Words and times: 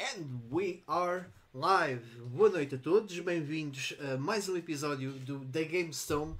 And 0.00 0.42
we 0.48 0.84
are 0.86 1.26
live. 1.52 2.04
Boa 2.20 2.48
noite 2.50 2.76
a 2.76 2.78
todos, 2.78 3.18
bem-vindos 3.18 3.96
a 3.98 4.16
mais 4.16 4.48
um 4.48 4.56
episódio 4.56 5.10
do 5.10 5.44
The 5.46 5.64
Game 5.64 5.92
Stone. 5.92 6.34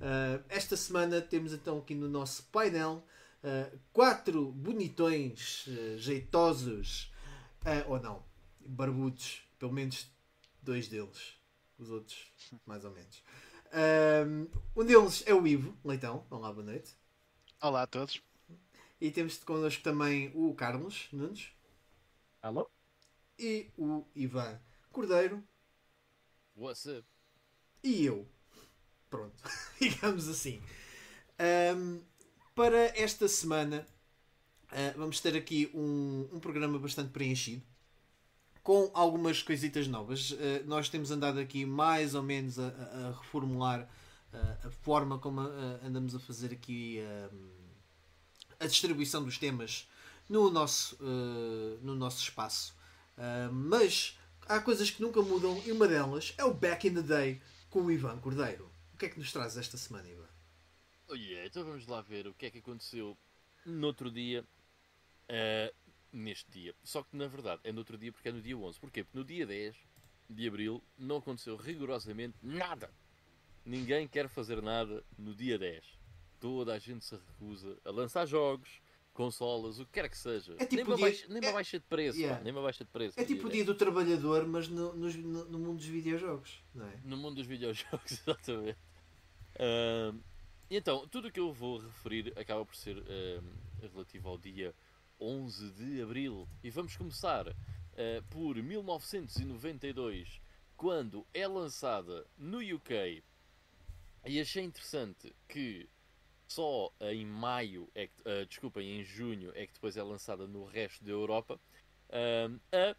Uh, 0.00 0.40
esta 0.48 0.76
semana 0.76 1.20
temos 1.20 1.52
então 1.52 1.78
aqui 1.78 1.92
no 1.92 2.08
nosso 2.08 2.44
painel 2.52 3.02
uh, 3.42 3.78
quatro 3.92 4.52
bonitões, 4.52 5.66
uh, 5.66 5.98
jeitosos, 5.98 7.12
ou 7.88 7.98
não, 8.00 8.22
barbudos, 8.60 9.42
pelo 9.58 9.72
menos 9.72 10.08
dois 10.62 10.86
deles, 10.86 11.34
os 11.80 11.90
outros 11.90 12.30
mais 12.64 12.84
ou 12.84 12.92
menos. 12.92 13.24
um 14.76 14.84
deles 14.84 15.24
é 15.26 15.34
o 15.34 15.44
Ivo 15.44 15.76
Leitão. 15.84 16.24
Olá, 16.30 16.52
boa 16.52 16.64
noite. 16.64 16.94
Olá 17.60 17.82
a 17.82 17.86
todos. 17.88 18.22
E 19.00 19.10
temos 19.10 19.36
connosco 19.38 19.82
também 19.82 20.30
o 20.32 20.54
Carlos 20.54 21.08
Nunes. 21.12 21.48
Alô? 22.40 22.70
E 23.42 23.70
o 23.78 24.04
Ivan 24.14 24.60
Cordeiro. 24.92 25.42
What's 26.54 26.84
up? 26.84 27.06
E 27.82 28.04
eu. 28.04 28.28
Pronto, 29.08 29.32
digamos 29.80 30.28
assim. 30.28 30.60
Um, 31.74 32.02
para 32.54 32.88
esta 33.00 33.26
semana 33.28 33.86
uh, 34.70 34.98
vamos 34.98 35.20
ter 35.20 35.34
aqui 35.34 35.70
um, 35.72 36.28
um 36.30 36.38
programa 36.38 36.78
bastante 36.78 37.12
preenchido 37.12 37.62
com 38.62 38.90
algumas 38.92 39.42
coisitas 39.42 39.88
novas. 39.88 40.32
Uh, 40.32 40.36
nós 40.66 40.90
temos 40.90 41.10
andado 41.10 41.40
aqui 41.40 41.64
mais 41.64 42.14
ou 42.14 42.22
menos 42.22 42.58
a, 42.58 42.66
a 42.68 43.18
reformular 43.22 43.88
uh, 44.34 44.66
a 44.66 44.70
forma 44.70 45.18
como 45.18 45.40
andamos 45.82 46.14
a 46.14 46.20
fazer 46.20 46.52
aqui 46.52 46.98
a 48.60 48.66
distribuição 48.66 49.24
dos 49.24 49.38
temas 49.38 49.88
no 50.28 50.50
nosso, 50.50 50.98
no 51.80 51.94
nosso 51.94 52.22
espaço. 52.22 52.78
Uh, 53.20 53.52
mas 53.52 54.18
há 54.48 54.60
coisas 54.60 54.90
que 54.90 55.02
nunca 55.02 55.20
mudam 55.20 55.62
e 55.66 55.72
uma 55.72 55.86
delas 55.86 56.32
é 56.38 56.44
o 56.44 56.54
Back 56.54 56.88
in 56.88 56.94
the 56.94 57.02
Day 57.02 57.40
com 57.68 57.82
o 57.82 57.90
Ivan 57.90 58.18
Cordeiro. 58.18 58.70
O 58.94 58.96
que 58.96 59.06
é 59.06 59.08
que 59.10 59.18
nos 59.18 59.30
traz 59.30 59.56
esta 59.56 59.76
semana, 59.76 60.08
Ivan? 60.08 60.28
Oh 61.08 61.14
yeah, 61.14 61.46
então 61.46 61.64
vamos 61.64 61.86
lá 61.86 62.00
ver 62.00 62.26
o 62.26 62.34
que 62.34 62.46
é 62.46 62.50
que 62.50 62.58
aconteceu 62.58 63.16
no 63.66 63.86
outro 63.86 64.10
dia, 64.10 64.42
uh, 64.42 65.74
neste 66.10 66.50
dia. 66.50 66.74
Só 66.82 67.02
que 67.02 67.14
na 67.14 67.26
verdade 67.26 67.60
é 67.64 67.70
no 67.70 67.78
outro 67.78 67.98
dia 67.98 68.10
porque 68.10 68.30
é 68.30 68.32
no 68.32 68.40
dia 68.40 68.56
11. 68.56 68.80
Porquê? 68.80 69.04
Porque 69.04 69.18
no 69.18 69.24
dia 69.24 69.46
10 69.46 69.76
de 70.30 70.48
Abril 70.48 70.82
não 70.98 71.18
aconteceu 71.18 71.56
rigorosamente 71.56 72.36
nada. 72.42 72.90
Ninguém 73.64 74.08
quer 74.08 74.28
fazer 74.28 74.62
nada 74.62 75.04
no 75.18 75.34
dia 75.34 75.58
10 75.58 76.00
toda 76.40 76.72
a 76.74 76.78
gente 76.78 77.04
se 77.04 77.14
recusa 77.14 77.76
a 77.84 77.90
lançar 77.90 78.26
jogos, 78.26 78.80
consolas, 79.12 79.78
o 79.78 79.84
que 79.84 79.92
quer 79.92 80.08
que 80.08 80.16
seja. 80.16 80.54
É 80.58 80.64
tipo 80.64 80.76
nem, 80.76 80.84
uma 80.84 80.96
dia... 80.96 81.06
baixa, 81.06 81.26
nem 81.28 81.40
uma 81.40 81.48
é- 81.48 81.52
baixa 81.52 81.78
de 81.78 81.84
preço, 81.86 82.18
yeah. 82.18 82.36
pá, 82.36 82.44
nem 82.44 82.52
uma 82.52 82.62
baixa 82.62 82.84
de 82.84 82.90
preço. 82.90 83.20
É 83.20 83.24
tipo 83.24 83.46
o 83.46 83.50
dia 83.50 83.64
do 83.64 83.74
trabalhador, 83.74 84.46
mas 84.46 84.68
no, 84.68 84.94
no, 84.94 85.08
no, 85.46 85.58
mundo 85.58 85.76
dos 85.76 85.86
videojogos, 85.86 86.62
não 86.74 86.86
é? 86.86 87.00
No 87.04 87.16
mundo 87.16 87.36
dos 87.36 87.46
videojogos, 87.46 88.12
exatamente. 88.12 88.78
Uh, 89.56 90.18
então, 90.70 91.06
tudo 91.08 91.28
o 91.28 91.32
que 91.32 91.40
eu 91.40 91.52
vou 91.52 91.78
referir 91.78 92.32
acaba 92.38 92.64
por 92.64 92.76
ser 92.76 92.96
uh, 92.96 93.44
relativo 93.82 94.28
ao 94.28 94.38
dia 94.38 94.74
11 95.20 95.70
de 95.72 96.00
Abril. 96.00 96.48
E 96.62 96.70
vamos 96.70 96.96
começar 96.96 97.48
uh, 97.48 97.54
por 98.30 98.56
1992, 98.56 100.40
quando 100.76 101.26
é 101.34 101.46
lançada 101.46 102.24
no 102.38 102.58
UK. 102.58 103.22
E 104.26 104.40
achei 104.40 104.62
interessante 104.62 105.34
que 105.48 105.88
só 106.52 106.92
em 107.00 107.24
maio, 107.24 107.88
é 107.94 108.08
que, 108.08 108.20
uh, 108.22 108.46
desculpem, 108.46 109.00
em 109.00 109.04
junho 109.04 109.52
é 109.54 109.66
que 109.66 109.72
depois 109.72 109.96
é 109.96 110.02
lançada 110.02 110.46
no 110.46 110.64
resto 110.64 111.04
da 111.04 111.10
Europa, 111.10 111.60
uh, 112.08 112.60
a 112.72 112.96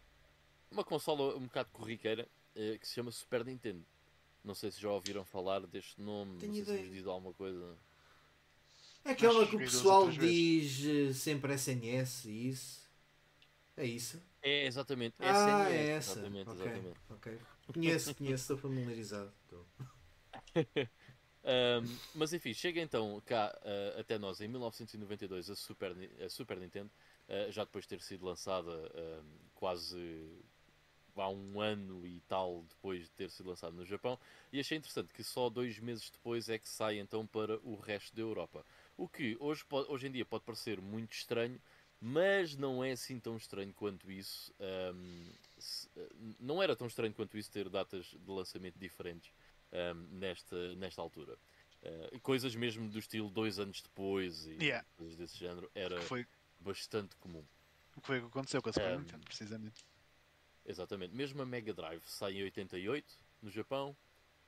uma 0.70 0.82
consola 0.82 1.36
um 1.36 1.44
bocado 1.44 1.68
corriqueira 1.70 2.26
uh, 2.56 2.78
que 2.78 2.88
se 2.88 2.94
chama 2.94 3.10
Super 3.10 3.44
Nintendo. 3.44 3.84
Não 4.42 4.54
sei 4.54 4.72
se 4.72 4.80
já 4.80 4.90
ouviram 4.90 5.24
falar 5.24 5.60
deste 5.66 6.00
nome, 6.00 6.38
Tenho 6.38 6.52
não 6.52 6.54
sei 6.54 6.62
ideia. 6.62 6.78
se 6.78 6.84
vos 6.84 6.96
diz 6.96 7.06
alguma 7.06 7.32
coisa. 7.34 7.76
É 9.04 9.10
aquela 9.10 9.46
que 9.46 9.56
o 9.56 9.58
pessoal 9.58 10.10
diz 10.10 10.84
eh, 10.84 11.12
sempre 11.12 11.52
SNS 11.54 12.24
e 12.24 12.48
isso. 12.48 12.90
É 13.76 13.84
isso? 13.84 14.22
É, 14.42 14.66
exatamente. 14.66 15.14
Ah, 15.18 15.70
é 15.70 15.90
essa. 15.90 16.12
Exatamente, 16.12 16.50
okay, 16.50 16.62
exatamente. 16.64 17.00
Okay. 17.10 17.38
Conheço, 17.72 18.14
conheço, 18.14 18.42
estou 18.42 18.56
familiarizado. 18.56 19.32
Um, 21.44 21.98
mas 22.14 22.32
enfim, 22.32 22.54
chega 22.54 22.80
então 22.80 23.20
cá 23.26 23.52
uh, 23.64 24.00
até 24.00 24.16
nós 24.16 24.40
em 24.40 24.46
1992 24.46 25.50
a 25.50 25.56
Super, 25.56 25.92
a 26.24 26.28
Super 26.28 26.56
Nintendo, 26.56 26.90
uh, 27.28 27.50
já 27.50 27.64
depois 27.64 27.84
de 27.84 27.88
ter 27.88 28.00
sido 28.00 28.24
lançada 28.24 28.70
uh, 28.70 29.24
quase 29.54 30.24
há 31.16 31.28
um 31.28 31.60
ano 31.60 32.06
e 32.06 32.20
tal 32.28 32.64
depois 32.68 33.02
de 33.02 33.10
ter 33.10 33.30
sido 33.30 33.48
lançada 33.48 33.74
no 33.74 33.84
Japão, 33.84 34.18
e 34.52 34.60
achei 34.60 34.78
interessante 34.78 35.12
que 35.12 35.24
só 35.24 35.50
dois 35.50 35.78
meses 35.78 36.10
depois 36.10 36.48
é 36.48 36.58
que 36.58 36.68
sai 36.68 36.98
então 36.98 37.26
para 37.26 37.58
o 37.58 37.74
resto 37.74 38.14
da 38.14 38.22
Europa. 38.22 38.64
O 38.96 39.08
que 39.08 39.36
hoje, 39.40 39.64
hoje 39.88 40.06
em 40.06 40.12
dia 40.12 40.24
pode 40.24 40.44
parecer 40.44 40.80
muito 40.80 41.12
estranho, 41.12 41.60
mas 42.00 42.56
não 42.56 42.82
é 42.82 42.92
assim 42.92 43.18
tão 43.20 43.36
estranho 43.36 43.72
quanto 43.74 44.10
isso. 44.10 44.52
Um, 44.60 45.24
se, 45.58 45.88
não 46.40 46.62
era 46.62 46.74
tão 46.74 46.86
estranho 46.86 47.12
quanto 47.12 47.36
isso 47.36 47.50
ter 47.50 47.68
datas 47.68 48.06
de 48.06 48.30
lançamento 48.30 48.78
diferentes 48.78 49.32
um, 49.72 50.18
nesta, 50.18 50.74
nesta 50.76 51.00
altura. 51.00 51.36
Uh, 51.82 52.20
coisas 52.20 52.54
mesmo 52.54 52.88
do 52.88 52.98
estilo 52.98 53.28
dois 53.28 53.58
anos 53.58 53.82
depois 53.82 54.46
e 54.46 54.52
yeah. 54.62 54.86
coisas 54.96 55.16
desse 55.16 55.36
género 55.36 55.68
era 55.74 56.00
foi... 56.02 56.26
bastante 56.60 57.16
comum. 57.16 57.44
O 57.96 58.00
que 58.00 58.06
foi 58.06 58.20
que 58.20 58.26
aconteceu 58.26 58.62
com 58.62 58.70
a 58.70 58.72
Super 58.72 58.96
um, 58.96 59.00
Nintendo, 59.00 59.24
precisamente. 59.24 59.84
Exatamente. 60.64 61.14
Mesmo 61.14 61.42
a 61.42 61.46
Mega 61.46 61.74
Drive 61.74 62.02
sai 62.06 62.34
em 62.34 62.44
88 62.44 63.18
no 63.42 63.50
Japão, 63.50 63.96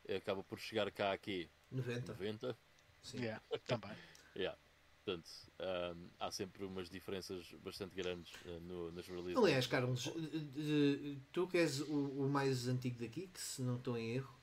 acaba 0.09 0.45
por 0.45 0.59
chegar 0.61 0.91
cá 0.93 1.13
aqui 1.13 1.51
90. 1.71 2.13
90. 2.13 2.57
Sim. 3.03 3.19
Yeah, 3.19 3.43
também. 3.67 3.97
yeah. 4.37 4.59
Portanto, 5.05 5.29
um, 5.61 6.09
há 6.19 6.31
sempre 6.31 6.65
umas 6.65 6.89
diferenças 6.89 7.53
bastante 7.63 7.95
grandes 7.95 8.33
uh, 8.47 8.61
no, 8.61 8.93
nas 8.93 9.07
releases. 9.07 9.37
Aliás, 9.37 9.67
Carlos, 9.67 10.11
tu 11.31 11.47
que 11.47 11.59
és 11.59 11.81
o, 11.81 12.25
o 12.25 12.29
mais 12.29 12.69
antigo 12.69 12.99
daqui, 12.99 13.27
que 13.27 13.41
se 13.41 13.61
não 13.61 13.77
estou 13.77 13.99
em 13.99 14.15
erro, 14.15 14.35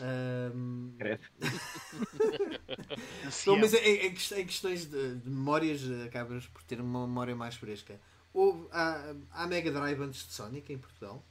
um... 0.00 0.96
Mas 3.60 3.74
em, 3.74 3.78
em, 3.78 4.06
em 4.06 4.46
questões 4.46 4.86
de, 4.86 5.16
de, 5.16 5.28
memórias 5.28 5.82
acabas 6.06 6.46
por 6.46 6.62
ter 6.62 6.80
uma 6.80 7.06
memória 7.06 7.34
mais 7.34 7.56
fresca. 7.56 8.00
Houve, 8.32 8.68
há, 8.70 9.14
há 9.32 9.46
Mega 9.46 9.70
Drive 9.70 10.00
antes 10.00 10.26
de 10.26 10.32
Sonic 10.32 10.72
em 10.72 10.78
Portugal? 10.78 11.22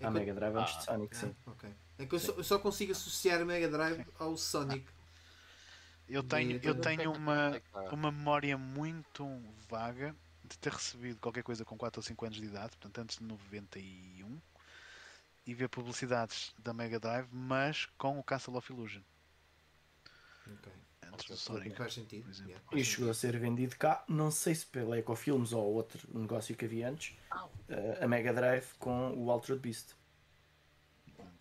É 0.00 0.06
há 0.06 0.10
Mega 0.10 0.34
Drive 0.34 0.56
antes 0.56 0.74
ah, 0.74 0.78
de 0.78 0.84
Sonic, 0.84 1.16
ah, 1.16 1.20
sim. 1.20 1.36
Okay. 1.46 1.70
É 1.98 2.06
que 2.06 2.14
eu 2.14 2.18
só, 2.18 2.42
só, 2.42 2.58
consigo 2.58 2.92
associar 2.92 3.44
Mega 3.44 3.68
Drive 3.68 4.04
ao 4.18 4.36
Sonic. 4.36 4.86
Eu 6.08 6.22
tenho, 6.22 6.60
eu 6.62 6.74
tenho 6.74 7.12
uma, 7.12 7.60
uma 7.92 8.12
memória 8.12 8.56
muito 8.56 9.26
vaga 9.68 10.14
de 10.44 10.56
ter 10.58 10.72
recebido 10.72 11.18
qualquer 11.18 11.42
coisa 11.42 11.64
com 11.64 11.76
4 11.76 11.98
ou 11.98 12.02
5 12.02 12.24
anos 12.24 12.38
de 12.38 12.44
idade, 12.44 12.76
portanto 12.76 12.98
antes 12.98 13.18
de 13.18 13.24
91 13.24 14.38
e 15.46 15.54
ver 15.54 15.68
publicidades 15.68 16.52
da 16.58 16.74
Mega 16.74 16.98
Drive, 16.98 17.28
mas 17.30 17.86
com 17.96 18.18
o 18.18 18.24
Castle 18.24 18.56
of 18.56 18.72
Illusion. 18.72 19.02
Ok. 20.52 20.72
Antes 21.02 21.26
do 21.26 21.36
Sonic. 21.36 21.76
Faz 21.76 21.94
sentido. 21.94 22.30
Yeah. 22.42 22.64
E 22.72 22.84
chegou 22.84 23.10
a 23.10 23.14
ser 23.14 23.38
vendido 23.38 23.76
cá, 23.76 24.04
não 24.08 24.30
sei 24.30 24.54
se 24.54 24.66
pela 24.66 24.98
Ecofilms 24.98 25.52
ou 25.52 25.74
outro 25.74 26.06
negócio 26.18 26.56
que 26.56 26.64
havia 26.64 26.88
antes, 26.88 27.16
uh, 27.32 28.04
a 28.04 28.08
Mega 28.08 28.32
Drive 28.32 28.74
com 28.78 29.14
o 29.16 29.30
Altered 29.30 29.60
Beast. 29.60 29.94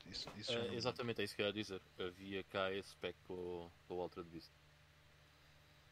Isso, 0.05 0.29
isso 0.37 0.53
uh, 0.53 0.73
exatamente, 0.73 1.21
é 1.21 1.23
isso 1.25 1.35
que 1.35 1.41
eu 1.41 1.47
ia 1.47 1.53
dizer. 1.53 1.81
Havia 1.99 2.43
cá 2.43 2.71
esse 2.71 2.89
spec 2.89 3.17
com, 3.27 3.69
com 3.87 3.95
o 3.95 4.01
Altered 4.01 4.29
Beast. 4.29 4.51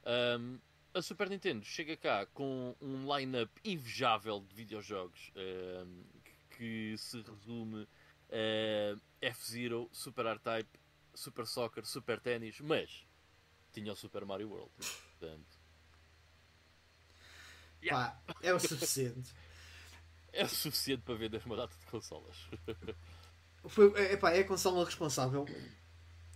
Um, 0.06 0.60
a 0.94 1.02
Super 1.02 1.30
Nintendo 1.30 1.66
chega 1.66 1.98
cá 1.98 2.26
com 2.28 2.76
um 2.80 3.16
line-up 3.16 3.52
invejável 3.64 4.40
de 4.42 4.54
videojogos 4.54 5.32
um, 5.36 6.04
que 6.52 6.96
se 6.98 7.22
resume 7.22 7.88
uh, 8.34 9.00
F-Zero, 9.22 9.90
Super 9.92 10.26
R-Type, 10.26 10.80
Super 11.14 11.46
Soccer, 11.46 11.86
Super 11.86 12.20
Tennis, 12.20 12.60
mas 12.60 13.06
tinha 13.72 13.94
o 13.94 13.96
Super 13.96 14.26
Mario 14.26 14.50
World. 14.50 14.72
Portanto, 14.78 15.60
yeah. 17.82 18.12
Pá, 18.12 18.36
é 18.42 18.54
o 18.54 18.60
suficiente. 18.60 19.32
é 20.34 20.44
o 20.44 20.50
suficiente 20.50 21.04
para 21.04 21.16
vender 21.16 21.42
uma 21.46 21.56
data 21.56 21.76
de 21.78 21.86
consolas. 21.86 22.36
Foi, 23.68 23.94
é, 23.96 24.14
é 24.14 24.40
a 24.40 24.48
consola 24.48 24.84
responsável, 24.84 25.46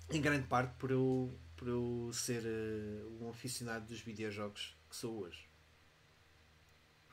em 0.10 0.22
grande 0.22 0.48
parte, 0.48 0.74
por 0.78 0.92
eu, 0.92 1.38
por 1.58 1.68
eu 1.68 2.10
ser 2.14 2.44
uh, 2.46 3.24
um 3.24 3.30
aficionado 3.30 3.86
dos 3.86 4.00
videojogos 4.00 4.78
que 4.90 4.96
sou 4.96 5.24
hoje. 5.24 5.47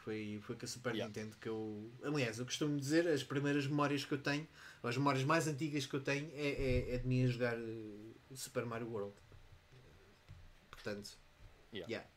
Foi, 0.04 0.38
foi 0.42 0.54
com 0.54 0.66
a 0.66 0.68
Super 0.68 0.94
yeah. 0.94 1.06
Nintendo 1.08 1.34
que 1.38 1.48
eu. 1.48 1.90
Aliás, 2.02 2.38
eu 2.38 2.44
costumo 2.44 2.78
dizer, 2.78 3.08
as 3.08 3.24
primeiras 3.24 3.66
memórias 3.66 4.04
que 4.04 4.12
eu 4.12 4.18
tenho, 4.18 4.46
as 4.82 4.98
memórias 4.98 5.24
mais 5.24 5.48
antigas 5.48 5.86
que 5.86 5.96
eu 5.96 6.00
tenho, 6.00 6.30
é, 6.34 6.46
é, 6.46 6.94
é 6.94 6.98
de 6.98 7.08
mim 7.08 7.24
a 7.24 7.26
jogar 7.26 7.56
uh, 7.56 8.14
Super 8.34 8.66
Mario 8.66 8.86
World. 8.90 9.14
Portanto, 10.70 11.16
yeah. 11.72 11.90
yeah. 11.90 12.10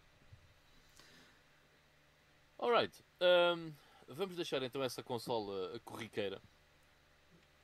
Alright. 2.59 2.93
Um, 3.21 3.71
vamos 4.09 4.35
deixar 4.35 4.61
então 4.63 4.83
essa 4.83 5.01
consola 5.01 5.79
corriqueira 5.85 6.41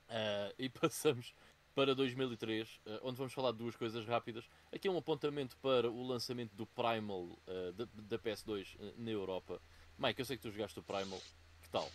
uh, 0.07 0.55
e 0.57 0.69
passamos 0.71 1.33
para 1.75 1.93
2003, 1.93 2.79
uh, 2.85 2.99
onde 3.03 3.17
vamos 3.17 3.33
falar 3.33 3.51
de 3.51 3.57
duas 3.57 3.75
coisas 3.75 4.05
rápidas. 4.05 4.49
Aqui 4.71 4.87
é 4.87 4.91
um 4.91 4.97
apontamento 4.97 5.57
para 5.57 5.91
o 5.91 6.01
lançamento 6.01 6.55
do 6.55 6.65
Primal 6.65 7.37
da, 7.75 7.85
da, 7.93 8.17
PS2 8.17 8.77
na 8.95 9.11
Europa. 9.11 9.61
Mike, 9.97 10.19
eu 10.19 10.25
sei 10.25 10.37
que 10.37 10.43
tu 10.43 10.51
jogaste 10.51 10.79
o 10.79 10.83
Primal, 10.83 11.21
que 11.61 11.69
tal? 11.69 11.89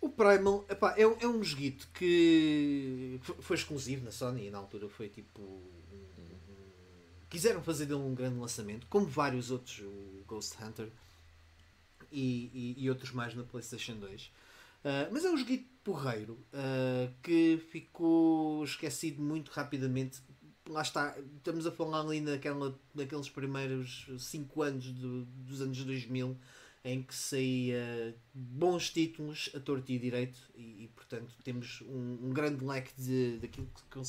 O 0.00 0.08
Primal 0.08 0.64
epá, 0.68 0.94
é, 0.96 1.02
é 1.02 1.28
um 1.28 1.42
joguito 1.44 1.88
que 1.94 3.20
foi 3.40 3.56
exclusivo 3.56 4.04
na 4.04 4.10
Sony 4.10 4.46
e 4.46 4.50
na 4.50 4.58
altura 4.58 4.88
foi 4.88 5.08
tipo. 5.08 5.62
quiseram 7.30 7.62
fazer 7.62 7.86
dele 7.86 8.00
um 8.00 8.14
grande 8.14 8.38
lançamento, 8.38 8.86
como 8.88 9.06
vários 9.06 9.50
outros, 9.50 9.78
o 9.78 10.24
Ghost 10.26 10.56
Hunter 10.62 10.90
e, 12.10 12.50
e, 12.52 12.84
e 12.84 12.90
outros 12.90 13.12
mais 13.12 13.34
na 13.34 13.44
PlayStation 13.44 13.94
2. 13.94 14.22
Uh, 14.22 14.30
ah, 14.84 15.08
mas 15.12 15.24
é 15.24 15.30
um 15.30 15.36
joguito 15.36 15.70
porreiro 15.84 16.32
uh, 16.52 17.12
que 17.22 17.62
ficou 17.70 18.64
esquecido 18.64 19.22
muito 19.22 19.50
rapidamente. 19.50 20.20
Lá 20.68 20.82
está, 20.82 21.16
estamos 21.36 21.66
a 21.66 21.72
falar 21.72 22.00
ali 22.00 22.20
naquela, 22.20 22.76
naqueles 22.94 23.28
primeiros 23.28 24.06
5 24.18 24.62
anos 24.62 24.86
do, 24.86 25.24
dos 25.24 25.60
anos 25.60 25.84
2000 25.84 26.36
em 26.84 27.02
que 27.02 27.14
saía 27.14 28.14
bons 28.34 28.90
títulos 28.90 29.50
a 29.54 29.60
torto 29.60 29.92
e 29.92 29.98
direito 29.98 30.38
e, 30.54 30.84
e 30.84 30.90
portanto 30.94 31.34
temos 31.44 31.80
um, 31.82 32.26
um, 32.26 32.30
grande 32.30 32.64
leque 32.64 32.92
de, 32.96 33.38
daquilo 33.38 33.68
que 33.90 34.00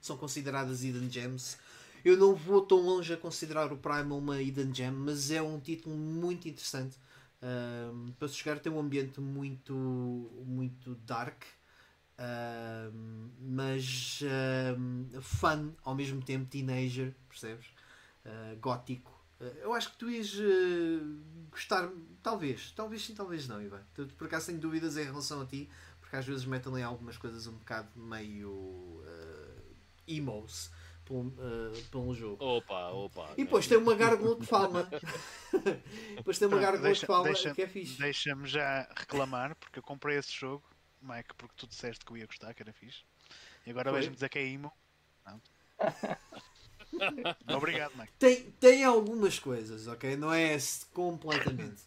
são 0.00 0.16
consideradas 0.16 0.84
hidden 0.84 1.10
gems. 1.10 1.58
Eu 2.04 2.16
não 2.16 2.34
vou 2.34 2.62
tão 2.62 2.78
longe 2.78 3.12
a 3.12 3.16
considerar 3.16 3.72
o 3.72 3.76
Primal 3.76 4.18
uma 4.18 4.40
hidden 4.40 4.74
gem, 4.74 4.90
mas 4.90 5.30
é 5.30 5.42
um 5.42 5.58
título 5.60 5.94
muito 5.96 6.48
interessante. 6.48 6.96
Um, 7.42 8.12
para 8.18 8.28
se 8.28 8.36
jogar 8.36 8.58
tem 8.58 8.72
um 8.72 8.78
ambiente 8.78 9.20
muito, 9.20 9.74
muito 10.46 10.94
dark, 11.06 11.42
um, 12.20 13.30
mas 13.40 14.20
um, 14.78 15.20
fun 15.20 15.72
ao 15.82 15.94
mesmo 15.94 16.22
tempo, 16.22 16.46
teenager, 16.46 17.14
percebes? 17.28 17.66
Uh, 18.24 18.56
gótico. 18.60 19.19
Eu 19.62 19.72
acho 19.72 19.90
que 19.92 19.96
tu 19.96 20.10
ias 20.10 20.34
uh, 20.34 21.20
gostar, 21.50 21.88
talvez, 22.22 22.72
talvez 22.72 23.02
sim, 23.04 23.14
talvez 23.14 23.48
não, 23.48 23.60
Ivan. 23.60 23.82
Tu, 23.94 24.06
por 24.08 24.26
acaso 24.26 24.46
tenho 24.46 24.58
dúvidas 24.58 24.96
em 24.98 25.04
relação 25.04 25.40
a 25.40 25.46
ti, 25.46 25.68
porque 26.00 26.16
às 26.16 26.26
vezes 26.26 26.44
metem 26.44 26.72
ali 26.72 26.82
algumas 26.82 27.16
coisas 27.16 27.46
um 27.46 27.54
bocado 27.54 27.88
meio 27.96 28.50
uh, 28.50 29.62
emos 30.06 30.70
por, 31.06 31.24
uh, 31.24 31.82
por 31.90 32.00
um 32.00 32.14
jogo. 32.14 32.44
Opa, 32.44 32.88
opa. 32.90 33.32
E 33.36 33.44
depois 33.44 33.66
tem 33.66 33.78
uma 33.78 33.94
gárgula 33.94 34.38
de 34.38 34.46
fama. 34.46 34.88
depois 36.16 36.38
tem 36.38 36.46
uma 36.46 36.58
gárgula 36.58 36.82
deixa, 36.82 37.00
de 37.00 37.06
fama 37.06 37.24
deixa, 37.24 37.54
que 37.54 37.62
é 37.62 37.66
fixe. 37.66 37.98
Deixa-me 37.98 38.46
já 38.46 38.88
reclamar, 38.94 39.56
porque 39.56 39.78
eu 39.78 39.82
comprei 39.82 40.18
esse 40.18 40.32
jogo, 40.32 40.62
Mike, 41.00 41.34
porque 41.36 41.54
tu 41.56 41.66
disseste 41.66 42.04
que 42.04 42.12
eu 42.12 42.16
ia 42.18 42.26
gostar, 42.26 42.52
que 42.52 42.62
era 42.62 42.72
fixe. 42.72 43.04
E 43.66 43.70
agora 43.70 43.90
vais-me 43.90 44.14
dizer 44.14 44.28
que 44.28 44.38
é 44.38 44.46
emo. 44.46 44.70
Não. 45.26 45.40
Obrigado, 47.56 47.96
Mike. 47.96 48.12
Tem, 48.18 48.42
tem 48.60 48.84
algumas 48.84 49.38
coisas, 49.38 49.86
ok? 49.86 50.16
Não 50.16 50.32
é 50.32 50.56
completamente. 50.92 51.82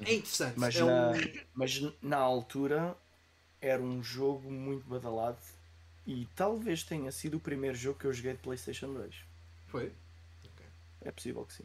É 0.00 0.14
interessante. 0.14 0.58
Mas, 0.58 0.76
é 0.76 0.84
na, 0.84 1.10
um... 1.10 1.12
mas 1.54 1.82
na 2.02 2.18
altura 2.18 2.96
era 3.60 3.82
um 3.82 4.02
jogo 4.02 4.50
muito 4.50 4.86
badalado 4.86 5.38
e 6.06 6.28
talvez 6.36 6.82
tenha 6.82 7.10
sido 7.10 7.38
o 7.38 7.40
primeiro 7.40 7.76
jogo 7.76 7.98
que 7.98 8.06
eu 8.06 8.12
joguei 8.12 8.32
de 8.32 8.38
PlayStation 8.38 8.92
2. 8.92 9.14
Foi? 9.66 9.86
Okay. 9.86 10.66
É 11.00 11.10
possível 11.10 11.44
que 11.44 11.54
sim. 11.54 11.64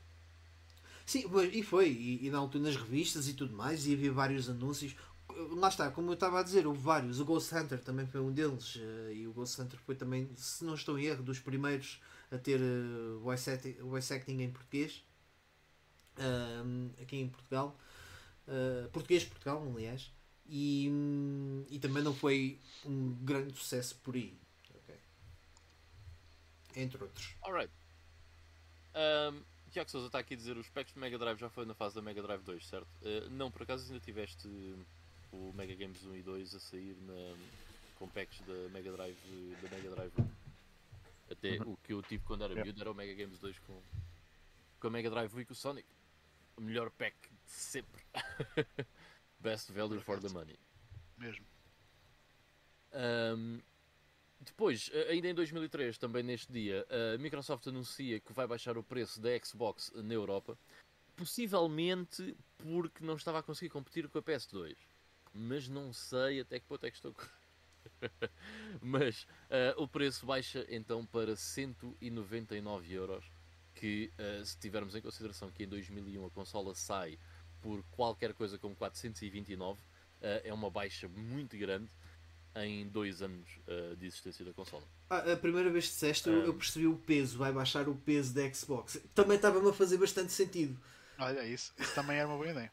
Sim, 1.05 1.25
e 1.51 1.61
foi. 1.61 1.89
E, 1.89 2.25
e, 2.25 2.29
na 2.29 2.37
altura 2.37 2.63
nas 2.63 2.75
revistas 2.75 3.27
e 3.27 3.33
tudo 3.33 3.53
mais, 3.53 3.85
e 3.85 3.93
havia 3.93 4.11
vários 4.11 4.49
anúncios. 4.49 4.95
Lá 5.51 5.69
está, 5.69 5.91
como 5.91 6.09
eu 6.09 6.13
estava 6.13 6.39
a 6.39 6.43
dizer, 6.43 6.65
houve 6.65 6.79
vários. 6.79 7.19
O 7.19 7.25
Ghost 7.25 7.53
Hunter 7.53 7.79
também 7.79 8.05
foi 8.05 8.21
um 8.21 8.31
deles. 8.31 8.77
Eh, 8.79 9.13
e 9.15 9.27
o 9.27 9.33
Ghost 9.33 9.61
Hunter 9.61 9.79
foi 9.85 9.95
também, 9.95 10.29
se 10.35 10.63
não 10.63 10.73
estou 10.73 10.97
em 10.97 11.05
erro, 11.05 11.23
dos 11.23 11.39
primeiros 11.39 12.01
a 12.31 12.37
ter 12.37 12.59
uh, 12.59 13.19
voice, 13.19 13.49
acting, 13.49 13.73
voice 13.73 14.13
acting 14.13 14.41
em 14.41 14.51
português 14.51 15.03
aqui 17.01 17.17
em 17.17 17.29
Portugal 17.29 17.75
uh, 18.47 18.89
português 18.89 19.23
Portugal 19.25 19.63
aliás 19.63 20.11
e, 20.45 20.87
um, 20.89 21.65
e 21.69 21.79
também 21.79 22.03
não 22.03 22.13
foi 22.13 22.59
um 22.85 23.13
grande 23.23 23.57
sucesso 23.57 23.95
por 24.03 24.15
aí 24.15 24.37
okay. 24.83 24.95
entre 26.75 27.03
outros 27.03 27.35
Alright 27.41 27.71
um, 28.93 29.41
Tiago 29.71 29.89
Sousa 29.89 30.07
está 30.07 30.19
aqui 30.19 30.33
a 30.33 30.37
dizer 30.37 30.57
o 30.57 30.63
Spectrum 30.63 30.99
Mega 30.99 31.17
Drive 31.17 31.39
já 31.39 31.49
foi 31.49 31.65
na 31.65 31.73
fase 31.73 31.95
da 31.95 32.01
Mega 32.01 32.21
Drive 32.21 32.43
2, 32.43 32.67
certo? 32.67 32.89
Uh, 33.01 33.29
não, 33.29 33.49
por 33.49 33.63
acaso 33.63 33.85
ainda 33.87 34.03
tiveste 34.03 34.45
o 35.31 35.53
Mega 35.55 35.73
Games 35.73 36.03
1 36.03 36.15
e 36.15 36.21
2 36.21 36.55
a 36.55 36.59
sair 36.59 36.97
na, 37.07 37.35
com 37.97 38.07
packs 38.09 38.41
da 38.41 38.69
Mega 38.73 38.91
Drive 38.91 39.17
da 39.61 39.69
Mega 39.69 39.89
Drive 39.91 40.11
1 40.19 40.40
até 41.31 41.57
uhum. 41.59 41.73
o 41.73 41.77
que 41.77 41.93
eu 41.93 42.01
tive 42.01 42.23
quando 42.23 42.43
era 42.43 42.53
yeah. 42.53 42.65
miúdo 42.65 42.81
era 42.81 42.91
o 42.91 42.95
Mega 42.95 43.13
Games 43.13 43.39
2 43.39 43.59
com, 43.59 43.81
com 44.79 44.87
a 44.87 44.89
Mega 44.89 45.09
Drive 45.09 45.39
e 45.39 45.45
com 45.45 45.53
o 45.53 45.55
Sonic. 45.55 45.87
O 46.57 46.61
melhor 46.61 46.89
pack 46.91 47.15
de 47.29 47.51
sempre. 47.51 48.03
Best 49.39 49.71
value 49.71 49.99
for 50.01 50.19
the 50.19 50.29
money. 50.29 50.59
Mesmo. 51.17 51.45
Um, 52.93 53.61
depois, 54.39 54.91
ainda 55.07 55.29
em 55.29 55.33
2003, 55.33 55.97
também 55.97 56.23
neste 56.23 56.51
dia, 56.51 56.85
a 56.89 57.17
Microsoft 57.17 57.65
anuncia 57.67 58.19
que 58.19 58.33
vai 58.33 58.47
baixar 58.47 58.77
o 58.77 58.83
preço 58.83 59.21
da 59.21 59.29
Xbox 59.39 59.91
na 59.95 60.13
Europa, 60.13 60.57
possivelmente 61.15 62.35
porque 62.57 63.03
não 63.03 63.15
estava 63.15 63.39
a 63.39 63.43
conseguir 63.43 63.69
competir 63.69 64.09
com 64.09 64.17
a 64.17 64.21
PS2. 64.21 64.75
Mas 65.33 65.67
não 65.67 65.93
sei 65.93 66.41
até 66.41 66.59
que 66.59 66.65
ponto 66.65 66.85
é 66.85 66.89
que 66.91 66.97
estou 66.97 67.13
Mas 68.81 69.23
uh, 69.23 69.81
o 69.81 69.87
preço 69.87 70.25
baixa 70.25 70.65
então 70.69 71.05
para 71.05 71.35
199 71.35 72.93
euros. 72.93 73.25
Que 73.73 74.11
uh, 74.19 74.45
se 74.45 74.57
tivermos 74.57 74.95
em 74.95 75.01
consideração 75.01 75.49
que 75.49 75.63
em 75.63 75.67
2001 75.67 76.25
a 76.25 76.29
consola 76.29 76.75
sai 76.75 77.17
por 77.61 77.83
qualquer 77.91 78.33
coisa 78.33 78.57
como 78.57 78.75
429, 78.75 79.79
uh, 79.79 79.83
eh, 80.21 80.41
é 80.45 80.53
uma 80.53 80.69
baixa 80.69 81.07
muito 81.07 81.55
grande 81.57 81.87
em 82.55 82.87
dois 82.87 83.21
anos 83.21 83.47
de 83.97 84.07
existência 84.07 84.43
da 84.43 84.51
consola. 84.51 84.83
Ah, 85.09 85.31
a 85.31 85.37
primeira 85.37 85.69
vez 85.69 85.85
que 85.85 85.91
disseste, 85.91 86.29
um... 86.29 86.43
eu 86.43 86.53
percebi 86.53 86.87
o 86.87 86.97
peso, 86.97 87.37
vai 87.37 87.53
baixar 87.53 87.87
o 87.87 87.95
peso 87.95 88.33
da 88.33 88.51
Xbox. 88.51 88.99
Também 89.13 89.37
estava-me 89.37 89.69
a 89.69 89.73
fazer 89.73 89.97
bastante 89.97 90.33
sentido. 90.33 90.77
Olha, 91.17 91.45
isso, 91.45 91.71
isso 91.77 91.95
também 91.95 92.17
era 92.17 92.27
uma 92.27 92.35
boa 92.35 92.49
ideia. 92.49 92.71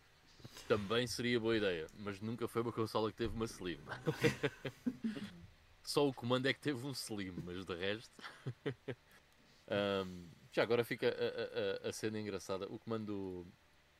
Também 0.66 1.06
seria 1.06 1.38
boa 1.38 1.56
ideia, 1.56 1.86
mas 1.98 2.20
nunca 2.20 2.48
foi 2.48 2.62
uma 2.62 2.72
consola 2.72 3.10
que 3.10 3.16
teve 3.16 3.34
uma 3.34 3.44
Slim. 3.44 3.78
Só 5.82 6.06
o 6.06 6.12
comando 6.12 6.46
é 6.46 6.52
que 6.52 6.60
teve 6.60 6.84
um 6.86 6.92
Slim, 6.92 7.34
mas 7.44 7.64
de 7.64 7.74
resto. 7.74 8.12
um, 10.06 10.28
já 10.52 10.62
agora 10.62 10.84
fica 10.84 11.08
a, 11.08 11.86
a, 11.86 11.88
a, 11.88 11.92
cena 11.92 12.18
engraçada. 12.18 12.66
O 12.66 12.78
comando 12.78 13.46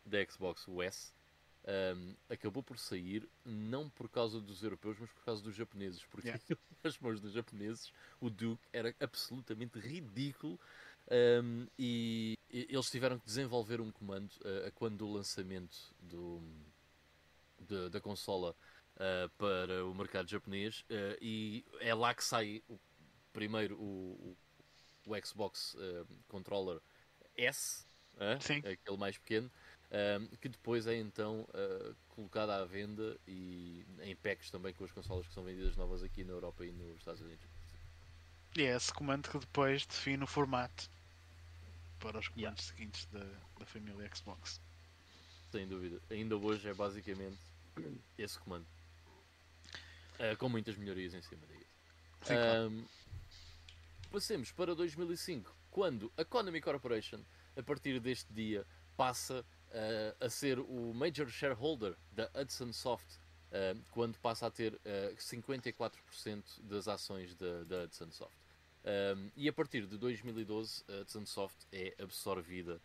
da 0.05 0.25
Xbox, 0.25 0.67
o 0.69 0.83
S, 0.83 1.12
um, 1.97 2.15
acabou 2.29 2.62
por 2.62 2.79
sair 2.79 3.29
não 3.45 3.88
por 3.88 4.09
causa 4.09 4.41
dos 4.41 4.62
europeus, 4.62 4.97
mas 4.99 5.11
por 5.11 5.25
causa 5.25 5.43
dos 5.43 5.55
japoneses. 5.55 6.05
Porque 6.05 6.29
yeah. 6.29 6.43
nas 6.83 6.99
mãos 6.99 7.21
dos 7.21 7.33
japoneses 7.33 7.93
o 8.21 8.31
Duke 8.31 8.67
era 8.73 8.95
absolutamente 9.00 9.79
ridículo. 9.79 10.59
Um, 11.11 11.67
e, 11.79 12.38
e, 12.50 12.67
eles 12.69 12.91
tiveram 12.91 13.19
que 13.19 13.25
desenvolver 13.25 13.81
um 13.81 13.91
comando 13.91 14.31
uh, 14.41 14.71
quando 14.75 15.07
o 15.07 15.12
lançamento 15.12 15.95
do, 16.00 16.43
de, 17.61 17.88
da 17.88 17.99
consola 17.99 18.55
uh, 18.97 19.29
para 19.38 19.87
o 19.87 19.95
mercado 19.95 20.29
japonês 20.29 20.81
uh, 20.91 21.17
e 21.19 21.65
é 21.81 21.95
lá 21.95 22.12
que 22.12 22.23
sai 22.23 22.62
o, 22.69 22.79
primeiro 23.33 23.77
o, 23.77 24.37
o, 25.07 25.11
o 25.11 25.27
Xbox 25.27 25.75
Controller 26.29 26.79
S, 27.35 27.87
aquele 28.19 28.97
mais 28.99 29.17
pequeno, 29.17 29.50
que 30.41 30.49
depois 30.49 30.87
é 30.87 30.97
então 30.97 31.47
colocado 32.09 32.50
à 32.50 32.65
venda 32.65 33.17
e 33.27 33.87
em 34.03 34.15
packs 34.17 34.50
também 34.50 34.75
com 34.75 34.85
as 34.85 34.91
consolas 34.91 35.27
que 35.27 35.33
são 35.33 35.45
vendidas 35.45 35.77
novas 35.77 36.03
aqui 36.03 36.25
na 36.25 36.33
Europa 36.33 36.67
e 36.67 36.73
nos 36.73 36.99
Estados 36.99 37.23
Unidos. 37.23 37.47
E 38.57 38.62
é 38.62 38.75
esse 38.77 38.93
comando 38.93 39.31
que 39.31 39.38
depois 39.38 39.87
define 39.87 40.25
o 40.25 40.27
formato 40.27 40.91
para 41.99 42.19
os 42.19 42.28
comandos 42.28 42.38
yeah. 42.38 42.62
seguintes 42.62 43.07
da, 43.07 43.25
da 43.59 43.67
família 43.67 44.11
Xbox. 44.14 44.61
Sem 45.50 45.67
dúvida. 45.67 46.00
Ainda 46.11 46.37
hoje 46.37 46.69
é 46.69 46.75
basicamente 46.75 47.38
esse 48.17 48.38
comando. 48.38 48.67
Uh, 50.19 50.37
com 50.37 50.49
muitas 50.49 50.76
melhorias 50.76 51.14
em 51.14 51.23
cima 51.23 51.47
disso. 51.47 51.67
Sim, 52.23 52.35
um, 52.35 52.85
Passemos 54.11 54.50
para 54.50 54.75
2005, 54.75 55.55
quando 55.71 56.11
a 56.17 56.25
Konami 56.25 56.62
Corporation, 56.62 57.21
a 57.57 57.62
partir 57.62 58.00
deste 58.00 58.33
dia, 58.33 58.67
passa 58.97 59.40
uh, 59.40 60.25
a 60.25 60.31
ser 60.31 60.59
o 60.59 60.95
major 60.95 61.28
shareholder 61.28 61.95
da 62.12 62.31
Hudson 62.35 62.73
Soft, 62.73 63.07
uh, 63.17 63.78
quando 63.90 64.19
passa 64.19 64.47
a 64.47 64.50
ter 64.50 64.81
54% 65.17 65.93
das 66.62 66.88
ações 66.88 67.35
da, 67.35 67.64
da 67.64 67.85
Hudson 67.85 68.11
Soft. 68.11 68.37
Um, 68.88 69.30
e 69.37 69.49
a 69.49 69.52
partir 69.52 69.87
de 69.87 69.99
2012, 69.99 70.83
a 70.88 71.00
Hudson 71.02 71.26
Soft 71.26 71.59
é 71.71 71.95
absorvida 71.99 72.80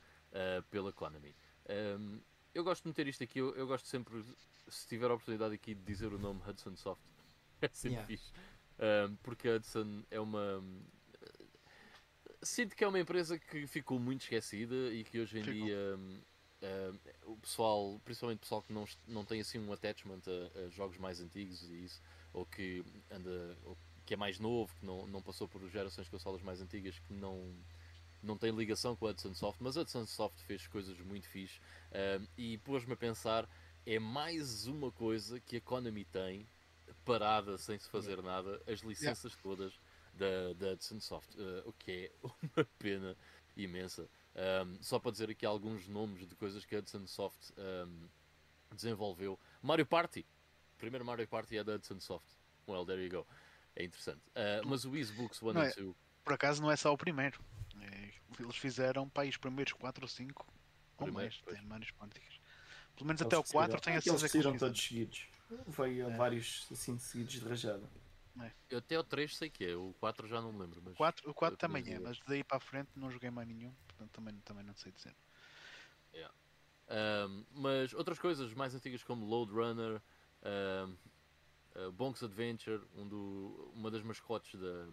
pela 0.71 0.91
Konami. 0.91 1.35
Um, 1.69 2.19
eu 2.53 2.63
gosto 2.63 2.83
de 2.83 2.89
meter 2.89 3.07
isto 3.07 3.23
aqui, 3.23 3.39
eu, 3.39 3.55
eu, 3.55 3.67
gosto 3.67 3.87
sempre, 3.87 4.23
se 4.67 4.87
tiver 4.87 5.09
a 5.09 5.13
oportunidade 5.13 5.53
aqui 5.53 5.73
de 5.73 5.81
dizer 5.83 6.11
o 6.11 6.17
nome 6.17 6.41
Hudson 6.45 6.75
Soft, 6.75 7.01
é 7.61 7.67
sempre 7.67 7.91
yeah. 7.91 8.07
fixe. 8.07 8.31
Um, 8.79 9.15
porque 9.17 9.47
a 9.47 9.55
Hudson 9.55 10.03
é 10.09 10.19
uma. 10.19 10.63
Sinto 12.41 12.75
que 12.75 12.83
é 12.83 12.87
uma 12.87 12.99
empresa 12.99 13.39
que 13.39 13.65
ficou 13.67 13.99
muito 13.99 14.23
esquecida 14.23 14.75
e 14.91 15.03
que 15.03 15.19
hoje 15.19 15.39
em 15.39 15.43
ficou. 15.43 15.65
dia 15.65 15.77
um, 16.63 17.31
o 17.31 17.37
pessoal, 17.37 18.01
principalmente 18.03 18.37
o 18.37 18.41
pessoal 18.41 18.61
que 18.61 18.73
não, 18.73 18.85
não 19.07 19.23
tem 19.23 19.39
assim 19.39 19.59
um 19.59 19.71
attachment 19.71 20.21
a, 20.27 20.59
a, 20.59 20.69
jogos 20.69 20.97
mais 20.97 21.21
antigos 21.21 21.63
e 21.69 21.85
isso, 21.85 22.01
ou 22.33 22.45
que 22.45 22.83
anda, 23.11 23.57
ou 23.63 23.77
que 24.05 24.13
é 24.13 24.17
mais 24.17 24.39
novo, 24.39 24.73
que 24.75 24.85
não, 24.85 25.07
não 25.07 25.21
passou 25.21 25.47
por 25.47 25.67
gerações 25.69 26.05
de 26.05 26.11
consolas 26.11 26.41
mais 26.41 26.61
antigas, 26.61 26.99
que 26.99 27.13
não, 27.13 27.53
não 28.21 28.37
tem 28.37 28.51
ligação 28.51 28.95
com 28.95 29.07
a 29.07 29.11
Hudson 29.11 29.33
Soft, 29.33 29.59
mas 29.61 29.77
a 29.77 29.81
Hudson 29.81 30.05
Soft 30.05 30.39
fez 30.41 30.67
coisas 30.67 30.97
muito 30.99 31.27
fixe 31.27 31.59
um, 31.91 32.27
e 32.37 32.57
pôs-me 32.59 32.93
a 32.93 32.97
pensar, 32.97 33.47
é 33.85 33.99
mais 33.99 34.67
uma 34.67 34.91
coisa 34.91 35.39
que 35.39 35.57
a 35.57 35.61
Konami 35.61 36.05
tem 36.05 36.47
parada 37.05 37.57
sem 37.57 37.77
se 37.77 37.89
fazer 37.89 38.21
nada, 38.21 38.61
as 38.67 38.79
licenças 38.79 39.33
yeah. 39.33 39.43
todas 39.43 39.79
da, 40.13 40.53
da 40.53 40.73
Hudson 40.73 40.99
Soft, 40.99 41.35
uh, 41.35 41.67
o 41.67 41.73
que 41.73 41.91
é 41.91 42.11
uma 42.55 42.65
pena 42.77 43.15
imensa. 43.55 44.07
Um, 44.35 44.81
só 44.81 44.99
para 44.99 45.11
dizer 45.11 45.29
aqui 45.29 45.45
alguns 45.45 45.87
nomes 45.87 46.27
de 46.27 46.35
coisas 46.35 46.65
que 46.65 46.75
a 46.75 46.79
Hudson 46.79 47.05
Soft 47.07 47.51
um, 47.57 48.07
desenvolveu. 48.73 49.39
Mario 49.61 49.85
Party. 49.85 50.25
O 50.75 50.77
primeiro 50.77 51.05
Mario 51.05 51.27
Party 51.27 51.57
é 51.57 51.63
da 51.63 51.75
Hudson 51.75 51.99
Soft. 51.99 52.27
Well, 52.67 52.85
there 52.85 53.01
you 53.01 53.09
go. 53.09 53.27
É 53.75 53.83
interessante. 53.83 54.21
Uh, 54.29 54.65
mas 54.65 54.85
o 54.85 54.95
Easebooks 54.95 55.41
1 55.41 55.49
and 55.49 55.53
2. 55.53 55.95
Por 56.23 56.33
acaso 56.33 56.61
não 56.61 56.71
é 56.71 56.75
só 56.75 56.93
o 56.93 56.97
primeiro. 56.97 57.39
É, 57.81 58.13
eles 58.39 58.55
fizeram 58.55 59.09
para 59.09 59.27
os 59.27 59.37
primeiros 59.37 59.73
4 59.73 60.03
ou 60.03 60.07
5 60.07 60.47
ou 60.99 61.11
mais. 61.11 61.41
Tem 61.41 61.65
vários 61.65 61.91
quânticos. 61.91 62.39
Pelo 62.95 63.07
menos 63.07 63.21
eles 63.21 63.33
até 63.33 63.37
o 63.37 63.43
4 63.43 63.81
tem 63.81 63.95
a 63.95 64.01
certeza 64.01 64.29
que 64.29 64.37
eles 64.37 64.59
todos 64.59 64.81
seguidos. 64.81 65.27
Veio 65.67 66.09
é. 66.09 66.15
vários 66.15 66.67
assim 66.71 66.97
seguidos 66.97 67.33
de 67.33 67.47
rajada. 67.47 67.89
É. 68.39 68.51
Eu 68.69 68.79
até 68.79 68.97
o 68.97 69.03
3 69.03 69.37
sei 69.37 69.49
que 69.49 69.65
é, 69.65 69.75
o 69.75 69.93
4 69.99 70.27
já 70.27 70.41
não 70.41 70.51
me 70.51 70.59
lembro. 70.59 70.81
Mas 70.83 70.95
4, 70.95 71.29
o 71.29 71.33
4 71.33 71.57
também 71.57 71.83
é, 71.93 71.99
mas 71.99 72.19
daí 72.27 72.43
para 72.43 72.57
a 72.57 72.59
frente 72.59 72.89
não 72.95 73.11
joguei 73.11 73.29
mais 73.29 73.47
nenhum, 73.47 73.71
portanto 73.87 74.11
também, 74.11 74.35
também 74.39 74.63
não 74.63 74.75
sei 74.75 74.91
dizer. 74.91 75.15
Yeah. 76.13 76.33
Um, 76.89 77.45
mas 77.51 77.93
outras 77.93 78.17
coisas 78.17 78.53
mais 78.53 78.73
antigas 78.73 79.03
como 79.03 79.25
Load 79.25 79.51
Runner, 79.51 80.01
um, 80.43 80.95
uh, 81.75 81.91
Bonk's 81.91 82.23
Adventure, 82.23 82.81
um 82.95 83.07
do, 83.07 83.71
uma 83.73 83.89
das 83.89 84.03
mascotes 84.03 84.59
da, 84.59 84.87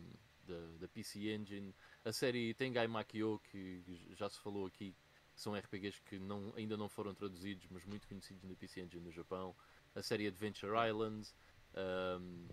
da, 0.47 0.67
da, 0.81 0.89
PC 0.89 1.31
Engine, 1.31 1.75
a 2.05 2.13
série 2.13 2.55
Tengai 2.55 2.87
Makio, 2.87 3.41
que 3.51 3.83
já 4.15 4.29
se 4.29 4.39
falou 4.41 4.67
aqui, 4.67 4.95
são 5.35 5.55
RPGs 5.55 6.01
que 6.03 6.19
não, 6.19 6.53
ainda 6.57 6.77
não 6.77 6.89
foram 6.89 7.15
traduzidos, 7.15 7.67
mas 7.71 7.85
muito 7.85 8.07
conhecidos 8.07 8.43
na 8.45 8.55
PC 8.55 8.81
Engine 8.81 9.03
no 9.03 9.13
Japão, 9.13 9.55
a 9.95 10.03
série 10.03 10.27
Adventure 10.27 10.73
Island, 10.89 11.29
um, 12.21 12.47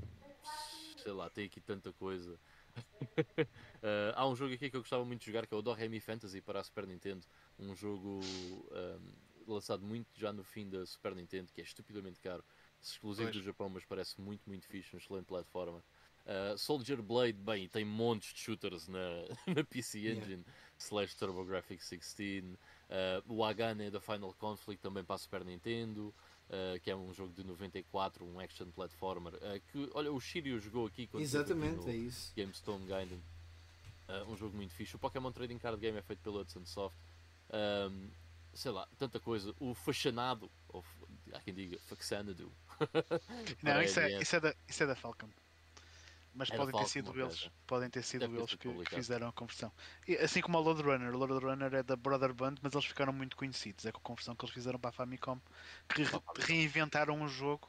sei 0.98 1.12
lá, 1.12 1.30
tem 1.30 1.46
aqui 1.46 1.60
tanta 1.60 1.92
coisa. 1.94 2.40
uh, 2.78 4.14
há 4.16 4.28
um 4.28 4.36
jogo 4.36 4.54
aqui 4.54 4.70
que 4.70 4.76
eu 4.76 4.82
gostava 4.82 5.04
muito 5.04 5.22
de 5.22 5.28
jogar 5.28 5.48
que 5.48 5.54
é 5.54 5.58
o 5.58 5.62
Doremi 5.62 6.00
Fantasy 6.00 6.42
para 6.42 6.60
a 6.60 6.64
Super 6.64 6.86
Nintendo, 6.86 7.26
um 7.60 7.76
jogo 7.76 8.20
um, 8.22 9.52
lançado 9.52 9.84
muito 9.84 10.08
já 10.16 10.32
no 10.32 10.44
fim 10.44 10.70
da 10.70 10.86
Super 10.86 11.16
Nintendo, 11.16 11.52
que 11.52 11.62
é 11.62 11.64
estupidamente 11.64 12.20
caro, 12.20 12.44
exclusivo 12.92 13.30
pois. 13.30 13.38
do 13.38 13.44
Japão, 13.44 13.70
mas 13.70 13.86
parece 13.86 14.20
muito, 14.20 14.42
muito 14.48 14.68
fixe, 14.68 14.96
um 14.96 15.00
excelente 15.00 15.26
plataforma. 15.26 15.84
Uh, 16.26 16.58
Soldier 16.58 17.02
Blade, 17.02 17.38
bem, 17.38 17.70
tem 17.70 17.86
montes 17.86 18.34
de 18.34 18.40
shooters 18.42 18.88
na, 18.88 19.00
na 19.56 19.64
PC 19.64 20.00
Engine, 20.00 20.32
yeah. 20.32 20.52
slash 20.78 21.16
TurboGrafx 21.16 21.90
16. 21.90 22.44
Uh, 22.44 22.58
o 23.28 23.44
Agane 23.44 23.90
da 23.90 24.02
Final 24.02 24.34
Conflict 24.34 24.82
também 24.82 25.04
para 25.04 25.16
a 25.16 25.20
Super 25.20 25.46
Nintendo. 25.46 26.14
Uh, 26.50 26.80
que 26.80 26.90
é 26.90 26.96
um 26.96 27.14
jogo 27.14 27.34
de 27.34 27.44
94, 27.44 28.26
um 28.26 28.40
action 28.40 28.72
platformer. 28.72 29.34
Uh, 29.34 29.60
que, 29.70 29.90
olha, 29.94 30.10
o 30.10 30.18
Shiryu 30.18 30.58
jogou 30.60 30.86
aqui 30.86 31.10
Exatamente, 31.16 31.90
é 31.90 31.94
isso. 31.94 32.34
GameStone 32.38 32.86
Gaiden. 32.86 33.22
Uh, 34.08 34.32
um 34.32 34.38
jogo 34.38 34.56
muito 34.56 34.74
fixe. 34.74 34.96
O 34.96 35.00
Pokémon 35.00 35.30
Trading 35.34 35.58
Card 35.58 35.78
Game 35.78 35.98
é 35.98 36.02
feito 36.02 36.22
pela 36.22 36.40
Hudson 36.40 36.66
Soft. 36.66 36.96
Um, 37.52 38.10
sei 38.54 38.72
lá, 38.72 38.88
tanta 38.98 39.20
coisa. 39.20 39.54
O 39.60 39.74
Fascinado, 39.74 40.50
ou 40.70 40.84
há 41.34 41.40
quem 41.42 41.54
diga 41.54 41.78
Faxanadu. 41.80 42.50
Não, 43.64 43.82
isso 43.82 44.00
é, 44.00 44.22
isso, 44.22 44.36
é 44.36 44.40
da, 44.40 44.56
isso 44.68 44.84
é 44.84 44.88
da 44.88 44.96
Falcon 44.96 45.30
mas 46.38 46.52
podem 46.52 46.80
ter 46.80 46.88
sido 46.88 47.20
eles, 47.20 47.50
podem 47.66 47.90
ter 47.90 48.04
sido 48.04 48.26
eles 48.26 48.54
que, 48.54 48.72
que, 48.72 48.96
fizeram 48.96 49.28
a 49.28 49.34
conversão. 49.34 49.72
E, 50.08 50.16
assim 50.18 50.40
como 50.40 50.60
o 50.60 50.62
Load 50.62 50.84
Runner, 50.84 51.14
o 51.14 51.18
Load 51.18 51.44
Runner 51.44 51.74
é 51.74 51.82
da 51.82 51.96
Brother 51.96 52.32
Band, 52.32 52.56
mas 52.62 52.74
eles 52.74 52.86
ficaram 52.86 53.12
muito 53.12 53.36
conhecidos. 53.36 53.86
É 53.88 53.92
com 53.92 53.98
a 53.98 54.02
conversão 54.02 54.36
que 54.36 54.46
eles 54.46 54.54
fizeram 54.54 54.80
para 54.80 54.92
a 54.92 54.94
Famicom, 54.94 55.40
que 55.90 56.04
re 56.04 56.22
reinventaram 56.38 57.16
um 57.16 57.28
jogo 57.28 57.68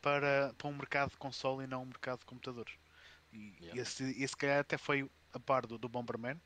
para, 0.00 0.52
para 0.58 0.68
um 0.68 0.76
mercado 0.76 1.10
de 1.10 1.16
console 1.16 1.62
e 1.62 1.66
não 1.68 1.82
um 1.82 1.86
mercado 1.86 2.18
de 2.18 2.26
computadores. 2.26 2.74
E, 3.32 3.54
yeah. 3.60 3.80
esse, 3.80 4.20
esse 4.20 4.36
calhar 4.36 4.58
até 4.58 4.76
foi 4.76 5.08
a 5.32 5.38
par 5.38 5.64
do, 5.64 5.78
do 5.78 5.88
Bomberman, 5.88 6.40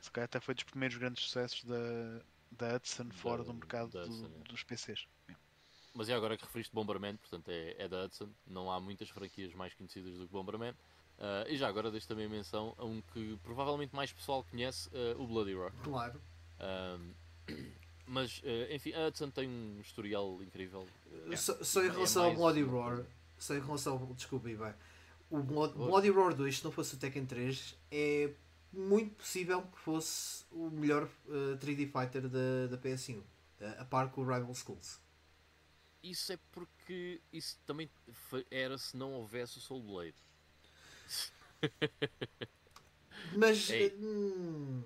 se 0.00 0.10
calhar 0.10 0.24
até 0.24 0.40
foi 0.40 0.54
dos 0.54 0.64
primeiros 0.64 0.96
grandes 0.96 1.22
sucessos 1.22 1.62
da, 1.64 2.22
da 2.50 2.76
Hudson 2.76 3.10
fora 3.10 3.42
da, 3.42 3.48
do 3.48 3.54
mercado 3.54 3.90
do, 3.90 4.00
Hudson, 4.00 4.30
dos 4.48 4.62
PCs. 4.62 5.06
Yeah. 5.28 5.43
Mas 5.94 6.08
é 6.08 6.14
agora 6.14 6.36
que 6.36 6.44
referiste 6.44 6.74
Bomberman, 6.74 7.16
portanto 7.16 7.48
é, 7.48 7.76
é 7.78 7.88
da 7.88 8.04
Hudson, 8.04 8.28
não 8.46 8.70
há 8.70 8.80
muitas 8.80 9.08
franquias 9.08 9.54
mais 9.54 9.72
conhecidas 9.74 10.18
do 10.18 10.26
que 10.26 10.32
Bomberman. 10.32 10.74
Uh, 11.18 11.48
e 11.48 11.56
já 11.56 11.68
agora 11.68 11.92
deixo 11.92 12.08
também 12.08 12.28
menção 12.28 12.74
a 12.76 12.84
um 12.84 13.00
que 13.12 13.38
provavelmente 13.44 13.94
mais 13.94 14.12
pessoal 14.12 14.44
conhece, 14.50 14.88
uh, 14.88 15.22
o 15.22 15.26
Bloody 15.26 15.54
Roar. 15.54 15.72
Claro. 15.84 16.20
mas, 18.06 18.38
uh, 18.38 18.74
enfim, 18.74 18.92
a 18.92 19.06
Hudson 19.06 19.30
tem 19.30 19.48
um 19.48 19.80
historial 19.80 20.42
incrível. 20.42 20.86
Só, 21.36 21.62
só, 21.62 21.82
em 21.84 21.88
é 21.88 21.92
relação 21.92 22.24
é 22.24 22.26
ao 22.26 22.34
Bloody 22.34 22.62
Roar, 22.62 23.04
só 23.38 23.54
em 23.54 23.60
relação 23.60 23.92
ao. 23.92 24.06
Desculpe, 24.14 24.56
bem. 24.56 24.74
O 25.30 25.42
Blood, 25.42 25.74
Bloody 25.74 26.10
Roar 26.10 26.34
2, 26.34 26.58
se 26.58 26.64
não 26.64 26.72
fosse 26.72 26.94
o 26.94 26.98
Tekken 26.98 27.24
3, 27.24 27.76
é 27.90 28.30
muito 28.72 29.14
possível 29.14 29.62
que 29.62 29.78
fosse 29.78 30.44
o 30.50 30.70
melhor 30.70 31.08
3D 31.28 31.90
Fighter 31.90 32.28
da, 32.28 32.66
da 32.70 32.78
PS1, 32.78 33.20
a 33.78 33.84
par 33.84 34.10
com 34.10 34.20
o 34.20 34.24
Rival 34.24 34.54
Schools. 34.54 35.03
Isso 36.04 36.34
é 36.34 36.38
porque 36.52 37.18
isso 37.32 37.58
também 37.64 37.88
era 38.50 38.76
se 38.76 38.94
não 38.94 39.14
houvesse 39.14 39.56
o 39.56 39.60
Soul 39.60 39.82
Blade. 39.82 40.14
Mas. 43.34 43.70
Hum, 43.98 44.82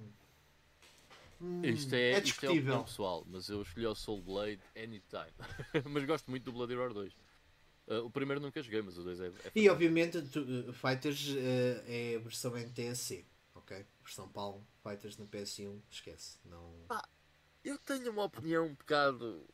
hum, 1.41 1.65
isto 1.65 1.93
é, 1.93 2.13
é 2.13 2.21
isto 2.21 2.47
é 2.47 2.51
opinião 2.51 2.85
pessoal, 2.85 3.27
mas 3.29 3.49
eu 3.49 3.63
escolhi 3.63 3.87
o 3.87 3.97
Soul 3.97 4.23
Blade 4.23 4.61
anytime. 4.77 5.33
mas 5.91 6.05
gosto 6.05 6.31
muito 6.31 6.45
do 6.45 6.53
Bloody 6.53 6.77
Roar 6.77 6.95
2. 6.95 7.13
Uh, 7.13 8.05
o 8.05 8.11
primeiro 8.11 8.41
nunca 8.41 8.63
joguei, 8.63 8.81
mas 8.81 8.97
o 8.97 9.03
2 9.03 9.21
é, 9.21 9.27
é 9.27 9.33
E 9.57 9.69
obviamente, 9.69 10.23
tu, 10.23 10.41
uh, 10.43 10.73
Fighters 10.73 11.31
uh, 11.31 11.83
é 11.87 12.15
a 12.17 12.19
versão 12.21 12.57
NTSC, 12.57 13.25
ok? 13.57 13.85
Versão 14.05 14.29
Palm, 14.29 14.63
Fighters 14.85 15.17
na 15.17 15.25
PS1, 15.25 15.81
esquece. 15.91 16.39
Não... 16.45 16.75
Ah, 16.91 17.09
eu 17.65 17.77
tenho 17.79 18.13
uma 18.13 18.25
opinião 18.25 18.67
um 18.67 18.75
bocado. 18.75 19.45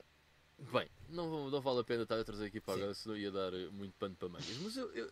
Bem, 0.59 0.88
não, 1.08 1.50
não 1.50 1.61
vale 1.61 1.80
a 1.80 1.84
pena 1.84 2.02
estar 2.02 2.18
a 2.18 2.25
trazer 2.25 2.46
aqui 2.46 2.61
para 2.61 2.75
agora, 2.75 2.94
senão 2.94 3.16
ia 3.16 3.30
dar 3.30 3.52
muito 3.73 3.94
pano 3.94 4.14
para 4.14 4.28
mangas. 4.28 4.56
Mas 4.58 4.76
eu, 4.76 4.90
eu, 4.92 5.11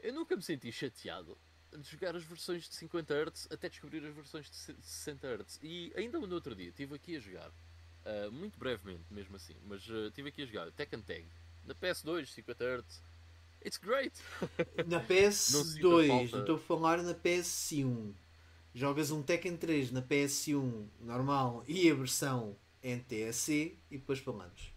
eu 0.00 0.12
nunca 0.12 0.36
me 0.36 0.42
senti 0.42 0.70
chateado 0.72 1.36
de 1.76 1.90
jogar 1.90 2.16
as 2.16 2.24
versões 2.24 2.68
de 2.68 2.74
50 2.74 3.14
Hz 3.14 3.48
até 3.50 3.68
descobrir 3.68 4.04
as 4.04 4.14
versões 4.14 4.50
de 4.50 4.56
60 4.56 5.26
Hz. 5.26 5.60
E 5.62 5.92
ainda 5.96 6.18
no 6.18 6.34
outro 6.34 6.54
dia 6.54 6.68
estive 6.68 6.94
aqui 6.94 7.16
a 7.16 7.20
jogar, 7.20 7.50
uh, 7.50 8.32
muito 8.32 8.58
brevemente 8.58 9.04
mesmo 9.10 9.36
assim, 9.36 9.56
mas 9.66 9.86
uh, 9.88 10.06
estive 10.06 10.28
aqui 10.28 10.42
a 10.42 10.46
jogar 10.46 10.70
Tekken 10.72 11.02
Tag 11.02 11.26
na 11.64 11.74
PS2, 11.74 12.26
50 12.26 12.64
Hz. 12.64 13.02
It's 13.64 13.78
great! 13.78 14.12
Na 14.86 15.02
PS2, 15.02 16.38
estou 16.38 16.54
a 16.54 16.58
falar 16.58 17.02
na 17.02 17.14
PS1. 17.14 18.12
Jogas 18.72 19.10
um 19.10 19.22
Tekken 19.22 19.56
3 19.56 19.90
na 19.90 20.02
PS1 20.02 20.86
normal 21.00 21.64
e 21.66 21.90
a 21.90 21.94
versão 21.94 22.54
NTSC 22.80 23.76
e 23.90 23.98
depois 23.98 24.20
falamos. 24.20 24.75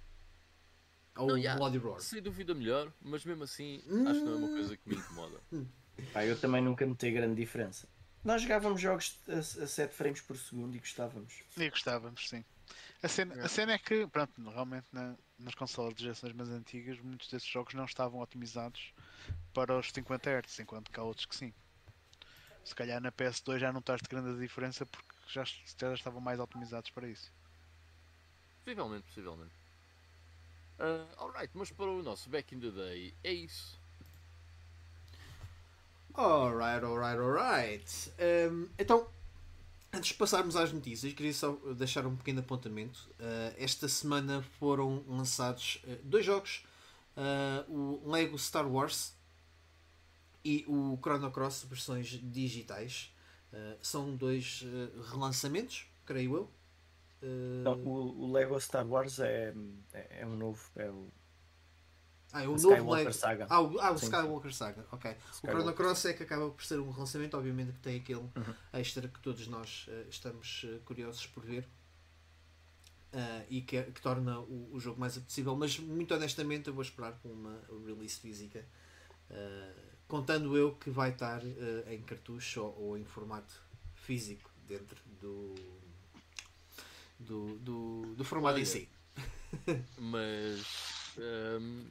Ou 1.19 1.27
não, 1.27 1.38
yeah, 1.38 1.57
Bloody 1.57 1.77
Roar. 1.77 1.99
Sem 1.99 2.21
dúvida 2.21 2.53
melhor, 2.53 2.91
mas 3.01 3.25
mesmo 3.25 3.43
assim 3.43 3.77
acho 4.07 4.19
que 4.19 4.25
não 4.25 4.33
é 4.33 4.35
uma 4.35 4.47
coisa 4.49 4.77
que 4.77 4.89
me 4.89 4.95
incomoda. 4.95 5.39
Pá, 6.13 6.25
eu 6.25 6.39
também 6.39 6.61
nunca 6.61 6.85
notei 6.85 7.11
grande 7.11 7.35
diferença. 7.35 7.88
Nós 8.23 8.41
jogávamos 8.41 8.81
jogos 8.81 9.17
a, 9.27 9.39
a 9.39 9.67
7 9.67 9.93
frames 9.93 10.21
por 10.21 10.38
segundo 10.38 10.75
e 10.75 10.79
gostávamos. 10.79 11.43
E 11.57 11.69
gostávamos, 11.69 12.27
sim. 12.29 12.43
A 13.01 13.07
cena, 13.07 13.33
é. 13.35 13.41
a 13.41 13.47
cena 13.47 13.73
é 13.73 13.77
que, 13.77 14.05
pronto, 14.07 14.49
realmente 14.49 14.88
na, 14.91 15.15
nas 15.38 15.55
consolas 15.55 15.93
de 15.93 16.03
gerações 16.03 16.33
mais 16.33 16.49
antigas, 16.49 16.99
muitos 16.99 17.29
desses 17.29 17.47
jogos 17.47 17.73
não 17.73 17.85
estavam 17.85 18.19
otimizados 18.19 18.93
para 19.53 19.77
os 19.77 19.89
50 19.91 20.29
Hz, 20.29 20.59
enquanto 20.59 20.91
que 20.91 20.99
há 20.99 21.03
outros 21.03 21.25
que 21.25 21.35
sim. 21.35 21.53
Se 22.63 22.75
calhar 22.75 23.01
na 23.01 23.11
PS2 23.11 23.59
já 23.59 23.67
não 23.67 23.75
notaste 23.75 24.07
grande 24.07 24.38
diferença 24.39 24.85
porque 24.85 25.15
já, 25.27 25.43
já 25.45 25.93
estavam 25.93 26.19
mais 26.19 26.39
otimizados 26.39 26.89
para 26.89 27.07
isso. 27.07 27.31
Possivelmente, 28.63 29.07
possivelmente. 29.07 29.59
Uh, 30.79 31.05
alright, 31.17 31.51
mas 31.53 31.71
para 31.71 31.91
o 31.91 32.01
nosso 32.01 32.29
Back 32.29 32.55
in 32.55 32.59
the 32.62 32.71
Day 32.71 33.13
é 33.21 33.33
isso. 33.33 33.77
Alright, 36.13 36.86
alright, 36.86 37.19
alright. 37.19 38.12
Um, 38.50 38.69
então, 38.79 39.07
Antes 39.91 40.09
de 40.09 40.13
passarmos 40.13 40.55
às 40.55 40.71
notícias, 40.71 41.13
queria 41.13 41.33
só 41.33 41.51
deixar 41.75 42.05
um 42.05 42.15
pequeno 42.15 42.41
apontamento. 42.41 43.09
Uh, 43.19 43.55
esta 43.57 43.88
semana 43.89 44.43
foram 44.59 45.03
lançados 45.07 45.81
uh, 45.83 45.98
dois 46.03 46.24
jogos: 46.24 46.63
o 47.67 48.07
Lego 48.07 48.38
Star 48.38 48.67
Wars 48.71 49.13
e 50.45 50.63
o 50.67 50.98
Chrono 51.01 51.31
Cross 51.31 51.65
versões 51.67 52.07
digitais. 52.07 53.12
são 53.81 54.15
dois 54.15 54.63
relançamentos, 55.12 55.86
creio 56.05 56.36
eu. 56.36 56.51
Não, 57.21 57.73
o, 57.83 58.23
o, 58.23 58.31
Lego 58.31 58.59
Star 58.59 58.88
Wars 58.88 59.19
é, 59.19 59.53
é, 59.93 60.21
é 60.21 60.25
um 60.25 60.35
novo. 60.38 60.61
É 60.75 60.89
o 60.89 61.09
ah, 62.31 62.43
é 62.43 62.47
o 62.47 62.51
novo 62.51 62.57
Skywalker 62.57 63.05
Lego. 63.05 63.13
Saga. 63.13 63.47
Ah, 63.49 63.61
o, 63.61 63.79
ah, 63.79 63.91
o 63.91 63.95
Skywalker 63.95 64.53
Saga. 64.53 64.85
Ok. 64.91 65.11
Skywalker. 65.11 65.49
O 65.49 65.51
Chrono 65.51 65.73
Cross 65.73 66.05
é 66.05 66.13
que 66.13 66.23
acaba 66.23 66.49
por 66.49 66.63
ser 66.63 66.79
um 66.79 66.91
relançamento, 66.91 67.35
obviamente 67.35 67.71
que 67.73 67.79
tem 67.79 67.97
aquele 67.97 68.19
uhum. 68.19 68.53
extra 68.73 69.07
que 69.07 69.19
todos 69.19 69.47
nós 69.47 69.88
uh, 69.88 70.09
estamos 70.09 70.63
uh, 70.63 70.79
curiosos 70.85 71.25
por 71.27 71.43
ver. 71.43 71.67
Uh, 73.11 73.43
e 73.49 73.61
que, 73.61 73.81
que 73.81 74.01
torna 74.01 74.39
o, 74.39 74.69
o, 74.71 74.79
jogo 74.79 74.99
mais 74.99 75.17
apetecível, 75.17 75.55
mas 75.55 75.79
muito 75.79 76.13
honestamente 76.13 76.67
eu 76.67 76.73
vou 76.75 76.83
esperar 76.83 77.13
com 77.23 77.29
uma 77.29 77.59
release 77.83 78.19
física, 78.19 78.63
contando 80.07 80.55
eu 80.55 80.75
que 80.75 80.91
vai 80.91 81.09
estar 81.09 81.41
em 81.88 82.03
cartucho 82.03 82.61
ou, 82.61 82.89
ou, 82.89 82.97
em 82.99 83.05
formato 83.05 83.63
físico 83.95 84.51
dentro 84.67 85.01
do, 85.19 85.55
do, 87.19 87.59
do, 87.59 88.15
do 88.15 88.23
formato 88.23 88.55
Olha, 88.55 88.61
em 88.61 88.65
si. 88.65 88.89
mas 89.97 90.65
um, 91.17 91.85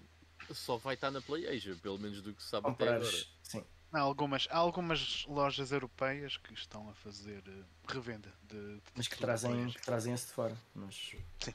só 0.52 0.76
vai 0.76 0.94
estar 0.94 1.10
na 1.10 1.20
PlayAsia, 1.20 1.76
pelo 1.76 1.98
menos 1.98 2.22
do 2.22 2.32
que 2.32 2.42
se 2.42 2.48
sabe 2.48 2.68
até 2.68 2.88
agora. 2.88 3.24
Sim. 3.42 3.64
Há 3.92 4.00
algumas, 4.00 4.46
há 4.50 4.56
algumas 4.56 5.24
lojas 5.26 5.72
europeias 5.72 6.36
que 6.36 6.52
estão 6.52 6.90
a 6.90 6.94
fazer 6.94 7.42
uh, 7.48 7.64
revenda 7.86 8.32
de, 8.42 8.74
de 8.76 8.82
Mas 8.94 9.08
que 9.08 9.16
trazem, 9.16 9.70
que 9.70 9.82
trazem 9.82 10.12
esse 10.12 10.26
de 10.26 10.32
fora. 10.32 10.56
Mas... 10.74 11.14
Sim. 11.38 11.54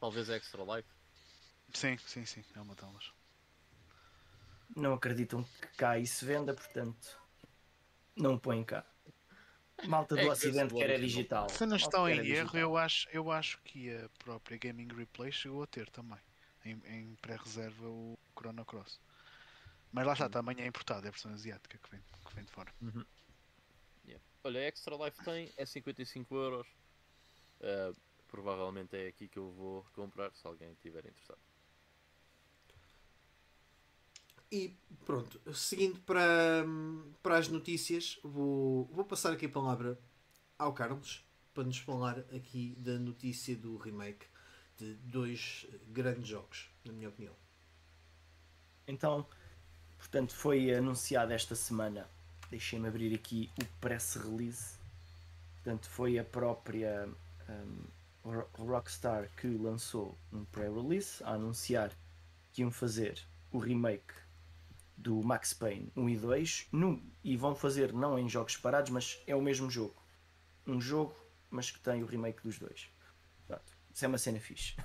Talvez 0.00 0.28
Extra 0.28 0.62
Life. 0.62 0.88
Sim, 1.74 1.98
sim, 2.06 2.24
sim, 2.24 2.44
é 2.54 2.60
uma 2.60 2.74
delas. 2.74 3.12
Não 4.74 4.94
acreditam 4.94 5.42
que 5.42 5.68
cá 5.76 5.98
isso 5.98 6.24
venda, 6.24 6.54
portanto 6.54 7.18
não 8.16 8.38
põem 8.38 8.64
cá. 8.64 8.84
Malta 9.84 10.14
do 10.14 10.20
é 10.20 10.30
Ocidente 10.30 10.74
que 10.74 10.82
era 10.82 10.98
digital. 10.98 11.48
Se 11.50 11.66
não 11.66 11.76
estão 11.76 12.08
em 12.08 12.26
erro, 12.26 12.58
eu 12.58 12.76
acho, 12.76 13.08
eu 13.12 13.30
acho 13.30 13.60
que 13.62 13.94
a 13.94 14.08
própria 14.18 14.56
Gaming 14.56 14.88
Replay 14.94 15.30
chegou 15.30 15.62
a 15.62 15.66
ter 15.66 15.88
também 15.90 16.18
em, 16.64 16.80
em 16.86 17.14
pré-reserva 17.16 17.86
o 17.86 18.18
Chrono 18.38 18.64
Cross. 18.64 19.00
Mas 19.92 20.06
lá 20.06 20.12
está, 20.12 20.26
uhum. 20.26 20.30
também 20.30 20.60
é 20.60 20.66
importado, 20.66 21.06
é 21.06 21.08
a 21.08 21.12
versão 21.12 21.32
asiática 21.32 21.78
que 21.78 21.90
vem, 21.90 22.00
que 22.00 22.34
vem 22.34 22.44
de 22.44 22.50
fora. 22.50 22.72
Uhum. 22.80 23.04
Yeah. 24.04 24.24
Olha, 24.44 24.58
Extra 24.60 24.96
Life 24.96 25.22
tem, 25.24 25.52
é 25.56 25.66
55 25.66 26.34
euros. 26.34 26.66
Uh, 27.60 27.96
provavelmente 28.28 28.96
é 28.96 29.08
aqui 29.08 29.28
que 29.28 29.38
eu 29.38 29.50
vou 29.52 29.84
comprar 29.94 30.32
se 30.32 30.46
alguém 30.46 30.72
estiver 30.72 31.06
interessado. 31.06 31.38
E 34.50 34.76
pronto, 35.04 35.40
seguindo 35.52 35.98
para, 36.00 36.64
para 37.22 37.38
as 37.38 37.48
notícias, 37.48 38.18
vou, 38.22 38.84
vou 38.92 39.04
passar 39.04 39.32
aqui 39.32 39.46
a 39.46 39.50
palavra 39.50 39.98
ao 40.58 40.72
Carlos 40.72 41.24
para 41.52 41.64
nos 41.64 41.78
falar 41.78 42.18
aqui 42.34 42.76
da 42.78 42.98
notícia 42.98 43.56
do 43.56 43.76
remake 43.76 44.26
de 44.76 44.94
dois 44.96 45.66
grandes 45.88 46.28
jogos, 46.28 46.70
na 46.84 46.92
minha 46.92 47.08
opinião. 47.08 47.34
Então, 48.86 49.26
portanto, 49.98 50.32
foi 50.34 50.72
anunciado 50.72 51.32
esta 51.32 51.54
semana. 51.56 52.08
Deixem-me 52.50 52.86
abrir 52.86 53.14
aqui 53.14 53.50
o 53.60 53.64
press 53.80 54.14
release. 54.14 54.78
Portanto, 55.54 55.88
foi 55.88 56.18
a 56.18 56.24
própria 56.24 57.08
um, 57.48 57.96
Rockstar 58.52 59.28
que 59.36 59.48
lançou 59.48 60.16
um 60.32 60.44
pré-release 60.44 61.22
a 61.24 61.30
anunciar 61.30 61.90
que 62.52 62.62
iam 62.62 62.70
fazer 62.70 63.20
o 63.50 63.58
remake 63.58 64.25
do 64.96 65.22
Max 65.22 65.52
Payne 65.52 65.92
1 65.94 66.08
e 66.08 66.16
2 66.16 66.68
no, 66.72 67.02
e 67.22 67.36
vão 67.36 67.54
fazer 67.54 67.92
não 67.92 68.18
em 68.18 68.28
jogos 68.28 68.54
separados, 68.54 68.90
mas 68.90 69.22
é 69.26 69.36
o 69.36 69.42
mesmo 69.42 69.70
jogo. 69.70 69.94
Um 70.66 70.80
jogo, 70.80 71.14
mas 71.50 71.70
que 71.70 71.78
tem 71.80 72.02
o 72.02 72.06
remake 72.06 72.42
dos 72.42 72.58
dois. 72.58 72.88
Isso 73.92 74.04
é 74.04 74.08
uma 74.08 74.18
cena 74.18 74.38
fixe. 74.38 74.76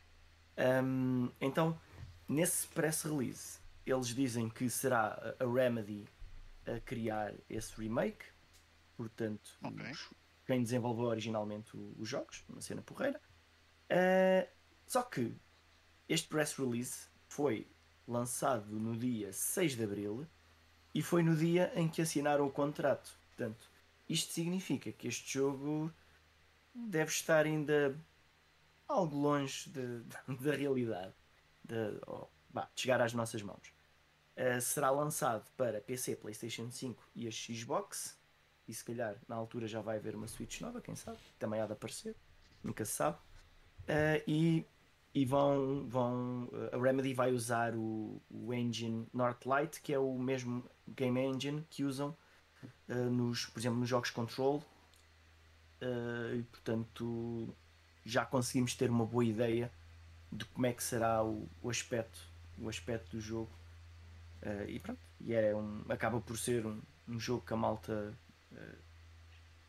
um, 0.82 1.30
então, 1.40 1.78
nesse 2.26 2.66
press 2.68 3.02
release, 3.02 3.58
eles 3.84 4.08
dizem 4.08 4.48
que 4.48 4.70
será 4.70 5.36
a 5.38 5.44
Remedy 5.44 6.06
a 6.66 6.80
criar 6.80 7.34
esse 7.50 7.78
remake. 7.78 8.24
Portanto, 8.96 9.58
okay. 9.62 9.90
os, 9.90 10.10
quem 10.46 10.62
desenvolveu 10.62 11.06
originalmente 11.06 11.76
os 11.98 12.08
jogos, 12.08 12.42
uma 12.48 12.60
cena 12.60 12.80
porreira. 12.80 13.20
Uh, 13.90 14.48
só 14.86 15.02
que 15.02 15.34
este 16.08 16.28
press 16.28 16.54
release 16.54 17.08
foi 17.28 17.66
lançado 18.06 18.66
no 18.78 18.96
dia 18.96 19.32
6 19.32 19.76
de 19.76 19.84
Abril 19.84 20.26
e 20.94 21.02
foi 21.02 21.22
no 21.22 21.36
dia 21.36 21.72
em 21.74 21.88
que 21.88 22.02
assinaram 22.02 22.46
o 22.46 22.50
contrato. 22.50 23.10
Portanto, 23.28 23.68
isto 24.08 24.32
significa 24.32 24.92
que 24.92 25.08
este 25.08 25.32
jogo 25.34 25.92
deve 26.74 27.10
estar 27.10 27.46
ainda 27.46 27.98
algo 28.88 29.16
longe 29.16 29.68
de, 29.70 30.02
de, 30.02 30.36
da 30.44 30.54
realidade 30.54 31.14
de, 31.64 31.98
oh, 32.06 32.28
bah, 32.50 32.68
de, 32.74 32.82
chegar 32.82 33.00
às 33.00 33.12
nossas 33.12 33.42
mãos. 33.42 33.72
Uh, 34.36 34.60
será 34.60 34.90
lançado 34.90 35.48
para 35.56 35.80
PC, 35.80 36.16
PlayStation 36.16 36.70
5 36.70 37.02
e 37.14 37.26
a 37.26 37.30
Xbox. 37.30 38.18
E 38.66 38.74
se 38.74 38.84
calhar 38.84 39.16
na 39.28 39.36
altura 39.36 39.66
já 39.66 39.80
vai 39.80 39.98
haver 39.98 40.14
uma 40.16 40.26
Switch 40.26 40.60
nova, 40.60 40.80
quem 40.80 40.96
sabe? 40.96 41.18
Também 41.38 41.60
há 41.60 41.66
de 41.66 41.72
aparecer, 41.72 42.16
nunca 42.62 42.84
se 42.84 42.92
sabe. 42.92 43.18
Uh, 43.82 44.22
e, 44.26 44.66
e 45.14 45.24
vão, 45.24 45.86
vão. 45.88 46.48
A 46.72 46.76
Remedy 46.76 47.14
vai 47.14 47.32
usar 47.32 47.74
o, 47.74 48.20
o 48.30 48.52
engine 48.52 49.06
Northlight, 49.12 49.80
que 49.80 49.92
é 49.92 49.98
o 49.98 50.18
mesmo 50.18 50.68
game 50.88 51.20
engine 51.20 51.64
que 51.70 51.84
usam 51.84 52.16
uh, 52.88 53.10
nos, 53.10 53.46
por 53.46 53.60
exemplo, 53.60 53.78
nos 53.78 53.88
jogos 53.88 54.10
Control. 54.10 54.62
e 56.36 56.42
portanto 56.44 57.54
já 58.04 58.24
conseguimos 58.24 58.74
ter 58.74 58.90
uma 58.90 59.06
boa 59.06 59.24
ideia 59.24 59.70
de 60.30 60.44
como 60.46 60.66
é 60.66 60.72
que 60.72 60.82
será 60.82 61.22
o, 61.22 61.48
o 61.62 61.70
aspecto 61.70 62.20
o 62.58 62.68
aspecto 62.68 63.16
do 63.16 63.20
jogo 63.20 63.50
uh, 64.42 64.68
e 64.68 64.78
pronto 64.78 65.00
e 65.20 65.34
é 65.34 65.54
um, 65.54 65.84
acaba 65.88 66.20
por 66.20 66.38
ser 66.38 66.66
um, 66.66 66.80
um 67.08 67.18
jogo 67.18 67.44
que 67.46 67.52
a 67.52 67.56
malta 67.56 68.14
uh, 68.52 68.78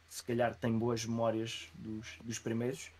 se 0.10 0.24
calhar 0.24 0.56
tem 0.56 0.78
boas 0.78 1.06
memórias 1.06 1.70
dos, 1.76 2.18
dos 2.24 2.40
primeiros 2.40 2.92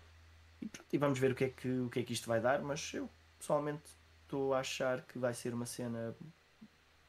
e, 0.66 0.68
pronto, 0.68 0.88
e 0.94 0.98
vamos 0.98 1.20
ver 1.20 1.32
o 1.32 1.36
que, 1.36 1.46
é 1.46 1.50
que, 1.50 1.68
o 1.68 1.90
que 1.90 2.00
é 2.00 2.04
que 2.04 2.14
isto 2.14 2.28
vai 2.28 2.42
dar 2.42 2.62
mas 2.62 2.94
eu 2.94 3.10
pessoalmente 3.38 3.84
estou 4.24 4.54
a 4.54 4.60
achar 4.60 5.06
que 5.06 5.18
vai 5.18 5.34
ser 5.34 5.54
uma 5.54 5.66
cena 5.66 6.16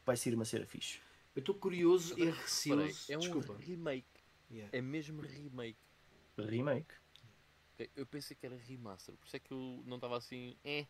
vai 0.05 0.17
ser 0.17 0.35
uma 0.35 0.45
cena 0.45 0.67
fixe 0.67 1.01
eu 1.35 1.41
estou 1.41 1.55
curioso 1.55 2.19
e 2.19 2.31
receoso 2.31 3.13
é 3.13 3.17
um 3.17 3.21
Desculpa. 3.21 3.57
remake 3.59 4.07
yeah. 4.51 4.77
é 4.77 4.81
mesmo 4.81 5.23
remake 5.23 5.79
remake 6.39 6.95
eu 7.95 8.07
pensei 8.07 8.37
que 8.37 8.47
era 8.47 8.57
remaster, 8.57 9.15
por 9.17 9.27
isso 9.27 9.37
é 9.37 9.39
que 9.39 9.53
eu 9.53 9.83
não 9.87 9.97
estava 9.97 10.17
assim, 10.17 10.57
é. 10.65 10.87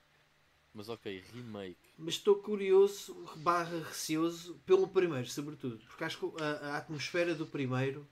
Mas 0.72 0.88
ok, 0.88 1.24
remake. 1.32 1.78
Mas 1.96 2.14
estou 2.14 2.36
curioso, 2.36 3.14
barra 3.38 3.78
receoso, 3.78 4.60
pelo 4.66 4.86
primeiro, 4.86 5.26
sobretudo. 5.26 5.78
Porque 5.86 6.04
acho 6.04 6.18
que 6.18 6.42
a, 6.42 6.46
a 6.46 6.76
atmosfera 6.76 7.34
do 7.34 7.46
primeiro 7.46 8.02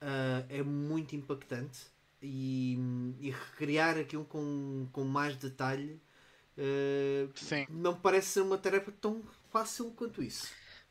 uh, 0.00 0.46
é 0.48 0.62
muito 0.62 1.16
impactante 1.16 1.86
e, 2.26 2.78
e, 3.20 3.30
recriar 3.30 3.96
aquilo 3.96 4.24
com, 4.24 4.88
com 4.92 5.04
mais 5.04 5.36
detalhe 5.36 6.00
uh, 6.58 7.32
não 7.70 7.94
parece 7.94 8.28
ser 8.28 8.40
uma 8.40 8.58
tarefa 8.58 8.92
tão 9.00 9.22
fácil 9.50 9.90
quanto 9.92 10.22
isso. 10.22 10.48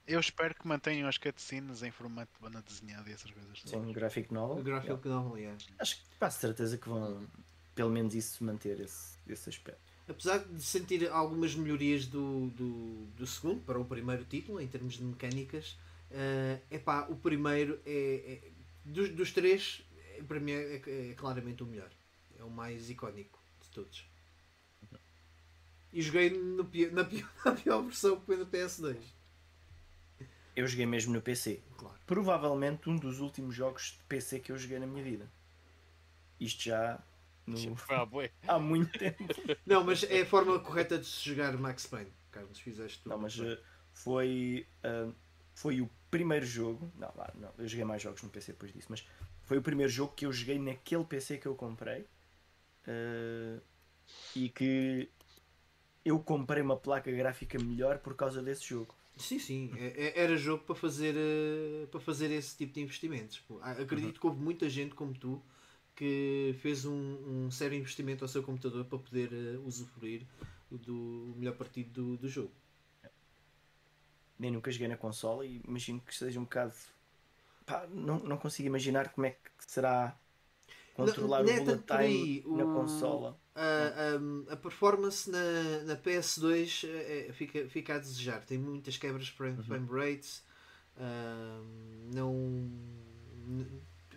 Eu 0.08 0.20
espero 0.20 0.54
que 0.54 0.68
mantenham 0.68 1.10
as 1.10 1.18
cutscenes 1.18 1.82
em 1.82 1.92
formato 1.92 2.32
de 2.36 2.40
banda 2.40 2.62
desenhada 2.62 3.10
e 3.10 3.14
essas 3.14 3.32
coisas. 3.32 3.64
Sim, 3.66 3.78
um 3.78 3.92
graphic 3.92 4.32
novel. 4.32 4.64
Graphic 4.64 4.92
yeah. 4.92 5.10
novel, 5.10 5.38
yeah. 5.38 5.58
Acho 5.80 5.98
que 5.98 6.04
quase 6.20 6.38
certeza 6.38 6.78
que 6.78 6.88
vão, 6.88 7.26
pelo 7.74 7.90
menos 7.90 8.14
isso, 8.14 8.44
manter 8.44 8.80
esse, 8.80 9.18
esse 9.28 9.50
aspecto. 9.50 9.82
Apesar 10.08 10.38
de 10.38 10.62
sentir 10.62 11.10
algumas 11.10 11.56
melhorias 11.56 12.06
do, 12.06 12.50
do, 12.52 13.08
do 13.18 13.26
segundo 13.26 13.62
para 13.62 13.80
o 13.80 13.84
primeiro 13.84 14.24
título, 14.26 14.62
em 14.62 14.68
termos 14.68 14.94
de 14.94 15.04
mecânicas, 15.04 15.76
é 16.12 16.60
uh, 16.72 16.76
epá, 16.76 17.08
o 17.10 17.16
primeiro 17.16 17.80
é, 17.84 18.40
é 18.44 18.52
dos, 18.86 19.10
dos 19.10 19.32
três, 19.32 19.82
para 20.24 20.40
mim 20.40 20.52
é, 20.52 20.82
é, 20.86 21.14
claramente 21.16 21.64
o 21.64 21.66
melhor. 21.66 21.92
É 22.38 22.44
o 22.44 22.50
mais 22.50 22.90
icónico 22.90 23.40
de 23.62 23.70
todos. 23.70 24.08
E 25.94 26.02
joguei 26.02 26.30
no, 26.30 26.58
na, 26.58 26.64
pior, 26.64 26.92
na 27.46 27.52
pior 27.54 27.82
versão 27.84 28.20
que 28.20 28.26
foi 28.26 28.38
no 28.38 28.46
PS2. 28.46 28.98
Eu 30.56 30.68
joguei 30.68 30.86
mesmo 30.86 31.14
no 31.14 31.22
PC. 31.22 31.62
Claro. 31.78 31.98
Provavelmente 32.06 32.90
um 32.90 32.98
dos 32.98 33.20
últimos 33.20 33.56
jogos 33.56 33.98
de 33.98 34.04
PC 34.04 34.40
que 34.40 34.52
eu 34.52 34.58
joguei 34.58 34.80
na 34.80 34.88
minha 34.88 35.04
vida. 35.04 35.30
Isto 36.40 36.64
já 36.64 37.02
no... 37.46 37.58
há 38.48 38.60
muito 38.60 38.98
tempo. 38.98 39.24
Não, 39.66 39.84
mas 39.84 40.04
é 40.04 40.22
a 40.22 40.26
forma 40.26 40.60
correta 40.60 40.98
de 40.98 41.06
se 41.06 41.30
jogar 41.30 41.58
Max 41.58 41.86
Payne. 41.86 42.12
Carlos, 42.32 42.60
fizeste 42.60 43.00
tudo. 43.00 43.12
Não, 43.12 43.18
mas 43.18 43.38
uh, 43.40 43.58
foi, 43.94 44.68
uh, 44.84 45.14
foi 45.54 45.82
o 45.82 45.90
primeiro 46.12 46.46
jogo. 46.46 46.92
Não, 46.98 47.14
não, 47.36 47.54
eu 47.58 47.68
joguei 47.68 47.86
mais 47.86 48.02
jogos 48.02 48.22
no 48.22 48.30
PC 48.30 48.52
depois 48.54 48.74
disso, 48.74 48.88
mas 48.90 49.08
foi 49.46 49.58
o 49.58 49.62
primeiro 49.62 49.92
jogo 49.92 50.14
que 50.16 50.26
eu 50.26 50.34
joguei 50.34 50.60
naquele 50.60 51.04
PC 51.04 51.38
que 51.38 51.46
eu 51.48 51.56
comprei 51.56 52.02
uh, 52.88 53.62
e 54.36 54.50
que 54.50 55.10
eu 56.04 56.20
comprei 56.20 56.62
uma 56.62 56.76
placa 56.76 57.12
gráfica 57.12 57.58
melhor 57.60 58.00
por 58.00 58.16
causa 58.16 58.42
desse 58.42 58.66
jogo. 58.66 58.94
Sim, 59.18 59.40
sim, 59.40 59.72
é, 59.78 60.08
é, 60.08 60.24
era 60.24 60.36
jogo 60.36 60.64
para 60.64 60.76
fazer, 60.76 61.16
uh, 61.16 61.88
para 61.88 62.00
fazer 62.00 62.32
esse 62.32 62.58
tipo 62.58 62.74
de 62.74 62.82
investimentos. 62.82 63.42
Acredito 63.62 64.16
uhum. 64.16 64.22
que 64.22 64.28
houve 64.28 64.42
muita 64.42 64.70
gente 64.70 64.94
como 64.94 65.14
tu 65.14 65.42
que 65.96 66.54
fez 66.60 66.84
um, 66.84 67.46
um 67.46 67.52
sério 67.52 67.78
investimento 67.78 68.24
ao 68.24 68.28
seu 68.28 68.44
computador 68.44 68.84
para 68.84 69.00
poder 69.00 69.32
uh, 69.32 69.66
usufruir 69.66 70.24
do 70.70 71.34
melhor 71.38 71.56
partido 71.56 71.90
do, 71.90 72.18
do 72.18 72.28
jogo. 72.28 72.52
Nem 74.38 74.52
nunca 74.52 74.70
joguei 74.70 74.90
na 74.90 74.98
consola 74.98 75.46
e 75.46 75.62
imagino 75.66 76.02
que 76.02 76.14
seja 76.14 76.40
um 76.40 76.44
bocado. 76.44 76.74
Pá, 77.66 77.88
não, 77.90 78.20
não 78.20 78.38
consigo 78.38 78.68
imaginar 78.68 79.10
como 79.10 79.28
é 79.28 79.32
que 79.32 79.40
será 79.60 80.16
controlar 80.96 81.44
não, 81.44 81.50
o 81.50 81.52
é 81.52 81.60
bullet 81.60 81.84
time 81.86 82.44
o, 82.46 82.58
na 82.58 82.64
consola. 82.64 83.38
A, 83.56 84.50
a, 84.50 84.54
a, 84.54 84.58
performance 84.58 85.30
na, 85.30 85.84
na 85.86 85.96
PS2 85.96 86.88
é, 86.88 87.28
é, 87.30 87.34
fica, 87.34 87.68
fica 87.68 87.96
a 87.96 88.00
desejar. 88.00 88.44
Tem 88.46 88.58
muitas 88.58 88.98
quebras 88.98 89.28
frame, 89.30 89.58
uhum. 89.58 89.64
frame 89.64 89.88
rates. 89.90 90.44
Uh, 90.98 91.66
não. 92.14 92.72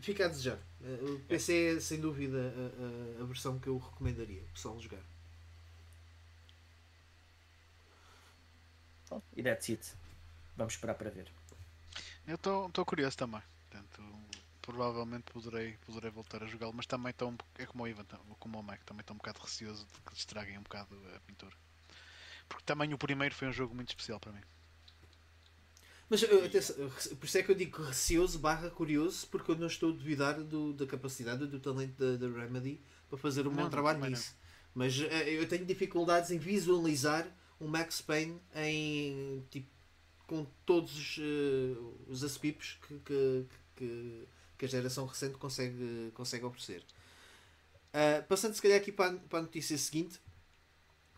Fica 0.01 0.27
a 0.27 0.29
desejar. 0.29 0.59
O 1.03 1.19
PC 1.27 1.77
é 1.77 1.81
sem 1.81 2.01
dúvida 2.01 2.39
a, 2.39 3.21
a, 3.21 3.23
a 3.23 3.27
versão 3.27 3.59
que 3.59 3.69
eu 3.69 3.79
recomendaria 3.79 4.43
o 4.43 4.53
pessoal 4.53 4.79
jogar. 4.79 5.03
e 9.37 9.43
that's 9.43 9.71
it. 9.71 9.95
Vamos 10.57 10.75
esperar 10.75 10.95
para 10.95 11.11
ver. 11.11 11.31
Eu 12.29 12.35
estou 12.35 12.85
curioso 12.85 13.17
também. 13.17 13.41
Portanto, 13.71 14.03
provavelmente 14.61 15.33
poderei, 15.33 15.79
poderei 15.87 16.11
voltar 16.11 16.43
a 16.43 16.47
jogá-lo, 16.47 16.75
mas 16.75 16.85
também 16.85 17.09
estou 17.11 17.35
é 17.57 17.65
como 17.65 17.85
o 17.85 17.89
Ivan, 17.89 18.05
como 18.39 18.59
o 18.59 18.63
Mike, 18.63 18.85
também 18.85 19.01
estou 19.01 19.15
um 19.15 19.17
bocado 19.17 19.41
receoso 19.41 19.87
de 19.87 20.01
que 20.03 20.15
estraguem 20.15 20.59
um 20.59 20.63
bocado 20.63 20.95
a 21.17 21.21
pintura. 21.21 21.57
Porque 22.47 22.65
também 22.65 22.93
o 22.93 22.99
primeiro 22.99 23.35
foi 23.35 23.49
um 23.49 23.53
jogo 23.53 23.75
muito 23.75 23.89
especial 23.89 24.21
para 24.21 24.33
mim. 24.33 24.43
Mas 26.11 26.23
atenção, 26.23 26.77
por 27.19 27.27
isso 27.27 27.39
é 27.39 27.43
que 27.43 27.51
eu 27.51 27.55
digo 27.55 27.83
receoso 27.83 28.39
barra 28.39 28.71
curioso, 28.71 29.27
porque 29.29 29.51
eu 29.51 29.57
não 29.57 29.67
estou 29.67 29.91
a 29.91 29.93
duvidar 29.93 30.39
do, 30.43 30.75
da 30.75 30.87
capacidade 30.87 31.47
do 31.47 31.61
talento 31.61 31.97
da, 31.99 32.29
da 32.29 32.41
Remedy 32.41 32.81
para 33.09 33.19
fazer 33.19 33.47
um 33.47 33.51
não, 33.51 33.65
bom 33.65 33.71
trabalho 33.71 34.01
nisso. 34.01 34.35
Não. 34.35 34.49
Mas 34.75 35.01
eh, 35.01 35.31
eu 35.31 35.49
tenho 35.49 35.65
dificuldades 35.65 36.31
em 36.31 36.39
visualizar 36.39 37.27
um 37.61 37.69
Max 37.69 38.01
Payne 38.01 38.41
em 38.55 39.45
tipo 39.51 39.78
com 40.29 40.47
todos 40.67 40.95
os, 40.95 41.19
uh, 41.19 41.97
os 42.07 42.37
que, 42.37 42.99
que, 43.01 43.47
que, 43.75 44.29
que, 44.59 44.65
a 44.65 44.69
geração 44.69 45.07
recente 45.07 45.39
consegue, 45.39 46.13
consegue 46.15 46.45
oferecer. 46.45 46.85
Uh, 47.89 48.23
passando 48.29 48.53
se 48.53 48.61
calhar 48.61 48.79
aqui 48.79 48.93
para, 48.93 49.15
para 49.17 49.39
a 49.39 49.43
notícia 49.43 49.77
seguinte, 49.79 50.21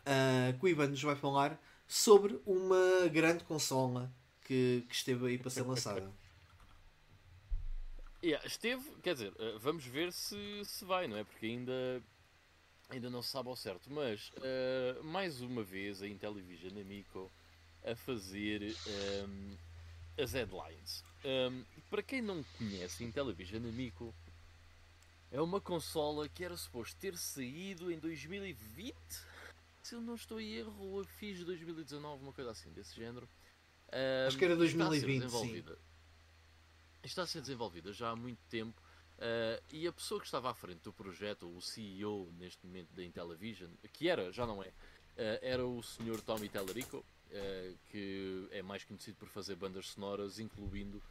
uh, 0.06 0.56
que 0.58 0.64
o 0.64 0.68
Ivan 0.68 0.86
nos 0.86 1.02
vai 1.02 1.16
falar 1.16 1.60
sobre 1.88 2.40
uma 2.46 3.08
grande 3.08 3.42
consola 3.42 4.10
que, 4.42 4.86
que 4.88 4.94
esteve 4.94 5.26
aí 5.26 5.38
para 5.38 5.50
ser 5.50 5.62
lançada. 5.62 6.10
Yeah, 8.22 8.46
esteve, 8.46 8.84
quer 9.02 9.14
dizer, 9.14 9.32
eh, 9.38 9.56
vamos 9.58 9.86
ver 9.86 10.12
se, 10.12 10.62
se 10.66 10.84
vai, 10.84 11.08
não 11.08 11.16
é? 11.16 11.24
Porque 11.24 11.46
ainda, 11.46 12.02
ainda 12.90 13.08
não 13.08 13.22
se 13.22 13.30
sabe 13.30 13.48
ao 13.48 13.56
certo. 13.56 13.90
Mas, 13.90 14.30
uh, 14.36 15.02
mais 15.02 15.40
uma 15.40 15.62
vez, 15.62 16.02
a 16.02 16.06
Intellivision 16.06 16.78
Amico 16.78 17.32
a 17.84 17.94
fazer 17.94 18.62
um, 18.62 18.90
ehm, 18.90 20.22
as 20.22 20.32
headlines. 20.32 21.04
Um, 21.24 21.28
ehm, 21.28 21.64
para 21.88 22.02
quem 22.02 22.22
não 22.22 22.42
conhece, 22.58 23.02
a 23.02 23.06
Intellivision 23.06 23.66
Amico 23.66 24.14
é 25.30 25.40
uma 25.40 25.60
consola 25.60 26.28
que 26.28 26.44
era 26.44 26.56
suposto 26.56 26.96
ter 26.96 27.16
saído 27.16 27.90
em 27.90 27.98
2020. 27.98 28.94
Se 29.82 29.94
eu 29.94 30.00
não 30.00 30.14
estou 30.14 30.40
em 30.40 30.54
erro, 30.54 31.04
fiz 31.18 31.44
2019, 31.44 32.22
uma 32.22 32.32
coisa 32.32 32.50
assim 32.50 32.70
desse 32.72 32.94
género. 32.94 33.28
Acho 34.26 34.38
que 34.38 34.44
era 34.44 34.56
2020, 34.56 35.28
sim. 35.30 35.64
Está 37.02 37.22
a 37.22 37.26
ser 37.26 37.40
desenvolvida 37.40 37.92
já 37.92 38.10
há 38.10 38.16
muito 38.16 38.38
tempo 38.48 38.80
uh, 39.18 39.62
e 39.70 39.86
a 39.86 39.92
pessoa 39.92 40.20
que 40.20 40.26
estava 40.26 40.50
à 40.50 40.54
frente 40.54 40.80
do 40.80 40.92
projeto, 40.92 41.48
o 41.48 41.60
CEO 41.60 42.30
neste 42.38 42.64
momento 42.66 42.92
da 42.94 43.02
Intellivision, 43.02 43.70
que 43.92 44.08
era, 44.08 44.30
já 44.30 44.46
não 44.46 44.62
é, 44.62 44.68
uh, 44.68 44.72
era 45.40 45.66
o 45.66 45.82
Sr. 45.82 46.20
Tommy 46.24 46.48
Tellerico, 46.48 47.04
uh, 47.30 47.78
que 47.90 48.48
é 48.50 48.62
mais 48.62 48.84
conhecido 48.84 49.16
por 49.16 49.28
fazer 49.28 49.56
bandas 49.56 49.88
sonoras, 49.88 50.38
incluindo 50.38 51.02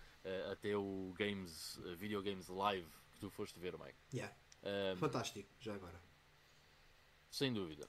até 0.51 0.75
o 0.75 1.13
Games, 1.17 1.79
Video 1.95 2.21
Games 2.21 2.49
Live 2.49 2.86
que 3.13 3.19
tu 3.21 3.29
foste 3.29 3.58
ver, 3.58 3.73
Mike. 3.79 3.95
Yeah. 4.13 4.36
Fantástico, 4.97 5.49
já 5.62 5.73
agora. 5.73 5.99
Sem 7.32 7.53
dúvida. 7.53 7.88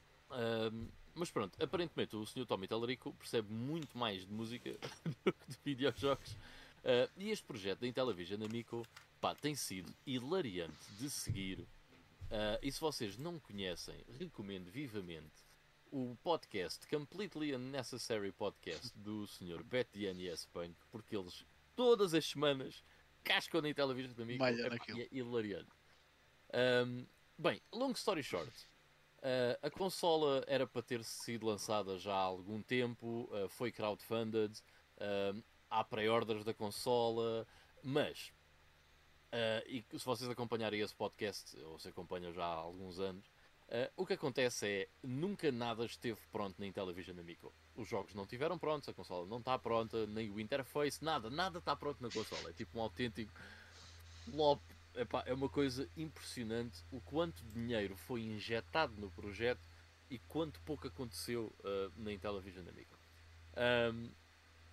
Mas 1.15 1.31
pronto, 1.31 1.63
aparentemente 1.63 2.17
o 2.17 2.25
Sr. 2.25 2.47
Tommy 2.47 2.69
Tallarico 2.69 3.13
percebe 3.15 3.53
muito 3.53 3.99
mais 3.99 4.27
de 4.27 4.33
música 4.33 4.71
do 5.25 5.33
que 5.33 5.51
de 5.51 5.59
videojogos. 5.65 6.31
Uh, 6.81 7.11
e 7.17 7.31
este 7.31 7.45
projeto 7.45 7.81
da 7.81 7.87
Intellivision 7.87 8.43
Amico 8.43 8.87
pá, 9.21 9.35
tem 9.35 9.55
sido 9.55 9.93
hilariante 10.07 10.93
de 10.99 11.11
seguir. 11.11 11.61
Uh, 11.61 12.57
e 12.63 12.71
se 12.71 12.81
vocês 12.81 13.19
não 13.19 13.39
conhecem, 13.39 13.97
recomendo 14.19 14.71
vivamente 14.71 15.45
o 15.91 16.17
podcast 16.23 16.87
Completely 16.87 17.55
Unnecessary 17.55 18.33
Podcast 18.33 18.93
do 18.97 19.27
Sr. 19.27 19.63
Betty 19.63 20.07
NS 20.07 20.47
Punk, 20.47 20.75
porque 20.91 21.17
eles 21.17 21.45
todas 21.75 22.15
as 22.15 22.27
semanas 22.27 22.83
cascam 23.25 23.61
na 23.61 23.69
Intellivision 23.69 24.13
Amico 24.21 24.45
é, 24.45 25.03
é 25.03 25.09
hilariante. 25.11 25.71
Um, 26.53 27.07
bem, 27.39 27.61
long 27.73 27.93
story 27.93 28.23
short, 28.23 28.53
Uh, 29.21 29.53
a 29.61 29.69
consola 29.69 30.43
era 30.47 30.67
para 30.67 30.81
ter 30.81 31.05
sido 31.05 31.45
lançada 31.45 31.99
já 31.99 32.15
há 32.15 32.23
algum 32.23 32.63
tempo, 32.63 33.29
uh, 33.31 33.51
foi 33.51 33.71
crowdfunded, 33.71 34.59
uh, 34.97 35.43
há 35.69 35.85
pré-orders 35.85 36.43
da 36.43 36.55
consola, 36.55 37.47
mas 37.83 38.33
e 39.67 39.85
se 39.97 40.05
vocês 40.05 40.29
acompanharem 40.29 40.81
esse 40.81 40.95
podcast, 40.95 41.57
ou 41.61 41.79
se 41.79 41.89
acompanham 41.89 42.33
já 42.33 42.43
há 42.43 42.55
alguns 42.55 42.99
anos, 42.99 43.31
o 43.97 44.05
que 44.05 44.15
acontece 44.15 44.67
é 44.67 44.89
nunca 45.03 45.53
nada 45.53 45.85
esteve 45.85 46.19
pronto 46.33 46.59
na 46.59 46.67
Intellivision 46.67 47.19
Amico. 47.19 47.53
Os 47.77 47.89
jogos 47.89 48.15
não 48.15 48.25
estiveram 48.25 48.59
prontos, 48.59 48.89
a 48.89 48.93
consola 48.93 49.27
não 49.27 49.39
está 49.39 49.59
pronta, 49.59 50.07
nem 50.07 50.31
o 50.31 50.41
interface, 50.41 51.05
nada, 51.05 51.31
nada 51.31 51.59
está 51.59 51.77
pronto 51.77 52.03
na 52.03 52.11
consola. 52.11 52.51
É 52.51 52.53
tipo 52.53 52.79
um 52.79 52.83
autêntico 52.83 53.33
flop 54.25 54.61
epá, 54.95 55.23
é 55.27 55.33
uma 55.33 55.49
coisa 55.49 55.89
impressionante 55.97 56.83
o 56.91 57.01
quanto 57.01 57.43
dinheiro 57.45 57.97
foi 57.97 58.23
injetado 58.23 58.95
no 58.99 59.11
projeto 59.11 59.61
e 60.11 60.19
quanto 60.19 60.61
pouco 60.61 60.87
aconteceu 60.87 61.53
uh, 61.61 61.93
na 61.97 62.13
Intellivision 62.13 62.67
Amiga. 62.69 62.99
Um, 63.93 64.11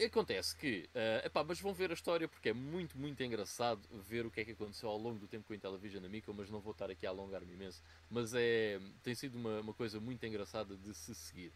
acontece 0.06 0.56
que, 0.56 0.90
uh, 0.94 1.26
epá, 1.26 1.44
mas 1.44 1.60
vão 1.60 1.74
ver 1.74 1.92
a 1.92 1.94
história 1.94 2.28
porque 2.28 2.50
é 2.50 2.54
muito, 2.54 2.98
muito 2.98 3.22
engraçado 3.24 3.82
ver 4.08 4.26
o 4.26 4.32
que 4.32 4.42
é 4.42 4.46
que 4.46 4.52
aconteceu 4.52 4.90
ao 4.90 4.98
longo 4.98 5.20
do 5.20 5.28
tempo 5.28 5.48
com 5.48 5.54
a 5.54 5.56
Intellivision 5.56 6.06
Amiga, 6.06 6.32
mas 6.34 6.50
não 6.50 6.60
vou 6.60 6.72
estar 6.72 6.90
aqui 6.90 7.06
a 7.08 7.10
alongar-me 7.10 7.54
imenso. 7.54 7.82
Mas 8.10 8.34
é, 8.34 8.80
tem 9.04 9.16
sido 9.16 9.36
uma, 9.38 9.62
uma 9.62 9.74
coisa 9.74 10.00
muito 10.00 10.26
engraçada 10.26 10.76
de 10.78 10.94
se 10.94 11.16
seguir. 11.16 11.52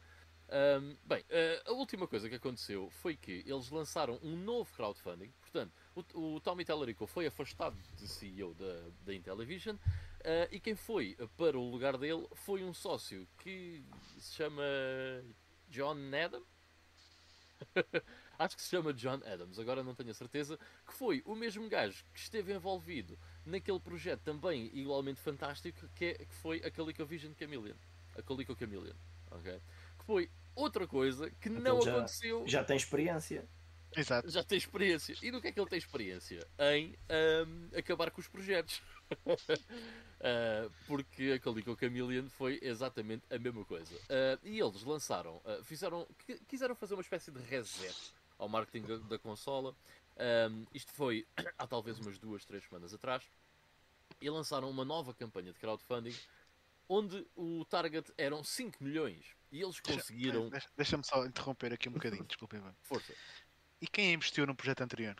Um, 0.52 0.98
bem, 1.06 1.22
uh, 1.22 1.70
a 1.70 1.72
última 1.72 2.06
coisa 2.06 2.28
que 2.28 2.36
aconteceu 2.36 2.90
foi 2.90 3.16
que 3.16 3.42
eles 3.48 3.70
lançaram 3.70 4.20
um 4.22 4.36
novo 4.36 4.70
crowdfunding, 4.76 5.32
portanto, 5.40 5.72
o, 5.96 6.36
o 6.36 6.42
Tommy 6.42 6.66
Tellerico 6.66 7.08
foi 7.08 7.26
afastado 7.26 7.78
de 7.98 8.06
CEO 8.06 8.54
da, 8.56 8.82
da 9.06 9.14
Intellivision 9.14 9.78
uh, 9.78 10.48
e 10.52 10.60
quem 10.60 10.76
foi 10.76 11.16
para 11.38 11.58
o 11.58 11.70
lugar 11.70 11.98
dele 11.98 12.28
foi 12.34 12.66
um 12.66 12.74
sócio 12.74 13.26
que 13.40 13.82
se 14.20 14.36
chama 14.36 14.62
John 15.70 15.96
Adam. 16.14 16.44
Acho 18.42 18.56
que 18.56 18.62
se 18.64 18.70
chama 18.70 18.92
John 18.92 19.22
Adams, 19.24 19.60
agora 19.60 19.84
não 19.84 19.94
tenho 19.94 20.10
a 20.10 20.16
certeza. 20.16 20.58
Que 20.88 20.94
foi 20.94 21.22
o 21.26 21.36
mesmo 21.36 21.70
gajo 21.70 22.04
que 22.12 22.20
esteve 22.20 22.52
envolvido 22.52 23.16
naquele 23.46 23.80
projeto 23.80 24.22
também 24.22 24.72
igualmente 24.74 25.20
fantástico 25.20 25.88
que, 25.96 26.06
é, 26.06 26.14
que 26.14 26.34
foi 26.34 26.58
a 26.66 26.72
CalicoVision 26.72 27.34
Chameleon. 27.38 27.76
A 28.18 28.22
Calico 28.24 28.56
Chameleon. 28.58 28.96
Okay? 29.30 29.62
Que 30.00 30.06
foi 30.06 30.32
outra 30.56 30.88
coisa 30.88 31.30
que 31.30 31.50
então 31.50 31.62
não 31.62 31.82
já, 31.84 31.92
aconteceu. 31.92 32.44
Já 32.48 32.64
tem 32.64 32.76
experiência. 32.76 33.48
Exato. 33.96 34.28
Já 34.32 34.44
tem 34.44 34.58
experiência. 34.58 35.16
E 35.22 35.30
do 35.30 35.40
que 35.40 35.50
é 35.50 35.52
que 35.52 35.60
ele 35.60 35.70
tem 35.70 35.78
experiência? 35.78 36.48
Em 36.58 36.98
um, 37.46 37.78
acabar 37.78 38.10
com 38.10 38.22
os 38.22 38.28
projetos. 38.28 38.82
uh, 39.28 40.72
porque 40.88 41.34
a 41.36 41.40
Calico 41.40 41.78
Chameleon 41.80 42.28
foi 42.28 42.58
exatamente 42.64 43.24
a 43.30 43.38
mesma 43.38 43.64
coisa. 43.66 43.94
Uh, 43.94 44.40
e 44.44 44.60
eles 44.60 44.84
lançaram, 44.84 45.38
uh, 45.46 45.64
fizeram, 45.64 46.08
quiseram 46.48 46.74
fazer 46.74 46.96
uma 46.96 47.04
espécie 47.04 47.30
de 47.30 47.40
reset 47.40 48.20
ao 48.42 48.50
marketing 48.50 48.86
da, 48.88 48.98
da 48.98 49.20
consola. 49.20 49.76
Um, 50.18 50.66
isto 50.74 50.92
foi 50.94 51.26
há 51.58 51.68
talvez 51.68 52.00
umas 52.00 52.18
duas, 52.18 52.44
três 52.46 52.64
semanas 52.64 52.94
atrás. 52.94 53.24
E 54.20 54.30
lançaram 54.30 54.70
uma 54.70 54.86
nova 54.86 55.14
campanha 55.14 55.52
de 55.52 55.60
crowdfunding 55.60 56.16
onde 56.88 57.26
o 57.36 57.64
target 57.66 58.12
eram 58.18 58.44
5 58.44 58.84
milhões. 58.84 59.26
E 59.52 59.62
eles 59.62 59.80
conseguiram. 59.80 60.50
Deixa-me 60.76 61.04
só 61.04 61.26
interromper 61.26 61.74
aqui 61.74 61.88
um 61.88 61.94
bocadinho, 61.94 62.24
desculpem. 62.26 62.62
Força. 62.82 63.14
E 63.80 63.88
quem 63.88 64.14
investiu 64.14 64.46
no 64.46 64.56
projeto 64.56 64.82
anterior? 64.82 65.16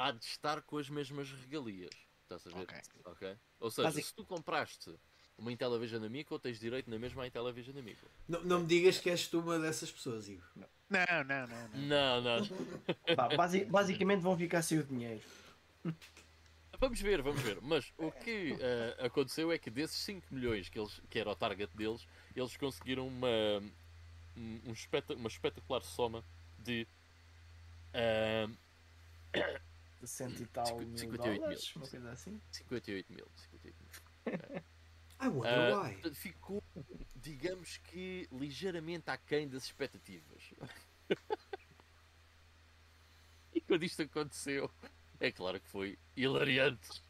há 0.00 0.12
de 0.12 0.24
estar 0.24 0.62
com 0.62 0.78
as 0.78 0.88
mesmas 0.88 1.30
regalias. 1.30 1.90
Estás 2.22 2.46
a 2.46 2.50
ver? 2.50 2.62
Ok. 2.62 2.80
okay? 3.04 3.38
Ou 3.58 3.70
seja, 3.70 3.88
Basic... 3.88 4.06
se 4.06 4.14
tu 4.14 4.24
compraste 4.24 4.98
uma 5.40 5.50
Intellivision 5.50 6.04
Amico, 6.04 6.38
tens 6.38 6.60
direito 6.60 6.90
na 6.90 6.98
mesma 6.98 7.26
Intellivision 7.26 7.76
Amico. 7.76 8.06
Não, 8.28 8.42
não 8.44 8.60
me 8.60 8.66
digas 8.66 8.98
que 8.98 9.10
és 9.10 9.26
tu 9.26 9.40
uma 9.40 9.58
dessas 9.58 9.90
pessoas, 9.90 10.28
Igor. 10.28 10.44
Não, 10.56 11.24
não, 11.24 11.46
não. 11.46 11.68
Não, 11.74 12.20
não. 12.20 12.40
não. 12.40 13.16
Bah, 13.16 13.28
basicamente 13.68 14.20
vão 14.20 14.36
ficar 14.36 14.62
sem 14.62 14.78
o 14.78 14.84
dinheiro. 14.84 15.22
Vamos 16.78 17.00
ver, 17.00 17.22
vamos 17.22 17.40
ver. 17.42 17.58
Mas 17.60 17.92
o 17.98 18.10
que 18.10 18.52
uh, 18.52 19.04
aconteceu 19.04 19.52
é 19.52 19.58
que 19.58 19.70
desses 19.70 19.98
5 19.98 20.26
milhões 20.30 20.68
que, 20.68 20.78
eles, 20.78 21.00
que 21.10 21.18
era 21.18 21.30
o 21.30 21.36
target 21.36 21.74
deles, 21.76 22.06
eles 22.34 22.56
conseguiram 22.56 23.06
uma, 23.06 23.28
um, 24.36 24.60
uma 25.16 25.28
espetacular 25.28 25.82
soma 25.82 26.24
de. 26.58 26.86
Uh, 27.94 28.56
de 30.00 30.08
cento 30.08 30.42
e 30.42 30.46
tal 30.46 30.66
58 30.66 31.10
mil, 31.10 31.18
dólares, 31.18 31.72
mil. 31.74 31.84
uma 31.84 31.90
coisa 31.90 32.10
assim. 32.10 32.40
58 32.50 33.12
mil. 33.12 33.26
58 33.36 33.76
mil. 33.78 34.62
I 35.20 35.28
wonder 35.28 35.74
uh, 35.74 35.82
why. 35.82 36.14
Ficou, 36.14 36.62
digamos 37.14 37.76
que, 37.76 38.26
ligeiramente 38.32 39.10
aquém 39.10 39.48
das 39.48 39.64
expectativas. 39.64 40.54
e 43.54 43.60
quando 43.60 43.84
isto 43.84 44.02
aconteceu, 44.02 44.70
é 45.20 45.30
claro 45.30 45.60
que 45.60 45.68
foi 45.68 45.98
hilariante. 46.16 47.02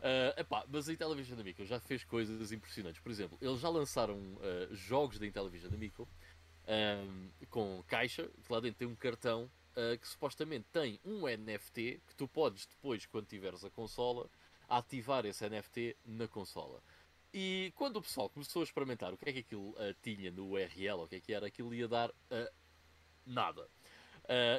Uh, 0.00 0.34
epá, 0.36 0.64
mas 0.68 0.88
a 0.88 0.92
Intellivision 0.92 1.38
Amico 1.38 1.64
já 1.64 1.78
fez 1.78 2.02
coisas 2.02 2.50
impressionantes. 2.50 3.00
Por 3.00 3.12
exemplo, 3.12 3.38
eles 3.40 3.60
já 3.60 3.68
lançaram 3.68 4.16
uh, 4.16 4.74
jogos 4.74 5.18
da 5.18 5.26
Intellivision 5.26 5.72
Amico 5.72 6.08
um, 6.66 7.30
com 7.48 7.84
caixa, 7.86 8.28
que 8.44 8.52
lá 8.52 8.58
dentro 8.58 8.78
tem 8.78 8.88
um 8.88 8.96
cartão 8.96 9.48
uh, 9.76 9.96
que 9.98 10.08
supostamente 10.08 10.66
tem 10.72 10.98
um 11.04 11.28
NFT 11.28 12.00
que 12.06 12.14
tu 12.16 12.26
podes 12.26 12.66
depois, 12.66 13.06
quando 13.06 13.26
tiveres 13.26 13.64
a 13.64 13.70
consola, 13.70 14.28
ativar 14.68 15.24
esse 15.26 15.48
NFT 15.48 15.96
na 16.04 16.26
consola. 16.26 16.82
E 17.36 17.72
quando 17.74 17.96
o 17.96 18.02
pessoal 18.02 18.30
começou 18.30 18.60
a 18.60 18.62
experimentar 18.62 19.12
o 19.12 19.18
que 19.18 19.28
é 19.28 19.32
que 19.32 19.40
aquilo 19.40 19.70
uh, 19.70 19.92
tinha 20.00 20.30
no 20.30 20.50
URL, 20.50 21.02
o 21.02 21.08
que 21.08 21.16
é 21.16 21.20
que 21.20 21.32
era, 21.32 21.48
aquilo 21.48 21.74
ia 21.74 21.88
dar 21.88 22.10
uh, 22.10 22.54
nada. 23.26 23.68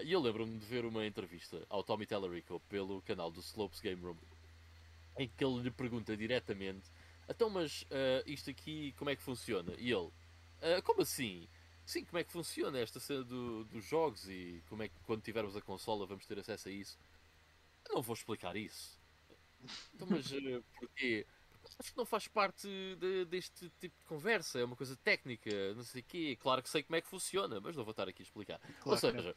E 0.04 0.12
eu 0.12 0.20
lembro-me 0.20 0.60
de 0.60 0.66
ver 0.66 0.86
uma 0.86 1.08
entrevista 1.08 1.66
ao 1.70 1.84
Tommy 1.84 2.06
Tellerico 2.06 2.60
pelo 2.70 3.02
canal 3.02 3.32
do 3.32 3.40
Slopes 3.40 3.80
Game 3.80 4.00
Room, 4.00 4.18
em 5.18 5.28
que 5.28 5.44
ele 5.44 5.62
lhe 5.64 5.72
pergunta 5.72 6.16
diretamente: 6.16 6.92
Então, 7.28 7.50
mas 7.50 7.84
isto 8.28 8.52
aqui 8.52 8.94
como 8.96 9.10
é 9.10 9.16
que 9.16 9.24
funciona? 9.24 9.74
E 9.80 9.92
ele: 9.92 10.12
Como 10.84 11.02
assim? 11.02 11.48
Sim, 11.84 12.06
como 12.06 12.20
é 12.20 12.24
que 12.24 12.32
funciona 12.32 12.78
esta 12.78 13.00
cena 13.00 13.24
do, 13.24 13.64
dos 13.66 13.84
jogos 13.86 14.30
e 14.30 14.62
como 14.70 14.84
é 14.84 14.88
que 14.88 15.00
quando 15.08 15.24
tivermos 15.24 15.56
a 15.56 15.62
consola 15.62 16.06
vamos 16.06 16.28
ter 16.28 16.38
acesso 16.38 16.68
a 16.68 16.72
isso? 16.72 17.00
Eu 17.90 17.96
não 17.96 18.04
vou 18.04 18.14
explicar 18.14 18.56
isso. 18.56 19.00
Então, 19.96 20.08
mas 20.08 20.32
porquê? 20.78 21.26
Acho 21.80 21.92
que 21.92 21.98
não 21.98 22.06
faz 22.06 22.28
parte 22.28 22.68
de, 22.68 23.26
deste 23.26 23.70
tipo 23.80 23.98
de 24.00 24.06
conversa, 24.06 24.60
é 24.60 24.66
uma 24.66 24.76
coisa 24.76 24.96
técnica, 24.98 25.74
não 25.74 25.84
sei 25.84 26.02
o 26.02 26.04
quê. 26.04 26.38
Claro 26.42 26.62
que 26.62 26.70
sei 26.70 26.84
como 26.84 26.96
é 26.96 27.02
que 27.02 27.08
funciona, 27.08 27.60
mas 27.60 27.76
não 27.76 27.84
vou 27.84 27.92
estar 27.92 28.08
aqui 28.08 28.22
a 28.22 28.26
explicar. 28.26 28.60
Claro 28.60 28.92
Ou 28.92 28.98
seja, 28.98 29.36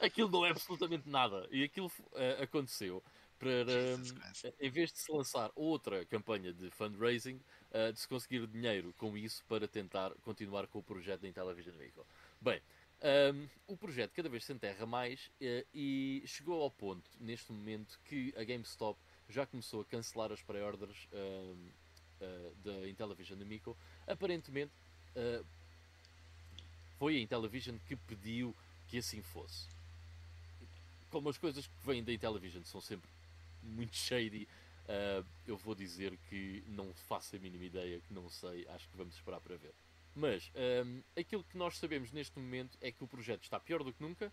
aquilo 0.00 0.30
não 0.30 0.44
é 0.44 0.50
absolutamente 0.50 1.08
nada. 1.08 1.46
E 1.50 1.62
aquilo 1.62 1.86
uh, 1.86 2.42
aconteceu 2.42 3.02
para, 3.38 3.48
uh, 3.48 4.54
em 4.60 4.70
vez 4.70 4.92
de 4.92 4.98
se 4.98 5.12
lançar 5.12 5.50
outra 5.54 6.04
campanha 6.06 6.52
de 6.52 6.70
fundraising, 6.70 7.40
uh, 7.70 7.92
de 7.92 8.00
se 8.00 8.08
conseguir 8.08 8.46
dinheiro 8.46 8.94
com 8.98 9.16
isso 9.16 9.44
para 9.46 9.68
tentar 9.68 10.12
continuar 10.22 10.66
com 10.66 10.78
o 10.78 10.82
projeto 10.82 11.20
da 11.20 11.28
Intellivision 11.28 11.76
Vehicle. 11.76 12.04
Bem, 12.40 12.60
um, 13.32 13.48
o 13.66 13.76
projeto 13.76 14.12
cada 14.12 14.28
vez 14.28 14.44
se 14.44 14.52
enterra 14.52 14.84
mais 14.84 15.30
e 15.40 16.22
chegou 16.26 16.62
ao 16.62 16.70
ponto, 16.70 17.10
neste 17.18 17.50
momento, 17.50 17.98
que 18.04 18.32
a 18.36 18.44
GameStop 18.44 19.00
já 19.30 19.46
começou 19.46 19.82
a 19.82 19.84
cancelar 19.84 20.32
as 20.32 20.42
pré-orders 20.42 21.08
uh, 21.12 21.56
da 22.64 22.88
Intellivision 22.88 23.40
Amico. 23.40 23.76
Aparentemente, 24.06 24.72
foi 26.98 27.16
a 27.16 27.20
Intellivision 27.20 27.76
que 27.88 27.96
pediu 27.96 28.54
que 28.88 28.98
assim 28.98 29.22
fosse. 29.22 29.66
Como 31.10 31.30
as 31.30 31.38
coisas 31.38 31.66
que 31.66 31.72
vêm 31.86 32.04
da 32.04 32.12
Intellivision 32.12 32.62
são 32.64 32.80
sempre 32.80 33.08
muito 33.62 33.96
shady, 33.96 34.46
Uh, 34.90 35.24
eu 35.46 35.56
vou 35.56 35.72
dizer 35.72 36.18
que 36.28 36.64
não 36.66 36.92
faço 37.08 37.36
a 37.36 37.38
mínima 37.38 37.64
ideia, 37.64 38.00
que 38.00 38.12
não 38.12 38.28
sei, 38.28 38.66
acho 38.70 38.88
que 38.88 38.96
vamos 38.96 39.14
esperar 39.14 39.40
para 39.40 39.56
ver. 39.56 39.72
Mas 40.16 40.50
um, 40.84 41.00
aquilo 41.16 41.44
que 41.44 41.56
nós 41.56 41.78
sabemos 41.78 42.10
neste 42.10 42.36
momento 42.36 42.76
é 42.80 42.90
que 42.90 43.04
o 43.04 43.06
projeto 43.06 43.44
está 43.44 43.60
pior 43.60 43.84
do 43.84 43.92
que 43.92 44.02
nunca. 44.02 44.32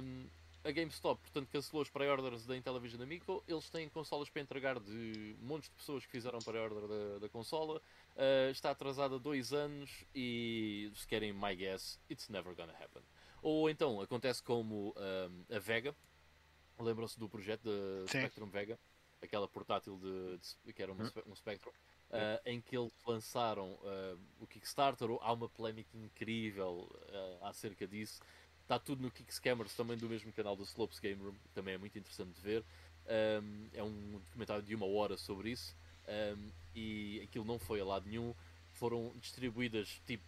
Um, 0.00 0.24
a 0.64 0.70
GameStop, 0.70 1.20
portanto, 1.20 1.48
cancelou 1.50 1.82
as 1.82 1.88
pré-orders 1.88 2.46
da 2.46 2.56
Intellivision 2.56 3.02
Amico. 3.02 3.42
Eles 3.48 3.68
têm 3.68 3.88
consolas 3.88 4.28
para 4.30 4.42
entregar 4.42 4.78
de 4.78 5.36
montes 5.40 5.68
de 5.68 5.76
pessoas 5.76 6.04
que 6.04 6.12
fizeram 6.12 6.38
pré-order 6.38 6.86
da, 6.86 7.18
da 7.20 7.28
consola. 7.28 7.80
Uh, 8.14 8.50
está 8.50 8.70
atrasada 8.70 9.18
dois 9.18 9.52
anos 9.52 10.04
e, 10.14 10.90
se 10.94 11.06
querem 11.06 11.32
my 11.32 11.54
guess, 11.56 11.98
it's 12.10 12.28
never 12.28 12.54
gonna 12.54 12.74
happen. 12.74 13.02
Ou 13.42 13.68
então 13.68 14.00
acontece 14.00 14.42
como 14.42 14.94
um, 14.96 15.54
a 15.54 15.58
Vega. 15.58 15.94
Lembram-se 16.78 17.18
do 17.18 17.28
projeto 17.28 17.64
da 17.64 18.08
Spectrum 18.08 18.48
Vega? 18.48 18.78
aquela 19.22 19.46
portátil 19.46 19.96
de, 19.96 20.38
de 20.64 20.72
que 20.72 20.82
era 20.82 20.92
uma, 20.92 21.04
um 21.26 21.34
Spectrum, 21.34 21.70
uh, 21.70 22.40
em 22.44 22.60
que 22.60 22.76
eles 22.76 22.92
lançaram 23.06 23.74
uh, 23.74 24.18
o 24.40 24.46
Kickstarter. 24.46 25.08
Há 25.20 25.32
uma 25.32 25.48
polémica 25.48 25.96
incrível 25.96 26.90
uh, 26.90 27.44
acerca 27.46 27.86
disso. 27.86 28.20
Está 28.72 28.82
tudo 28.82 29.02
no 29.02 29.10
Kickscammers, 29.10 29.74
também 29.74 29.98
do 29.98 30.08
mesmo 30.08 30.32
canal 30.32 30.56
do 30.56 30.62
Slopes 30.62 30.98
Game 30.98 31.22
Room, 31.22 31.34
também 31.54 31.74
é 31.74 31.76
muito 31.76 31.98
interessante 31.98 32.32
de 32.32 32.40
ver. 32.40 32.64
Um, 33.06 33.68
é 33.74 33.82
um 33.82 34.18
documentário 34.24 34.62
de 34.62 34.74
uma 34.74 34.86
hora 34.86 35.18
sobre 35.18 35.50
isso. 35.50 35.76
Um, 36.08 36.48
e 36.74 37.20
aquilo 37.22 37.44
não 37.44 37.58
foi 37.58 37.82
a 37.82 37.84
lado 37.84 38.08
nenhum. 38.08 38.34
Foram 38.72 39.12
distribuídas 39.20 40.00
tipo 40.06 40.24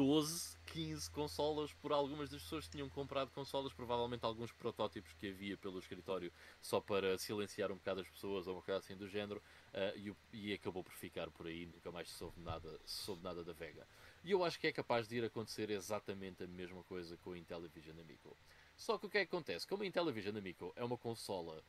12, 0.00 0.56
15 0.72 1.10
consolas 1.10 1.74
por 1.74 1.92
algumas 1.92 2.30
das 2.30 2.42
pessoas 2.42 2.64
que 2.64 2.70
tinham 2.70 2.88
comprado 2.88 3.30
consolas, 3.32 3.70
provavelmente 3.70 4.24
alguns 4.24 4.50
protótipos 4.50 5.12
que 5.12 5.28
havia 5.28 5.58
pelo 5.58 5.78
escritório 5.78 6.32
só 6.62 6.80
para 6.80 7.18
silenciar 7.18 7.70
um 7.70 7.74
bocado 7.74 8.00
as 8.00 8.08
pessoas 8.08 8.46
ou 8.46 8.54
uma 8.54 8.62
coisa 8.62 8.78
assim 8.78 8.96
do 8.96 9.06
género, 9.06 9.42
uh, 9.74 9.98
e, 9.98 10.14
e, 10.32 10.54
acabou 10.54 10.82
por 10.82 10.94
ficar 10.94 11.30
por 11.30 11.46
aí, 11.46 11.66
nunca 11.66 11.92
mais 11.92 12.08
soube 12.08 12.40
nada, 12.40 12.80
soube 12.86 13.22
nada 13.22 13.44
da 13.44 13.52
Vega. 13.52 13.86
E 14.24 14.30
eu 14.30 14.42
acho 14.42 14.58
que 14.58 14.68
é 14.68 14.72
capaz 14.72 15.06
de 15.06 15.16
ir 15.16 15.24
acontecer 15.24 15.68
exatamente 15.68 16.44
a 16.44 16.46
mesma 16.46 16.82
coisa 16.84 17.14
com 17.18 17.32
a 17.32 17.38
Intellivision 17.38 18.00
Amico. 18.00 18.34
Só 18.78 18.96
que 18.96 19.04
o 19.04 19.10
que 19.10 19.18
é 19.18 19.26
que 19.26 19.36
acontece? 19.36 19.66
Como 19.66 19.82
a 19.82 19.86
Intellivision 19.86 20.34
Amico 20.34 20.72
é 20.76 20.82
uma 20.82 20.96
consola 20.96 21.62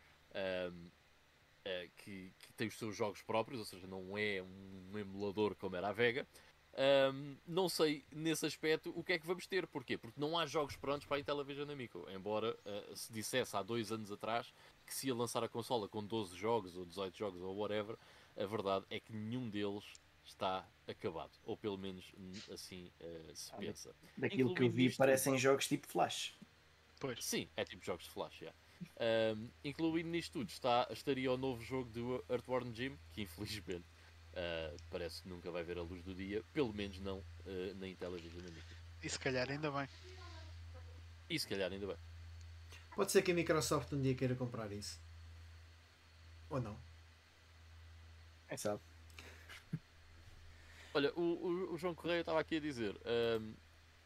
um, 0.71 0.87
uh, 1.65 1.89
que, 1.97 2.31
que, 2.39 2.53
tem 2.53 2.69
os 2.69 2.77
seus 2.77 2.95
jogos 2.95 3.21
próprios, 3.21 3.59
ou 3.59 3.65
seja, 3.65 3.85
não 3.87 4.17
é 4.17 4.41
um 4.41 4.97
emulador 4.97 5.53
como 5.55 5.75
era 5.75 5.89
a 5.89 5.91
Vega, 5.91 6.25
um, 7.13 7.35
não 7.45 7.67
sei 7.67 8.03
nesse 8.11 8.45
aspecto 8.45 8.93
o 8.95 9.03
que 9.03 9.13
é 9.13 9.19
que 9.19 9.27
vamos 9.27 9.45
ter. 9.45 9.67
Porquê? 9.67 9.97
Porque 9.97 10.19
não 10.19 10.37
há 10.37 10.45
jogos 10.45 10.75
prontos 10.75 11.05
para 11.05 11.17
a 11.17 11.19
Intellivision 11.19 11.69
Amico. 11.69 12.07
Embora 12.09 12.57
uh, 12.65 12.95
se 12.95 13.11
dissesse 13.11 13.55
há 13.55 13.61
dois 13.61 13.91
anos 13.91 14.11
atrás 14.11 14.53
que 14.85 14.93
se 14.93 15.07
ia 15.07 15.15
lançar 15.15 15.43
a 15.43 15.49
consola 15.49 15.87
com 15.87 16.03
12 16.03 16.35
jogos 16.37 16.75
ou 16.77 16.85
18 16.85 17.17
jogos 17.17 17.41
ou 17.41 17.55
whatever, 17.55 17.97
a 18.37 18.45
verdade 18.45 18.85
é 18.89 18.99
que 18.99 19.11
nenhum 19.11 19.49
deles 19.49 19.83
está 20.23 20.65
acabado. 20.87 21.31
Ou 21.43 21.57
pelo 21.57 21.77
menos 21.77 22.13
assim 22.51 22.91
uh, 23.01 23.35
se 23.35 23.53
pensa. 23.55 23.95
Daquilo 24.17 24.53
que 24.55 24.63
eu 24.63 24.69
vi, 24.69 24.93
parecem 24.95 25.37
jogos 25.37 25.67
tipo 25.67 25.87
Flash. 25.87 26.33
Pois. 26.99 27.23
Sim, 27.23 27.49
é 27.57 27.65
tipo 27.65 27.83
jogos 27.83 28.05
de 28.05 28.11
Flash. 28.11 28.41
Yeah. 28.41 28.57
Um, 29.35 29.49
incluindo 29.63 30.09
nisto 30.09 30.33
tudo 30.33 30.49
está, 30.49 30.87
estaria 30.91 31.31
o 31.31 31.37
novo 31.37 31.61
jogo 31.61 31.89
do 31.89 32.23
Earthworm 32.29 32.73
Jim, 32.73 32.97
que 33.13 33.21
infelizmente 33.21 33.85
Uh, 34.31 34.77
parece 34.89 35.21
que 35.21 35.29
nunca 35.29 35.51
vai 35.51 35.63
ver 35.63 35.77
a 35.77 35.81
luz 35.81 36.01
do 36.03 36.15
dia, 36.15 36.41
pelo 36.53 36.73
menos 36.73 36.99
não 36.99 37.17
uh, 37.19 37.75
na 37.75 37.87
Intellivision 37.87 38.39
Amiga. 38.39 38.63
E 39.03 39.09
se 39.09 39.19
calhar 39.19 39.49
ainda 39.49 39.69
bem. 39.71 39.89
E 41.29 41.39
se 41.39 41.47
calhar 41.47 41.71
ainda 41.71 41.87
bem. 41.87 41.97
Pode 42.95 43.11
ser 43.11 43.21
que 43.21 43.31
a 43.31 43.35
Microsoft 43.35 43.91
um 43.93 44.01
dia 44.01 44.15
queira 44.15 44.35
comprar 44.35 44.71
isso. 44.71 44.99
Ou 46.49 46.61
não? 46.61 46.77
É 48.47 48.57
sabe. 48.57 48.81
Olha, 50.93 51.13
o, 51.15 51.21
o, 51.21 51.73
o, 51.73 51.77
João 51.77 51.95
Correia 51.95 52.19
estava 52.19 52.39
aqui 52.39 52.57
a 52.57 52.59
dizer. 52.59 52.95
Um, 53.39 53.53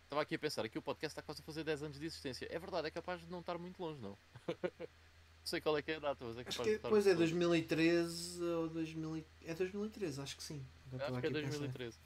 estava 0.04 0.22
aqui 0.22 0.36
a 0.36 0.40
pensar 0.40 0.70
que 0.70 0.78
o 0.78 0.82
podcast 0.82 1.12
está 1.12 1.22
quase 1.22 1.42
a 1.42 1.44
fazer 1.44 1.64
10 1.64 1.84
anos 1.84 2.00
de 2.00 2.06
existência. 2.06 2.48
É 2.52 2.60
verdade, 2.60 2.88
é 2.88 2.92
capaz 2.92 3.20
de 3.22 3.32
não 3.32 3.40
estar 3.40 3.58
muito 3.58 3.82
longe, 3.82 4.00
não. 4.00 4.16
Não 5.46 5.50
sei 5.50 5.62
qual 5.62 5.78
é 5.78 5.82
que 5.84 5.92
é 5.92 5.98
a 5.98 6.00
data, 6.00 6.26
mas 6.26 6.40
é 6.40 6.44
capaz 6.44 6.58
que, 6.58 6.78
de 6.78 6.80
Pois 6.80 7.06
é, 7.06 7.14
2013 7.14 8.44
ou 8.44 8.68
2000, 8.68 9.24
é 9.46 9.54
2013, 9.54 10.20
acho 10.20 10.36
que 10.36 10.42
sim. 10.42 10.66
Acho 10.92 11.22
que 11.22 11.28
é 11.28 11.30
2013. 11.30 12.00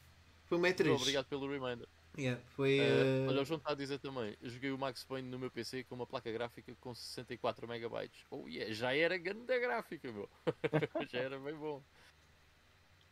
Foi 0.46 0.58
uma 0.58 0.68
E3. 0.68 0.94
Obrigado 0.94 1.26
pelo 1.28 1.50
reminder. 1.50 1.88
Yeah, 2.18 2.42
foi, 2.50 2.82
uh, 2.82 2.84
uh... 2.84 3.30
Olha, 3.30 3.42
o 3.42 3.46
João 3.46 3.58
está 3.58 3.72
a 3.72 3.76
dizer 3.76 3.98
também. 4.00 4.36
Joguei 4.42 4.72
o 4.72 4.78
Max 4.78 5.06
Payne 5.06 5.30
no 5.30 5.40
meu 5.40 5.50
PC 5.50 5.86
com 5.86 5.96
uma 5.96 6.06
placa 6.06 6.30
gráfica 6.30 6.76
com 6.82 6.94
64 6.94 7.66
MB. 7.66 8.12
Oh 8.30 8.46
yeah, 8.46 8.74
já 8.74 8.94
era 8.94 9.18
grande 9.18 9.58
gráfica, 9.58 10.12
meu. 10.12 10.30
já 11.10 11.20
era 11.20 11.40
bem 11.40 11.56
bom. 11.56 11.82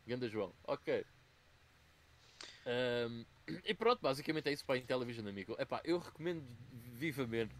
Ganda 0.06 0.28
João. 0.28 0.54
Ok. 0.66 1.06
Um, 2.66 3.26
e 3.64 3.74
pronto, 3.74 4.02
basicamente 4.02 4.50
é 4.50 4.52
isso 4.52 4.66
para 4.66 4.76
a 4.76 4.78
Intellivision, 4.78 5.26
amigo. 5.26 5.56
Epá, 5.58 5.80
eu 5.86 6.00
recomendo 6.00 6.44
vivamente 6.74 7.56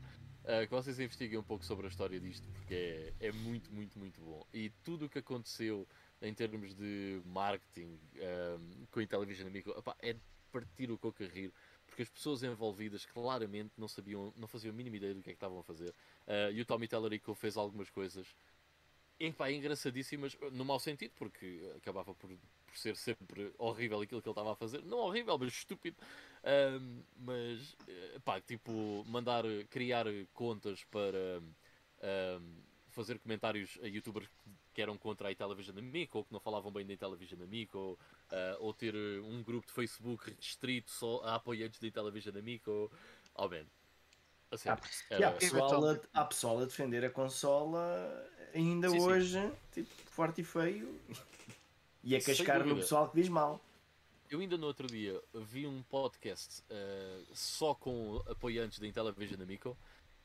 uh, 0.48 0.66
que 0.66 0.72
vocês 0.72 1.00
investiguem 1.00 1.38
um 1.38 1.44
pouco 1.44 1.64
sobre 1.64 1.86
a 1.86 1.90
história 1.90 2.20
disto, 2.20 2.48
porque 2.50 2.74
é, 2.74 3.28
é 3.28 3.32
muito, 3.32 3.72
muito, 3.72 4.00
muito 4.00 4.20
bom. 4.22 4.46
E 4.54 4.70
tudo 4.84 5.06
o 5.06 5.10
que 5.10 5.20
aconteceu 5.20 5.88
em 6.22 6.34
termos 6.34 6.74
de 6.74 7.22
marketing 7.26 8.00
um, 8.16 8.86
com 8.90 9.00
a 9.00 9.04
Intellivision 9.04 9.48
Amigo 9.48 9.72
opa, 9.72 9.96
é 10.02 10.16
partir 10.52 10.90
o 10.90 10.98
coco 10.98 11.24
a 11.24 11.28
rir 11.28 11.54
porque 11.86 12.04
as 12.04 12.10
pessoas 12.10 12.44
envolvidas 12.44 13.06
claramente 13.06 13.72
não 13.78 13.88
sabiam, 13.88 14.34
não 14.36 14.48
faziam 14.48 14.72
a 14.72 14.76
mínima 14.76 14.98
ideia 14.98 15.14
do 15.14 15.24
que 15.24 15.30
é 15.30 15.34
que 15.34 15.38
estavam 15.38 15.60
a 15.60 15.64
fazer. 15.64 15.90
Uh, 16.28 16.52
e 16.54 16.62
o 16.62 16.66
Tommy 16.66 16.88
Tellerico 16.88 17.34
fez 17.34 17.58
algumas 17.58 17.90
coisas 17.90 18.28
pá, 19.36 19.52
engraçadíssimas, 19.52 20.38
no 20.52 20.64
mau 20.64 20.80
sentido, 20.80 21.14
porque 21.16 21.72
acabava 21.76 22.14
por, 22.14 22.30
por 22.30 22.78
ser 22.78 22.96
sempre 22.96 23.52
horrível 23.58 24.00
aquilo 24.02 24.22
que 24.22 24.28
ele 24.28 24.32
estava 24.32 24.52
a 24.52 24.56
fazer. 24.56 24.84
Não 24.84 25.00
horrível, 25.00 25.38
mas 25.40 25.54
estúpido. 25.54 25.98
Um, 26.48 27.04
mas, 27.18 27.76
eh, 27.90 28.20
pá, 28.24 28.40
tipo, 28.40 29.04
mandar 29.06 29.44
criar 29.70 30.06
contas 30.34 30.82
para 30.86 31.42
um, 32.40 32.62
fazer 32.92 33.20
comentários 33.20 33.78
a 33.84 33.88
youtubers 33.88 34.30
que 34.74 34.82
eram 34.82 34.98
contra 34.98 35.30
a 35.30 35.36
Television 35.36 35.78
Amico 35.78 36.20
ou 36.20 36.24
que 36.24 36.32
não 36.32 36.40
falavam 36.40 36.72
bem 36.72 36.86
da 36.86 36.96
Television 36.96 37.44
Amico 37.44 37.78
ou, 37.78 37.94
uh, 37.94 37.98
ou 38.60 38.74
ter 38.74 38.96
um 38.96 39.44
grupo 39.44 39.68
de 39.68 39.74
Facebook 39.74 40.34
restrito 40.40 40.90
só 40.90 41.22
a 41.26 41.36
apoiantes 41.36 41.82
da 41.82 41.92
Television 41.92 42.38
Amico. 42.38 42.90
Oh, 43.36 43.50
man. 43.50 43.66
Assim, 44.50 44.70
há, 44.70 44.80
era... 45.10 45.28
há, 45.28 45.32
pessoal 45.34 45.90
a, 45.90 46.00
há 46.14 46.26
pessoal 46.26 46.60
a 46.62 46.66
defender 46.66 47.04
a 47.04 47.10
consola 47.10 48.26
ainda 48.54 48.90
sim, 48.90 49.02
hoje, 49.02 49.42
sim. 49.42 49.52
tipo, 49.74 49.90
forte 50.10 50.40
e 50.40 50.44
feio, 50.46 50.98
e 52.02 52.16
a 52.16 52.22
cascar 52.22 52.66
no 52.66 52.78
pessoal 52.78 53.10
que 53.10 53.20
diz 53.20 53.28
mal. 53.28 53.62
Eu 54.30 54.42
ainda 54.42 54.58
no 54.58 54.68
outro 54.68 54.88
dia 54.88 55.22
vi 55.34 55.66
um 55.66 55.82
podcast 55.84 56.62
uh, 56.64 57.26
só 57.34 57.74
com 57.74 58.22
apoiantes 58.28 58.78
da 58.78 58.86
Intellivision 58.86 59.42
Amico. 59.42 59.78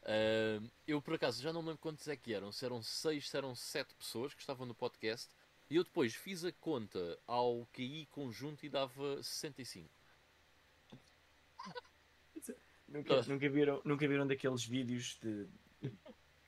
Uh, 0.02 0.68
eu 0.88 1.00
por 1.00 1.14
acaso 1.14 1.40
já 1.40 1.52
não 1.52 1.62
me 1.62 1.68
lembro 1.68 1.80
quantos 1.80 2.08
é 2.08 2.16
que 2.16 2.34
eram, 2.34 2.50
se 2.50 2.64
eram 2.64 2.82
6, 2.82 3.30
se 3.30 3.36
eram 3.36 3.54
7 3.54 3.94
pessoas 3.94 4.34
que 4.34 4.40
estavam 4.40 4.66
no 4.66 4.74
podcast. 4.74 5.28
E 5.70 5.76
eu 5.76 5.84
depois 5.84 6.16
fiz 6.16 6.44
a 6.44 6.50
conta 6.50 7.16
ao 7.28 7.64
QI 7.72 8.06
conjunto 8.06 8.66
e 8.66 8.68
dava 8.68 9.22
65. 9.22 9.88
nunca, 12.88 13.22
nunca, 13.22 13.48
viram, 13.48 13.80
nunca 13.84 14.08
viram 14.08 14.26
daqueles 14.26 14.64
vídeos 14.64 15.16
de 15.22 15.46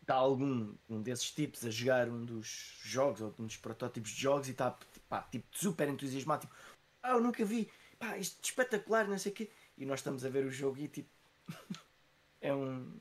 está 0.04 0.14
algum 0.14 0.74
um 0.88 1.00
desses 1.00 1.30
tipos 1.30 1.64
a 1.64 1.70
jogar 1.70 2.08
um 2.08 2.24
dos 2.24 2.78
jogos 2.82 3.22
ou 3.22 3.34
um 3.38 3.46
dos 3.46 3.56
protótipos 3.56 4.10
de 4.10 4.20
jogos 4.20 4.48
e 4.48 4.50
está 4.50 4.76
tipo 5.30 5.46
super 5.50 5.88
entusiasmado, 5.88 6.42
tipo, 6.42 6.54
ah, 7.04 7.12
eu 7.12 7.20
nunca 7.20 7.44
vi, 7.44 7.70
pá, 7.98 8.16
isto 8.16 8.38
é 8.38 8.42
espetacular, 8.42 9.06
não 9.06 9.18
sei 9.18 9.30
o 9.30 9.34
quê. 9.34 9.50
E 9.76 9.84
nós 9.84 10.00
estamos 10.00 10.24
a 10.24 10.28
ver 10.30 10.44
o 10.46 10.50
jogo 10.50 10.78
e 10.78 10.88
tipo 10.88 11.10
é 12.40 12.54
um, 12.54 12.98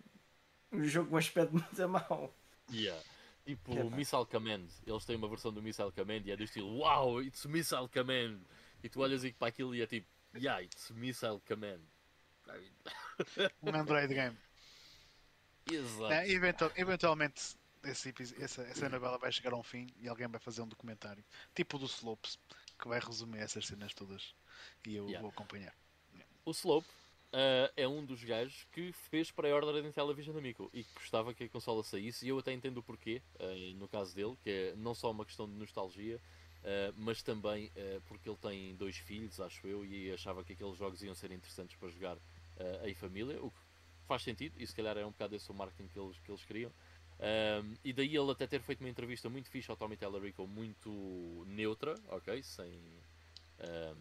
um 0.71 0.83
jogo 0.83 1.09
com 1.09 1.15
um 1.15 1.17
aspecto 1.17 1.53
muito 1.53 1.89
mau. 1.89 2.35
Yeah. 2.69 3.01
Tipo 3.45 3.77
é, 3.77 3.83
Missile 3.83 4.25
Command, 4.25 4.67
eles 4.85 5.05
têm 5.05 5.15
uma 5.15 5.27
versão 5.27 5.51
do 5.51 5.61
Missile 5.61 5.91
Command 5.91 6.21
e 6.25 6.31
é 6.31 6.37
do 6.37 6.43
estilo 6.43 6.77
Wow, 6.77 7.21
it's 7.21 7.45
Missile 7.45 7.87
Command! 7.89 8.39
E 8.83 8.89
tu 8.89 9.01
olhas 9.01 9.29
para 9.31 9.47
aquilo 9.47 9.73
e 9.73 9.81
é 9.81 9.87
tipo 9.87 10.07
Yeah, 10.35 10.61
it's 10.61 10.91
Missile 10.91 11.39
Command. 11.47 11.81
Um 13.61 13.75
Android 13.75 14.13
game. 14.13 14.37
Exato. 15.71 16.11
É, 16.11 16.29
eventual, 16.29 16.71
eventualmente 16.75 17.55
esse, 17.83 18.13
essa, 18.39 18.63
essa 18.63 18.89
novela 18.89 19.17
vai 19.17 19.31
chegar 19.31 19.53
a 19.53 19.57
um 19.57 19.63
fim 19.63 19.87
e 19.99 20.07
alguém 20.07 20.27
vai 20.27 20.39
fazer 20.39 20.61
um 20.61 20.67
documentário, 20.67 21.23
tipo 21.53 21.77
do 21.77 21.85
Slopes, 21.85 22.39
que 22.79 22.88
vai 22.88 22.99
resumir 22.99 23.39
essas 23.39 23.65
cenas 23.65 23.93
todas 23.93 24.33
e 24.86 24.95
eu 24.95 25.05
yeah. 25.05 25.21
vou 25.21 25.29
acompanhar. 25.29 25.73
O 26.45 26.51
Slope 26.51 26.88
uh, 27.33 27.71
é 27.75 27.88
um 27.88 28.05
dos 28.05 28.23
gajos 28.23 28.65
que 28.71 28.91
fez 28.91 29.31
pré-order 29.31 29.81
da 29.81 29.88
Intellivision 29.88 30.38
Amico 30.38 30.69
e 30.73 30.83
que 30.83 30.93
gostava 30.93 31.33
que 31.33 31.45
a 31.45 31.49
consola 31.49 31.83
saísse, 31.83 32.25
e 32.25 32.29
eu 32.29 32.39
até 32.39 32.53
entendo 32.53 32.77
o 32.77 32.83
porquê, 32.83 33.21
uh, 33.39 33.77
no 33.77 33.88
caso 33.88 34.15
dele, 34.15 34.38
que 34.43 34.49
é 34.49 34.75
não 34.75 34.93
só 34.93 35.12
uma 35.12 35.25
questão 35.25 35.47
de 35.47 35.53
nostalgia, 35.53 36.17
uh, 36.17 36.93
mas 36.97 37.21
também 37.21 37.71
porque 38.07 38.29
ele 38.29 38.38
tem 38.38 38.75
dois 38.75 38.97
filhos, 38.97 39.39
acho 39.39 39.65
eu, 39.67 39.86
e 39.86 40.12
achava 40.12 40.43
que 40.43 40.53
aqueles 40.53 40.77
jogos 40.77 41.01
iam 41.01 41.15
ser 41.15 41.31
interessantes 41.31 41.75
para 41.75 41.89
jogar 41.89 42.17
em 42.83 42.93
família, 42.93 43.41
o 43.41 43.49
que 43.49 43.57
faz 44.07 44.21
sentido, 44.21 44.53
e 44.59 44.67
se 44.67 44.75
calhar 44.75 44.95
é 44.97 45.05
um 45.05 45.12
bocado 45.12 45.36
esse 45.36 45.49
o 45.49 45.53
marketing 45.53 45.88
que 45.88 45.99
eles, 45.99 46.17
que 46.19 46.31
eles 46.31 46.45
queriam. 46.45 46.71
Um, 47.23 47.75
e 47.86 47.93
daí 47.93 48.13
ele 48.17 48.31
até 48.31 48.45
ter 48.45 48.62
feito 48.62 48.81
uma 48.81 48.89
entrevista 48.89 49.29
muito 49.29 49.49
fixe 49.49 49.71
ao 49.71 49.77
Tommy 49.77 49.95
Tellerico, 49.95 50.45
muito 50.45 51.45
neutra, 51.47 51.95
ok? 52.09 52.43
Sem, 52.43 52.69
um, 53.62 53.95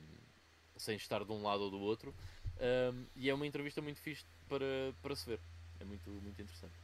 sem 0.77 0.97
estar 0.97 1.25
de 1.25 1.31
um 1.31 1.43
lado 1.43 1.63
ou 1.63 1.71
do 1.71 1.79
outro. 1.79 2.13
Um, 2.59 3.07
e 3.15 3.31
é 3.31 3.35
uma 3.35 3.47
entrevista 3.47 3.81
muito 3.81 4.01
fixe 4.01 4.25
para, 4.49 4.67
para 5.01 5.15
se 5.15 5.27
ver. 5.27 5.39
É 5.79 5.85
muito, 5.85 6.11
muito 6.11 6.43
interessante. 6.43 6.75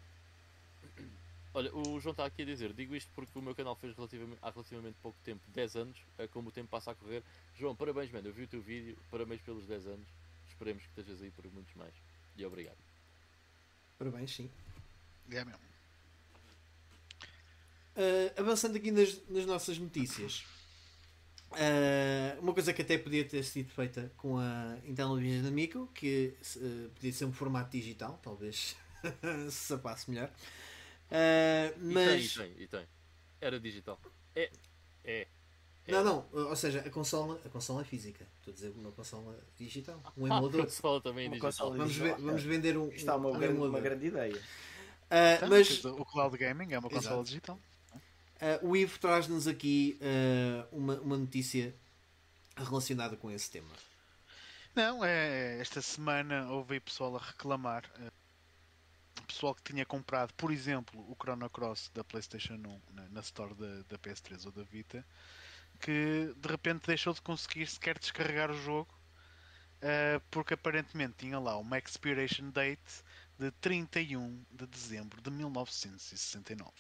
Olha, 1.53 1.75
o 1.75 1.99
João 1.99 2.13
está 2.13 2.25
aqui 2.25 2.43
a 2.43 2.45
dizer, 2.45 2.73
digo 2.73 2.95
isto 2.95 3.11
porque 3.17 3.37
o 3.37 3.43
meu 3.43 3.55
canal 3.55 3.75
fez 3.75 3.97
relativamente, 3.97 4.39
há 4.41 4.51
relativamente 4.51 4.97
pouco 5.03 5.19
tempo, 5.25 5.43
10 5.51 5.77
anos, 5.77 5.99
é 6.19 6.29
como 6.29 6.51
o 6.51 6.53
tempo 6.53 6.69
passa 6.69 6.93
a 6.93 6.95
correr. 6.95 7.23
João, 7.57 7.75
parabéns, 7.75 8.13
mano, 8.13 8.29
eu 8.29 8.33
vi 8.33 8.45
o 8.45 8.49
teu 8.49 8.61
vídeo, 8.61 8.97
parabéns 9.11 9.41
pelos 9.41 9.67
10 9.67 9.87
anos, 9.89 10.07
esperemos 10.49 10.85
que 10.85 11.01
estejas 11.01 11.21
aí 11.21 11.33
por 11.33 11.45
muitos 11.51 11.75
mais. 11.75 11.95
E 12.37 12.45
obrigado. 12.45 12.79
Parabéns, 13.99 14.37
sim. 14.37 14.49
É 15.31 15.45
mesmo. 15.45 15.68
Uh, 17.99 18.41
avançando 18.41 18.77
aqui 18.77 18.93
nas, 18.93 19.21
nas 19.29 19.45
nossas 19.45 19.77
notícias. 19.77 20.45
Uh, 21.51 22.41
uma 22.41 22.55
coisa 22.55 22.73
que 22.73 22.81
até 22.81 22.97
podia 22.97 23.25
ter 23.25 23.43
sido 23.43 23.73
feita 23.73 24.13
com 24.17 24.39
a 24.39 24.79
Intellivision 24.85 25.49
Amico, 25.49 25.89
que 25.93 26.33
uh, 26.57 26.91
podia 26.91 27.13
ser 27.13 27.25
um 27.25 27.33
formato 27.33 27.73
digital, 27.73 28.17
talvez 28.23 28.77
se 29.51 29.67
sapasse 29.67 30.09
melhor. 30.09 30.31
mas... 31.77 32.37
E 32.37 32.39
tem, 32.39 32.47
e 32.47 32.55
tem, 32.55 32.63
e 32.63 32.67
tem. 32.69 32.87
Era 33.41 33.59
digital. 33.59 34.01
É. 34.37 34.49
É. 35.05 35.27
Não, 35.89 36.05
não, 36.05 36.29
ou 36.33 36.55
seja, 36.55 36.81
a 36.81 36.91
consola, 36.91 37.41
a 37.45 37.49
consola 37.49 37.81
é 37.81 37.85
física. 37.85 38.25
Estou 38.39 38.53
a 38.53 38.55
dizer 38.55 38.73
uma 38.77 38.93
consola 38.93 39.37
digital. 39.57 40.01
Um 40.17 40.27
emulador. 40.27 40.61
a 40.63 40.65
consola 40.67 41.01
também 41.01 41.27
é 41.27 41.31
digital. 41.31 41.73
Vamos, 41.73 41.95
digital. 41.95 42.21
vamos 42.21 42.43
vender 42.45 42.77
um. 42.77 42.89
Está 42.93 43.17
uma, 43.17 43.31
um 43.31 43.39
grande, 43.39 43.59
uma 43.59 43.81
grande 43.81 44.07
ideia. 44.07 44.37
Uh, 44.37 45.49
mas, 45.49 45.85
o 45.85 46.05
cloud 46.05 46.37
gaming 46.37 46.75
é 46.75 46.79
uma 46.79 46.91
consola 46.91 47.17
Exato. 47.17 47.25
digital. 47.25 47.59
Uh, 48.41 48.69
o 48.69 48.77
Ivo 48.77 48.99
traz-nos 48.99 49.49
aqui 49.49 49.99
uh, 50.01 50.77
uma, 50.77 51.01
uma 51.01 51.17
notícia 51.17 51.75
relacionada 52.57 53.17
com 53.17 53.31
esse 53.31 53.51
tema. 53.51 53.71
Não, 54.75 55.05
é, 55.05 55.59
esta 55.61 55.83
semana 55.83 56.51
houve 56.51 56.79
pessoal 56.81 57.17
a 57.17 57.21
reclamar. 57.21 57.85
Uh, 57.99 59.25
pessoal 59.27 59.55
que 59.55 59.63
tinha 59.63 59.85
comprado, 59.85 60.33
por 60.35 60.53
exemplo, 60.53 61.01
o 61.11 61.17
Chrono 61.21 61.51
Cross 61.51 61.91
da 61.93 62.03
PlayStation 62.05 62.55
1 62.55 62.81
na, 62.95 63.09
na 63.09 63.21
store 63.21 63.55
da, 63.55 63.83
da 63.89 63.99
PS3 63.99 64.47
ou 64.47 64.53
da 64.53 64.63
Vita 64.63 65.05
que 65.81 66.35
de 66.37 66.49
repente 66.49 66.87
deixou 66.87 67.13
de 67.13 67.23
conseguir 67.23 67.67
sequer 67.67 67.99
descarregar 67.99 68.51
o 68.51 68.63
jogo 68.63 68.93
uh, 69.83 70.21
porque 70.31 70.55
aparentemente 70.55 71.15
tinha 71.19 71.39
lá 71.39 71.57
uma 71.57 71.79
expiration 71.79 72.51
date 72.51 73.05
de 73.39 73.51
31 73.53 74.45
de 74.51 74.67
dezembro 74.67 75.21
de 75.21 75.31
1969. 75.31 76.71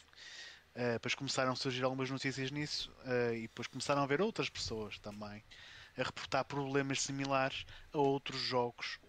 Eh, 0.79 0.93
depois 0.93 1.12
começaram 1.12 1.51
a 1.51 1.57
surgir 1.57 1.83
algumas 1.83 2.09
notícias 2.09 2.53
nisso 2.53 2.93
uh, 3.05 3.35
e 3.35 3.43
depois 3.43 3.67
começaram 3.67 4.01
a 4.01 4.07
ver 4.07 4.23
outras 4.23 4.49
pessoas 4.49 4.97
também 5.01 5.43
a 5.99 6.05
reportar 6.05 6.45
problemas 6.45 7.03
similares 7.03 7.67
a 7.93 7.99
outros 7.99 8.41
jogos 8.41 9.01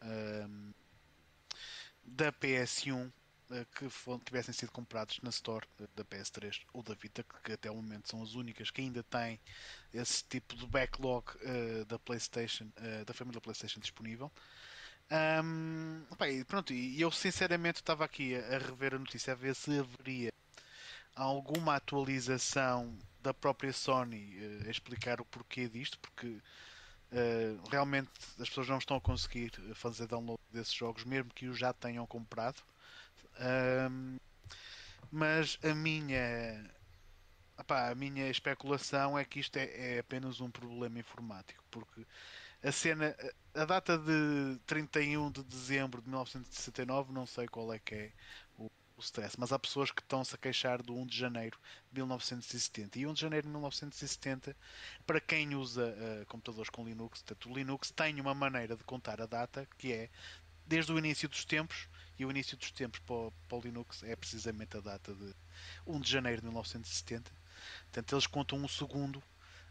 da 2.03 2.33
PS1 2.33 3.11
eh, 3.51 3.65
que 3.75 3.87
tivessem 4.25 4.51
sido 4.51 4.71
comprados 4.71 5.19
na 5.21 5.29
Store 5.29 5.63
da 5.95 6.03
PS3 6.03 6.59
ou 6.73 6.81
da 6.81 6.95
Vita, 6.95 7.23
que 7.43 7.51
até 7.51 7.69
o 7.69 7.75
momento 7.75 8.09
são 8.09 8.23
as 8.23 8.33
únicas 8.33 8.71
que 8.71 8.81
ainda 8.81 9.03
têm 9.03 9.39
esse 9.93 10.23
tipo 10.23 10.55
de 10.55 10.65
backlog 10.65 11.23
da 11.87 11.99
PlayStation, 11.99 12.71
da 13.05 13.13
família 13.13 13.39
PlayStation 13.39 13.79
disponível. 13.79 14.31
Um, 15.11 16.03
bem, 16.17 16.43
pronto, 16.43 16.73
e 16.73 16.99
eu 16.99 17.11
sinceramente 17.11 17.81
estava 17.81 18.05
aqui 18.05 18.35
a, 18.35 18.57
rever 18.57 18.95
a 18.95 18.99
notícia 18.99 19.33
a 19.33 19.35
ver 19.35 19.53
se 19.53 19.79
haveria 19.79 20.31
alguma 21.21 21.75
atualização 21.75 22.97
da 23.21 23.33
própria 23.33 23.73
Sony 23.73 24.37
uh, 24.39 24.67
a 24.67 24.71
explicar 24.71 25.19
o 25.21 25.25
porquê 25.25 25.67
disto, 25.67 25.99
porque 25.99 26.37
realmente 27.71 28.11
as 28.39 28.47
pessoas 28.47 28.69
não 28.69 28.77
estão 28.77 28.97
a 28.97 29.01
conseguir 29.01 29.51
fazer 29.73 30.05
download 30.05 30.39
desses 30.51 30.71
jogos, 30.71 31.03
mesmo 31.03 31.33
que 31.33 31.47
os 31.47 31.57
já 31.57 31.73
tenham 31.73 32.05
comprado. 32.05 32.61
Mas 35.11 35.57
a 35.63 35.73
minha 35.73 36.69
opá, 37.59 37.89
a 37.89 37.95
minha 37.95 38.29
especulação 38.29 39.17
é 39.17 39.25
que 39.25 39.39
isto 39.39 39.57
é, 39.57 39.95
é, 39.95 39.99
apenas 39.99 40.39
um 40.39 40.49
problema 40.49 40.99
informático, 40.99 41.63
porque 41.69 42.05
a 42.63 42.71
cena, 42.71 43.15
a 43.53 43.65
data 43.65 43.97
de 43.97 44.59
31 44.65 45.31
de 45.31 45.43
dezembro 45.43 46.01
de 46.01 46.07
1969, 46.07 47.13
não 47.13 47.25
sei 47.25 47.47
qual 47.47 47.71
é 47.73 47.79
que 47.79 47.95
é 47.95 48.11
o, 48.99 49.03
stress, 49.03 49.35
mas 49.39 49.51
há 49.51 49.59
pessoas 49.59 49.91
que 49.91 50.01
estão-se 50.01 50.35
a 50.35 50.37
queixar 50.37 50.81
do 50.81 50.95
1 50.95 51.05
de 51.07 51.17
janeiro 51.17 51.57
de 51.91 51.99
1970. 51.99 52.99
E 52.99 53.07
1 53.07 53.13
de 53.13 53.21
janeiro 53.21 53.47
de 53.47 53.51
1970, 53.51 54.55
para 55.05 55.19
quem 55.19 55.55
usa 55.55 55.87
uh, 55.87 56.25
computadores 56.27 56.69
com 56.69 56.85
Linux, 56.85 57.21
portanto, 57.21 57.49
o 57.49 57.53
Linux 57.55 57.91
tem 57.91 58.19
uma 58.19 58.33
maneira 58.33 58.75
de 58.75 58.83
contar 58.83 59.21
a 59.21 59.25
data 59.25 59.67
que 59.77 59.93
é 59.93 60.09
desde 60.67 60.91
o 60.91 60.99
início 60.99 61.27
dos 61.27 61.43
tempos, 61.45 61.87
e 62.19 62.25
o 62.25 62.29
início 62.29 62.57
dos 62.57 62.69
tempos 62.71 62.99
para 62.99 63.15
o, 63.15 63.33
para 63.47 63.57
o 63.57 63.61
Linux 63.61 64.03
é 64.03 64.15
precisamente 64.15 64.75
a 64.77 64.81
data 64.81 65.13
de 65.15 65.33
1 65.87 65.99
de 66.01 66.11
janeiro 66.11 66.41
de 66.41 66.47
1970. 66.47 67.31
Portanto, 67.83 68.13
eles 68.13 68.27
contam 68.27 68.59
um 68.59 68.67
segundo 68.67 69.23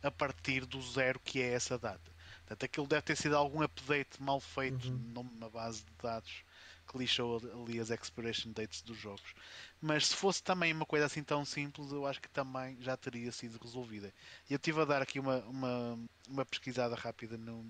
a 0.03 0.11
partir 0.11 0.65
do 0.65 0.81
zero 0.81 1.21
que 1.21 1.43
é 1.43 1.53
essa 1.53 1.79
data. 1.79 2.11
Portanto, 2.39 2.65
aquilo 2.65 2.87
deve 2.87 3.03
ter 3.03 3.17
sido 3.17 3.37
algum 3.37 3.63
update 3.63 4.21
mal 4.23 4.41
feito 4.41 4.89
uhum. 4.89 4.97
numa 5.15 5.51
base 5.51 5.85
de 5.85 5.93
dados 6.03 6.43
que 6.89 6.99
lixou 6.99 7.41
ali 7.63 7.79
as 7.79 7.91
expiration 7.91 8.53
dates 8.53 8.83
dos 8.83 8.97
jogos. 8.97 9.35
Mas 9.81 10.09
se 10.09 10.17
fosse 10.17 10.43
também 10.43 10.73
uma 10.73 10.87
coisa 10.87 11.07
assim 11.07 11.23
tão 11.23 11.45
simples, 11.45 11.93
eu 11.93 12.07
acho 12.07 12.21
que 12.21 12.29
também 12.29 12.77
já 12.81 12.97
teria 12.97 13.31
sido 13.31 13.59
resolvida. 13.63 14.13
E 14.49 14.55
eu 14.55 14.57
estive 14.57 14.81
a 14.81 14.85
dar 14.85 15.03
aqui 15.03 15.21
uma, 15.21 15.39
uma, 15.41 15.99
uma 16.29 16.45
pesquisada 16.47 16.95
rápida 16.95 17.37
no, 17.37 17.61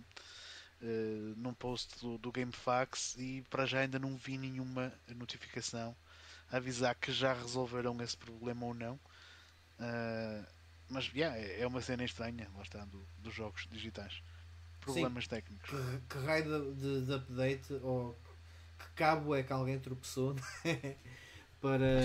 uh, 0.82 1.34
num 1.36 1.52
post 1.52 1.98
do, 2.00 2.18
do 2.18 2.32
GameFAQs 2.32 3.16
e 3.18 3.44
para 3.50 3.66
já 3.66 3.80
ainda 3.80 3.98
não 3.98 4.16
vi 4.16 4.38
nenhuma 4.38 4.92
notificação 5.08 5.94
a 6.50 6.56
avisar 6.56 6.94
que 6.94 7.12
já 7.12 7.34
resolveram 7.34 8.00
esse 8.00 8.16
problema 8.16 8.66
ou 8.66 8.74
não. 8.74 8.94
Uh, 9.78 10.46
mas 10.88 11.12
yeah, 11.12 11.36
é, 11.36 11.60
é 11.60 11.66
uma 11.66 11.82
cena 11.82 12.04
estranha, 12.04 12.48
lá 12.56 12.62
está, 12.62 12.84
do, 12.86 13.04
dos 13.18 13.34
jogos 13.34 13.68
digitais. 13.70 14.22
Problemas 14.80 15.24
Sim, 15.24 15.30
técnicos. 15.30 15.70
Que, 15.70 16.00
que 16.08 16.24
raio 16.24 16.74
de, 16.74 17.04
de, 17.04 17.12
update 17.12 17.74
ou 17.82 18.16
que 18.78 18.90
cabo 18.94 19.34
é 19.34 19.42
que 19.42 19.52
alguém 19.52 19.78
tropeçou 19.78 20.34
né? 20.64 20.96
para. 21.60 22.00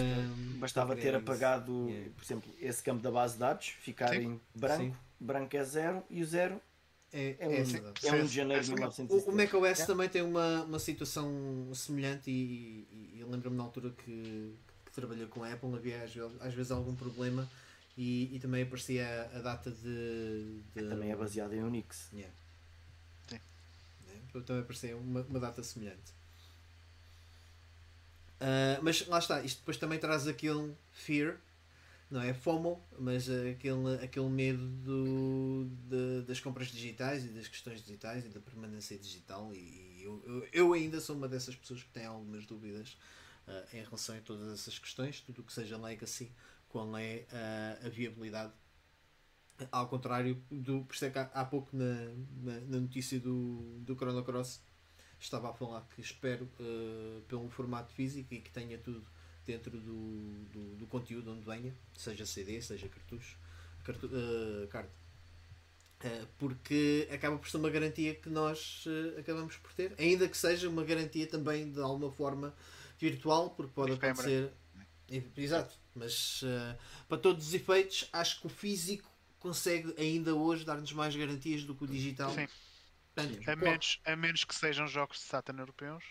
Bastava 0.57 0.95
ter 0.95 1.15
apagado, 1.15 1.88
yeah. 1.89 2.11
por 2.15 2.24
exemplo, 2.24 2.51
esse 2.59 2.82
campo 2.84 3.01
da 3.01 3.11
base 3.11 3.34
de 3.34 3.39
dados, 3.39 3.67
ficar 3.67 4.09
Sim. 4.09 4.24
em 4.24 4.41
branco, 4.55 4.84
Sim. 4.84 4.95
branco 5.19 5.57
é 5.57 5.63
zero 5.63 6.03
e 6.09 6.21
o 6.21 6.26
zero 6.26 6.59
é, 7.13 7.36
é, 7.39 7.47
um, 7.47 7.51
é, 7.51 7.57
é 7.57 8.13
um 8.24 8.26
de 8.26 8.34
janeiro 8.34 8.63
de 8.63 8.74
1970. 8.74 9.30
O, 9.30 9.32
o 9.32 9.36
macOS 9.36 9.82
é. 9.82 9.86
também 9.86 10.09
tem 10.09 10.24
uma, 10.24 10.63
uma 10.63 10.80
situação 10.80 11.32
semelhante 11.76 12.32
e, 12.32 12.88
e, 12.91 13.19
e 13.19 13.24
lembro-me 13.24 13.55
na 13.55 13.63
altura 13.63 13.91
que, 13.91 14.55
que 14.84 14.91
trabalhei 14.91 15.28
com 15.28 15.43
a 15.43 15.53
Apple, 15.53 15.76
havia 15.76 16.03
às, 16.03 16.11
às 16.41 16.53
vezes 16.55 16.71
algum 16.71 16.95
problema 16.95 17.47
e, 17.95 18.36
e 18.36 18.39
também 18.39 18.63
aparecia 18.63 19.05
a, 19.05 19.38
a 19.38 19.41
data 19.41 19.69
de, 19.69 20.61
de, 20.74 20.89
Também 20.89 21.11
é 21.11 21.15
baseado 21.15 21.53
em 21.53 21.61
Unix. 21.61 22.09
Yeah. 22.11 22.34
Sim. 23.28 23.39
Yeah. 24.07 24.45
Também 24.47 24.63
aparecia 24.63 24.97
uma, 24.97 25.21
uma 25.21 25.39
data 25.39 25.61
semelhante. 25.61 26.13
Uh, 28.44 28.84
mas 28.84 29.08
lá 29.08 29.20
está, 29.20 29.41
isto 29.41 29.60
depois 29.60 29.78
também 29.78 29.98
traz 29.98 30.28
aquele 30.28 30.76
fear, 30.91 31.38
não 32.12 32.22
é 32.22 32.34
FOMO, 32.34 32.84
mas 33.00 33.30
aquele, 33.30 33.96
aquele 34.04 34.28
medo 34.28 34.68
do, 34.68 35.70
de, 35.88 36.28
das 36.28 36.41
compras 36.41 36.68
digitais 36.68 37.24
e 37.24 37.30
das 37.30 37.48
questões 37.48 37.82
digitais 37.82 38.26
e 38.26 38.28
da 38.28 38.41
permanência 38.41 39.00
digital. 39.00 39.50
E, 39.54 39.58
e 39.58 40.04
eu, 40.04 40.48
eu, 40.52 40.74
ainda 40.74 41.00
sou 41.00 41.16
uma 41.16 41.30
dessas 41.30 41.56
pessoas 41.56 41.84
que 41.84 41.89
tem 41.91 42.06
algumas 42.06 42.46
dúvidas 42.46 42.98
uh, 43.48 43.78
em 43.78 43.82
relação 43.82 44.18
a 44.18 44.20
todas 44.20 44.52
essas 44.52 44.78
questões, 44.78 45.22
tudo 45.22 45.39
o 45.39 45.44
que 45.46 45.54
seja 45.54 45.78
legacy 45.78 46.30
qual 46.68 46.98
é 46.98 47.26
a, 47.32 47.86
a 47.86 47.89
viabilidade. 47.89 48.52
Ao 49.72 49.88
contrário 49.88 50.44
do. 50.52 50.84
Por 50.84 50.96
isso 50.96 51.06
é 51.06 51.12
que 51.12 51.20
há, 51.20 51.30
há 51.34 51.46
pouco 51.46 51.70
na, 51.72 52.12
na, 52.41 52.60
na, 52.62 52.80
notícia 52.82 53.20
do, 53.20 53.80
do 53.80 53.96
Chrono 53.96 54.24
Cross 54.24 54.60
estava 55.24 55.49
a 55.49 55.53
falar 55.53 55.82
que 55.95 56.01
espero 56.01 56.47
uh, 56.59 57.21
pelo 57.28 57.49
formato 57.49 57.93
físico 57.93 58.34
e 58.34 58.39
que 58.39 58.51
tenha 58.51 58.78
tudo 58.78 59.03
dentro 59.45 59.71
do, 59.71 60.45
do, 60.51 60.76
do 60.76 60.88
conteúdo 60.88 61.32
onde 61.32 61.43
venha, 61.45 61.74
seja 61.97 62.26
CD, 62.26 62.61
seja 62.61 62.88
cartucho, 62.88 63.38
cartu, 63.84 64.07
uh. 64.07 65.03
Uh, 66.05 66.28
porque 66.38 67.07
acaba 67.11 67.38
por 67.38 67.47
ser 67.47 67.57
uma 67.57 67.69
garantia 67.69 68.13
que 68.13 68.30
nós 68.30 68.86
acabamos 69.17 69.55
por 69.55 69.71
ter, 69.74 69.93
ainda 69.97 70.28
que 70.28 70.38
seja 70.38 70.67
uma 70.67 70.84
garantia 70.84 71.26
também 71.26 71.71
de 71.71 71.80
alguma 71.80 72.11
forma 72.11 72.53
virtual, 72.99 73.51
porque 73.51 73.71
pode 73.74 73.93
acontecer. 73.93 74.51
Exato, 75.38 75.74
mas 75.95 76.43
para 77.07 77.17
todos 77.17 77.47
os 77.47 77.53
efeitos, 77.53 78.09
acho 78.11 78.41
que 78.41 78.47
o 78.47 78.49
físico 78.49 79.09
consegue 79.39 79.93
ainda 79.97 80.36
hoje 80.36 80.65
dar-nos 80.65 80.91
mais 80.91 81.15
garantias 81.15 81.63
do 81.63 81.74
que 81.74 81.86
o 81.86 81.88
digital. 81.88 82.34
Sim. 82.34 82.47
Portanto, 83.16 83.49
a, 83.49 83.55
menos, 83.55 84.01
a 84.05 84.16
menos 84.16 84.43
que 84.43 84.55
sejam 84.55 84.88
jogos 84.88 85.18
de 85.18 85.24
Saturn 85.24 85.59
europeus 85.59 86.03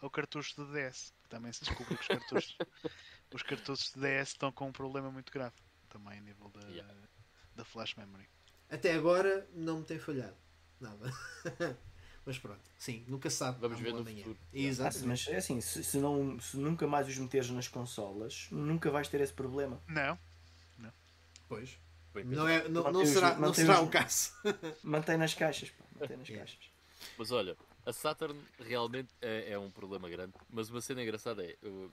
ou 0.00 0.10
cartuchos 0.10 0.54
de 0.54 0.72
DS. 0.72 1.12
Também 1.28 1.52
se 1.52 1.64
descobre 1.64 1.96
que 1.96 2.02
os 2.02 2.08
cartuchos, 2.08 2.58
os 3.32 3.42
cartuchos 3.42 3.92
de 3.92 4.00
DS 4.00 4.28
estão 4.28 4.50
com 4.50 4.68
um 4.68 4.72
problema 4.72 5.10
muito 5.10 5.32
grave. 5.32 5.54
Também 5.88 6.18
a 6.18 6.20
nível 6.20 6.48
da, 6.48 6.66
yeah. 6.68 6.94
da 7.54 7.64
flash 7.64 7.94
memory. 7.94 8.28
Até 8.68 8.94
agora 8.94 9.48
não 9.54 9.78
me 9.78 9.84
tem 9.84 9.98
falhado. 9.98 10.36
Nada. 10.80 11.12
Mas 12.24 12.38
pronto, 12.38 12.60
sim, 12.78 13.04
nunca 13.08 13.30
sabe. 13.30 13.58
Vamos 13.60 13.80
ver 13.80 13.92
no 13.92 14.00
amanhã. 14.00 14.24
futuro. 14.24 14.38
Exato. 14.52 14.98
Mas 15.06 15.26
é 15.26 15.36
assim, 15.36 15.60
se, 15.60 15.82
se, 15.82 15.98
não, 15.98 16.38
se 16.38 16.56
nunca 16.56 16.86
mais 16.86 17.08
os 17.08 17.16
meteres 17.18 17.50
nas 17.50 17.66
consolas, 17.66 18.48
nunca 18.50 18.90
vais 18.90 19.08
ter 19.08 19.20
esse 19.20 19.32
problema. 19.32 19.80
Não. 19.88 20.18
não. 20.78 20.92
Pois. 21.48 21.78
Não, 22.24 22.48
é, 22.48 22.68
não, 22.68 22.90
não 22.90 23.06
será, 23.06 23.36
não 23.36 23.54
será 23.54 23.80
o 23.80 23.88
caso. 23.88 24.32
Mantém 24.82 25.16
nas 25.16 25.34
caixas. 25.34 25.70
Pá, 25.70 25.84
mantém 25.98 26.16
nas 26.16 26.28
caixas. 26.28 26.70
Mas 27.16 27.30
olha, 27.30 27.56
a 27.86 27.92
Saturn 27.92 28.38
realmente 28.58 29.14
é, 29.20 29.52
é, 29.52 29.58
um 29.58 29.70
problema 29.70 30.08
grande. 30.08 30.32
Mas 30.48 30.70
uma 30.70 30.80
cena 30.80 31.02
engraçada 31.02 31.44
é 31.44 31.56
o, 31.62 31.90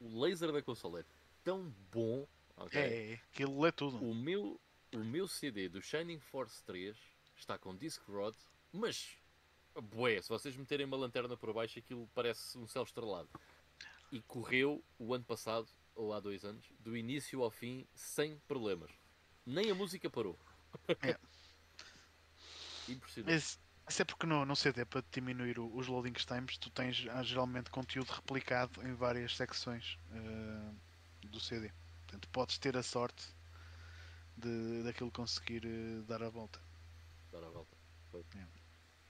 o 0.00 0.20
laser 0.20 0.50
da 0.52 0.62
consola 0.62 1.00
é 1.00 1.04
tão 1.42 1.72
bom. 1.92 2.26
Okay? 2.56 2.80
É, 2.80 3.12
é, 3.12 3.20
aquilo 3.32 3.66
é 3.66 3.70
tudo. 3.70 3.98
O 3.98 4.14
meu, 4.14 4.60
o 4.92 4.98
meu 4.98 5.28
CD 5.28 5.68
do 5.68 5.82
Shining 5.82 6.20
Force 6.20 6.62
3 6.64 6.96
está 7.36 7.58
com 7.58 7.76
Discrod, 7.76 8.36
mas 8.72 9.18
Bué, 9.80 10.22
se 10.22 10.28
vocês 10.28 10.56
meterem 10.56 10.86
uma 10.86 10.96
lanterna 10.96 11.36
por 11.36 11.52
baixo, 11.52 11.78
aquilo 11.78 12.08
parece 12.14 12.56
um 12.56 12.66
céu 12.66 12.84
estrelado. 12.84 13.28
E 14.12 14.20
correu 14.20 14.82
o 14.98 15.12
ano 15.12 15.24
passado, 15.24 15.68
ou 15.94 16.12
há 16.12 16.20
dois 16.20 16.44
anos, 16.44 16.64
do 16.78 16.96
início 16.96 17.42
ao 17.42 17.50
fim, 17.50 17.86
sem 17.92 18.38
problemas. 18.46 18.90
Nem 19.46 19.70
a 19.70 19.74
música 19.74 20.08
parou. 20.08 20.38
É. 21.02 21.16
Impressionante. 22.88 23.36
Isso, 23.36 23.58
isso 23.88 24.02
é 24.02 24.04
porque 24.04 24.26
no, 24.26 24.44
no 24.44 24.56
CD, 24.56 24.84
para 24.84 25.04
diminuir 25.12 25.58
o, 25.58 25.74
os 25.76 25.86
loading 25.86 26.12
times, 26.12 26.58
tu 26.58 26.70
tens 26.70 27.06
ah, 27.10 27.22
geralmente 27.22 27.70
conteúdo 27.70 28.10
replicado 28.10 28.82
em 28.86 28.94
várias 28.94 29.36
secções 29.36 29.98
uh, 30.10 31.28
do 31.28 31.40
CD. 31.40 31.70
Portanto, 32.02 32.28
podes 32.30 32.58
ter 32.58 32.76
a 32.76 32.82
sorte 32.82 33.24
de 34.36 34.82
daquilo 34.82 35.10
conseguir 35.10 35.64
uh, 35.66 36.02
dar 36.04 36.22
a 36.22 36.28
volta. 36.28 36.60
Dar 37.30 37.44
a 37.44 37.50
volta. 37.50 37.76
É. 38.36 38.46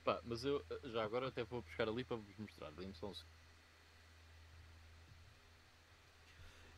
Pá, 0.02 0.20
mas 0.24 0.44
eu 0.44 0.64
já 0.84 1.04
agora 1.04 1.28
até 1.28 1.44
vou 1.44 1.62
buscar 1.62 1.88
ali 1.88 2.04
para 2.04 2.16
vos 2.16 2.36
mostrar. 2.36 2.70
Dê-me 2.72 2.94
só 2.94 3.10
um 3.10 3.14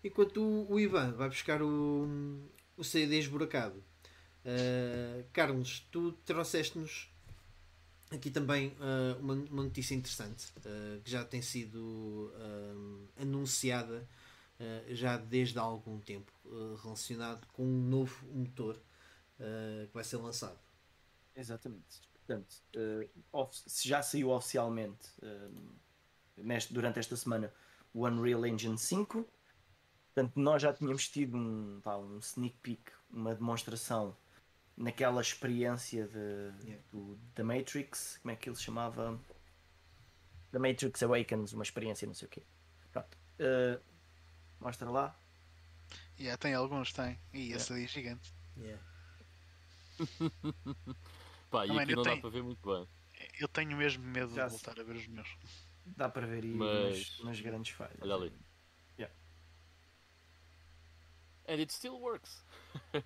Enquanto 0.05 0.41
o, 0.41 0.73
o, 0.73 0.79
Ivan 0.79 1.13
vai 1.13 1.29
buscar 1.29 1.61
o, 1.61 2.49
o 2.77 2.85
CD 2.85 3.19
esburacado, 3.19 3.79
uh, 4.45 5.25
Carlos, 5.33 5.87
tu 5.91 6.13
trouxeste-nos 6.25 7.11
aqui 8.11 8.31
também 8.31 8.69
uh, 8.69 9.19
uma, 9.21 9.35
uma, 9.35 9.63
notícia 9.65 9.95
interessante 9.95 10.47
uh, 10.59 11.01
que 11.03 11.11
já 11.11 11.25
tem 11.25 11.43
sido 11.43 12.33
anunciada 13.21 14.07
já 14.89 15.19
desde 15.19 15.59
há 15.59 15.63
algum 15.63 16.01
tempo, 16.01 16.33
relacionado 16.83 17.47
com 17.49 17.63
um 17.63 17.89
novo 17.89 18.27
motor 18.33 18.81
que 19.37 19.93
vai 19.93 20.03
ser 20.03 20.17
lançado. 20.17 20.59
Exatamente. 21.37 22.01
Portanto, 22.15 22.57
se 23.53 23.87
já 23.87 24.01
saiu 24.01 24.31
oficialmente 24.31 25.11
neste, 26.39 26.73
durante 26.73 26.99
esta 26.99 27.15
semana 27.17 27.53
o 27.93 28.07
Unreal 28.07 28.47
Engine 28.47 28.79
5. 28.79 29.29
Portanto, 30.17 30.41
nós 30.41 30.63
já 30.63 30.73
tínhamos 30.73 31.07
tido 31.11 31.37
um, 31.37 31.79
pá, 31.85 31.99
um 31.99 32.19
sneak 32.21 32.57
peek, 32.63 32.91
uma 33.11 33.35
demonstração 33.35 34.17
naquela 34.75 35.21
experiência 35.21 36.07
de, 36.09 36.65
yeah. 36.65 36.83
do, 36.91 37.19
da 37.35 37.45
Matrix, 37.45 38.19
como 38.23 38.33
é 38.33 38.37
que 38.37 38.49
ele 38.49 38.57
chamava? 38.57 39.21
The 40.53 40.59
Matrix 40.59 41.03
Awakens, 41.03 41.53
uma 41.53 41.63
experiência, 41.63 42.07
não 42.07 42.15
sei 42.15 42.29
o 42.29 42.31
quê. 42.31 42.43
Pronto. 42.93 43.15
Uh, 43.39 43.79
mostra 44.59 44.89
lá. 44.91 45.15
Yeah, 46.19 46.39
tem 46.39 46.55
alguns, 46.55 46.95
tem. 46.95 47.21
E 47.35 47.53
esse 47.53 47.71
yeah. 47.75 47.85
é 47.85 47.87
gigante. 47.87 48.33
Yeah. 48.57 48.83
Pá, 51.51 51.67
e 51.67 51.79
aqui 51.79 51.95
não 51.95 52.03
tenho, 52.03 52.17
dá 52.17 52.23
para 52.23 52.31
ver 52.31 52.43
muito 52.43 52.67
bem. 52.67 52.89
Eu 53.39 53.49
tenho 53.49 53.77
mesmo 53.77 54.03
medo 54.03 54.35
Já 54.35 54.47
de 54.47 54.53
voltar 54.53 54.81
a 54.81 54.83
ver 54.83 54.97
os 54.97 55.07
meus. 55.09 55.29
Dá 55.85 56.09
para 56.09 56.27
ver 56.27 56.43
aí 56.43 56.55
Mas... 56.55 57.23
nas, 57.23 57.39
grandes 57.39 57.75
falhas. 57.75 57.99
Olha 58.01 58.15
ali. 58.15 58.33
Yeah. 58.99 59.15
And 61.49 61.61
it 61.61 61.73
still 61.73 62.01
works. 62.01 62.45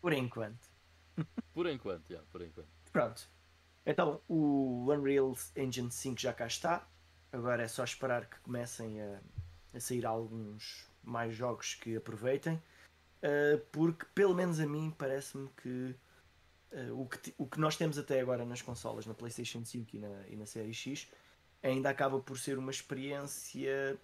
por 0.00 0.12
enquanto. 0.12 0.68
por 1.54 1.66
enquanto, 1.66 2.10
yeah, 2.10 2.26
por 2.30 2.42
enquanto. 2.42 2.68
Pronto. 2.92 3.28
Então, 3.86 4.20
o 4.28 4.92
Unreal 4.92 5.34
Engine 5.56 5.90
5 5.90 6.20
já 6.20 6.32
cá 6.32 6.46
está. 6.46 6.86
Agora 7.32 7.62
é 7.62 7.68
só 7.68 7.84
esperar 7.84 8.26
que 8.26 8.38
comecem 8.40 9.00
a, 9.00 9.20
a 9.74 9.80
sair 9.80 10.04
alguns 10.04 10.86
mais 11.02 11.34
jogos 11.34 11.74
que 11.74 11.96
aproveitem. 11.96 12.60
Uh, 13.22 13.58
porque, 13.72 14.06
pelo 14.14 14.34
menos 14.34 14.60
a 14.60 14.66
mim, 14.66 14.94
parece-me 14.96 15.48
que 15.62 15.94
uh, 16.72 17.00
o, 17.00 17.06
que, 17.06 17.34
o 17.38 17.46
que 17.46 17.60
nós 17.60 17.76
temos 17.76 17.98
até 17.98 18.20
agora 18.20 18.44
nas 18.44 18.62
consolas, 18.62 19.06
na 19.06 19.14
PlayStation 19.14 19.64
5 19.64 19.96
e 19.96 19.98
na, 19.98 20.28
e 20.28 20.36
na 20.36 20.46
Série 20.46 20.74
X, 20.74 21.08
ainda 21.62 21.90
acaba 21.90 22.18
por 22.20 22.38
ser 22.38 22.58
uma 22.58 22.70
experiência 22.70 23.98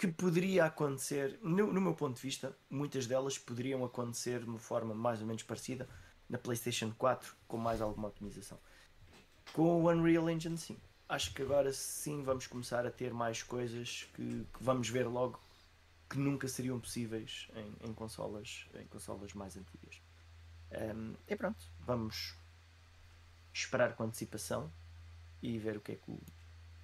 que 0.00 0.08
poderia 0.08 0.64
acontecer, 0.64 1.38
no, 1.42 1.70
no, 1.70 1.78
meu 1.78 1.92
ponto 1.92 2.16
de 2.16 2.22
vista, 2.22 2.56
muitas 2.70 3.06
delas 3.06 3.36
poderiam 3.36 3.84
acontecer 3.84 4.40
de 4.40 4.46
uma 4.46 4.58
forma 4.58 4.94
mais 4.94 5.20
ou 5.20 5.26
menos 5.26 5.42
parecida 5.42 5.86
na 6.26 6.38
PlayStation 6.38 6.90
4, 6.96 7.36
com 7.46 7.58
mais 7.58 7.82
alguma 7.82 8.08
otimização. 8.08 8.58
Com 9.52 9.82
o 9.82 9.90
Unreal 9.90 10.30
Engine 10.30 10.56
5, 10.56 10.80
acho 11.06 11.34
que 11.34 11.42
agora 11.42 11.70
sim 11.74 12.22
vamos 12.22 12.46
começar 12.46 12.86
a 12.86 12.90
ter 12.90 13.12
mais 13.12 13.42
coisas 13.42 14.08
que, 14.14 14.46
que 14.50 14.64
vamos 14.64 14.88
ver 14.88 15.06
logo 15.06 15.38
que 16.08 16.16
nunca 16.16 16.48
seriam 16.48 16.80
possíveis 16.80 17.48
em, 17.54 17.90
em 17.90 17.92
consolas, 17.92 18.66
em 18.76 18.86
consolas 18.86 19.34
mais 19.34 19.54
antigas. 19.54 20.00
Um, 20.94 21.14
e 21.28 21.36
pronto, 21.36 21.62
vamos 21.78 22.34
esperar 23.52 23.94
com 23.96 24.04
antecipação 24.04 24.72
e 25.42 25.58
ver 25.58 25.76
o 25.76 25.80
que 25.82 25.92
é 25.92 25.96
que 25.96 26.10
o, 26.10 26.18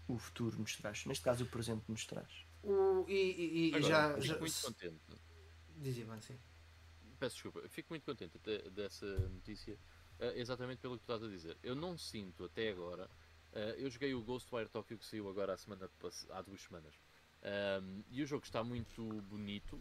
o 0.07 0.19
futuro 0.19 0.59
nos 0.59 0.77
traz. 0.77 1.07
Neste 1.07 1.25
caso, 1.25 1.45
o 1.45 1.47
presente 1.47 1.85
nos 1.89 2.05
traz. 2.05 2.46
O, 2.67 3.05
e, 3.09 3.71
e, 3.73 3.77
e 3.77 3.83
já, 3.83 4.15
fico 4.15 4.27
já. 4.27 4.39
muito 4.39 4.63
contente. 4.63 5.01
Dizia 5.77 6.05
bem, 6.05 6.21
sim. 6.21 6.39
Peço 7.19 7.37
desculpa, 7.37 7.69
fico 7.69 7.91
muito 7.91 8.05
contente 8.05 8.39
de, 8.39 8.71
dessa 8.71 9.07
notícia, 9.07 9.75
uh, 10.19 10.25
exatamente 10.37 10.81
pelo 10.81 10.99
que 10.99 11.05
tu 11.05 11.13
estás 11.13 11.23
a 11.23 11.33
dizer. 11.33 11.57
Eu 11.63 11.75
não 11.75 11.97
sinto 11.97 12.45
até 12.45 12.71
agora. 12.71 13.09
Uh, 13.53 13.79
eu 13.79 13.89
joguei 13.89 14.13
o 14.15 14.23
Ghostwire 14.23 14.69
Tokyo 14.69 14.99
que 14.99 15.07
saiu 15.07 15.29
agora 15.29 15.55
há, 15.55 15.57
semana, 15.57 15.89
há 16.31 16.43
duas 16.43 16.61
semanas. 16.61 16.95
E 18.11 18.23
o 18.23 18.27
jogo 18.27 18.45
está 18.45 18.65
muito 18.65 19.05
bonito, 19.23 19.81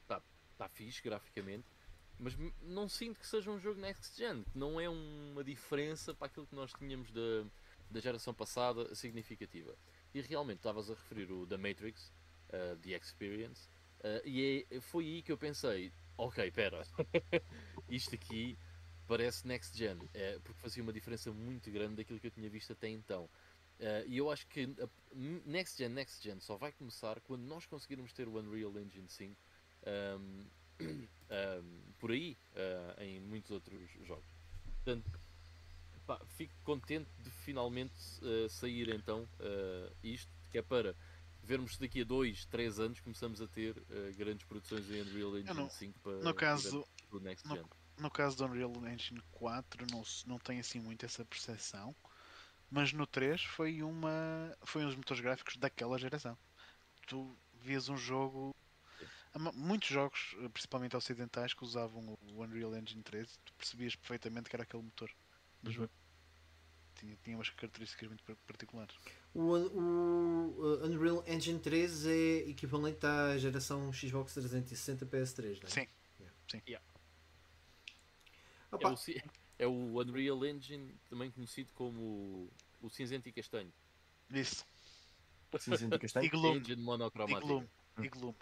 está, 0.00 0.22
está 0.52 0.68
fixe 0.68 1.02
graficamente, 1.02 1.66
mas 2.18 2.36
não 2.62 2.88
sinto 2.88 3.18
que 3.18 3.26
seja 3.26 3.50
um 3.50 3.58
jogo 3.58 3.80
next 3.80 4.16
gen, 4.16 4.44
que 4.44 4.56
não 4.56 4.80
é 4.80 4.88
uma 4.88 5.42
diferença 5.42 6.14
para 6.14 6.26
aquilo 6.26 6.46
que 6.46 6.54
nós 6.54 6.72
tínhamos 6.72 7.10
da, 7.10 7.44
da 7.90 8.00
geração 8.00 8.32
passada 8.32 8.94
significativa. 8.94 9.74
E 10.14 10.20
realmente 10.20 10.58
estavas 10.58 10.90
a 10.90 10.94
referir 10.94 11.30
o 11.32 11.46
The 11.46 11.56
Matrix, 11.56 12.12
uh, 12.50 12.76
The 12.76 12.90
Experience, 12.90 13.68
uh, 14.00 14.26
e 14.26 14.66
é, 14.70 14.80
foi 14.80 15.04
aí 15.04 15.22
que 15.22 15.32
eu 15.32 15.36
pensei: 15.36 15.92
ok, 16.16 16.50
pera, 16.52 16.86
isto 17.90 18.14
aqui 18.14 18.56
parece 19.06 19.46
next 19.46 19.76
gen, 19.76 19.98
é, 20.14 20.38
porque 20.44 20.60
fazia 20.60 20.82
uma 20.82 20.92
diferença 20.92 21.32
muito 21.32 21.70
grande 21.70 21.96
daquilo 21.96 22.20
que 22.20 22.28
eu 22.28 22.30
tinha 22.30 22.48
visto 22.48 22.72
até 22.72 22.88
então. 22.88 23.28
Uh, 23.80 24.06
e 24.06 24.18
eu 24.18 24.30
acho 24.30 24.46
que 24.46 24.62
a 24.80 24.88
Next 25.44 25.76
Gen, 25.76 25.88
Next 25.88 26.22
Gen 26.22 26.38
só 26.38 26.56
vai 26.56 26.70
começar 26.70 27.20
quando 27.22 27.42
nós 27.42 27.66
conseguirmos 27.66 28.12
ter 28.12 28.28
o 28.28 28.38
Unreal 28.38 28.78
Engine 28.78 29.08
5 29.08 29.36
um, 29.84 30.44
um, 30.84 31.82
por 31.98 32.12
aí 32.12 32.36
uh, 32.52 33.02
em 33.02 33.20
muitos 33.20 33.50
outros 33.50 33.80
jogos. 34.04 34.24
Portanto, 34.76 35.20
pá, 36.06 36.20
fico 36.36 36.54
contente 36.64 37.10
de 37.20 37.30
finalmente 37.30 37.94
uh, 38.22 38.48
sair 38.48 38.88
então 38.94 39.28
isto, 40.02 40.30
que 40.50 40.58
é 40.58 40.62
para 40.62 40.94
vermos 41.42 41.76
daqui 41.76 42.00
a 42.00 42.04
2, 42.04 42.46
3 42.46 42.80
anos 42.80 43.00
começamos 43.00 43.40
a 43.42 43.46
ter 43.46 43.74
grandes 44.16 44.46
produções 44.46 44.90
em 44.90 45.02
Unreal 45.02 45.38
Engine 45.38 45.54
não, 45.54 45.68
5 45.68 46.00
para 46.00 46.12
no 46.20 46.34
caso, 46.34 46.86
do 47.10 47.20
Next 47.20 47.46
no, 47.46 47.56
Gen. 47.56 47.64
No 47.98 48.10
caso 48.10 48.36
do 48.36 48.44
Unreal 48.46 48.72
Engine 48.86 49.20
4 49.32 49.86
não, 49.90 50.02
não 50.26 50.38
tem 50.38 50.58
assim 50.58 50.80
muito 50.80 51.04
essa 51.04 51.24
percepção 51.24 51.94
mas 52.70 52.92
no 52.92 53.06
3 53.06 53.42
foi 53.42 53.82
uma 53.82 54.56
foi 54.64 54.82
um 54.82 54.86
dos 54.86 54.96
motores 54.96 55.22
gráficos 55.22 55.56
daquela 55.56 55.98
geração. 55.98 56.36
Tu 57.06 57.36
vias 57.60 57.88
um 57.88 57.96
jogo 57.96 58.54
muitos 59.54 59.88
jogos, 59.88 60.36
principalmente 60.52 60.96
ocidentais, 60.96 61.54
que 61.54 61.64
usavam 61.64 62.16
o 62.22 62.42
Unreal 62.42 62.76
Engine 62.76 63.02
13, 63.02 63.38
tu 63.44 63.52
percebias 63.54 63.96
perfeitamente 63.96 64.48
que 64.48 64.56
era 64.56 64.62
aquele 64.62 64.82
motor 64.82 65.10
jogo. 65.70 65.90
Tinha, 66.96 67.16
tinha 67.22 67.36
umas 67.36 67.50
características 67.50 68.08
muito 68.08 68.24
particulares. 68.46 68.94
O, 69.34 69.40
o 69.40 70.84
Unreal 70.84 71.24
Engine 71.26 71.58
13 71.58 72.10
é 72.10 72.50
equivalente 72.50 73.04
à 73.04 73.36
geração 73.36 73.92
Xbox 73.92 74.34
360 74.34 75.06
PS3, 75.06 75.60
não 75.60 75.68
é? 75.68 75.70
Sim. 75.70 75.88
Yeah. 76.20 76.36
Sim. 76.50 76.62
Yeah. 76.66 76.86
Opa. 78.70 78.94
É 79.58 79.66
o 79.66 80.00
Unreal 80.00 80.44
Engine, 80.46 80.94
também 81.08 81.30
conhecido 81.30 81.72
como 81.74 82.50
o 82.80 82.90
cinzento 82.90 83.28
e 83.28 83.32
castanho. 83.32 83.72
Isso. 84.30 84.64
Cinzento 85.58 85.96
e 85.96 85.98
castanho? 85.98 86.26
e 86.26 86.28
gloom. 86.28 86.56
Engine 86.56 86.82
monocromático. 86.82 87.40
E 87.40 87.46
gloom. 87.46 87.66
E 87.98 88.08
gloom. 88.08 88.34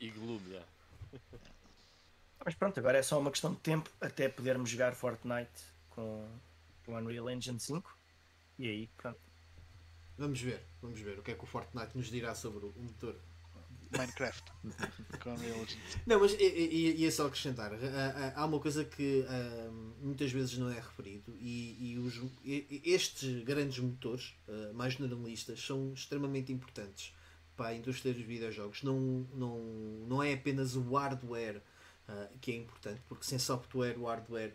E 0.00 0.10
gloom, 0.10 0.40
yeah. 0.48 0.68
Mas 2.44 2.54
pronto, 2.54 2.78
agora 2.78 2.98
é 2.98 3.02
só 3.02 3.18
uma 3.18 3.30
questão 3.30 3.54
de 3.54 3.60
tempo 3.60 3.90
até 4.00 4.28
podermos 4.28 4.68
jogar 4.68 4.94
Fortnite 4.94 5.62
com 5.90 6.28
o 6.92 6.96
Unreal 6.96 7.30
Engine 7.30 7.58
5. 7.58 7.98
E 8.58 8.68
aí, 8.68 8.88
pronto. 8.96 9.18
Vamos 10.16 10.40
ver, 10.40 10.64
vamos 10.80 11.00
ver 11.00 11.18
o 11.18 11.22
que 11.22 11.32
é 11.32 11.34
que 11.34 11.42
o 11.42 11.46
Fortnite 11.46 11.96
nos 11.96 12.06
dirá 12.06 12.34
sobre 12.34 12.66
o 12.66 12.74
motor. 12.76 13.16
Minecraft. 13.90 14.52
não, 16.06 16.20
mas 16.20 16.36
ia 16.38 17.10
só 17.12 17.26
acrescentar. 17.26 17.72
Há 18.34 18.44
uma 18.44 18.58
coisa 18.58 18.84
que 18.84 19.24
muitas 20.00 20.32
vezes 20.32 20.58
não 20.58 20.68
é 20.70 20.74
referido 20.74 21.32
e, 21.38 21.92
e 21.92 21.98
os, 21.98 22.20
estes 22.84 23.44
grandes 23.44 23.78
motores, 23.78 24.34
mais 24.74 24.94
generalistas, 24.94 25.60
são 25.64 25.92
extremamente 25.92 26.52
importantes 26.52 27.14
para 27.56 27.68
a 27.68 27.74
indústria 27.74 28.12
dos 28.12 28.24
videojogos. 28.24 28.82
Não, 28.82 28.98
não, 29.34 29.58
não 30.08 30.22
é 30.22 30.32
apenas 30.32 30.74
o 30.76 30.94
hardware 30.94 31.62
que 32.40 32.52
é 32.52 32.56
importante, 32.56 33.00
porque 33.08 33.24
sem 33.24 33.38
software 33.38 33.96
o 33.98 34.06
hardware 34.06 34.54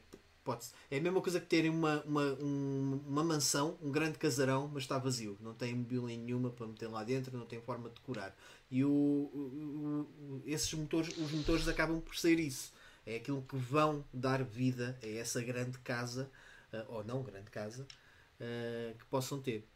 pode 0.50 0.66
é 0.90 0.98
a 0.98 1.02
mesma 1.02 1.22
coisa 1.22 1.40
que 1.40 1.46
terem 1.46 1.70
uma, 1.70 2.02
uma, 2.04 2.24
um, 2.42 3.00
uma 3.08 3.24
mansão, 3.24 3.78
um 3.84 3.92
grande 3.92 4.18
casarão, 4.18 4.68
mas 4.68 4.84
está 4.84 4.98
vazio, 4.98 5.38
não 5.40 5.54
tem 5.54 5.76
mobília 5.76 6.18
nenhuma 6.18 6.50
para 6.50 6.66
meter 6.66 6.88
lá 6.88 7.04
dentro, 7.04 7.38
não 7.38 7.46
tem 7.46 7.62
forma 7.62 7.88
de 7.90 7.96
decorar. 7.96 8.36
E 8.72 8.84
o, 8.84 8.90
o, 8.90 10.42
esses 10.48 10.74
motores, 10.74 11.16
os 11.16 11.32
motores 11.32 11.68
acabam 11.68 12.02
por 12.02 12.16
ser 12.16 12.40
isso. 12.40 12.74
É 13.06 13.18
aquilo 13.18 13.44
que 13.44 13.56
vão 13.56 14.04
dar 14.12 14.44
vida 14.44 14.98
a 15.04 15.08
essa 15.08 15.40
grande 15.42 15.78
casa, 15.80 16.30
uh, 16.74 16.96
ou 16.96 17.04
não 17.04 17.22
grande 17.22 17.52
casa, 17.52 17.84
uh, 17.84 18.98
que 18.98 19.06
possam 19.06 19.40
ter. 19.40 19.68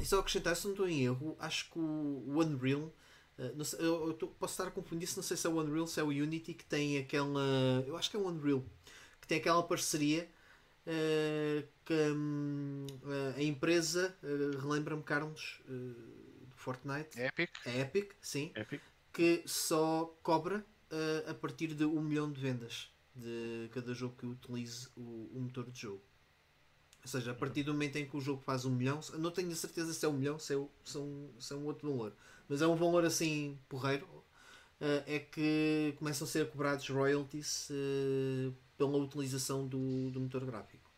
E 0.00 0.04
só 0.04 0.20
acrescentar, 0.20 0.54
se 0.54 0.66
não 0.66 0.72
estou 0.72 0.88
em 0.88 1.04
erro, 1.04 1.36
acho 1.40 1.70
que 1.70 1.78
o 1.78 2.38
Unreal. 2.38 2.92
Uh, 3.38 3.64
sei, 3.64 3.80
eu, 3.80 4.08
eu 4.08 4.14
tô, 4.14 4.28
posso 4.28 4.52
estar 4.52 4.68
a 4.68 4.70
confundir 4.70 5.08
se 5.08 5.16
não 5.16 5.22
sei 5.22 5.36
se 5.36 5.46
é 5.46 5.50
o 5.50 5.60
Unreal, 5.60 5.86
se 5.86 5.98
é 5.98 6.02
o 6.02 6.08
Unity 6.08 6.54
que 6.54 6.64
tem 6.64 6.96
aquela. 6.98 7.42
Eu 7.86 7.96
acho 7.96 8.08
que 8.08 8.16
é 8.16 8.20
o 8.20 8.26
Unreal 8.26 8.62
que 9.26 9.28
tem 9.28 9.38
aquela 9.38 9.62
parceria 9.62 10.28
uh, 10.86 11.68
que 11.84 12.10
um, 12.12 12.86
a 13.36 13.42
empresa, 13.42 14.16
uh, 14.22 14.58
relembra-me 14.58 15.02
Carlos, 15.02 15.60
uh, 15.68 15.94
Fortnite, 16.54 17.20
Epic, 17.20 17.50
a 17.66 17.70
Epic, 17.76 18.12
sim, 18.20 18.52
Epic. 18.54 18.80
que 19.12 19.42
só 19.44 20.16
cobra 20.22 20.64
uh, 20.90 21.30
a 21.30 21.34
partir 21.34 21.74
de 21.74 21.84
um 21.84 22.00
milhão 22.00 22.30
de 22.30 22.40
vendas 22.40 22.90
de 23.14 23.68
cada 23.72 23.92
jogo 23.94 24.14
que 24.16 24.26
utilize 24.26 24.88
o, 24.96 25.30
o, 25.34 25.40
motor 25.40 25.68
de 25.70 25.80
jogo. 25.80 26.02
Ou 27.02 27.08
seja, 27.08 27.32
a 27.32 27.34
partir 27.34 27.62
do 27.62 27.72
momento 27.72 27.96
em 27.96 28.06
que 28.06 28.16
o 28.16 28.20
jogo 28.20 28.42
faz 28.42 28.64
um 28.64 28.70
milhão, 28.70 29.00
não 29.18 29.30
tenho 29.30 29.50
a 29.50 29.54
certeza 29.54 29.92
se 29.92 30.04
é 30.04 30.08
um 30.08 30.12
milhão, 30.12 30.38
se 30.38 30.54
é, 30.54 30.64
se 30.84 30.96
é, 30.98 31.00
um, 31.00 31.30
se 31.38 31.52
é 31.52 31.56
um 31.56 31.64
outro 31.64 31.90
valor, 31.90 32.12
mas 32.48 32.62
é 32.62 32.66
um 32.66 32.76
valor 32.76 33.04
assim 33.04 33.58
porreiro, 33.68 34.04
uh, 34.04 35.02
é 35.06 35.18
que 35.18 35.94
começam 35.98 36.26
a 36.26 36.30
ser 36.30 36.50
cobrados 36.50 36.88
royalties 36.88 37.70
uh, 37.70 38.54
pela 38.76 38.96
utilização 38.96 39.66
do, 39.66 40.10
do 40.10 40.20
motor 40.20 40.44
gráfico. 40.44 40.90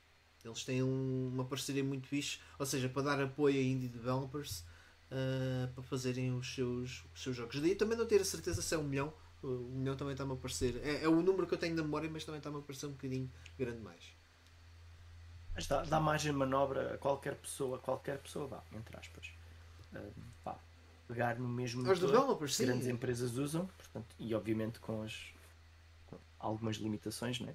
Eles 0.44 0.64
têm 0.64 0.82
um, 0.82 1.28
uma 1.32 1.44
parceria 1.44 1.84
muito 1.84 2.06
fixe, 2.06 2.38
ou 2.58 2.64
seja, 2.64 2.88
para 2.88 3.02
dar 3.02 3.20
apoio 3.20 3.58
a 3.58 3.62
indie 3.62 3.88
developers 3.88 4.64
uh, 5.10 5.72
para 5.74 5.82
fazerem 5.82 6.32
os 6.34 6.54
seus, 6.54 7.04
os 7.14 7.22
seus 7.22 7.36
jogos. 7.36 7.60
Daí 7.60 7.74
também 7.74 7.98
não 7.98 8.06
ter 8.06 8.20
a 8.20 8.24
certeza 8.24 8.62
se 8.62 8.74
é 8.74 8.78
um 8.78 8.84
milhão. 8.84 9.12
Um 9.42 9.78
milhão 9.78 9.96
também 9.96 10.12
está-me 10.12 10.32
a 10.32 10.36
parecer. 10.36 10.80
É, 10.82 11.04
é, 11.04 11.08
o 11.08 11.22
número 11.22 11.46
que 11.46 11.54
eu 11.54 11.58
tenho 11.58 11.74
na 11.74 11.82
memória, 11.82 12.08
mas 12.10 12.24
também 12.24 12.38
está-me 12.38 12.58
a 12.58 12.60
parecer 12.60 12.86
um 12.86 12.92
bocadinho 12.92 13.30
grande 13.58 13.80
mais. 13.80 14.02
Mas 15.54 15.66
dá, 15.66 15.82
dá 15.82 16.00
margem 16.00 16.32
de 16.32 16.38
manobra 16.38 16.94
a 16.94 16.98
qualquer 16.98 17.36
pessoa, 17.36 17.78
qualquer 17.78 18.18
pessoa 18.18 18.46
vá, 18.46 18.62
entre 18.72 18.96
aspas. 18.96 19.32
Uh, 19.92 20.12
pegar 21.08 21.38
no 21.38 21.48
mesmo 21.48 21.80
Os 21.80 22.00
motor, 22.00 22.46
que 22.46 22.64
grandes 22.64 22.86
empresas 22.86 23.36
usam, 23.38 23.66
portanto, 23.66 24.14
e 24.18 24.34
obviamente 24.34 24.78
com 24.78 25.02
as 25.02 25.32
com 26.06 26.18
algumas 26.38 26.76
limitações, 26.76 27.40
né? 27.40 27.54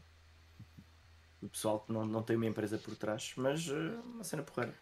O 1.44 1.50
pessoal 1.50 1.80
que 1.82 1.92
não, 1.92 2.06
não 2.06 2.24
tem 2.24 2.36
uma 2.36 2.46
empresa 2.46 2.78
por 2.78 2.96
trás, 2.96 3.34
mas 3.36 3.68
uh, 3.68 4.02
uma 4.06 4.24
cena 4.24 4.44
porreira. 4.44 4.74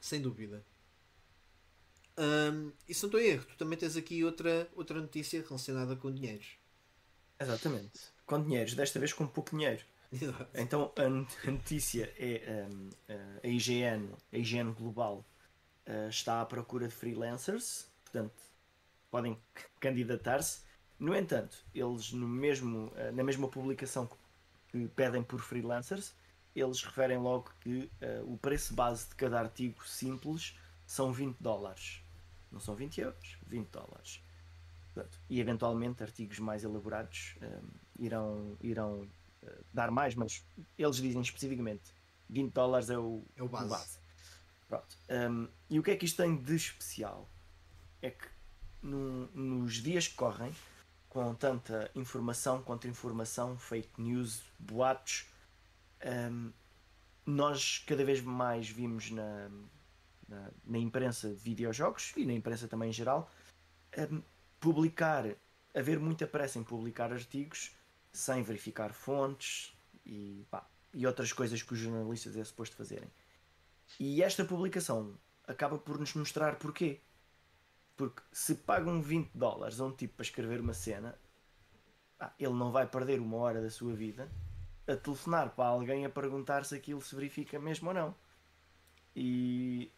Sem 0.00 0.20
dúvida. 0.20 0.64
Um, 2.18 2.72
e 2.88 2.94
se 2.94 3.02
não 3.02 3.08
estou 3.08 3.20
erro, 3.20 3.44
tu 3.44 3.56
também 3.56 3.78
tens 3.78 3.96
aqui 3.96 4.24
outra, 4.24 4.68
outra 4.74 5.00
notícia 5.00 5.42
relacionada 5.42 5.94
com 5.96 6.12
dinheiros. 6.12 6.56
Exatamente. 7.38 8.00
Com 8.24 8.42
dinheiros, 8.42 8.74
desta 8.74 8.98
vez 8.98 9.12
com 9.12 9.26
pouco 9.26 9.50
dinheiro. 9.50 9.84
Exato. 10.12 10.48
Então 10.54 10.92
a 10.96 11.50
notícia 11.50 12.12
é 12.16 12.66
um, 12.70 12.90
a 13.42 13.46
IGN, 13.46 14.08
a 14.32 14.38
IGN 14.38 14.72
Global 14.72 15.24
uh, 15.86 16.08
está 16.08 16.40
à 16.40 16.46
procura 16.46 16.88
de 16.88 16.94
freelancers, 16.94 17.86
portanto 18.04 18.34
podem 19.10 19.38
candidatar-se 19.80 20.60
no 20.98 21.14
entanto, 21.14 21.64
eles 21.74 22.12
no 22.12 22.26
mesmo, 22.26 22.92
eh, 22.96 23.10
na 23.12 23.22
mesma 23.22 23.48
publicação 23.48 24.06
que 24.06 24.16
que 24.70 24.88
pedem 24.88 25.22
por 25.22 25.40
freelancers, 25.40 26.14
eles 26.54 26.82
referem 26.82 27.18
logo 27.18 27.50
que 27.60 27.90
uh, 28.02 28.32
o 28.32 28.38
preço 28.38 28.74
base 28.74 29.08
de 29.08 29.14
cada 29.14 29.38
artigo 29.38 29.86
simples 29.86 30.58
são 30.86 31.12
20 31.12 31.36
dólares. 31.38 32.02
Não 32.50 32.60
são 32.60 32.74
20 32.74 33.00
euros, 33.00 33.38
20 33.46 33.68
dólares. 33.68 34.22
Portanto, 34.92 35.18
e 35.28 35.40
eventualmente 35.40 36.02
artigos 36.02 36.38
mais 36.38 36.64
elaborados 36.64 37.36
um, 37.42 38.04
irão, 38.04 38.56
irão 38.62 39.08
uh, 39.42 39.64
dar 39.72 39.90
mais, 39.90 40.14
mas 40.14 40.44
eles 40.78 40.96
dizem 40.96 41.20
especificamente 41.20 41.94
20 42.30 42.52
dólares 42.52 42.90
é 42.90 42.98
o, 42.98 43.22
é 43.36 43.42
o 43.42 43.48
base. 43.48 43.66
O 43.66 43.68
base. 43.68 43.98
Pronto. 44.68 44.96
Um, 45.10 45.48
e 45.68 45.78
o 45.78 45.82
que 45.82 45.90
é 45.90 45.96
que 45.96 46.06
isto 46.06 46.22
tem 46.22 46.36
de 46.36 46.56
especial? 46.56 47.28
É 48.00 48.10
que 48.10 48.26
no, 48.82 49.26
nos 49.28 49.74
dias 49.74 50.08
que 50.08 50.14
correm, 50.14 50.52
com 51.16 51.34
tanta 51.34 51.90
informação, 51.94 52.62
contra-informação, 52.62 53.56
fake 53.56 54.02
news, 54.02 54.42
boatos, 54.58 55.24
um, 56.04 56.52
nós 57.24 57.82
cada 57.86 58.04
vez 58.04 58.20
mais 58.20 58.68
vimos 58.68 59.10
na, 59.10 59.48
na, 60.28 60.50
na, 60.62 60.76
imprensa 60.76 61.30
de 61.30 61.36
videojogos 61.36 62.12
e 62.18 62.26
na 62.26 62.34
imprensa 62.34 62.68
também 62.68 62.90
em 62.90 62.92
geral 62.92 63.30
um, 63.96 64.20
publicar, 64.60 65.24
haver 65.74 65.98
muita 65.98 66.26
pressa 66.26 66.58
em 66.58 66.62
publicar 66.62 67.10
artigos 67.10 67.74
sem 68.12 68.42
verificar 68.42 68.92
fontes 68.92 69.74
e, 70.04 70.44
pá, 70.50 70.68
e 70.92 71.06
outras 71.06 71.32
coisas 71.32 71.62
que 71.62 71.72
os 71.72 71.78
jornalistas 71.78 72.36
é 72.36 72.44
suposto 72.44 72.76
fazerem. 72.76 73.10
E 73.98 74.22
esta 74.22 74.44
publicação 74.44 75.16
acaba 75.46 75.78
por 75.78 75.98
nos 75.98 76.12
mostrar 76.12 76.56
porquê. 76.56 77.00
Porque 77.96 78.22
se 78.30 78.54
pagam 78.56 79.00
20 79.00 79.30
dólares 79.34 79.80
a 79.80 79.86
um 79.86 79.92
tipo 79.92 80.14
para 80.14 80.24
escrever 80.24 80.60
uma 80.60 80.74
cena, 80.74 81.18
ah, 82.20 82.32
ele 82.38 82.52
não 82.52 82.70
vai 82.70 82.86
perder 82.86 83.20
uma 83.20 83.36
hora 83.38 83.62
da 83.62 83.70
sua 83.70 83.94
vida 83.94 84.30
a 84.86 84.96
telefonar 84.96 85.50
para 85.50 85.68
alguém 85.68 86.04
a 86.04 86.10
perguntar 86.10 86.64
se 86.64 86.74
aquilo 86.74 87.00
se 87.00 87.14
verifica 87.14 87.58
mesmo 87.58 87.88
ou 87.88 87.94
não. 87.94 88.14
E 89.14 89.90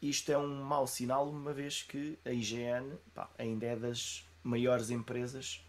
isto 0.00 0.30
é 0.30 0.38
um 0.38 0.62
mau 0.62 0.86
sinal, 0.86 1.28
uma 1.28 1.52
vez 1.52 1.82
que 1.82 2.18
a 2.24 2.30
IGN 2.30 2.96
pá, 3.14 3.30
ainda 3.38 3.66
é 3.66 3.76
das 3.76 4.28
maiores 4.42 4.90
empresas 4.90 5.64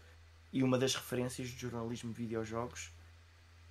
e 0.52 0.62
uma 0.62 0.78
das 0.78 0.94
referências 0.94 1.48
de 1.48 1.56
jornalismo 1.56 2.12
de 2.12 2.18
videojogos 2.18 2.92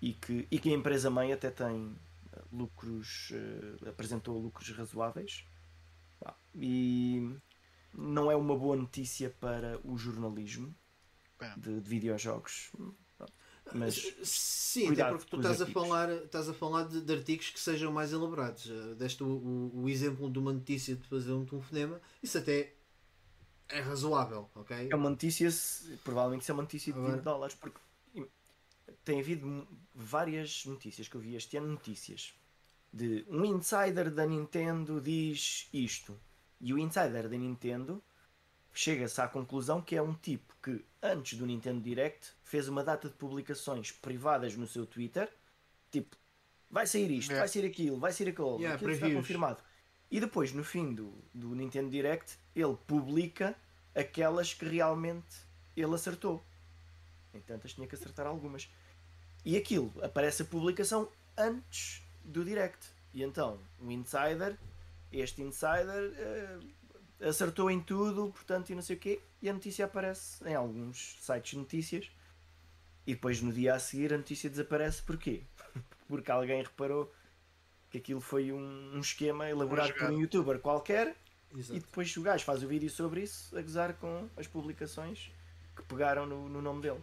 e 0.01 0.13
que, 0.13 0.47
e 0.51 0.59
que 0.59 0.69
a 0.69 0.73
empresa 0.73 1.09
mãe 1.09 1.31
até 1.31 1.49
tem 1.49 1.95
eh, 2.33 2.41
lucros, 2.51 3.31
uh, 3.31 3.89
apresentou 3.89 4.37
lucros 4.37 4.69
razoáveis. 4.71 5.45
E 6.55 7.35
não 7.93 8.31
é 8.31 8.35
uma 8.35 8.57
boa 8.57 8.75
notícia 8.75 9.29
para 9.29 9.79
o 9.83 9.97
jornalismo 9.97 10.73
de, 11.57 11.79
de 11.79 11.89
videojogos. 11.89 12.71
Mas 13.73 14.13
sim, 14.23 14.91
até 14.91 15.05
porque 15.09 15.25
tu 15.29 15.37
estás 15.37 15.61
a, 15.61 15.65
falar, 15.65 16.09
estás 16.11 16.49
a 16.49 16.53
falar 16.53 16.83
de, 16.83 17.01
de, 17.01 17.13
artigos 17.13 17.49
que 17.49 17.59
sejam 17.59 17.91
mais 17.91 18.11
elaborados. 18.11 18.69
Eh, 18.69 18.95
deste 18.95 19.23
o, 19.23 19.27
o, 19.27 19.83
o, 19.83 19.89
exemplo 19.89 20.29
de 20.29 20.37
uma 20.37 20.51
notícia 20.51 20.95
de 20.95 21.07
fazer 21.07 21.31
um 21.31 21.45
telefonema, 21.45 22.01
isso 22.21 22.37
até 22.37 22.73
é 23.69 23.79
razoável, 23.79 24.49
ok? 24.53 24.89
É 24.91 24.95
uma 24.95 25.09
notícia, 25.09 25.47
provavelmente 26.03 26.41
isso 26.41 26.51
é 26.51 26.53
uma 26.53 26.63
notícia 26.63 26.91
de 26.91 26.99
20 26.99 27.21
dólares, 27.21 27.55
porque 27.55 27.79
tem 29.05 29.21
havido 29.21 29.65
várias 29.95 30.65
notícias 30.65 31.07
que 31.07 31.15
eu 31.15 31.21
vi 31.21 31.35
este 31.35 31.55
ano, 31.55 31.67
notícias 31.67 32.33
de 32.93 33.25
um 33.27 33.43
insider 33.43 34.11
da 34.11 34.25
Nintendo 34.25 35.01
diz 35.01 35.67
isto 35.73 36.17
e 36.63 36.73
o 36.73 36.79
insider 36.79 37.27
da 37.27 37.37
Nintendo 37.37 38.01
chega-se 38.73 39.19
à 39.19 39.27
conclusão 39.27 39.81
que 39.81 39.97
é 39.97 40.01
um 40.01 40.13
tipo 40.13 40.55
que, 40.63 40.83
antes 41.01 41.37
do 41.37 41.45
Nintendo 41.45 41.81
Direct, 41.81 42.31
fez 42.41 42.69
uma 42.69 42.81
data 42.81 43.09
de 43.09 43.15
publicações 43.15 43.91
privadas 43.91 44.55
no 44.55 44.65
seu 44.65 44.85
Twitter, 44.85 45.29
tipo, 45.91 46.15
vai 46.71 46.87
sair 46.87 47.11
isto, 47.11 47.31
yeah. 47.31 47.41
vai 47.41 47.49
sair 47.49 47.65
aquilo, 47.65 47.99
vai 47.99 48.13
sair 48.13 48.29
aquilo, 48.29 48.55
yeah, 48.55 48.75
aquilo 48.75 48.91
está 48.91 49.11
confirmado. 49.11 49.61
E 50.09 50.21
depois, 50.21 50.53
no 50.53 50.63
fim 50.63 50.93
do, 50.93 51.13
do 51.33 51.53
Nintendo 51.53 51.89
Direct, 51.89 52.37
ele 52.55 52.77
publica 52.87 53.53
aquelas 53.93 54.53
que 54.53 54.63
realmente 54.63 55.35
ele 55.75 55.93
acertou. 55.93 56.41
Entanto, 57.33 57.67
tinha 57.67 57.85
que 57.85 57.95
acertar 57.95 58.25
algumas. 58.25 58.69
E 59.43 59.57
aquilo, 59.57 59.93
aparece 60.01 60.43
a 60.43 60.45
publicação 60.45 61.09
antes 61.37 62.01
do 62.23 62.45
Direct. 62.45 62.87
E 63.13 63.21
então, 63.21 63.59
o 63.81 63.91
Insider 63.91 64.57
este 65.13 65.41
insider 65.41 66.11
uh, 66.11 67.27
acertou 67.27 67.69
em 67.69 67.79
tudo, 67.79 68.31
portanto, 68.31 68.69
e 68.69 68.75
não 68.75 68.81
sei 68.81 68.95
o 68.95 68.99
quê, 68.99 69.21
e 69.41 69.49
a 69.49 69.53
notícia 69.53 69.85
aparece 69.85 70.43
em 70.47 70.55
alguns 70.55 71.17
sites 71.21 71.51
de 71.51 71.57
notícias, 71.57 72.11
e 73.05 73.13
depois 73.13 73.41
no 73.41 73.51
dia 73.51 73.75
a 73.75 73.79
seguir 73.79 74.13
a 74.13 74.17
notícia 74.17 74.49
desaparece, 74.49 75.01
porquê? 75.01 75.43
Porque 76.07 76.31
alguém 76.31 76.63
reparou 76.63 77.13
que 77.89 77.97
aquilo 77.97 78.21
foi 78.21 78.51
um, 78.51 78.95
um 78.95 78.99
esquema 78.99 79.49
elaborado 79.49 79.93
por 79.93 80.09
um 80.09 80.19
youtuber 80.19 80.59
qualquer, 80.59 81.15
Exato. 81.55 81.75
e 81.75 81.79
depois 81.79 82.15
o 82.17 82.21
gajo 82.21 82.43
faz 82.43 82.63
o 82.63 82.67
vídeo 82.67 82.89
sobre 82.89 83.21
isso, 83.21 83.55
a 83.57 83.61
gozar 83.61 83.93
com 83.93 84.27
as 84.35 84.47
publicações 84.47 85.31
que 85.75 85.83
pegaram 85.83 86.25
no, 86.25 86.49
no 86.49 86.61
nome 86.61 86.81
dele. 86.81 87.01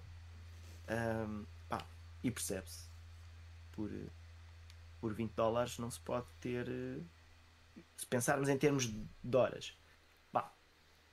Um, 0.89 1.45
pá, 1.69 1.87
e 2.23 2.31
percebe-se. 2.31 2.89
Por, 3.73 3.91
por 5.01 5.15
20 5.15 5.33
dólares 5.33 5.79
não 5.79 5.91
se 5.91 6.01
pode 6.01 6.27
ter 6.41 6.69
uh, 6.69 7.05
se 8.01 8.07
pensarmos 8.07 8.49
em 8.49 8.57
termos 8.57 8.87
de 8.87 9.37
horas, 9.37 9.79
bah, 10.33 10.51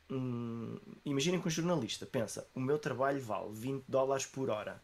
hum, 0.10 0.80
imaginem 1.04 1.42
que 1.42 1.48
um 1.48 1.52
jornalista 1.52 2.06
pensa: 2.06 2.50
o 2.56 2.62
meu 2.62 2.80
trabalho 2.80 3.22
vale 3.22 3.52
20 3.52 3.84
dólares 3.90 4.26
por 4.26 4.50
hora. 4.50 4.82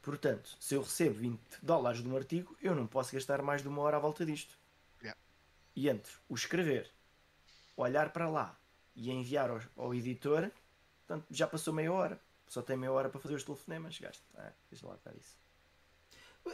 Portanto, 0.00 0.56
se 0.60 0.76
eu 0.76 0.82
recebo 0.82 1.16
20 1.16 1.40
dólares 1.60 2.00
de 2.00 2.08
um 2.08 2.16
artigo, 2.16 2.56
eu 2.62 2.76
não 2.76 2.86
posso 2.86 3.12
gastar 3.12 3.42
mais 3.42 3.60
de 3.60 3.66
uma 3.66 3.82
hora 3.82 3.96
à 3.96 4.00
volta 4.00 4.24
disto. 4.24 4.56
Yeah. 5.00 5.18
E 5.74 5.88
entre 5.88 6.12
o 6.28 6.34
escrever, 6.36 6.88
olhar 7.76 8.12
para 8.12 8.28
lá 8.28 8.56
e 8.94 9.10
enviar 9.10 9.50
ao, 9.50 9.60
ao, 9.76 9.92
editor, 9.92 10.48
portanto, 11.04 11.26
já 11.28 11.48
passou 11.48 11.74
meia 11.74 11.92
hora. 11.92 12.20
Só 12.46 12.62
tem 12.62 12.76
meia 12.76 12.92
hora 12.92 13.08
para 13.08 13.20
fazer 13.20 13.34
os 13.34 13.42
telefonemas. 13.42 13.98
Gasta. 13.98 14.24
Ah, 14.36 14.52
deixa 14.70 14.86
lá 14.86 14.94
estar 14.94 15.12
isso. 15.16 15.36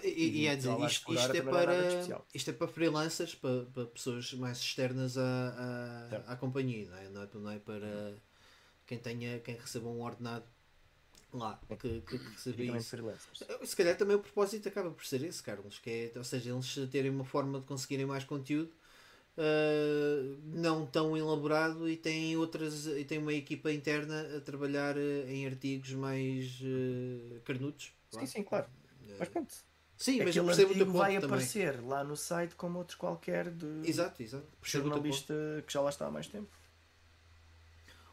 E, 0.02 0.42
e 0.42 0.46
é 0.46 0.54
dizer, 0.54 0.78
isto, 0.80 1.12
isto, 1.12 1.36
é 1.36 1.42
para, 1.42 1.74
isto 2.34 2.50
é 2.50 2.52
para 2.52 2.68
freelancers, 2.68 3.34
para, 3.34 3.64
para 3.66 3.86
pessoas 3.86 4.32
mais 4.34 4.58
externas 4.58 5.16
à, 5.16 5.22
à, 6.26 6.32
à 6.32 6.36
companhia, 6.36 6.88
não 6.88 6.96
é? 6.96 7.08
Não 7.08 7.22
é, 7.22 7.28
não 7.34 7.50
é 7.50 7.58
para 7.58 8.14
quem, 8.86 8.98
tenha, 8.98 9.38
quem 9.40 9.56
receba 9.56 9.88
um 9.88 10.02
ordenado 10.02 10.44
lá 11.32 11.60
que, 11.68 12.00
que, 12.02 12.18
que 12.18 12.28
recebe 12.30 12.76
isso. 12.76 12.96
Se 13.64 13.76
calhar 13.76 13.96
também 13.96 14.16
o 14.16 14.20
propósito 14.20 14.68
acaba 14.68 14.90
por 14.90 15.04
ser 15.04 15.22
esse, 15.22 15.42
Carlos, 15.42 15.78
que 15.78 16.12
é, 16.14 16.18
ou 16.18 16.24
seja, 16.24 16.50
eles 16.50 16.74
terem 16.90 17.10
uma 17.10 17.24
forma 17.24 17.60
de 17.60 17.66
conseguirem 17.66 18.06
mais 18.06 18.24
conteúdo 18.24 18.72
uh, 19.38 20.38
não 20.44 20.86
tão 20.86 21.16
elaborado 21.16 21.88
e 21.88 21.96
têm 21.96 22.36
outras 22.36 22.86
e 22.86 23.04
têm 23.04 23.18
uma 23.18 23.32
equipa 23.32 23.72
interna 23.72 24.36
a 24.36 24.40
trabalhar 24.40 24.96
uh, 24.96 25.28
em 25.28 25.46
artigos 25.46 25.92
mais 25.92 26.60
uh, 26.60 27.40
carnudos. 27.44 27.92
Sim, 28.10 28.26
sim, 28.26 28.42
claro. 28.42 28.66
Mas 29.18 29.28
pronto, 29.28 29.54
Sim, 29.98 30.22
mas 30.22 30.36
eu 30.36 30.44
percebo 30.44 30.80
o 30.80 30.92
vai 30.92 31.16
aparecer 31.16 31.82
lá 31.82 32.04
no 32.04 32.16
site 32.16 32.54
como 32.54 32.78
outro 32.78 32.96
qualquer 32.96 33.50
de 33.50 33.66
exato, 33.84 34.22
exato. 34.22 34.46
jornalista 34.62 35.34
que 35.66 35.72
já 35.72 35.80
lá 35.80 35.90
está 35.90 36.06
há 36.06 36.10
mais 36.10 36.28
tempo. 36.28 36.48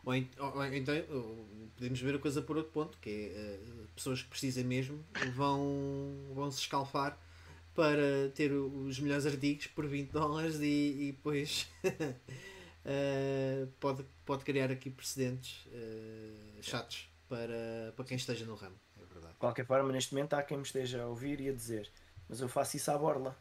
Ou, 0.03 0.15
ou, 0.15 0.65
então 0.65 0.95
podemos 1.75 2.01
ver 2.01 2.15
a 2.15 2.19
coisa 2.19 2.41
por 2.41 2.57
outro 2.57 2.71
ponto, 2.71 2.97
que 2.99 3.31
é 3.35 3.59
uh, 3.61 3.87
pessoas 3.95 4.23
que 4.23 4.29
precisam 4.29 4.63
mesmo 4.63 5.05
vão, 5.35 6.15
vão 6.33 6.49
se 6.51 6.61
escalfar 6.61 7.19
para 7.75 8.29
ter 8.33 8.51
os 8.51 8.99
melhores 8.99 9.27
artigos 9.27 9.67
por 9.67 9.85
20 9.85 10.09
dólares 10.09 10.55
e, 10.61 10.65
e 10.65 11.11
depois 11.11 11.67
uh, 11.83 13.67
pode, 13.79 14.03
pode 14.25 14.43
criar 14.43 14.71
aqui 14.71 14.89
precedentes 14.89 15.67
uh, 15.67 16.63
chatos 16.63 17.07
para, 17.29 17.93
para 17.95 18.05
quem 18.05 18.17
esteja 18.17 18.43
no 18.45 18.55
ramo 18.55 18.84
qualquer 19.39 19.65
forma, 19.65 19.91
neste 19.91 20.13
momento 20.13 20.33
há 20.33 20.43
quem 20.43 20.57
me 20.57 20.63
esteja 20.63 21.03
a 21.03 21.07
ouvir 21.07 21.39
e 21.41 21.49
a 21.49 21.53
dizer, 21.53 21.89
mas 22.27 22.41
eu 22.41 22.49
faço 22.49 22.77
isso 22.77 22.91
à 22.91 22.97
borla. 22.97 23.37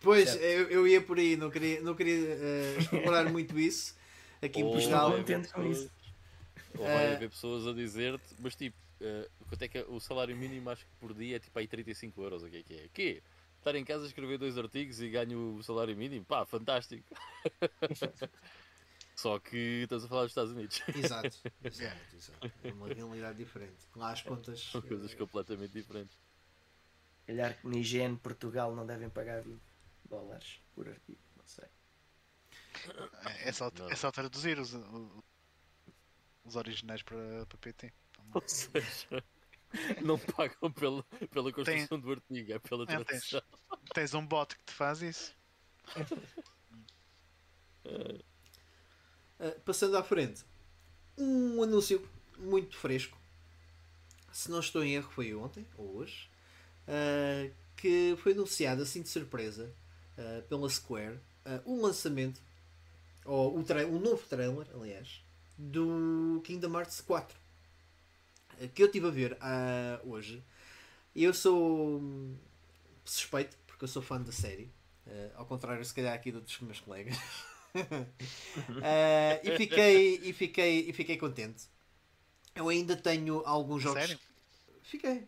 Pois, 0.00 0.34
eu, 0.36 0.68
eu, 0.70 0.86
ia 0.86 1.02
por 1.02 1.18
aí, 1.18 1.36
não 1.36 1.50
queria, 1.50 1.80
não 1.80 1.94
queria 1.94 2.36
uh, 2.36 2.78
explorar 2.78 3.24
muito 3.30 3.58
isso 3.58 3.96
aqui 4.40 4.60
em 4.60 4.64
Portugal. 4.64 5.10
Não 5.10 5.18
contente 5.18 5.52
com 5.52 5.66
isso. 5.66 5.90
Ou 6.78 6.84
vai 6.84 7.14
haver 7.14 7.30
pessoas 7.30 7.66
a 7.66 7.72
dizer-te, 7.72 8.34
mas 8.38 8.54
tipo, 8.54 8.76
uh, 9.00 9.28
quanto 9.48 9.62
é 9.62 9.68
que 9.68 9.78
é, 9.78 9.84
o 9.88 9.98
salário 9.98 10.36
mínimo 10.36 10.70
acho 10.70 10.84
que 10.84 10.92
por 11.00 11.12
dia 11.14 11.36
é 11.36 11.38
tipo 11.38 11.58
aí 11.58 11.66
35 11.66 12.22
euros, 12.22 12.42
o 12.42 12.48
que 12.48 12.58
é 12.58 12.62
que 12.62 12.74
é? 12.74 12.84
O 12.84 12.90
quê? 12.90 13.22
Estar 13.58 13.74
em 13.74 13.84
casa 13.84 14.04
a 14.04 14.06
escrever 14.06 14.38
dois 14.38 14.56
artigos 14.56 15.00
e 15.00 15.08
ganho 15.08 15.56
o 15.56 15.62
salário 15.62 15.96
mínimo? 15.96 16.24
Pá, 16.24 16.46
fantástico! 16.46 17.04
Só 19.16 19.38
que 19.38 19.82
estamos 19.82 20.04
a 20.04 20.08
falar 20.08 20.22
dos 20.22 20.32
Estados 20.32 20.52
Unidos. 20.52 20.82
Exato, 20.94 21.38
exato, 21.64 22.16
exato. 22.16 22.52
É 22.62 22.72
uma 22.72 22.88
realidade 22.88 23.38
diferente. 23.38 23.88
Lá 23.94 24.12
as 24.12 24.20
contas. 24.20 24.60
São 24.60 24.82
coisas 24.82 25.10
é... 25.10 25.16
completamente 25.16 25.72
diferentes. 25.72 26.18
Calhar 27.26 27.58
que 27.58 27.66
na 27.66 27.76
IGN 27.76 28.18
Portugal 28.18 28.76
não 28.76 28.86
devem 28.86 29.08
pagar 29.08 29.42
20 29.42 29.58
dólares 30.04 30.60
por 30.74 30.86
artigo, 30.86 31.18
não 31.34 31.46
sei. 31.46 31.64
É 33.40 33.50
só, 33.50 33.72
é 33.90 33.96
só 33.96 34.12
traduzir 34.12 34.60
os, 34.60 34.74
os 36.44 36.54
originais 36.54 37.02
para, 37.02 37.46
para 37.46 37.58
PT. 37.58 37.92
Ou 38.34 38.42
seja, 38.46 39.24
Não 40.04 40.18
pagam 40.18 40.72
pela, 40.72 41.02
pela 41.30 41.52
construção 41.52 41.88
Tem... 41.88 42.00
do 42.00 42.12
artigo, 42.12 42.52
é 42.52 42.58
pela 42.58 42.84
é, 42.84 42.86
tradução. 42.86 43.40
Tens, 43.40 43.94
tens, 43.94 44.14
um 44.14 44.26
bot 44.26 44.56
que 44.56 44.64
te 44.64 44.72
faz 44.72 45.02
isso. 45.02 45.36
uh, 49.40 49.60
passando 49.60 49.96
à 49.96 50.02
frente, 50.02 50.44
um 51.16 51.62
anúncio 51.62 52.06
muito 52.38 52.76
fresco. 52.76 53.16
Se 54.32 54.50
não 54.50 54.60
estou 54.60 54.84
em 54.84 54.94
erro, 54.94 55.10
foi 55.10 55.34
ontem 55.34 55.66
ou 55.76 55.96
hoje. 55.96 56.28
Uh, 56.86 57.52
que 57.76 58.16
foi 58.22 58.32
anunciado 58.32 58.82
assim 58.82 59.02
de 59.02 59.08
surpresa 59.08 59.70
uh, 60.16 60.42
pela 60.42 60.68
Square 60.68 61.18
um 61.64 61.80
lançamento, 61.80 62.40
ou 63.24 63.56
um 63.56 64.00
novo 64.00 64.22
trailer, 64.28 64.66
aliás, 64.74 65.22
do 65.56 66.42
Kingdom 66.44 66.76
Hearts 66.76 67.00
4 67.00 67.38
que 68.74 68.82
eu 68.82 68.86
estive 68.86 69.06
a 69.06 69.10
ver 69.10 69.38
hoje. 70.04 70.42
Eu 71.14 71.32
sou 71.32 72.02
suspeito, 73.04 73.56
porque 73.66 73.84
eu 73.84 73.88
sou 73.88 74.02
fã 74.02 74.20
da 74.20 74.32
série, 74.32 74.70
uh, 75.06 75.30
ao 75.36 75.46
contrário, 75.46 75.84
se 75.84 75.94
calhar, 75.94 76.14
aqui 76.14 76.30
de 76.30 76.36
outros 76.36 76.58
meus 76.60 76.80
colegas. 76.80 77.16
uh, 77.80 79.40
e, 79.44 79.56
fiquei, 79.56 80.20
e, 80.22 80.32
fiquei, 80.32 80.88
e 80.88 80.92
fiquei 80.92 81.16
contente. 81.16 81.64
Eu 82.54 82.68
ainda 82.68 82.96
tenho 82.96 83.42
alguns 83.44 83.82
jogos. 83.82 84.00
Sério? 84.00 84.18
Fiquei. 84.82 85.26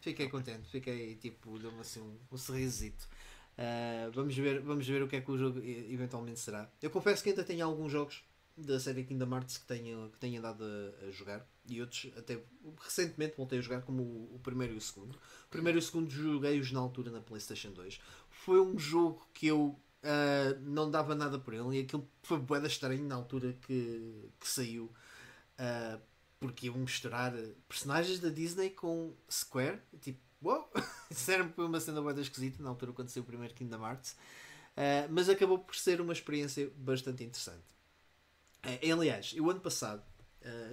Fiquei 0.00 0.28
contente. 0.28 0.68
Fiquei 0.68 1.14
tipo, 1.16 1.58
deu-me 1.58 1.80
assim 1.80 2.00
um, 2.00 2.18
um 2.32 2.36
sorrisito. 2.36 3.08
Uh, 3.56 4.10
vamos, 4.12 4.36
ver, 4.36 4.60
vamos 4.60 4.86
ver 4.86 5.02
o 5.02 5.08
que 5.08 5.16
é 5.16 5.20
que 5.20 5.30
o 5.30 5.38
jogo 5.38 5.60
eventualmente 5.60 6.40
será. 6.40 6.68
Eu 6.82 6.90
confesso 6.90 7.22
que 7.22 7.30
ainda 7.30 7.44
tenho 7.44 7.64
alguns 7.64 7.92
jogos 7.92 8.24
da 8.56 8.78
série 8.78 9.04
Kingdom 9.04 9.34
Hearts 9.34 9.58
que 9.58 9.66
tenha, 9.66 10.08
que 10.10 10.18
tenha 10.18 10.40
dado 10.40 10.64
a, 10.64 11.06
a, 11.06 11.10
jogar 11.10 11.46
e 11.68 11.80
outros 11.80 12.12
até 12.16 12.38
recentemente 12.80 13.36
voltei 13.36 13.58
a 13.58 13.62
jogar 13.62 13.82
como 13.82 14.02
o, 14.02 14.34
o, 14.36 14.38
primeiro 14.38 14.74
e 14.74 14.76
o 14.76 14.80
segundo. 14.80 15.14
O 15.14 15.50
primeiro 15.50 15.78
e 15.78 15.80
o 15.80 15.82
segundo 15.82 16.10
joguei-os 16.10 16.70
na 16.70 16.80
altura 16.80 17.10
na 17.10 17.20
PlayStation 17.20 17.72
2. 17.72 18.00
Foi 18.30 18.60
um 18.60 18.78
jogo 18.78 19.26
que 19.32 19.46
eu 19.46 19.78
uh, 20.04 20.60
não 20.60 20.90
dava 20.90 21.14
nada 21.14 21.38
por 21.38 21.54
ele 21.54 21.78
e 21.78 21.80
aquilo 21.82 22.08
foi 22.22 22.38
boeda 22.38 22.66
estranho 22.66 23.02
na 23.04 23.14
altura 23.14 23.54
que, 23.66 24.30
que 24.38 24.48
saiu 24.48 24.92
uh, 25.58 26.00
porque 26.38 26.66
iam 26.66 26.76
misturar 26.76 27.32
personagens 27.66 28.20
da 28.20 28.28
Disney 28.28 28.70
com 28.70 29.14
Square. 29.30 29.80
Tipo! 30.00 30.20
Wow! 30.42 30.70
Isso 31.10 31.30
era 31.30 31.50
uma 31.56 31.80
cena 31.80 32.02
boeda 32.02 32.20
esquisita 32.20 32.62
na 32.62 32.68
altura 32.68 32.92
quando 32.92 33.08
saiu 33.08 33.22
o 33.22 33.26
primeiro 33.26 33.54
Kingdom 33.54 33.82
Hearts. 33.82 34.12
Uh, 34.76 35.08
mas 35.08 35.28
acabou 35.28 35.58
por 35.58 35.74
ser 35.74 36.00
uma 36.00 36.12
experiência 36.12 36.70
bastante 36.76 37.24
interessante. 37.24 37.64
Aliás, 38.90 39.34
o 39.34 39.50
ano 39.50 39.60
passado, 39.60 40.02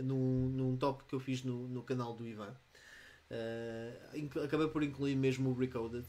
num, 0.02 0.48
num 0.48 0.78
top 0.78 1.04
que 1.04 1.14
eu 1.14 1.20
fiz 1.20 1.44
no, 1.44 1.68
no 1.68 1.84
canal 1.84 2.16
do 2.16 2.26
Ivan, 2.26 2.56
acabei 4.46 4.70
por 4.70 4.82
incluir 4.82 5.18
mesmo 5.18 5.50
o 5.50 5.54
Recoded, 5.54 6.08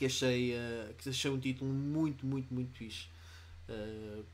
que 0.00 0.06
achei, 0.06 0.54
uh, 0.54 0.94
que 0.94 1.10
achei 1.10 1.30
um 1.30 1.38
título 1.38 1.70
muito, 1.70 2.24
muito, 2.24 2.52
muito 2.54 2.72
fixe. 2.72 3.06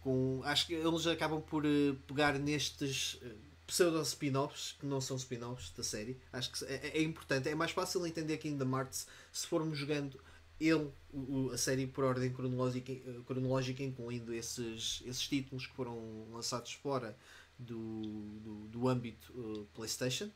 com, 0.00 0.40
acho 0.44 0.68
que 0.68 0.74
eles 0.74 1.06
acabam 1.08 1.42
por 1.42 1.64
pegar 2.06 2.38
nestes 2.38 3.20
pseudo 3.66 4.00
spin-offs 4.02 4.76
que 4.78 4.86
não 4.86 5.00
são 5.00 5.16
spin-offs 5.16 5.72
da 5.76 5.82
série. 5.82 6.16
Acho 6.32 6.52
que 6.52 6.64
é, 6.66 6.98
é, 6.98 7.02
importante, 7.02 7.48
é 7.48 7.54
mais 7.54 7.72
fácil 7.72 8.06
entender 8.06 8.36
Kingdom 8.38 8.70
Hearts 8.78 9.08
se 9.32 9.46
formos 9.48 9.76
jogando 9.76 10.20
ele, 10.60 10.88
o, 11.12 11.50
a 11.52 11.58
série 11.58 11.88
por 11.88 12.04
ordem 12.04 12.32
cronológica, 12.32 12.94
cronológica 13.26 13.82
incluindo 13.82 14.32
esses, 14.32 15.02
esses 15.04 15.26
títulos 15.26 15.66
que 15.66 15.74
foram 15.74 16.28
lançados 16.32 16.72
fora 16.74 17.18
do, 17.58 18.02
do, 18.40 18.54
do 18.68 18.88
âmbito 18.88 19.32
uh, 19.32 19.66
PlayStation. 19.74 20.30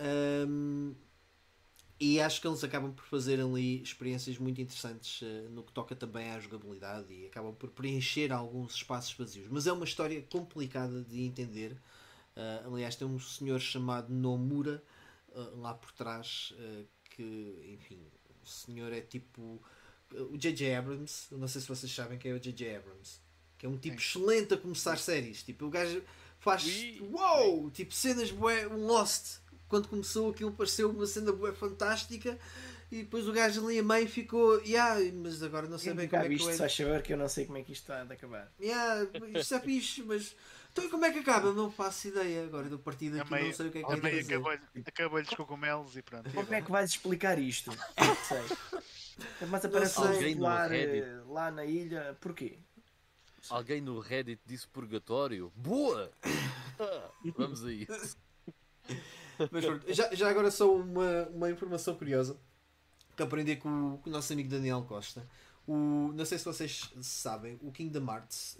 Um, 0.00 0.94
e 2.00 2.20
acho 2.20 2.40
que 2.40 2.46
eles 2.46 2.62
acabam 2.62 2.92
por 2.92 3.04
fazer 3.04 3.40
ali 3.40 3.82
experiências 3.82 4.38
muito 4.38 4.60
interessantes 4.60 5.20
uh, 5.22 5.50
no 5.50 5.64
que 5.64 5.72
toca 5.72 5.96
também 5.96 6.30
à 6.30 6.38
jogabilidade 6.38 7.12
e 7.12 7.26
acabam 7.26 7.52
por 7.52 7.70
preencher 7.70 8.32
alguns 8.32 8.74
espaços 8.74 9.12
vazios. 9.14 9.48
Mas 9.50 9.66
é 9.66 9.72
uma 9.72 9.84
história 9.84 10.22
complicada 10.22 11.02
de 11.02 11.22
entender. 11.22 11.72
Uh, 12.36 12.72
aliás, 12.72 12.94
tem 12.94 13.06
um 13.06 13.18
senhor 13.18 13.58
chamado 13.58 14.12
Nomura 14.12 14.82
uh, 15.30 15.60
lá 15.60 15.74
por 15.74 15.90
trás 15.90 16.54
que, 17.10 17.74
enfim, 17.74 18.00
o 18.42 18.46
senhor 18.46 18.92
é 18.92 19.00
tipo 19.00 19.60
o 20.12 20.36
J.J. 20.36 20.76
Abrams. 20.76 21.26
Não 21.32 21.48
sei 21.48 21.60
se 21.60 21.68
vocês 21.68 21.92
sabem 21.92 22.16
quem 22.16 22.30
é 22.30 22.34
o 22.34 22.40
J.J. 22.40 22.76
Abrams, 22.76 23.20
que 23.58 23.66
é 23.66 23.68
um 23.68 23.76
tipo 23.76 24.00
Sim. 24.00 24.20
excelente 24.20 24.54
a 24.54 24.56
começar 24.56 24.98
séries. 24.98 25.42
Tipo, 25.42 25.66
o 25.66 25.70
gajo 25.70 26.00
faz 26.38 26.64
uou, 27.00 27.62
wow, 27.62 27.70
tipo 27.72 27.92
cenas 27.92 28.30
bué, 28.30 28.68
um 28.68 28.86
Lost. 28.86 29.40
Quando 29.68 29.88
começou 29.88 30.30
aquilo 30.30 30.52
pareceu 30.52 30.90
uma 30.90 31.06
cena 31.06 31.32
bué 31.32 31.52
fantástica 31.52 32.38
e 32.90 33.02
depois 33.02 33.28
o 33.28 33.32
gajo 33.32 33.64
ali 33.66 33.78
a 33.78 33.82
meio 33.82 34.08
ficou, 34.08 34.58
yeah, 34.62 34.98
mas 35.14 35.42
agora 35.42 35.68
não 35.68 35.76
sei 35.76 35.92
bem 35.92 36.08
como 36.08 36.22
é 36.22 36.28
que 36.28 36.34
isto, 36.34 36.50
é. 36.50 36.68
saber 36.68 37.02
que 37.02 37.12
eu 37.12 37.18
não 37.18 37.28
sei 37.28 37.44
como 37.44 37.58
é 37.58 37.62
que 37.62 37.72
isto 37.72 37.82
está 37.82 38.00
a 38.00 38.02
acabar. 38.02 38.50
Yeah, 38.58 39.06
isto 39.38 39.54
é 39.54 39.60
fixe, 39.60 40.02
mas 40.02 40.34
então 40.72 40.88
como 40.88 41.04
é 41.04 41.12
que 41.12 41.18
acaba? 41.18 41.48
Eu 41.48 41.54
não 41.54 41.70
faço 41.70 42.08
ideia 42.08 42.44
agora 42.44 42.68
do 42.68 42.78
partido 42.78 43.20
aqui, 43.20 43.30
não 43.30 43.52
sei 43.52 43.66
o 43.66 43.70
que 43.70 43.78
é 43.78 43.82
que 43.82 43.90
é 43.90 44.20
acabou-lhe 44.20 44.60
acabou 44.86 45.20
os 45.20 45.28
cogumelos 45.30 45.96
e 45.96 46.02
pronto. 46.02 46.30
Como 46.30 46.54
é 46.54 46.62
que 46.62 46.70
vais 46.70 46.90
explicar 46.90 47.38
isto? 47.38 47.70
Não 47.70 48.16
sei. 48.16 48.88
Mas 49.48 49.64
aparece 49.64 50.00
um 50.00 50.40
lá, 50.40 50.74
eh, 50.74 51.20
lá 51.26 51.50
na 51.50 51.64
ilha, 51.64 52.16
porquê? 52.20 52.58
Alguém 53.50 53.80
no 53.80 53.98
Reddit 53.98 54.40
disse 54.46 54.66
purgatório? 54.68 55.52
Boa! 55.56 56.10
Vamos 57.36 57.64
a 57.64 57.72
isso. 57.72 58.16
Mas 59.50 59.64
pronto, 59.64 59.92
já, 59.92 60.14
já 60.14 60.28
agora 60.28 60.50
só 60.50 60.74
uma, 60.74 61.28
uma 61.28 61.50
informação 61.50 61.94
curiosa 61.94 62.36
que 63.16 63.22
aprendi 63.22 63.56
com 63.56 63.98
com 64.02 64.10
o 64.10 64.12
nosso 64.12 64.32
amigo 64.32 64.48
Daniel 64.48 64.82
Costa. 64.82 65.26
O, 65.66 66.12
não 66.14 66.24
sei 66.24 66.38
se 66.38 66.44
vocês 66.46 66.90
sabem, 67.02 67.58
o 67.60 67.70
Kingdom 67.70 68.10
Hearts, 68.10 68.56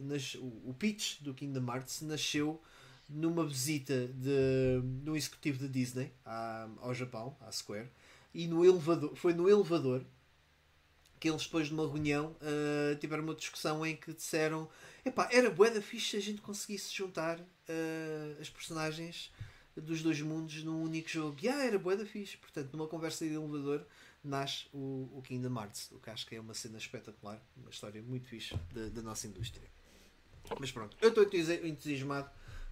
nas, 0.00 0.34
o, 0.34 0.74
pitch 0.76 1.20
do 1.20 1.32
Kingdom 1.32 1.72
Hearts 1.72 2.00
nasceu 2.02 2.60
numa 3.08 3.46
visita 3.46 4.08
de, 4.08 4.80
de 5.02 5.10
um 5.10 5.14
executivo 5.14 5.60
da 5.60 5.68
Disney 5.68 6.12
à, 6.24 6.68
ao 6.80 6.92
Japão, 6.92 7.36
à 7.40 7.52
Square, 7.52 7.88
e 8.34 8.48
no 8.48 8.64
elevador, 8.64 9.14
foi 9.14 9.34
no 9.34 9.48
elevador 9.48 10.04
que 11.20 11.28
eles 11.30 11.44
depois 11.44 11.68
de 11.68 11.74
uma 11.74 11.86
reunião 11.86 12.34
uh, 12.40 12.96
tiveram 12.96 13.22
uma 13.22 13.36
discussão 13.36 13.86
em 13.86 13.94
que 13.94 14.12
disseram 14.12 14.68
epá, 15.04 15.28
era 15.30 15.48
bué 15.48 15.70
da 15.70 15.80
fixe 15.80 16.10
se 16.10 16.16
a 16.16 16.20
gente 16.20 16.40
conseguisse 16.40 16.92
juntar 16.92 17.38
uh, 17.38 18.40
as 18.40 18.50
personagens 18.50 19.30
dos 19.76 20.02
dois 20.02 20.20
mundos 20.20 20.62
num 20.64 20.82
único 20.82 21.08
jogo. 21.08 21.36
E 21.42 21.48
ah, 21.48 21.64
era 21.64 21.78
bué 21.78 21.96
da 21.96 22.04
fixe. 22.04 22.36
Portanto, 22.36 22.72
numa 22.72 22.86
conversa 22.86 23.24
de 23.26 23.34
elevador 23.34 23.86
nasce 24.22 24.66
o, 24.72 25.10
o 25.14 25.22
Kingdom 25.22 25.58
Hearts, 25.58 25.90
o 25.92 25.98
que 25.98 26.10
acho 26.10 26.26
que 26.26 26.36
é 26.36 26.40
uma 26.40 26.54
cena 26.54 26.78
espetacular, 26.78 27.42
uma 27.56 27.70
história 27.70 28.00
muito 28.02 28.28
fixe 28.28 28.54
da, 28.72 28.88
da 28.88 29.02
nossa 29.02 29.26
indústria. 29.26 29.66
Mas 30.58 30.70
pronto, 30.70 30.96
eu 31.00 31.08
estou 31.08 31.24
entusiasmado 31.64 32.30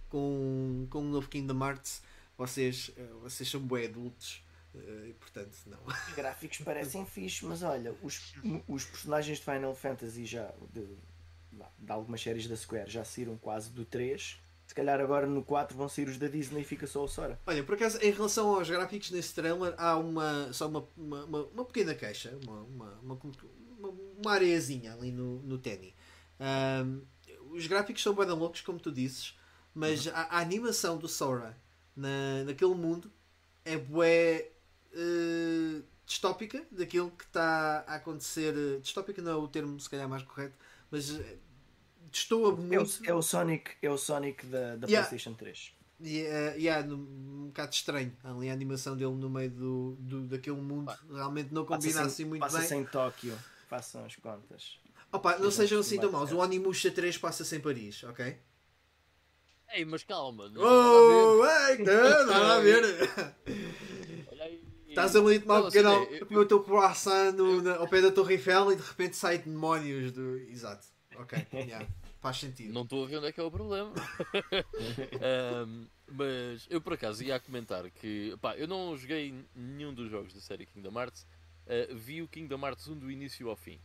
com, 0.09 0.87
com 0.89 0.99
o 0.99 1.09
novo 1.09 1.27
Kingdom 1.27 1.63
Hearts. 1.65 2.01
Vocês, 2.37 2.91
eh, 2.97 3.09
vocês 3.21 3.49
são 3.49 3.61
bué 3.61 3.85
adultos 3.85 4.43
Uh, 4.73 5.07
e 5.07 5.13
portanto, 5.13 5.57
não. 5.65 5.79
Os 6.07 6.15
gráficos 6.15 6.59
parecem 6.59 7.05
fixe, 7.05 7.45
mas 7.45 7.61
olha, 7.61 7.93
os, 8.01 8.33
os 8.67 8.85
personagens 8.85 9.39
de 9.39 9.43
Final 9.43 9.75
Fantasy 9.75 10.25
já 10.25 10.53
de, 10.71 10.87
de 11.77 11.91
algumas 11.91 12.21
séries 12.21 12.47
da 12.47 12.55
Square 12.55 12.89
já 12.89 13.03
saíram 13.03 13.37
quase 13.37 13.69
do 13.69 13.83
3. 13.83 14.39
Se 14.71 14.75
calhar 14.75 15.01
agora 15.01 15.27
no 15.27 15.43
4 15.43 15.75
vão 15.75 15.89
sair 15.89 16.07
os 16.07 16.17
da 16.17 16.29
Disney 16.29 16.61
e 16.61 16.63
fica 16.63 16.87
só 16.87 17.03
o 17.03 17.07
Sora. 17.07 17.37
Olha, 17.45 17.61
por 17.61 17.75
acaso, 17.75 17.97
em 18.01 18.09
relação 18.09 18.55
aos 18.55 18.69
gráficos 18.69 19.11
nesse 19.11 19.35
trailer, 19.35 19.73
há 19.77 19.97
uma, 19.97 20.53
só 20.53 20.69
uma, 20.69 20.87
uma, 20.95 21.25
uma, 21.25 21.43
uma 21.47 21.65
pequena 21.65 21.93
queixa, 21.93 22.39
uma, 22.41 22.61
uma, 22.61 22.99
uma, 23.03 23.19
uma 24.17 24.31
areiazinha 24.31 24.93
ali 24.93 25.11
no, 25.11 25.41
no 25.41 25.57
Tenny. 25.57 25.93
Um, 26.39 27.01
os 27.53 27.67
gráficos 27.67 28.01
são 28.01 28.13
bem 28.13 28.25
loucos, 28.27 28.61
como 28.61 28.79
tu 28.79 28.93
disses, 28.93 29.37
mas 29.75 30.05
uhum. 30.05 30.13
a, 30.15 30.37
a, 30.37 30.39
animação 30.39 30.97
do 30.97 31.09
Sora 31.09 31.57
na, 31.93 32.45
naquele 32.45 32.73
mundo 32.73 33.11
é 33.65 33.75
bué 33.75 34.51
uh, 34.93 35.83
distópica 36.05 36.65
daquilo 36.71 37.11
que 37.11 37.25
está 37.25 37.83
a 37.85 37.95
acontecer. 37.95 38.55
Eh, 38.55 38.79
distópica 38.79 39.21
não 39.21 39.31
é 39.33 39.35
o 39.35 39.49
termo 39.49 39.77
se 39.81 39.89
calhar 39.89 40.07
mais 40.07 40.23
correto, 40.23 40.55
mas 40.89 41.09
uh, 41.09 41.23
destoa 42.11 42.55
muito. 42.55 42.75
É 43.03 43.11
o, 43.11 43.11
é 43.11 43.13
o, 43.13 43.21
Sonic, 43.21 43.71
é 43.81 43.89
o 43.89 43.97
Sonic 43.97 44.45
da, 44.45 44.75
da 44.75 44.87
yeah. 44.87 45.07
PlayStation 45.07 45.33
3. 45.33 45.73
Yeah, 46.03 46.55
yeah, 46.55 46.93
um 46.93 47.47
bocado 47.47 47.73
estranho 47.73 48.11
ali 48.23 48.49
a 48.49 48.53
animação 48.53 48.97
dele 48.97 49.13
no 49.13 49.29
meio 49.29 49.51
do, 49.51 49.95
do 49.99 50.21
daquele 50.21 50.59
mundo 50.59 50.91
realmente 51.13 51.53
não 51.53 51.63
combina 51.63 52.01
assim 52.01 52.25
muito 52.25 52.41
passa 52.41 52.57
bem. 52.57 52.67
Passa-se 52.67 52.81
em 52.81 52.85
Tóquio, 52.85 53.37
façam 53.69 54.03
as 54.05 54.15
contas. 54.15 54.79
Opa, 55.11 55.37
não 55.37 55.51
sejam 55.51 55.79
assim 55.79 55.99
tão 55.99 56.11
maus. 56.11 56.31
O 56.31 56.39
Onimusha 56.39 56.89
3 56.89 57.17
passa-se 57.19 57.55
em 57.55 57.59
Paris, 57.59 58.03
ok? 58.03 58.35
Ei, 59.73 59.85
mas 59.85 60.03
calma. 60.03 60.49
Não 60.49 60.61
oh, 60.61 61.45
ei, 61.69 61.77
não, 61.77 62.25
nada 62.25 62.55
a 62.55 62.59
ver. 62.59 62.83
Estás 64.89 65.15
ali 65.15 65.35
a 65.37 65.39
tomar 65.39 65.61
um 65.61 65.65
pequeno, 65.65 66.01
assim, 66.01 66.19
comer 66.19 66.39
o 66.39 66.45
teu 66.45 66.63
croissant 66.63 67.31
no, 67.33 67.61
na, 67.61 67.75
ao 67.75 67.87
pé 67.87 68.01
da 68.01 68.11
Torre 68.11 68.33
Eiffel 68.33 68.73
e 68.73 68.75
de 68.75 68.81
repente 68.81 69.15
sai 69.15 69.37
demónios 69.37 70.11
do. 70.11 70.37
Exato. 70.49 70.87
Ok. 71.15 71.47
Yeah. 71.53 71.87
Faz 72.21 72.37
sentido. 72.37 72.71
Não 72.71 72.83
estou 72.83 73.03
a 73.03 73.07
ver 73.07 73.17
onde 73.17 73.27
é 73.27 73.31
que 73.31 73.39
é 73.39 73.43
o 73.43 73.49
problema. 73.49 73.91
um, 75.65 75.87
mas 76.07 76.67
eu 76.69 76.79
por 76.79 76.93
acaso 76.93 77.23
ia 77.23 77.35
a 77.35 77.39
comentar 77.39 77.89
que 77.89 78.37
pá, 78.39 78.55
eu 78.55 78.67
não 78.67 78.95
joguei 78.95 79.33
nenhum 79.55 79.91
dos 79.91 80.09
jogos 80.11 80.31
da 80.31 80.39
série 80.39 80.67
Kingdom 80.67 80.99
Hearts. 80.99 81.25
Uh, 81.65 81.95
vi 81.95 82.21
o 82.21 82.27
Kingdom 82.27 82.63
Hearts 82.63 82.87
1 82.87 82.99
do 82.99 83.09
início 83.09 83.49
ao 83.49 83.55
fim. 83.55 83.79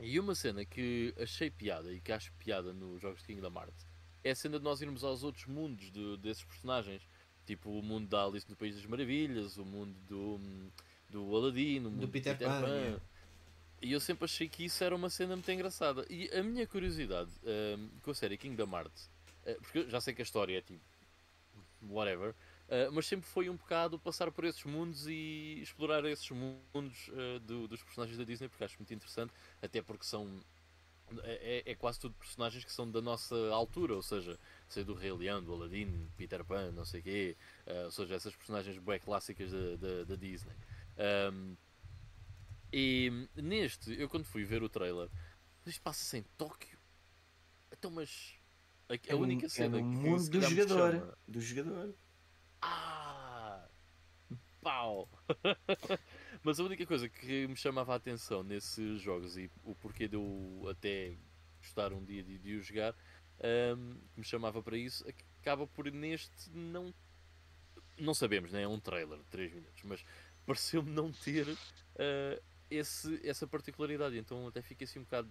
E 0.00 0.18
uma 0.18 0.34
cena 0.34 0.64
que 0.64 1.14
achei 1.18 1.50
piada 1.50 1.92
e 1.92 2.00
que 2.00 2.12
acho 2.12 2.32
piada 2.34 2.72
nos 2.72 3.02
jogos 3.02 3.20
de 3.20 3.26
Kingdom 3.26 3.52
Hearts 3.52 3.86
é 4.24 4.30
a 4.30 4.34
cena 4.34 4.58
de 4.58 4.64
nós 4.64 4.80
irmos 4.80 5.04
aos 5.04 5.22
outros 5.22 5.44
mundos 5.46 5.90
de, 5.90 6.16
desses 6.18 6.44
personagens. 6.44 7.06
Tipo 7.44 7.70
o 7.70 7.82
mundo 7.82 8.08
da 8.08 8.24
Alice 8.24 8.48
no 8.48 8.56
País 8.56 8.74
das 8.74 8.86
Maravilhas, 8.86 9.58
o 9.58 9.64
mundo 9.64 9.94
do, 10.06 10.40
do 11.10 11.36
Aladdin, 11.36 11.80
o 11.80 11.90
mundo 11.90 12.00
do 12.00 12.08
Peter, 12.08 12.36
Peter 12.36 12.48
Pan. 12.48 12.60
Pan. 12.60 13.00
E 13.80 13.92
eu 13.92 14.00
sempre 14.00 14.24
achei 14.24 14.48
que 14.48 14.64
isso 14.64 14.82
era 14.82 14.94
uma 14.94 15.08
cena 15.08 15.36
muito 15.36 15.50
engraçada. 15.50 16.04
E 16.10 16.28
a 16.30 16.42
minha 16.42 16.66
curiosidade 16.66 17.30
um, 17.44 17.88
com 18.02 18.10
a 18.10 18.14
série 18.14 18.36
Kingdom 18.36 18.76
Hearts, 18.76 19.08
uh, 19.46 19.60
porque 19.60 19.78
eu 19.78 19.90
já 19.90 20.00
sei 20.00 20.14
que 20.14 20.22
a 20.22 20.24
história 20.24 20.58
é 20.58 20.60
tipo 20.60 20.80
whatever, 21.82 22.30
uh, 22.30 22.92
mas 22.92 23.06
sempre 23.06 23.28
foi 23.28 23.48
um 23.48 23.54
bocado 23.54 23.98
passar 23.98 24.32
por 24.32 24.44
esses 24.44 24.64
mundos 24.64 25.06
e 25.06 25.60
explorar 25.62 26.04
esses 26.06 26.28
mundos 26.30 27.08
uh, 27.08 27.38
do, 27.40 27.68
dos 27.68 27.82
personagens 27.82 28.18
da 28.18 28.24
Disney, 28.24 28.48
porque 28.48 28.64
acho 28.64 28.76
muito 28.78 28.92
interessante, 28.92 29.32
até 29.62 29.80
porque 29.80 30.04
são. 30.04 30.28
É, 31.22 31.62
é, 31.66 31.72
é, 31.72 31.74
quase 31.74 31.98
tudo 31.98 32.14
personagens 32.18 32.62
que 32.62 32.70
são 32.70 32.90
da 32.90 33.00
nossa 33.00 33.34
altura, 33.50 33.94
ou 33.94 34.02
seja, 34.02 34.38
sei 34.68 34.84
do 34.84 34.92
Rei 34.92 35.10
Leão, 35.10 35.42
do 35.42 35.54
Aladdin, 35.54 36.06
Peter 36.18 36.44
Pan, 36.44 36.70
não 36.72 36.84
sei 36.84 37.00
o 37.00 37.02
quê, 37.02 37.36
ou 37.86 37.90
seja, 37.90 38.14
essas 38.14 38.36
personagens 38.36 38.76
bem 38.76 38.98
clássicas 38.98 39.50
da, 39.50 40.04
da 40.04 40.16
Disney. 40.16 40.52
Um, 41.32 41.56
e 42.72 43.28
neste, 43.34 43.98
eu 43.98 44.08
quando 44.08 44.24
fui 44.24 44.44
ver 44.44 44.62
o 44.62 44.68
trailer, 44.68 45.08
isto 45.66 45.82
passa-se 45.82 46.18
em 46.18 46.22
Tóquio. 46.36 46.78
Então, 47.72 47.90
mas 47.90 48.34
a, 48.88 48.94
a 48.94 48.98
é 49.06 49.14
única 49.14 49.46
um, 49.46 49.50
cena 49.50 49.78
é 49.78 49.80
no 49.80 49.86
mundo 49.86 50.30
do 50.30 50.42
jogador, 50.42 50.92
chama... 50.92 51.18
do 51.26 51.40
jogador. 51.40 51.94
Ah! 52.60 53.68
Pau! 54.60 55.08
Mas 56.42 56.58
a 56.58 56.64
única 56.64 56.86
coisa 56.86 57.08
que 57.08 57.46
me 57.46 57.56
chamava 57.56 57.92
a 57.92 57.96
atenção 57.96 58.42
nesses 58.42 59.00
jogos 59.00 59.36
e 59.36 59.50
o 59.64 59.74
porquê 59.74 60.08
de 60.08 60.16
eu 60.16 60.66
até 60.70 61.16
gostar 61.60 61.92
um 61.92 62.04
dia 62.04 62.22
de, 62.22 62.38
de 62.38 62.56
o 62.56 62.62
jogar, 62.62 62.94
um, 63.76 63.94
que 64.12 64.20
me 64.20 64.24
chamava 64.24 64.62
para 64.62 64.76
isso, 64.76 65.04
acaba 65.40 65.66
por 65.66 65.90
neste 65.90 66.50
não. 66.50 66.94
Não 67.98 68.14
sabemos, 68.14 68.52
né? 68.52 68.62
é 68.62 68.68
um 68.68 68.78
trailer 68.78 69.18
de 69.18 69.24
3 69.24 69.52
minutos, 69.52 69.82
mas 69.82 70.04
pareceu-me 70.46 70.90
não 70.90 71.10
ter 71.10 71.48
uh, 71.48 72.42
esse, 72.70 73.20
essa 73.26 73.46
particularidade. 73.46 74.18
Então 74.18 74.46
até 74.46 74.62
fiquei 74.62 74.86
assim 74.86 74.98
um 74.98 75.04
bocado. 75.04 75.28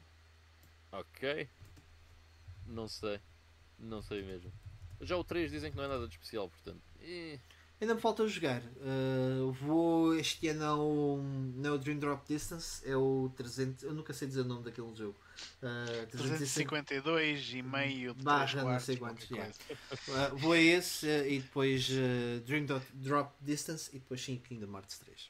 Ok. 0.92 1.48
Não 2.66 2.88
sei. 2.88 3.20
Não 3.80 4.02
sei 4.02 4.24
mesmo. 4.24 4.52
Já 5.02 5.16
o 5.16 5.24
3 5.24 5.52
dizem 5.52 5.72
que 5.72 5.78
não 5.78 5.84
é 5.84 5.88
nada 5.88 6.08
de 6.08 6.14
especial, 6.14 6.50
portanto. 6.50 6.82
E... 7.02 7.40
Ainda 7.80 7.94
me 7.94 8.02
falta 8.02 8.28
jogar. 8.28 8.64
Uh, 8.78 9.52
vou 9.52 10.16
este 10.16 10.48
ano 10.48 10.66
ao, 10.66 11.18
no 11.18 11.78
Dream 11.78 12.00
Drop 12.00 12.28
Distance. 12.28 12.82
É 12.90 12.98
o 12.98 13.32
300. 13.38 13.84
Eu 13.84 13.94
nunca 13.94 14.14
sei 14.14 14.28
dizer 14.28 14.42
o 14.42 14.46
nome 14.46 14.64
daquele 14.64 14.96
jogo. 14.96 15.16
Uh, 15.62 16.08
352 16.08 17.54
e 17.54 17.62
meio 17.62 18.16
de 18.16 18.24
barra, 18.24 18.64
não 18.64 18.80
sei 18.80 18.98
quantos. 18.98 19.30
Yeah. 19.30 19.54
Uh, 20.08 20.38
vou 20.38 20.54
a 20.54 20.58
esse 20.58 21.06
uh, 21.06 21.28
e 21.28 21.40
depois 21.40 21.88
uh, 21.90 22.40
Dream 22.46 22.66
Drop 22.94 23.32
Distance 23.42 23.90
e 23.94 24.00
depois 24.00 24.22
sim 24.22 24.38
Kingdom 24.38 24.74
Hearts 24.74 24.98
3. 25.00 25.30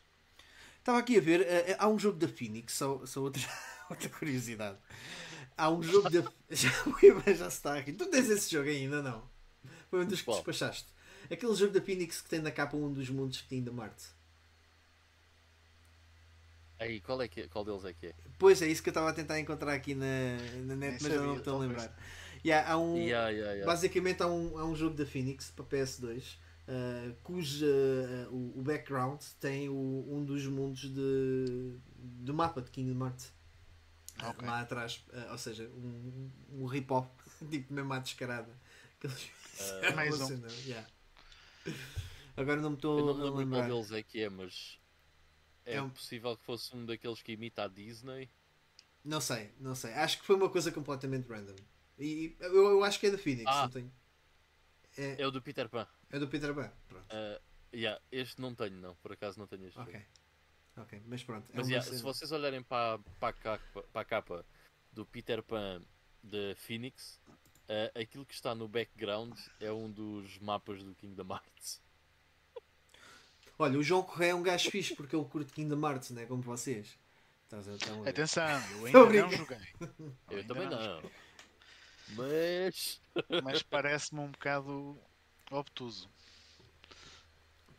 Estava 0.87 0.99
aqui 0.99 1.17
a 1.17 1.19
ver. 1.19 1.41
Uh, 1.41 1.75
há 1.79 1.89
um 1.89 1.99
jogo 1.99 2.17
da 2.17 2.29
Phoenix, 2.29 2.75
só, 2.75 3.05
só 3.05 3.19
outra, 3.19 3.41
outra 3.91 4.07
curiosidade. 4.07 4.77
Há 5.57 5.69
um 5.69 5.83
jogo 5.83 6.09
da. 6.09 6.21
Já, 6.49 6.69
já 7.33 7.47
está 7.47 7.77
aqui. 7.77 7.91
Tu 7.91 8.05
tens 8.05 8.29
esse 8.29 8.49
jogo 8.49 8.69
ainda, 8.69 9.01
não? 9.01 9.21
Foi 9.89 10.05
um 10.05 10.07
dos 10.07 10.21
que 10.21 10.31
despachaste. 10.31 10.87
Aquele 11.29 11.53
jogo 11.55 11.73
da 11.73 11.81
Phoenix 11.81 12.21
que 12.21 12.29
tem 12.29 12.39
na 12.39 12.51
capa 12.51 12.77
um 12.77 12.93
dos 12.93 13.09
mundos 13.09 13.41
que 13.41 13.49
tem 13.49 13.61
da 13.61 13.69
Marte. 13.69 14.05
Aí, 16.79 17.01
qual, 17.01 17.21
é 17.21 17.27
que, 17.27 17.41
é? 17.41 17.47
qual 17.49 17.65
deles 17.65 17.83
é 17.83 17.91
que 17.91 18.07
é? 18.07 18.13
Pois 18.39 18.61
é, 18.61 18.67
isso 18.67 18.81
que 18.81 18.87
eu 18.87 18.91
estava 18.91 19.09
a 19.09 19.13
tentar 19.13 19.37
encontrar 19.41 19.73
aqui 19.73 19.93
na, 19.93 20.37
na 20.67 20.75
net, 20.77 21.03
mas 21.03 21.11
eu 21.11 21.21
não 21.21 21.35
estou 21.35 21.57
a 21.57 21.59
lembrar. 21.59 21.99
Yeah, 22.45 22.71
há 22.71 22.77
um, 22.77 22.95
yeah, 22.95 23.29
yeah. 23.29 23.65
Basicamente 23.65 24.23
há 24.23 24.27
um, 24.27 24.57
há 24.57 24.63
um 24.63 24.73
jogo 24.73 24.95
da 24.95 25.05
Phoenix 25.05 25.51
para 25.51 25.65
PS2 25.65 26.37
uh, 26.67 27.15
cujo 27.23 27.65
uh, 27.65 28.29
o, 28.29 28.59
o, 28.59 28.61
background 28.61 29.21
tem 29.39 29.69
o, 29.69 30.05
um 30.09 30.23
dos 30.23 30.45
mundos 30.45 30.81
de, 30.81 31.77
do 31.97 32.33
mapa 32.33 32.61
de 32.61 32.69
Kingdom 32.69 33.05
Hearts. 33.05 33.33
Okay. 34.17 34.47
Lá 34.47 34.61
atrás, 34.61 35.03
uh, 35.09 35.31
ou 35.31 35.37
seja, 35.37 35.69
um, 35.69 36.29
um 36.51 36.65
rip-off, 36.65 37.09
tipo 37.49 37.73
mesmo 37.73 37.93
à 37.93 37.99
descarada. 37.99 38.51
É 39.81 39.93
mais 39.93 40.19
um. 40.19 40.41
Yeah. 40.65 40.87
Agora 42.35 42.61
não 42.61 42.71
me 42.71 42.75
estou 42.75 43.09
a 43.09 43.35
lembro 43.37 43.49
qual 43.49 43.63
deles 43.63 43.91
é 43.91 44.03
que 44.03 44.21
é, 44.21 44.29
mas 44.29 44.79
é, 45.65 45.75
é 45.75 45.81
um... 45.81 45.89
possível 45.89 46.35
que 46.35 46.43
fosse 46.43 46.75
um 46.75 46.85
daqueles 46.85 47.21
que 47.21 47.31
imita 47.33 47.63
a 47.63 47.67
Disney. 47.67 48.29
Não 49.03 49.21
sei, 49.21 49.51
não 49.59 49.75
sei. 49.75 49.93
Acho 49.93 50.19
que 50.19 50.25
foi 50.25 50.35
uma 50.35 50.49
coisa 50.49 50.71
completamente 50.71 51.27
random. 51.27 51.55
E 51.99 52.35
eu, 52.39 52.53
eu 52.53 52.83
acho 52.83 52.99
que 52.99 53.07
é 53.07 53.11
da 53.11 53.17
Phoenix, 53.17 53.45
ah, 53.47 53.63
não 53.63 53.69
tenho. 53.69 53.91
É... 54.97 55.21
é 55.21 55.27
o 55.27 55.31
do 55.31 55.41
Peter 55.41 55.69
Pan. 55.69 55.87
É 56.09 56.19
do 56.19 56.27
Peter 56.27 56.53
Pan, 56.53 56.71
pronto. 56.87 57.05
Uh, 57.05 57.41
yeah, 57.73 58.01
este 58.11 58.41
não 58.41 58.55
tenho, 58.55 58.75
não. 58.75 58.95
Por 58.95 59.11
acaso 59.11 59.39
não 59.39 59.47
tenho 59.47 59.67
este. 59.67 59.79
Ok. 59.79 60.01
Ok, 60.77 61.01
mas 61.05 61.23
pronto. 61.23 61.49
É 61.51 61.57
mas 61.57 61.67
yeah, 61.67 61.85
se 61.85 62.01
vocês 62.01 62.31
olharem 62.31 62.61
para, 62.61 62.99
para, 63.19 63.29
a 63.29 63.33
capa, 63.33 63.83
para 63.91 64.01
a 64.01 64.05
capa 64.05 64.45
do 64.91 65.05
Peter 65.05 65.41
Pan 65.41 65.81
da 66.21 66.55
Phoenix, 66.55 67.19
uh, 67.67 67.99
aquilo 67.99 68.25
que 68.25 68.33
está 68.33 68.53
no 68.53 68.67
background 68.67 69.37
é 69.59 69.71
um 69.71 69.89
dos 69.91 70.37
mapas 70.39 70.83
do 70.83 70.93
Kingdom 70.95 71.27
Hearts. 71.33 71.81
Olha, 73.59 73.79
o 73.79 73.83
João 73.83 74.03
Correia 74.03 74.31
é 74.31 74.35
um 74.35 74.43
gajo 74.43 74.69
fixe 74.69 74.95
porque 74.95 75.15
ele 75.15 75.25
curte 75.25 75.51
Kingdom 75.51 75.85
Hearts, 75.87 76.11
não 76.11 76.21
é 76.21 76.25
como 76.25 76.43
vocês. 76.43 76.97
A, 77.51 78.09
Atenção, 78.09 78.61
eu 78.81 78.85
ainda 78.85 79.21
não 79.21 79.31
joguei. 79.31 79.57
Eu, 80.29 80.37
eu 80.39 80.47
também 80.47 80.69
não. 80.69 81.01
não. 81.01 81.11
Mas. 82.09 83.01
Mas 83.43 83.63
parece-me 83.63 84.21
um 84.21 84.31
bocado 84.31 84.99
obtuso. 85.51 86.09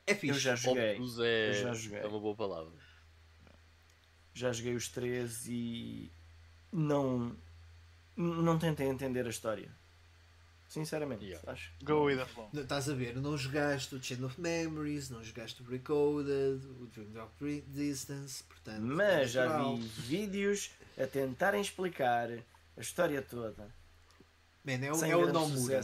É 0.06 0.14
fixe. 0.14 0.34
Eu 0.34 0.40
já 0.40 0.56
joguei. 0.56 0.92
Obtuso 0.92 1.24
é... 1.24 1.52
já 1.52 1.74
joguei. 1.74 1.98
é 2.00 2.06
uma 2.06 2.20
boa 2.20 2.34
palavra. 2.34 2.72
Já 4.34 4.52
joguei 4.52 4.74
os 4.74 4.88
três 4.88 5.46
e 5.46 6.10
não 6.72 7.36
não 8.16 8.58
tentei 8.58 8.86
entender 8.86 9.26
a 9.26 9.30
história. 9.30 9.70
Sinceramente, 10.68 11.24
yeah. 11.24 11.50
acho. 11.50 11.72
Go 11.82 12.04
with 12.04 12.18
the 12.18 12.26
flow. 12.26 12.50
Estás 12.52 12.90
a 12.90 12.94
ver, 12.94 13.16
não 13.16 13.38
jogaste 13.38 13.94
o 13.94 14.02
Chain 14.02 14.22
of 14.24 14.38
Memories, 14.38 15.08
não 15.08 15.24
jogaste 15.24 15.62
o 15.62 15.64
Recoded, 15.64 16.60
o 16.78 16.86
Dream 16.86 17.10
Drop 17.10 17.64
Distance, 17.68 18.42
portanto. 18.44 18.82
Mas 18.82 19.30
já 19.30 19.62
vi 19.62 19.78
vídeos 19.78 20.70
a 20.98 21.06
tentarem 21.06 21.62
explicar 21.62 22.28
a 22.30 22.80
história 22.80 23.22
toda. 23.22 23.66
Man, 24.62 24.84
é, 24.84 24.92
o, 24.92 25.04
é 25.04 25.16
o 25.16 25.32
não 25.32 25.48
muda. 25.48 25.80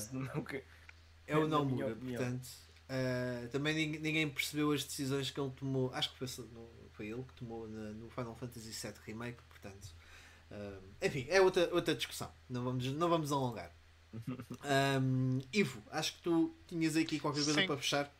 É 1.27 1.37
o 1.37 1.49
não 1.49 1.64
muda, 1.64 1.95
portanto. 1.97 2.49
Uh, 2.85 3.49
também 3.49 3.75
ninguém 3.99 4.29
percebeu 4.29 4.72
as 4.72 4.85
decisões 4.85 5.31
que 5.31 5.41
ele 5.41 5.51
tomou. 5.51 5.91
Acho 5.95 6.12
que 6.12 6.18
foi, 6.18 6.47
foi 6.93 7.07
ele 7.09 7.22
que 7.22 7.35
tomou 7.35 7.68
na, 7.68 7.91
no 7.91 8.11
Final 8.11 8.37
Fantasy 8.37 8.70
VII 8.70 8.95
Remake, 9.07 9.43
portanto. 9.49 9.89
Uh, 10.51 10.83
enfim, 11.01 11.27
é 11.29 11.41
outra, 11.41 11.68
outra 11.72 11.95
discussão. 11.95 12.31
Não 12.49 12.62
vamos, 12.62 12.87
não 12.93 13.09
vamos 13.09 13.33
alongar. 13.33 13.72
Um, 15.03 15.41
Ivo, 15.53 15.83
acho 15.91 16.14
que 16.14 16.22
tu 16.22 16.55
tinhas 16.66 16.97
aqui 16.97 17.20
qualquer 17.20 17.45
coisa 17.45 17.61
Sim. 17.61 17.66
para 17.66 17.77
fechar. 17.77 18.11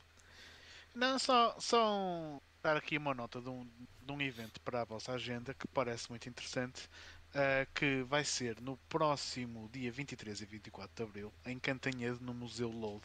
Não, 0.95 1.19
só, 1.19 1.57
só 1.59 2.41
dar 2.63 2.77
aqui 2.77 2.99
uma 2.99 3.15
nota 3.15 3.41
de 3.41 3.49
um, 3.49 3.67
de 4.03 4.13
um 4.13 4.21
evento 4.21 4.61
para 4.61 4.83
a 4.83 4.85
vossa 4.85 5.13
agenda 5.13 5.55
que 5.55 5.67
parece 5.69 6.11
muito 6.11 6.29
interessante. 6.29 6.89
Uh, 7.35 7.67
que 7.75 8.05
vai 8.05 8.25
ser 8.25 8.61
no 8.61 8.77
próximo 8.89 9.69
dia 9.73 9.91
23 9.91 10.41
e 10.41 10.45
24 10.45 10.95
de 10.95 11.03
Abril 11.03 11.33
em 11.45 11.59
Cantanhede, 11.59 12.23
no 12.23 12.33
Museu 12.33 12.71
Load, 12.71 13.03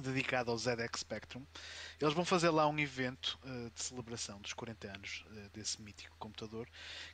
dedicado 0.00 0.50
ao 0.50 0.58
ZX 0.58 1.00
Spectrum. 1.00 1.42
Eles 2.00 2.14
vão 2.14 2.24
fazer 2.24 2.50
lá 2.50 2.66
um 2.68 2.78
evento 2.78 3.38
uh, 3.44 3.70
de 3.70 3.82
celebração 3.82 4.40
dos 4.40 4.52
40 4.52 4.88
anos 4.88 5.24
uh, 5.30 5.48
desse 5.54 5.80
mítico 5.80 6.14
computador, 6.18 6.68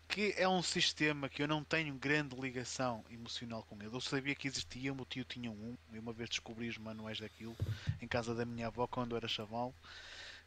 que 0.08 0.34
é 0.36 0.48
um 0.48 0.62
sistema 0.62 1.28
que 1.28 1.42
eu 1.42 1.48
não 1.48 1.62
tenho 1.62 1.94
grande 1.94 2.34
ligação 2.34 3.04
emocional 3.10 3.62
com 3.64 3.76
ele. 3.80 3.94
Eu 3.94 4.00
sabia 4.00 4.34
que 4.34 4.48
existia, 4.48 4.92
o 4.92 4.96
meu 4.96 5.04
tio 5.04 5.24
tinha 5.24 5.50
um, 5.50 5.76
e 5.92 5.98
uma 5.98 6.12
vez 6.12 6.28
descobri 6.28 6.68
os 6.68 6.78
manuais 6.78 7.20
daquilo 7.20 7.56
em 8.00 8.08
casa 8.08 8.34
da 8.34 8.44
minha 8.44 8.68
avó 8.68 8.86
quando 8.86 9.16
era 9.16 9.28
chaval. 9.28 9.74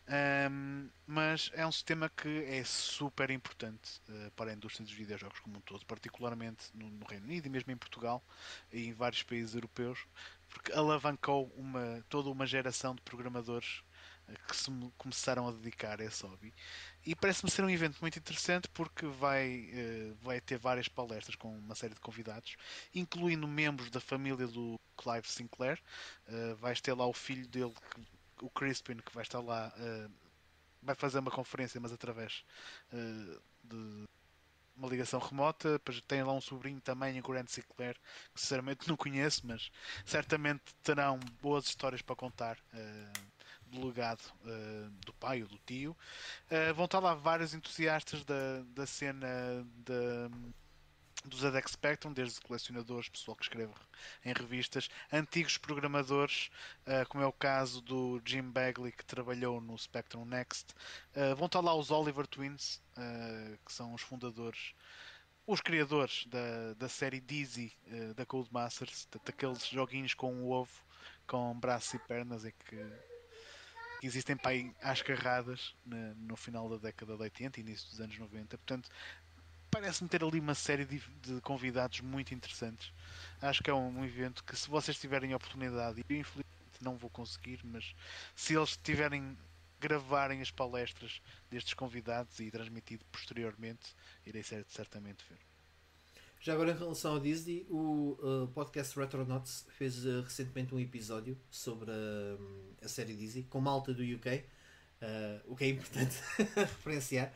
Um, 0.09 0.89
mas 1.05 1.51
é 1.53 1.65
um 1.67 1.71
sistema 1.71 2.09
que 2.09 2.43
é 2.45 2.63
super 2.63 3.29
importante 3.29 4.01
uh, 4.09 4.31
para 4.31 4.49
a 4.49 4.53
indústria 4.55 4.83
dos 4.83 4.93
videojogos 4.93 5.39
como 5.39 5.57
um 5.57 5.61
todo, 5.61 5.85
particularmente 5.85 6.65
no, 6.73 6.89
no, 6.89 7.05
Reino 7.05 7.25
Unido 7.25 7.45
e 7.45 7.49
mesmo 7.49 7.71
em 7.71 7.77
Portugal 7.77 8.23
e 8.73 8.87
em 8.87 8.93
vários 8.93 9.21
países 9.21 9.53
europeus, 9.53 9.99
porque 10.49 10.71
alavancou 10.71 11.53
uma, 11.55 12.03
toda 12.09 12.29
uma 12.31 12.47
geração 12.47 12.95
de 12.95 13.03
programadores 13.03 13.83
que 14.47 14.55
se 14.55 14.71
começaram 14.97 15.47
a 15.47 15.51
dedicar 15.51 16.01
a 16.01 16.05
esse 16.05 16.23
hobby. 16.23 16.53
E 17.05 17.15
parece-me 17.15 17.49
ser 17.49 17.63
um 17.63 17.69
evento 17.69 17.97
muito 18.01 18.17
interessante 18.17 18.67
porque 18.69 19.05
vai, 19.05 19.69
uh, 19.73 20.15
vai 20.21 20.41
ter 20.41 20.57
várias 20.57 20.87
palestras 20.87 21.35
com 21.35 21.55
uma 21.57 21.75
série 21.75 21.93
de 21.93 21.99
convidados, 21.99 22.55
incluindo 22.93 23.47
membros 23.47 23.89
da 23.89 23.99
família 23.99 24.47
do 24.47 24.79
Clive 24.97 25.27
Sinclair. 25.27 25.79
Uh, 26.27 26.55
vais 26.55 26.81
ter 26.81 26.93
lá 26.93 27.05
o 27.05 27.13
filho 27.13 27.47
dele, 27.47 27.73
que, 27.73 28.18
o 28.41 28.49
Crispin, 28.49 28.97
que 28.97 29.13
vai 29.13 29.23
estar 29.23 29.39
lá, 29.39 29.73
uh, 29.77 30.11
vai 30.81 30.95
fazer 30.95 31.19
uma 31.19 31.31
conferência, 31.31 31.79
mas 31.79 31.91
através 31.91 32.43
de 33.63 34.05
uma 34.75 34.87
ligação 34.87 35.19
remota. 35.19 35.79
Tem 36.07 36.23
lá 36.23 36.33
um 36.33 36.41
sobrinho 36.41 36.79
também, 36.79 37.19
o 37.19 37.23
Grant 37.23 37.49
Sinclair, 37.49 37.95
que 38.33 38.39
sinceramente 38.39 38.87
não 38.87 38.95
conheço, 38.95 39.45
mas 39.45 39.69
certamente 40.05 40.73
terão 40.81 41.19
boas 41.41 41.65
histórias 41.65 42.01
para 42.01 42.15
contar 42.15 42.57
do 43.69 43.87
legado 43.87 44.21
uh, 44.45 44.89
do 45.05 45.13
pai 45.13 45.41
ou 45.41 45.47
do 45.47 45.59
tio. 45.65 45.95
Uh, 46.51 46.73
vão 46.73 46.85
estar 46.85 46.99
lá 46.99 47.13
vários 47.13 47.53
entusiastas 47.53 48.23
da, 48.25 48.63
da 48.73 48.85
cena 48.85 49.27
da, 49.85 50.29
do 51.25 51.35
ZX 51.35 51.71
Spectrum, 51.71 52.13
desde 52.13 52.39
colecionadores, 52.41 53.09
pessoal 53.09 53.35
que 53.35 53.43
escreve 53.43 53.73
em 54.23 54.33
revistas, 54.33 54.89
antigos 55.11 55.57
programadores, 55.57 56.49
uh, 56.87 57.07
como 57.09 57.23
é 57.23 57.27
o 57.27 57.33
caso 57.33 57.81
do 57.81 58.21
Jim 58.25 58.43
Bagley, 58.43 58.91
que 58.91 59.05
trabalhou 59.05 59.59
no 59.59 59.77
Spectrum 59.77 60.25
Next. 60.25 60.73
vão 61.35 61.47
estar 61.47 61.59
lá 61.59 61.75
os 61.75 61.91
Oliver 61.91 62.25
Twins, 62.27 62.81
que 63.65 63.73
são 63.73 63.93
os 63.93 64.01
fundadores 64.01 64.73
os 65.47 65.61
criadores 65.61 66.27
da, 66.27 66.75
da 66.75 66.87
série 66.87 67.19
Dizzy 67.19 67.75
da 68.15 68.23
Codemasters, 68.23 69.07
daqueles 69.25 69.65
joguinhos 69.67 70.13
com 70.13 70.31
um 70.31 70.47
ovo, 70.47 70.71
com 71.25 71.59
braços 71.59 71.95
e 71.95 71.99
pernas, 71.99 72.45
e 72.45 72.51
que 72.51 72.77
que 73.99 74.07
existem 74.07 74.35
para 74.37 74.51
aí 74.51 74.73
às 74.81 75.01
carradas 75.01 75.75
no 76.15 76.37
final 76.37 76.69
da 76.69 76.77
década 76.77 77.15
de 77.15 77.21
80 77.21 77.59
e 77.59 77.63
início 77.63 77.89
dos 77.89 77.99
anos 77.99 78.17
90. 78.17 78.57
Portanto, 78.57 78.89
parece-me 79.69 80.09
ter 80.09 80.23
ali 80.23 80.39
uma 80.39 80.55
série 80.55 80.85
de, 80.85 81.01
de, 81.21 81.41
convidados 81.41 82.01
muito 82.01 82.33
interessantes. 82.33 82.91
Acho 83.41 83.63
que 83.63 83.69
é 83.69 83.73
um, 83.73 83.99
um, 83.99 84.05
evento 84.05 84.43
que, 84.43 84.55
se 84.55 84.69
vocês 84.69 84.97
tiverem 84.99 85.33
oportunidade, 85.33 86.03
e 86.09 86.15
infelizmente 86.15 86.47
não 86.81 86.97
vou 86.97 87.09
conseguir, 87.09 87.59
mas 87.63 87.93
se 88.35 88.55
eles 88.55 88.77
tiverem 88.77 89.37
gravarem 89.79 90.41
as 90.41 90.51
palestras 90.51 91.21
destes 91.49 91.73
convidados 91.73 92.39
e 92.39 92.51
transmitido 92.51 93.05
posteriormente, 93.11 93.95
irei 94.25 94.43
certamente 94.43 95.23
ver. 95.29 95.37
Já 96.41 96.53
agora, 96.53 96.71
em 96.71 96.77
relação 96.77 97.13
ao 97.13 97.19
Disney, 97.19 97.65
o 97.69 98.17
uh, 98.21 98.47
podcast 98.53 98.97
Retronauts 98.97 99.65
fez 99.77 100.05
uh, 100.05 100.21
recentemente 100.21 100.73
um 100.73 100.79
episódio 100.79 101.37
sobre 101.51 101.91
uh, 101.91 102.75
a 102.81 102.87
série 102.87 103.13
Disney 103.13 103.43
com 103.43 103.59
malta 103.59 103.93
do 103.93 104.01
UK, 104.01 104.45
o 105.45 105.55
que 105.55 105.63
é 105.63 105.69
importante 105.69 106.15
referenciar, 106.55 107.33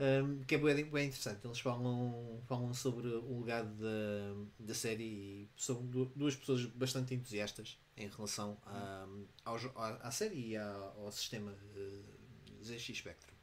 um, 0.00 0.42
que 0.44 0.54
é 0.54 0.58
bem, 0.58 0.84
bem, 0.86 1.06
interessante. 1.08 1.46
Eles 1.46 1.60
falam, 1.60 2.40
falam 2.46 2.72
sobre 2.72 3.06
o 3.08 3.40
legado 3.40 3.68
da, 3.74 4.64
da 4.66 4.74
série 4.74 5.04
e 5.04 5.50
são 5.56 5.84
duas 5.84 6.34
pessoas 6.34 6.64
bastante 6.64 7.14
entusiastas 7.14 7.78
em 7.98 8.08
relação 8.08 8.56
a, 8.64 9.06
ao, 9.44 9.56
à 10.00 10.10
série 10.10 10.52
e 10.52 10.56
ao, 10.56 11.04
ao 11.04 11.12
sistema 11.12 11.52
uh, 11.52 12.64
ZX 12.64 12.96
Spectrum. 12.96 13.34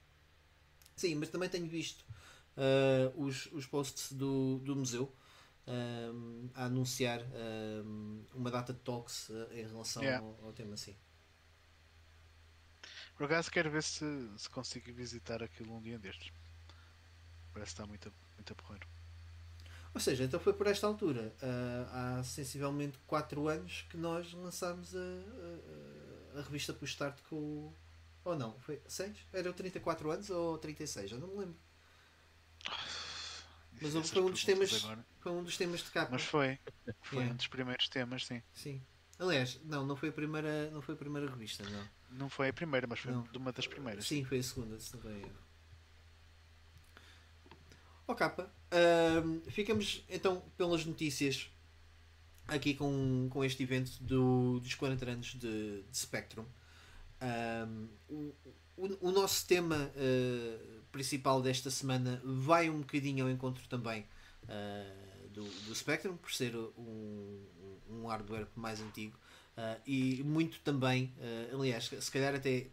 Sim, 0.96 1.16
mas 1.16 1.30
também 1.30 1.48
tenho 1.48 1.68
visto 1.68 2.04
uh, 2.58 3.24
os, 3.24 3.46
os 3.52 3.68
posts 3.68 4.14
do, 4.14 4.58
do 4.58 4.76
museu 4.76 5.16
um, 5.68 6.50
a 6.56 6.66
anunciar 6.66 7.22
um, 7.86 8.26
uma 8.34 8.50
data 8.50 8.74
de 8.74 8.80
talks 8.80 9.30
uh, 9.30 9.48
em 9.52 9.68
relação 9.68 10.02
yeah. 10.02 10.26
ao, 10.26 10.46
ao, 10.46 10.54
tema 10.54 10.74
assim. 10.74 10.96
Por 13.16 13.26
acaso 13.26 13.52
quero 13.52 13.70
ver 13.70 13.84
se, 13.84 14.06
se 14.38 14.50
consigo 14.50 14.92
visitar 14.92 15.44
aquilo 15.44 15.76
um 15.76 15.82
dia 15.82 16.00
destes. 16.00 16.32
Parece 17.58 17.74
que 17.74 17.82
está 17.82 17.88
muito, 17.88 18.14
muito 18.36 18.54
a 18.54 18.56
porreiro. 18.56 18.88
Ou 19.92 20.00
seja, 20.00 20.24
então 20.24 20.40
foi 20.40 20.54
por 20.54 20.68
esta 20.68 20.86
altura, 20.86 21.34
uh, 21.42 22.20
há 22.20 22.24
sensivelmente 22.24 23.00
4 23.08 23.48
anos, 23.48 23.84
que 23.90 23.98
nós 23.98 24.32
lançámos 24.32 24.96
a, 24.96 25.00
a, 26.36 26.40
a 26.40 26.42
revista 26.44 26.78
Start 26.84 27.18
com 27.28 27.36
o. 27.36 27.74
Ou 28.24 28.38
não? 28.38 28.54
Foi 28.60 28.80
6? 28.88 29.18
Era 29.34 29.50
o 29.50 29.54
34 29.54 30.12
anos 30.12 30.30
ou 30.30 30.58
36? 30.60 31.14
Eu 31.14 31.20
não 31.20 31.30
me 31.30 31.38
lembro. 31.38 31.56
Mas 33.82 34.10
foi 34.10 34.22
um 34.22 34.30
dos 34.30 34.44
temas. 34.44 34.84
Agora. 34.84 35.06
Foi 35.20 35.32
um 35.32 35.44
dos 35.44 35.58
temas 35.58 35.80
de 35.80 35.90
capa. 35.90 36.10
Mas 36.12 36.24
foi. 36.24 36.60
Foi 37.02 37.18
yeah. 37.18 37.34
um 37.34 37.36
dos 37.36 37.48
primeiros 37.48 37.90
temas, 37.90 38.26
sim. 38.26 38.44
Sim. 38.54 38.82
Aliás, 39.18 39.60
não, 39.64 39.84
não 39.84 39.96
foi 39.96 40.10
a 40.10 40.12
primeira, 40.12 40.70
não 40.70 40.82
foi 40.82 40.94
a 40.94 40.98
primeira 40.98 41.28
revista, 41.28 41.68
não. 41.68 41.90
Não 42.12 42.30
foi 42.30 42.50
a 42.50 42.54
primeira, 42.54 42.86
mas 42.86 43.00
foi 43.00 43.12
não. 43.12 43.28
uma 43.36 43.52
das 43.52 43.66
primeiras. 43.66 44.06
Sim, 44.06 44.24
foi 44.24 44.40
a 44.40 44.44
segunda, 44.44 44.80
se 44.80 44.94
não 44.94 45.02
foi 45.02 45.26
Ó 48.08 48.16
capa. 48.16 48.50
Uh, 48.72 49.52
ficamos 49.52 50.04
então 50.10 50.42
pelas 50.58 50.86
notícias 50.86 51.50
aqui 52.48 52.74
com, 52.74 53.28
com 53.30 53.44
este 53.44 53.64
evento 53.64 53.92
do, 54.02 54.60
dos 54.60 54.74
40 54.74 55.10
anos 55.10 55.28
de, 55.34 55.82
de 55.84 55.98
Spectrum. 55.98 56.46
Um, 57.22 57.88
o, 58.78 59.08
o, 59.08 59.12
nosso 59.12 59.46
tema 59.48 59.92
uh, 59.96 60.82
principal 60.92 61.42
desta 61.42 61.70
semana 61.70 62.22
vai 62.24 62.70
um 62.70 62.80
bocadinho 62.80 63.26
ao 63.26 63.32
encontro 63.32 63.68
também 63.68 64.06
uh, 64.44 65.30
do, 65.30 65.44
do 65.44 65.76
Spectrum, 65.76 66.16
por 66.16 66.32
ser 66.32 66.56
um, 66.56 67.44
um 67.90 68.08
hardware 68.08 68.48
mais 68.56 68.80
antigo, 68.80 69.18
uh, 69.58 69.82
e 69.86 70.24
muito 70.24 70.60
também, 70.60 71.14
aliás, 71.52 71.90
se 72.00 72.12
calhar 72.12 72.36
até 72.36 72.68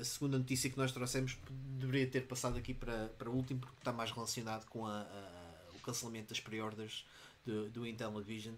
a 0.00 0.04
segunda 0.04 0.38
notícia 0.38 0.70
que 0.70 0.78
nós 0.78 0.92
trouxemos 0.92 1.36
deveria 1.78 2.06
ter 2.06 2.22
passado 2.22 2.56
aqui 2.56 2.72
para, 2.72 3.08
para 3.18 3.28
o 3.28 3.34
último, 3.34 3.60
porque 3.60 3.76
está 3.78 3.92
mais 3.92 4.10
relacionado 4.10 4.66
com 4.66 4.86
a, 4.86 5.00
a, 5.00 5.74
o 5.74 5.78
cancelamento 5.80 6.28
das 6.28 6.40
pre-orders 6.40 7.04
do, 7.44 7.68
do 7.70 7.86
Intellivision, 7.86 8.54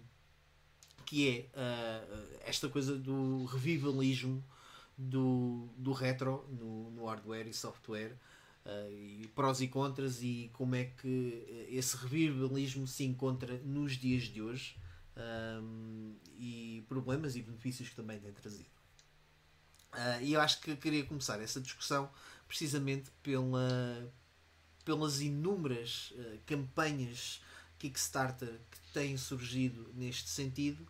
que 1.05 1.29
é 1.29 1.49
esta 2.45 2.69
coisa 2.69 2.95
do 2.97 3.45
revivalismo 3.45 4.43
do, 4.97 5.67
do 5.77 5.91
retro 5.91 6.47
no, 6.49 6.91
no 6.91 7.05
hardware 7.05 7.47
e 7.47 7.53
software 7.53 8.15
Uh, 8.65 8.89
e 8.93 9.29
prós 9.35 9.59
e 9.59 9.67
contras 9.67 10.21
e 10.21 10.49
como 10.53 10.73
é 10.73 10.85
que 10.85 11.45
eh, 11.49 11.75
esse 11.75 11.97
revivalismo 11.97 12.87
se 12.87 13.03
encontra 13.03 13.57
nos 13.57 13.97
dias 13.97 14.23
de 14.23 14.41
hoje 14.41 14.77
um, 15.61 16.15
e 16.37 16.81
problemas 16.87 17.35
e 17.35 17.41
benefícios 17.41 17.89
que 17.89 17.95
também 17.97 18.21
tem 18.21 18.31
trazido. 18.31 18.69
Uh, 19.93 20.23
e 20.23 20.33
eu 20.33 20.41
acho 20.41 20.59
que 20.61 20.75
queria 20.75 21.05
começar 21.05 21.39
essa 21.39 21.61
discussão 21.61 22.09
precisamente 22.47 23.11
pela, 23.21 24.11
pelas 24.83 25.21
inúmeras 25.21 26.13
uh, 26.15 26.39
campanhas 26.45 27.41
Kickstarter 27.77 28.59
que 28.71 28.93
têm 28.93 29.17
surgido 29.17 29.91
neste 29.93 30.29
sentido 30.29 30.87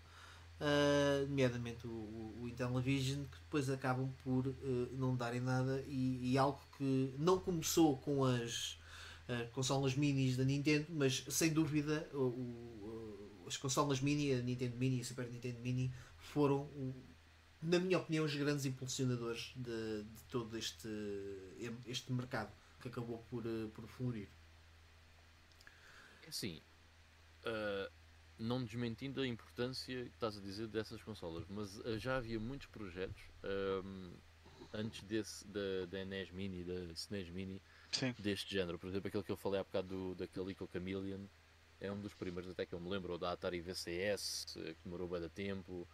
uh, 0.60 1.28
nomeadamente 1.28 1.88
o, 1.88 2.36
o, 2.42 2.48
Intellivision, 2.48 3.24
que 3.24 3.38
depois 3.40 3.70
acabam 3.70 4.14
por 4.24 4.48
uh, 4.48 4.56
não 4.94 5.16
darem 5.16 5.42
nada 5.42 5.84
e, 5.88 6.32
e, 6.32 6.38
algo 6.38 6.62
que 6.78 7.14
não 7.18 7.40
começou 7.40 7.98
com 7.98 8.24
as 8.24 8.78
consolas 9.54 9.96
minis 9.96 10.36
da 10.36 10.44
Nintendo, 10.44 10.88
mas 10.90 11.24
sem 11.30 11.52
dúvida 11.52 12.08
o, 12.14 12.18
o, 12.18 13.44
as 13.48 13.56
consolas 13.58 14.02
mini, 14.02 14.34
a 14.34 14.42
Nintendo 14.42 14.76
Mini 14.78 14.98
e 14.98 15.02
a 15.02 15.06
Super 15.06 15.30
Nintendo 15.30 15.60
Mini 15.62 15.92
foram, 16.18 16.70
na 17.64 17.80
minha 17.80 17.98
opinião, 17.98 18.26
os 18.26 18.36
grandes 18.36 18.66
impulsionadores 18.66 19.54
de, 19.56 20.04
de 20.04 20.24
todo 20.30 20.58
este, 20.58 20.88
este 21.88 22.12
mercado 22.12 22.52
que 22.82 22.88
acabou 22.88 23.20
por, 23.30 23.44
por 23.74 23.88
florir. 23.88 24.28
Sim. 26.30 26.62
Uh, 27.46 27.92
não 28.40 28.64
desmentindo 28.64 29.22
a 29.22 29.28
importância 29.28 30.04
que 30.06 30.16
estás 30.16 30.38
a 30.38 30.42
dizer 30.42 30.68
dessas 30.68 31.02
consolas, 31.04 31.46
mas 31.48 31.78
uh, 31.80 31.98
já 31.98 32.18
havia 32.18 32.40
muitos 32.40 32.68
projetos 32.68 33.22
um, 33.84 34.12
antes 34.74 35.04
desse 35.04 35.48
da, 35.48 35.86
da 35.90 36.04
NES 36.04 36.32
Mini, 36.32 36.64
da 36.64 36.94
SNES 36.94 37.30
Mini, 37.30 37.62
Sim. 37.92 38.14
deste 38.18 38.52
género. 38.52 38.80
Por 38.80 38.88
exemplo, 38.90 39.08
aquele 39.08 39.24
que 39.24 39.32
eu 39.32 39.38
falei 39.38 39.60
há 39.60 39.64
bocado 39.64 39.88
do, 39.88 40.16
daquele 40.16 40.52
Ico 40.52 40.68
Chameleon 40.72 41.26
é 41.80 41.92
um 41.92 42.00
dos 42.00 42.14
primeiros, 42.14 42.50
até 42.50 42.66
que 42.66 42.74
eu 42.74 42.80
me 42.80 42.90
lembro, 42.90 43.18
da 43.18 43.32
Atari 43.32 43.62
VCS, 43.62 44.46
que 44.54 44.78
demorou 44.84 45.08
bem 45.08 45.22
da 45.22 45.30
tempo. 45.30 45.88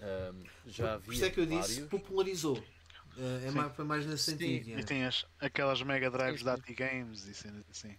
Um, 0.00 0.44
já 0.66 0.94
havia. 0.94 1.04
Por 1.04 1.14
isso 1.14 1.24
é 1.24 1.30
que 1.30 1.40
eu 1.40 1.46
vários. 1.46 1.66
disse, 1.68 1.82
popularizou. 1.82 2.58
Uh, 2.58 3.46
é 3.46 3.50
mais, 3.50 3.74
foi 3.74 3.84
mais 3.84 4.06
nesse 4.06 4.24
Sim. 4.24 4.30
sentido. 4.32 4.80
E 4.80 4.84
tem 4.84 5.04
as, 5.04 5.26
aquelas 5.38 5.82
Mega 5.82 6.10
Drives 6.10 6.42
da 6.42 6.54
AT 6.54 6.74
Games 6.74 7.26
e 7.26 7.34
cenas 7.34 7.64
assim 7.70 7.98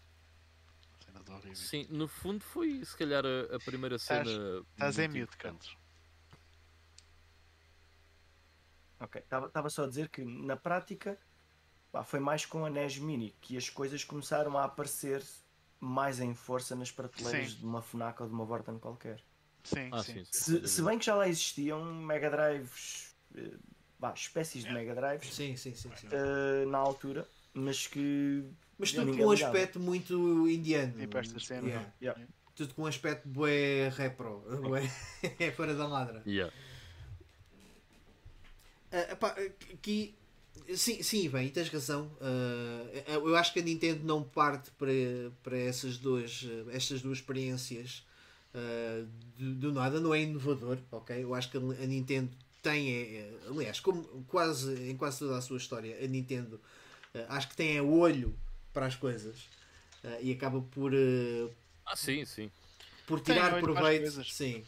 horríveis. 1.36 1.60
Sim, 1.60 1.88
no 1.90 2.08
fundo 2.08 2.44
foi 2.44 2.84
se 2.86 2.96
calhar 2.96 3.24
a, 3.26 3.56
a 3.56 3.60
primeira 3.60 3.98
cena. 3.98 4.30
Estás 4.72 5.00
em 5.00 5.08
mute, 5.08 5.38
Cantos. 5.38 5.78
Ok, 9.00 9.20
estava 9.20 9.70
só 9.70 9.86
a 9.86 9.88
dizer 9.88 10.10
que 10.10 10.24
na 10.24 10.56
prática 10.56 11.18
pá, 11.92 12.04
foi 12.04 12.20
mais 12.20 12.46
com 12.46 12.66
a 12.66 12.70
NES 12.70 13.00
Mini 13.00 13.36
que 13.42 13.58
as 13.58 13.68
coisas 13.68 14.04
começaram 14.04 14.56
a 14.58 14.66
aparecer 14.66 15.24
mais 15.80 16.20
em 16.20 16.36
força 16.36 16.76
nas 16.76 16.92
prateleiras 16.92 17.54
sim. 17.54 17.58
de 17.58 17.66
uma 17.66 17.82
FNAC 17.82 18.22
ou 18.22 18.28
de 18.28 18.34
uma 18.34 18.46
Vorten 18.46 18.78
qualquer. 18.78 19.24
Sim, 19.64 19.90
ah, 19.92 20.04
sim. 20.04 20.24
Se, 20.32 20.68
se, 20.68 20.82
bem 20.82 20.98
que 20.98 21.06
já 21.06 21.16
lá 21.16 21.28
existiam 21.28 21.84
Mega 21.94 22.30
Drives 22.30 23.16
eh, 23.36 23.52
vá, 24.00 24.14
espécies 24.14 24.64
de 24.64 24.74
Mega 24.74 24.96
Drives 24.96 25.34
sim, 25.34 25.56
sim, 25.56 25.76
sim, 25.76 25.92
sim. 25.96 26.08
Uh, 26.08 26.68
na 26.70 26.80
altura, 26.80 27.28
mas 27.54 27.88
que. 27.88 28.44
Mas 28.78 28.92
tudo 28.92 29.16
com 29.16 29.26
um 29.26 29.32
aspecto 29.32 29.80
muito 29.80 30.50
indiano. 30.50 30.94
Tipo 30.98 31.18
esta 31.20 31.40
cena. 31.40 31.68
Yeah. 31.68 31.94
Yeah. 32.02 32.28
Tudo 32.56 32.74
com 32.74 32.84
um 32.84 32.88
aspecto 32.88 33.28
bué 33.30 33.90
repro. 33.90 34.44
Bué, 34.62 34.90
é 35.40 35.52
fora 35.54 35.76
da 35.76 35.88
ladra. 35.88 36.24
Yeah. 36.26 36.52
Uh, 38.92 39.12
epá, 39.12 39.36
aqui 39.74 40.16
Sim, 40.76 41.02
sim, 41.02 41.30
bem, 41.30 41.50
tens 41.50 41.70
razão. 41.70 42.12
Uh, 42.20 43.28
eu 43.28 43.36
acho 43.36 43.54
que 43.54 43.60
a 43.60 43.64
Nintendo 43.64 44.04
não 44.04 44.24
parte 44.24 44.70
para, 44.72 44.92
para 45.44 45.58
essas, 45.58 45.98
duas, 45.98 46.46
estas 46.72 47.02
duas 47.02 47.18
experiências 47.18 48.06
uh, 48.56 49.08
do, 49.38 49.56
do, 49.56 49.74
nada, 49.74 50.00
não 50.00 50.14
é 50.14 50.22
inovador, 50.22 50.78
ok? 50.92 51.24
Eu 51.24 51.34
acho 51.34 51.50
que 51.50 51.58
a 51.58 51.60
Nintendo 51.60 52.32
tem, 52.62 52.90
é, 52.90 53.02
é, 53.18 53.34
aliás, 53.50 53.80
como 53.80 54.04
quase 54.28 54.90
em 54.90 54.96
quase 54.96 55.20
toda 55.20 55.38
a 55.38 55.42
sua 55.42 55.58
história, 55.58 55.98
a 56.04 56.08
Nintendo 56.08 56.56
uh, 57.16 57.26
acho 57.30 57.50
que 57.50 57.56
tem 57.56 57.78
é 57.78 57.82
olho 57.82 58.36
para 58.74 58.86
as 58.86 58.96
coisas 58.96 59.50
e 60.20 60.32
acaba 60.32 60.60
por. 60.60 60.92
ah, 61.86 61.96
sim, 61.96 62.26
sim. 62.26 62.50
Por 63.06 63.20
tirar 63.20 63.60
proveito. 63.60 64.24
Sim 64.24 64.64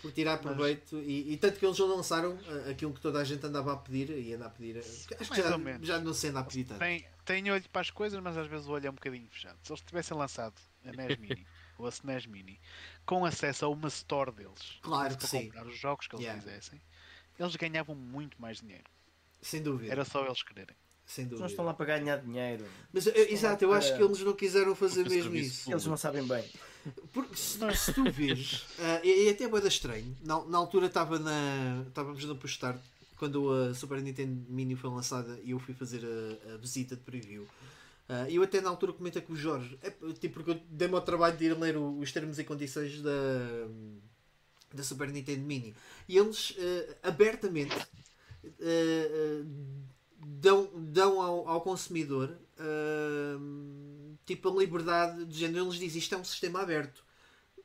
por 0.00 0.12
tirar 0.12 0.38
proveito 0.38 0.96
Mas... 0.96 1.06
e, 1.06 1.32
e, 1.32 1.36
tanto 1.36 1.58
que 1.58 1.66
eles 1.66 1.76
já 1.76 1.84
lançaram 1.84 2.34
uh, 2.34 2.70
aquilo 2.70 2.92
que 2.92 3.00
toda 3.00 3.18
a 3.18 3.24
gente 3.24 3.44
andava 3.44 3.72
a 3.72 3.76
pedir 3.76 4.10
e 4.10 4.32
anda 4.32 4.46
a 4.46 4.50
pedir. 4.50 4.76
Uh, 4.76 4.80
acho 5.20 5.30
que 5.32 5.42
já, 5.42 5.58
já 5.82 6.00
não 6.00 6.14
se 6.14 6.28
anda 6.28 6.40
a 6.40 6.44
pedir 6.44 6.64
tanto. 6.64 6.78
Tem, 6.78 7.04
tem 7.24 7.50
olho 7.50 7.68
para 7.70 7.80
as 7.80 7.90
coisas, 7.90 8.20
mas 8.20 8.36
às 8.36 8.46
vezes 8.46 8.66
o 8.66 8.72
olho 8.72 8.86
é 8.86 8.90
um 8.90 8.94
bocadinho 8.94 9.26
fechado. 9.28 9.58
Se 9.62 9.72
eles 9.72 9.82
tivessem 9.82 10.16
lançado 10.16 10.54
a 10.84 10.92
NES 10.92 11.18
Mini 11.18 11.46
ou 11.78 11.86
a 11.86 11.88
SNES 11.88 12.26
Mini 12.26 12.60
com 13.06 13.24
acesso 13.24 13.64
a 13.64 13.68
uma 13.68 13.88
store 13.88 14.32
deles 14.32 14.78
claro 14.82 15.10
que 15.14 15.18
para 15.20 15.28
sim. 15.28 15.46
comprar 15.46 15.66
os 15.66 15.78
jogos 15.78 16.06
que 16.06 16.16
eles 16.16 16.26
yeah. 16.26 16.42
quisessem, 16.42 16.80
eles 17.38 17.56
ganhavam 17.56 17.94
muito 17.94 18.40
mais 18.40 18.58
dinheiro. 18.58 18.84
Sem 19.40 19.62
dúvida. 19.62 19.92
Era 19.92 20.04
só 20.04 20.24
eles 20.26 20.42
quererem. 20.42 20.76
Sem 21.06 21.24
dúvida. 21.24 21.44
Eles 21.44 21.52
estão 21.52 21.64
lá 21.64 21.72
para 21.72 21.86
ganhar 21.86 22.18
dinheiro. 22.18 22.66
Mas, 22.92 23.06
exato, 23.06 23.64
eu 23.64 23.72
acho 23.72 23.96
que 23.96 24.02
eles 24.02 24.20
não 24.20 24.34
quiseram 24.34 24.74
fazer 24.74 25.08
mesmo 25.08 25.34
isso. 25.34 25.70
Eles 25.70 25.86
não 25.86 25.96
sabem 25.96 26.26
bem. 26.26 26.44
Porque 27.14 27.34
se, 27.34 27.58
se 27.76 27.92
tu 27.94 28.10
vês, 28.10 28.66
uh, 28.78 29.00
e, 29.04 29.26
e, 29.26 29.30
até 29.30 29.44
é 29.44 29.48
bem 29.48 29.66
estranho, 29.66 30.16
na, 30.22 30.44
na 30.44 30.58
altura 30.58 30.86
estava 30.86 31.18
na. 31.18 31.84
Estávamos 31.88 32.22
no 32.24 32.36
postar 32.36 32.78
quando 33.16 33.50
a 33.52 33.74
Super 33.74 34.02
Nintendo 34.02 34.44
Mini 34.48 34.76
foi 34.76 34.90
lançada 34.90 35.38
e 35.42 35.52
eu 35.52 35.58
fui 35.58 35.74
fazer 35.74 36.02
a, 36.04 36.54
a 36.54 36.56
visita 36.58 36.94
de 36.94 37.02
preview. 37.02 37.46
Uh, 38.08 38.30
eu 38.30 38.42
até 38.42 38.60
na 38.60 38.70
altura 38.70 38.92
comentei 38.94 39.20
com 39.20 39.34
o 39.34 39.36
Jorge, 39.36 39.78
é, 39.82 39.90
tipo, 40.14 40.34
porque 40.34 40.52
eu 40.52 40.60
dei-me 40.70 40.94
ao 40.94 41.02
trabalho 41.02 41.36
de 41.36 41.44
ir 41.44 41.58
ler 41.58 41.76
o, 41.76 41.98
os 41.98 42.10
termos 42.10 42.38
e 42.38 42.44
condições 42.44 43.02
da, 43.02 43.10
da 44.72 44.82
Super 44.82 45.08
Nintendo 45.08 45.42
Mini. 45.42 45.74
E 46.08 46.16
eles 46.16 46.52
uh, 46.52 46.96
abertamente 47.02 47.76
uh, 47.76 49.46
dão, 50.16 50.70
dão 50.74 51.20
ao, 51.20 51.48
ao 51.48 51.60
consumidor 51.60 52.36
tipo 54.24 54.48
a 54.48 54.60
liberdade 54.60 55.24
de 55.24 55.38
género. 55.38 55.64
Eles 55.66 55.78
dizem 55.78 55.98
isto 55.98 56.14
é 56.14 56.18
um 56.18 56.24
sistema 56.24 56.60
aberto. 56.60 57.02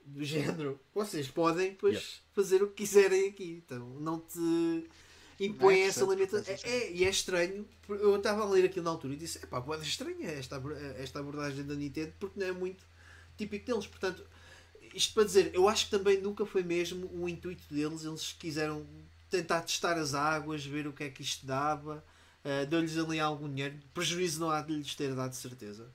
Do 0.06 0.24
género, 0.24 0.80
vocês 0.94 1.30
podem 1.30 1.76
pois, 1.76 1.96
yeah. 1.96 2.18
fazer 2.34 2.62
o 2.62 2.68
que 2.68 2.84
quiserem 2.84 3.30
aqui. 3.30 3.64
Então 3.66 3.88
não 4.00 4.20
te 4.20 4.90
impõem 5.40 5.82
é 5.82 5.88
essa 5.88 6.06
limitação. 6.06 6.54
É, 6.54 6.70
é, 6.70 6.92
e 6.92 7.04
é 7.04 7.10
estranho. 7.10 7.68
Eu 7.90 8.16
estava 8.16 8.42
a 8.44 8.50
ler 8.50 8.66
aquilo 8.66 8.86
na 8.86 8.92
altura 8.92 9.14
e 9.14 9.18
disse: 9.18 9.40
é 9.44 9.46
pá, 9.46 9.62
pode 9.62 9.88
estranha 9.88 10.30
esta, 10.30 10.62
esta 10.98 11.20
abordagem 11.20 11.66
da 11.66 11.76
Nintendo 11.76 12.14
porque 12.20 12.40
não 12.40 12.48
é 12.48 12.52
muito 12.52 12.86
típico 13.38 13.66
deles. 13.66 13.88
Portanto, 13.88 14.24
isto 14.94 15.14
para 15.14 15.24
dizer, 15.24 15.52
eu 15.54 15.68
acho 15.68 15.86
que 15.86 15.92
também 15.92 16.22
nunca 16.22 16.46
foi 16.46 16.64
mesmo 16.64 17.10
o 17.14 17.28
intuito 17.28 17.64
deles. 17.74 18.04
Eles 18.04 18.34
quiseram 18.34 18.86
tentar 19.30 19.62
testar 19.62 19.98
as 19.98 20.14
águas, 20.14 20.66
ver 20.66 20.88
o 20.88 20.94
que 20.94 21.04
é 21.04 21.10
que 21.10 21.22
isto 21.22 21.46
dava. 21.46 22.04
Uh, 22.44 22.66
Deu-lhes 22.68 22.98
ali 22.98 23.20
algum 23.20 23.50
dinheiro. 23.50 23.78
Prejuízo 23.94 24.40
não 24.40 24.50
há 24.50 24.62
de 24.62 24.74
lhes 24.74 24.96
ter 24.96 25.16
dado 25.16 25.34
certeza 25.34 25.90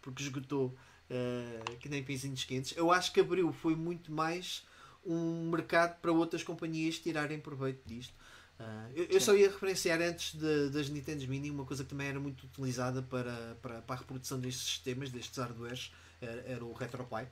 porque 0.00 0.22
esgotou 0.22 0.74
uh, 1.10 1.76
que 1.78 1.88
nem 1.88 2.02
pinzinhos 2.02 2.44
quentes. 2.44 2.76
Eu 2.76 2.90
acho 2.90 3.12
que 3.12 3.20
abriu 3.20 3.52
foi 3.52 3.74
muito 3.74 4.12
mais 4.12 4.64
um 5.04 5.50
mercado 5.50 5.98
para 6.00 6.12
outras 6.12 6.42
companhias 6.42 6.98
tirarem 6.98 7.38
proveito 7.38 7.80
disto. 7.86 8.14
Uh, 8.60 8.92
eu, 8.94 9.04
eu, 9.06 9.20
só 9.20 9.34
ia 9.34 9.48
referenciar 9.50 10.02
antes 10.02 10.34
de, 10.34 10.68
das 10.68 10.90
Nintendo 10.90 11.26
Mini 11.26 11.50
uma 11.50 11.64
coisa 11.64 11.82
que 11.82 11.88
também 11.88 12.08
era 12.08 12.20
muito 12.20 12.44
utilizada 12.44 13.00
para, 13.00 13.56
para, 13.62 13.80
para 13.80 13.96
a 13.96 13.98
reprodução 13.98 14.38
destes 14.38 14.64
sistemas, 14.64 15.10
destes 15.10 15.38
hardwares, 15.38 15.90
era, 16.20 16.42
era 16.42 16.64
o 16.64 16.72
RetroPie. 16.74 17.26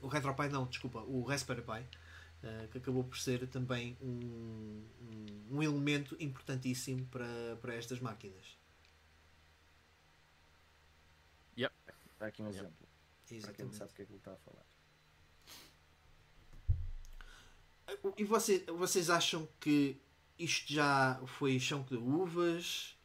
O 0.00 0.06
RetroPie 0.06 0.48
não, 0.48 0.66
desculpa, 0.66 1.00
o 1.00 1.22
Raspberry 1.22 1.62
Pi. 1.62 2.04
Uh, 2.44 2.68
que 2.68 2.76
acabou 2.76 3.02
por 3.02 3.16
ser 3.16 3.46
também 3.48 3.96
um, 4.02 4.84
um, 5.00 5.56
um 5.56 5.62
elemento 5.62 6.14
importantíssimo 6.20 7.06
para, 7.06 7.56
para 7.62 7.74
estas 7.74 7.98
máquinas. 8.00 8.58
Está 12.24 12.28
aqui 12.28 12.42
um 12.42 12.48
exemplo. 12.48 12.72
Exatamente. 13.30 13.42
Para 13.42 13.52
quem 13.52 13.64
não 13.66 13.72
sabe 13.72 13.90
o 13.90 13.94
que 13.94 14.02
é 14.02 14.04
que 14.06 14.12
ele 14.12 14.18
está 14.18 14.32
a 14.32 14.36
falar. 14.36 14.64
E 18.16 18.24
você, 18.24 18.64
vocês 18.66 19.10
acham 19.10 19.46
que 19.60 20.00
isto 20.38 20.72
já 20.72 21.20
foi 21.26 21.58
chão 21.58 21.82
de 21.88 21.96
uvas? 21.96 22.96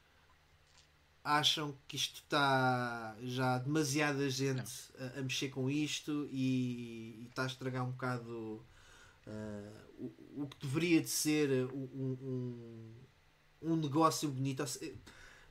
Acham 1.24 1.78
que 1.88 1.96
isto 1.96 2.22
está 2.24 3.16
já 3.22 3.58
demasiada 3.60 4.30
gente 4.30 4.72
a, 4.98 5.20
a, 5.20 5.22
mexer 5.22 5.50
com 5.50 5.70
isto 5.70 6.28
e, 6.32 7.28
está 7.30 7.44
a 7.44 7.48
estragar 7.48 7.84
um 7.84 7.92
bocado 7.92 8.66
uh, 9.28 9.90
o, 10.00 10.44
o, 10.44 10.48
que 10.48 10.66
deveria 10.66 11.02
de 11.02 11.10
ser 11.10 11.66
um, 11.74 12.18
um, 12.22 12.94
um 13.62 13.76
negócio 13.76 14.30
bonito? 14.30 14.64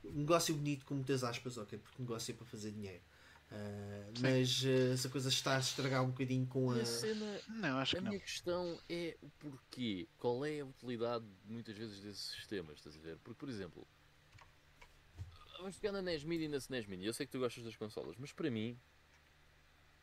Um 0.04 0.20
negócio 0.20 0.54
bonito 0.54 0.86
com 0.86 0.94
muitas 0.94 1.22
aspas, 1.22 1.58
ok? 1.58 1.78
Porque 1.78 2.02
negócio 2.02 2.32
é 2.32 2.34
para 2.34 2.46
fazer 2.46 2.72
dinheiro. 2.72 3.02
Uh, 3.50 4.12
mas 4.20 4.62
uh, 4.62 4.92
essa 4.92 5.08
coisa 5.08 5.30
está 5.30 5.56
a 5.56 5.58
estragar 5.58 6.02
um 6.02 6.10
bocadinho 6.10 6.46
com 6.46 6.70
a. 6.70 6.76
a 6.76 6.84
cena, 6.84 7.40
não, 7.48 7.78
acho 7.78 7.96
a 7.96 7.98
que 7.98 8.04
minha 8.04 8.18
não. 8.18 8.24
questão 8.24 8.80
é 8.88 9.16
o 9.22 9.30
porquê. 9.30 10.06
Qual 10.18 10.44
é 10.44 10.60
a 10.60 10.66
utilidade 10.66 11.24
muitas 11.46 11.76
vezes 11.76 12.00
desses 12.00 12.32
sistemas? 12.32 12.76
Estás 12.76 12.96
a 12.96 13.00
ver? 13.00 13.16
Porque, 13.18 13.38
por 13.38 13.48
exemplo, 13.48 13.88
vamos 15.58 15.78
pegar 15.78 15.92
na 15.92 16.02
NES 16.02 16.24
Mini 16.24 16.44
e 16.44 16.48
na 16.48 16.58
SNES 16.58 16.86
Mini. 16.86 17.06
Eu 17.06 17.14
sei 17.14 17.24
que 17.24 17.32
tu 17.32 17.38
gostas 17.38 17.64
das 17.64 17.74
consolas, 17.74 18.16
mas 18.18 18.32
para 18.32 18.50
mim, 18.50 18.78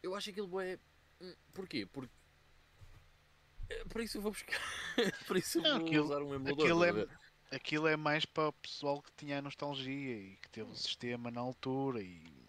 eu 0.02 0.16
acho 0.16 0.32
aquilo 0.32 0.60
é. 0.60 0.80
Porquê? 1.54 1.86
Porque. 1.86 2.14
Eh, 3.70 3.86
para 3.86 4.04
isso 4.04 4.18
eu 4.18 4.22
vou 4.24 4.32
buscar. 4.32 4.60
para 5.28 5.38
isso 5.38 5.60
eu 5.60 5.62
vou 5.62 5.72
não, 5.72 5.86
aquilo, 5.86 6.06
usar 6.06 6.24
um 6.24 6.34
emulador. 6.34 6.66
Aquilo 6.66 6.84
é, 6.84 7.08
aquilo 7.52 7.88
é 7.88 7.96
mais 7.96 8.26
para 8.26 8.50
o 8.50 8.54
pessoal 8.54 9.04
que 9.04 9.12
tinha 9.16 9.38
a 9.38 9.42
nostalgia 9.42 10.18
e 10.18 10.38
que 10.38 10.50
teve 10.50 10.72
o 10.72 10.76
sistema 10.76 11.30
na 11.30 11.42
altura 11.42 12.02
e 12.02 12.45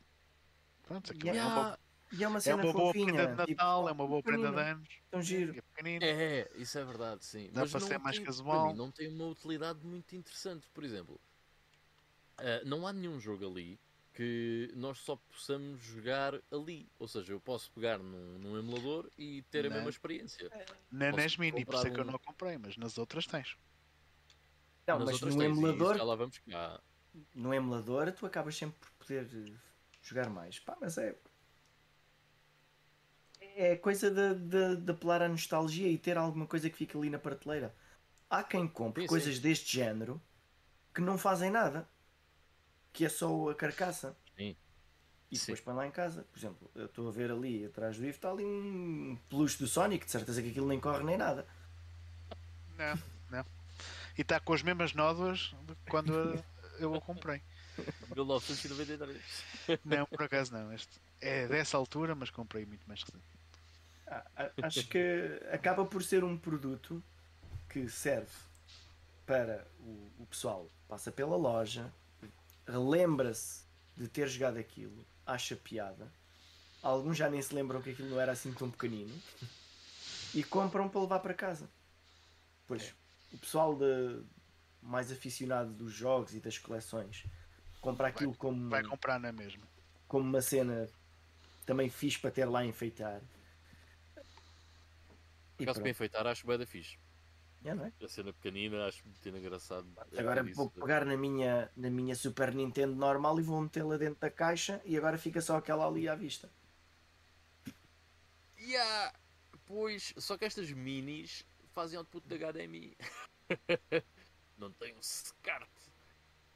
Pronto, 0.87 1.12
e, 1.12 1.28
é, 1.28 1.45
uma, 1.45 1.78
e 2.12 2.24
é 2.24 2.28
uma 2.28 2.41
cena 2.41 2.62
é 2.62 2.64
uma 2.64 2.72
boa 2.72 2.87
fofinha, 2.87 3.12
prenda 3.12 3.26
de 3.26 3.47
tipo, 3.47 3.51
Natal, 3.51 3.80
tipo, 3.80 3.89
é 3.89 3.93
uma 3.93 4.07
boa 4.07 4.22
prenda 4.22 4.53
de 4.53 4.61
anos. 4.61 4.89
Tão 5.11 5.20
giro. 5.20 5.64
É, 5.84 5.91
é, 6.01 6.51
isso 6.55 6.78
é 6.78 6.84
verdade, 6.84 7.24
sim. 7.24 7.51
Dá 7.53 7.62
Mas 7.62 7.72
para 7.72 7.80
ser 7.80 7.99
mais 7.99 8.18
casual. 8.20 8.68
Mim, 8.68 8.74
não 8.74 8.91
tem 8.91 9.09
uma 9.09 9.26
utilidade 9.26 9.84
muito 9.84 10.14
interessante. 10.14 10.68
Por 10.72 10.84
exemplo, 10.84 11.20
uh, 12.39 12.64
não 12.64 12.87
há 12.87 12.93
nenhum 12.93 13.18
jogo 13.18 13.47
ali 13.47 13.78
que 14.15 14.73
nós 14.77 14.98
só 14.98 15.16
possamos 15.16 15.82
jogar 15.82 16.35
ali. 16.52 16.89
Ou 17.01 17.09
seja, 17.09 17.32
eu 17.32 17.40
posso 17.40 17.69
pegar 17.73 17.98
num, 17.98 18.39
num 18.39 18.56
emulador 18.56 19.11
e 19.19 19.43
ter 19.51 19.65
não. 19.65 19.73
a 19.73 19.74
mesma 19.74 19.90
experiência. 19.90 20.48
Na 20.90 21.11
NES 21.11 21.36
Mini, 21.36 21.65
por 21.65 21.74
isso 21.74 21.89
é 21.89 21.90
que 21.90 22.01
eu 22.01 22.05
não 22.05 22.19
comprei, 22.19 22.56
mas 22.56 22.77
nas 22.77 22.97
outras 22.97 23.27
tens. 23.27 23.59
Não, 24.86 25.01
nas 25.01 25.20
mas 25.20 25.35
no 25.35 25.43
emulador. 25.43 25.97
Já 25.97 26.05
lá 26.05 26.15
vamos 26.15 26.39
cá. 26.39 26.81
No 27.35 27.52
emulador, 27.52 28.12
tu 28.12 28.24
acabas 28.24 28.56
sempre 28.56 28.78
por 28.78 28.90
poder 28.93 29.27
jogar 30.09 30.31
mais. 30.31 30.59
Pá, 30.59 30.77
mas 30.81 30.97
é. 30.99 31.16
É 33.41 33.77
coisa 33.77 34.11
de, 34.11 34.35
de, 34.35 34.77
de 34.77 34.93
apelar 34.93 35.23
à 35.23 35.28
nostalgia 35.28 35.89
e 35.89 35.97
ter 35.97 36.19
alguma 36.19 36.47
coisa 36.47 36.69
que 36.69 36.77
fica 36.77 36.99
ali 36.99 37.09
na 37.09 37.19
prateleira. 37.19 37.74
Há 38.28 38.43
quem 38.43 38.69
compre 38.69 39.03
sim, 39.03 39.09
coisas 39.09 39.37
sim. 39.37 39.41
deste 39.41 39.77
género 39.77 40.20
que 40.95 41.01
não 41.01 41.16
fazem 41.16 41.51
nada, 41.51 41.89
que 42.93 43.05
é 43.05 43.09
só 43.09 43.51
a 43.51 43.55
carcaça. 43.55 44.16
Sim. 44.37 44.57
E 45.31 45.39
depois 45.39 45.61
põe 45.61 45.74
lá 45.74 45.87
em 45.87 45.91
casa. 45.91 46.24
Por 46.31 46.39
exemplo, 46.39 46.70
eu 46.74 46.87
estou 46.87 47.09
a 47.09 47.12
ver 47.12 47.31
ali 47.31 47.65
atrás 47.65 47.97
do 47.97 48.05
IF 48.05 48.16
está 48.16 48.31
ali 48.31 48.45
um 48.45 49.19
peluche 49.28 49.59
do 49.59 49.66
Sonic, 49.66 50.05
de 50.05 50.12
certeza 50.12 50.43
que 50.43 50.51
aquilo 50.51 50.69
nem 50.69 50.78
corre 50.78 51.03
nem 51.05 51.16
nada. 51.16 51.47
Não, 52.77 52.99
não. 53.31 53.45
E 54.16 54.23
está 54.23 54.39
com 54.39 54.53
as 54.53 54.62
mesmas 54.62 54.95
nódoas 54.95 55.55
de 55.66 55.74
quando 55.91 56.12
eu 56.78 56.93
o 56.93 57.01
comprei. 57.01 57.43
1993. 58.15 59.23
Não, 59.85 60.07
por 60.07 60.23
acaso 60.23 60.53
não. 60.53 60.73
Este 60.73 61.01
é 61.20 61.47
dessa 61.47 61.77
altura, 61.77 62.15
mas 62.15 62.31
comprei 62.31 62.65
muito 62.65 62.86
mais 62.86 63.03
recente. 63.03 63.24
Ah, 64.07 64.24
acho 64.62 64.86
que 64.86 65.40
acaba 65.53 65.85
por 65.85 66.03
ser 66.03 66.23
um 66.23 66.36
produto 66.36 67.03
que 67.69 67.89
serve 67.89 68.31
para 69.27 69.66
o, 69.81 70.09
o 70.20 70.27
pessoal 70.27 70.70
passa 70.89 71.11
pela 71.11 71.36
loja, 71.36 71.93
relembra-se 72.66 73.65
de 73.97 74.07
ter 74.07 74.28
jogado 74.28 74.59
aquilo, 74.59 75.05
acha 75.27 75.57
piada. 75.57 76.11
Alguns 76.82 77.16
já 77.16 77.28
nem 77.28 77.43
se 77.43 77.53
lembram 77.53 77.82
que 77.82 77.90
aquilo 77.90 78.11
não 78.11 78.20
era 78.20 78.32
assim 78.32 78.53
tão 78.53 78.70
pequenino 78.70 79.12
e 80.32 80.44
compram 80.44 80.89
para 80.89 81.01
levar 81.01 81.19
para 81.19 81.35
casa. 81.35 81.69
Pois 82.69 82.82
é. 82.82 82.93
o 83.35 83.39
pessoal 83.39 83.74
de 83.74 84.23
mais 84.81 85.11
aficionado 85.11 85.73
dos 85.73 85.93
jogos 85.93 86.35
e 86.35 86.40
das 86.40 86.59
coleções 86.59 87.24
comprar 87.91 88.09
aquilo 88.09 88.33
vai, 88.33 88.39
como. 88.39 88.69
Vai 88.69 88.83
comprar 88.83 89.21
na 89.21 89.33
mesma. 89.33 89.63
Como 90.09 90.25
uma 90.25 90.41
cena 90.41 90.89
também 91.65 91.89
fixe 91.89 92.19
para 92.19 92.31
ter 92.31 92.45
lá 92.45 92.61
a 92.61 92.67
enfeitar. 92.67 93.21
Por 95.57 95.63
acaso 95.63 95.81
para 95.81 95.91
enfeitar 95.91 96.27
acho 96.27 96.47
bem 96.47 96.59
da 96.59 96.67
fixe. 96.67 96.99
É, 97.65 97.75
não 97.75 97.85
é? 97.85 97.93
A 98.01 98.09
cena 98.09 98.33
pequenina 98.33 98.87
acho 98.87 99.03
muito 99.05 99.29
engraçado. 99.29 99.87
Agora 100.17 100.43
vou 100.43 100.71
pegar 100.71 101.05
na 101.05 101.17
minha, 101.17 101.71
na 101.77 101.91
minha 101.91 102.15
Super 102.15 102.55
Nintendo 102.55 102.95
normal 102.95 103.41
e 103.41 103.43
vou 103.43 103.61
metê-la 103.61 103.97
dentro 103.97 104.21
da 104.21 104.31
caixa 104.31 104.81
e 104.85 104.97
agora 104.97 105.19
fica 105.19 105.41
só 105.41 105.57
aquela 105.57 105.87
ali 105.87 106.09
à 106.09 106.15
vista. 106.15 106.49
Yeah. 108.59 109.13
Pois, 109.67 110.15
só 110.17 110.39
que 110.39 110.45
estas 110.45 110.71
minis 110.71 111.45
fazem 111.75 111.99
output 111.99 112.25
de 112.29 112.39
HDMI. 112.39 112.97
não 114.57 114.71
tem 114.71 114.95
um 114.95 115.03
SCART. 115.03 115.69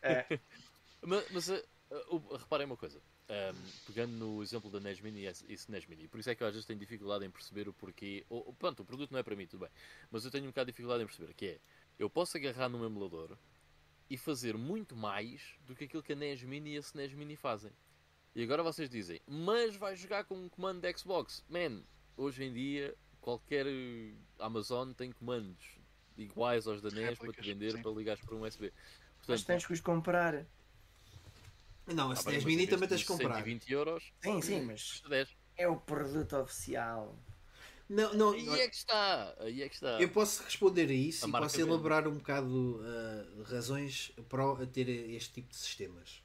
É. 0.02 0.26
mas, 1.02 1.30
mas 1.30 1.48
uh, 1.48 1.62
uh, 2.10 2.36
reparem 2.36 2.66
uma 2.66 2.76
coisa. 2.76 3.00
Um, 3.28 3.86
pegando 3.86 4.12
no 4.12 4.42
exemplo 4.42 4.68
da 4.70 4.80
NES 4.80 5.00
Mini 5.00 5.26
e 5.26 5.52
SNES 5.54 5.86
Mini, 5.86 6.08
por 6.08 6.18
isso 6.18 6.30
é 6.30 6.34
que 6.34 6.42
eu 6.42 6.48
às 6.48 6.52
vezes 6.52 6.66
tenho 6.66 6.78
dificuldade 6.78 7.24
em 7.24 7.30
perceber 7.30 7.68
o 7.68 7.72
porquê. 7.72 8.24
Ou, 8.28 8.52
pronto, 8.54 8.80
o 8.80 8.84
produto 8.84 9.12
não 9.12 9.20
é 9.20 9.22
para 9.22 9.36
mim, 9.36 9.46
tudo 9.46 9.60
bem. 9.60 9.70
Mas 10.10 10.24
eu 10.24 10.30
tenho 10.30 10.44
um 10.44 10.48
bocado 10.48 10.66
de 10.66 10.72
dificuldade 10.72 11.02
em 11.04 11.06
perceber 11.06 11.32
que 11.34 11.46
é 11.46 11.58
eu 11.98 12.10
posso 12.10 12.36
agarrar 12.36 12.68
num 12.68 12.84
emulador 12.84 13.36
e 14.08 14.16
fazer 14.16 14.56
muito 14.56 14.96
mais 14.96 15.54
do 15.66 15.76
que 15.76 15.84
aquilo 15.84 16.02
que 16.02 16.12
a 16.12 16.16
NES 16.16 16.42
Mini 16.42 16.74
e 16.74 16.76
a 16.76 16.80
SNES 16.80 17.12
Mini 17.12 17.36
fazem. 17.36 17.70
E 18.34 18.42
agora 18.42 18.62
vocês 18.62 18.88
dizem, 18.88 19.20
mas 19.26 19.76
vai 19.76 19.94
jogar 19.94 20.24
com 20.24 20.34
um 20.34 20.48
comando 20.48 20.80
de 20.80 20.98
Xbox. 20.98 21.44
Man, 21.48 21.82
hoje 22.16 22.44
em 22.44 22.52
dia 22.52 22.96
qualquer 23.20 23.66
Amazon 24.38 24.92
tem 24.92 25.12
comandos 25.12 25.78
iguais 26.16 26.66
aos 26.66 26.80
da 26.80 26.90
NES 26.90 27.18
para 27.18 27.32
te 27.32 27.42
vender 27.42 27.72
sim. 27.72 27.82
para 27.82 27.90
ligares 27.92 28.24
para 28.24 28.34
um 28.34 28.42
USB. 28.42 28.70
Portanto, 28.70 29.28
mas 29.28 29.44
tens 29.44 29.66
que 29.66 29.72
os 29.72 29.80
comprar. 29.80 30.46
Não, 31.94 32.10
a 32.10 32.14
ah, 32.14 32.22
10 32.22 32.44
mini 32.44 32.66
também 32.66 32.88
tens 32.88 33.02
que 33.02 33.08
comprar. 33.08 33.36
120 33.36 33.72
euros. 33.72 34.12
Sim, 34.22 34.40
sim, 34.42 34.62
mas 34.62 35.02
é 35.56 35.68
o 35.68 35.76
produto 35.76 36.36
oficial. 36.36 37.16
Não, 37.88 38.14
não, 38.14 38.30
aí 38.30 38.60
é 38.60 38.68
que 38.68 38.76
está, 38.76 39.34
aí 39.40 39.62
é 39.62 39.68
que 39.68 39.74
está. 39.74 40.00
Eu 40.00 40.08
posso 40.10 40.44
responder 40.44 40.88
a 40.88 40.92
isso 40.92 41.26
a 41.26 41.28
e 41.28 41.32
posso 41.32 41.60
elaborar 41.60 42.06
um 42.06 42.14
bocado 42.14 42.80
uh, 42.80 43.42
razões 43.42 44.12
para 44.28 44.64
ter 44.66 44.88
este 44.88 45.34
tipo 45.34 45.50
de 45.50 45.56
sistemas. 45.56 46.22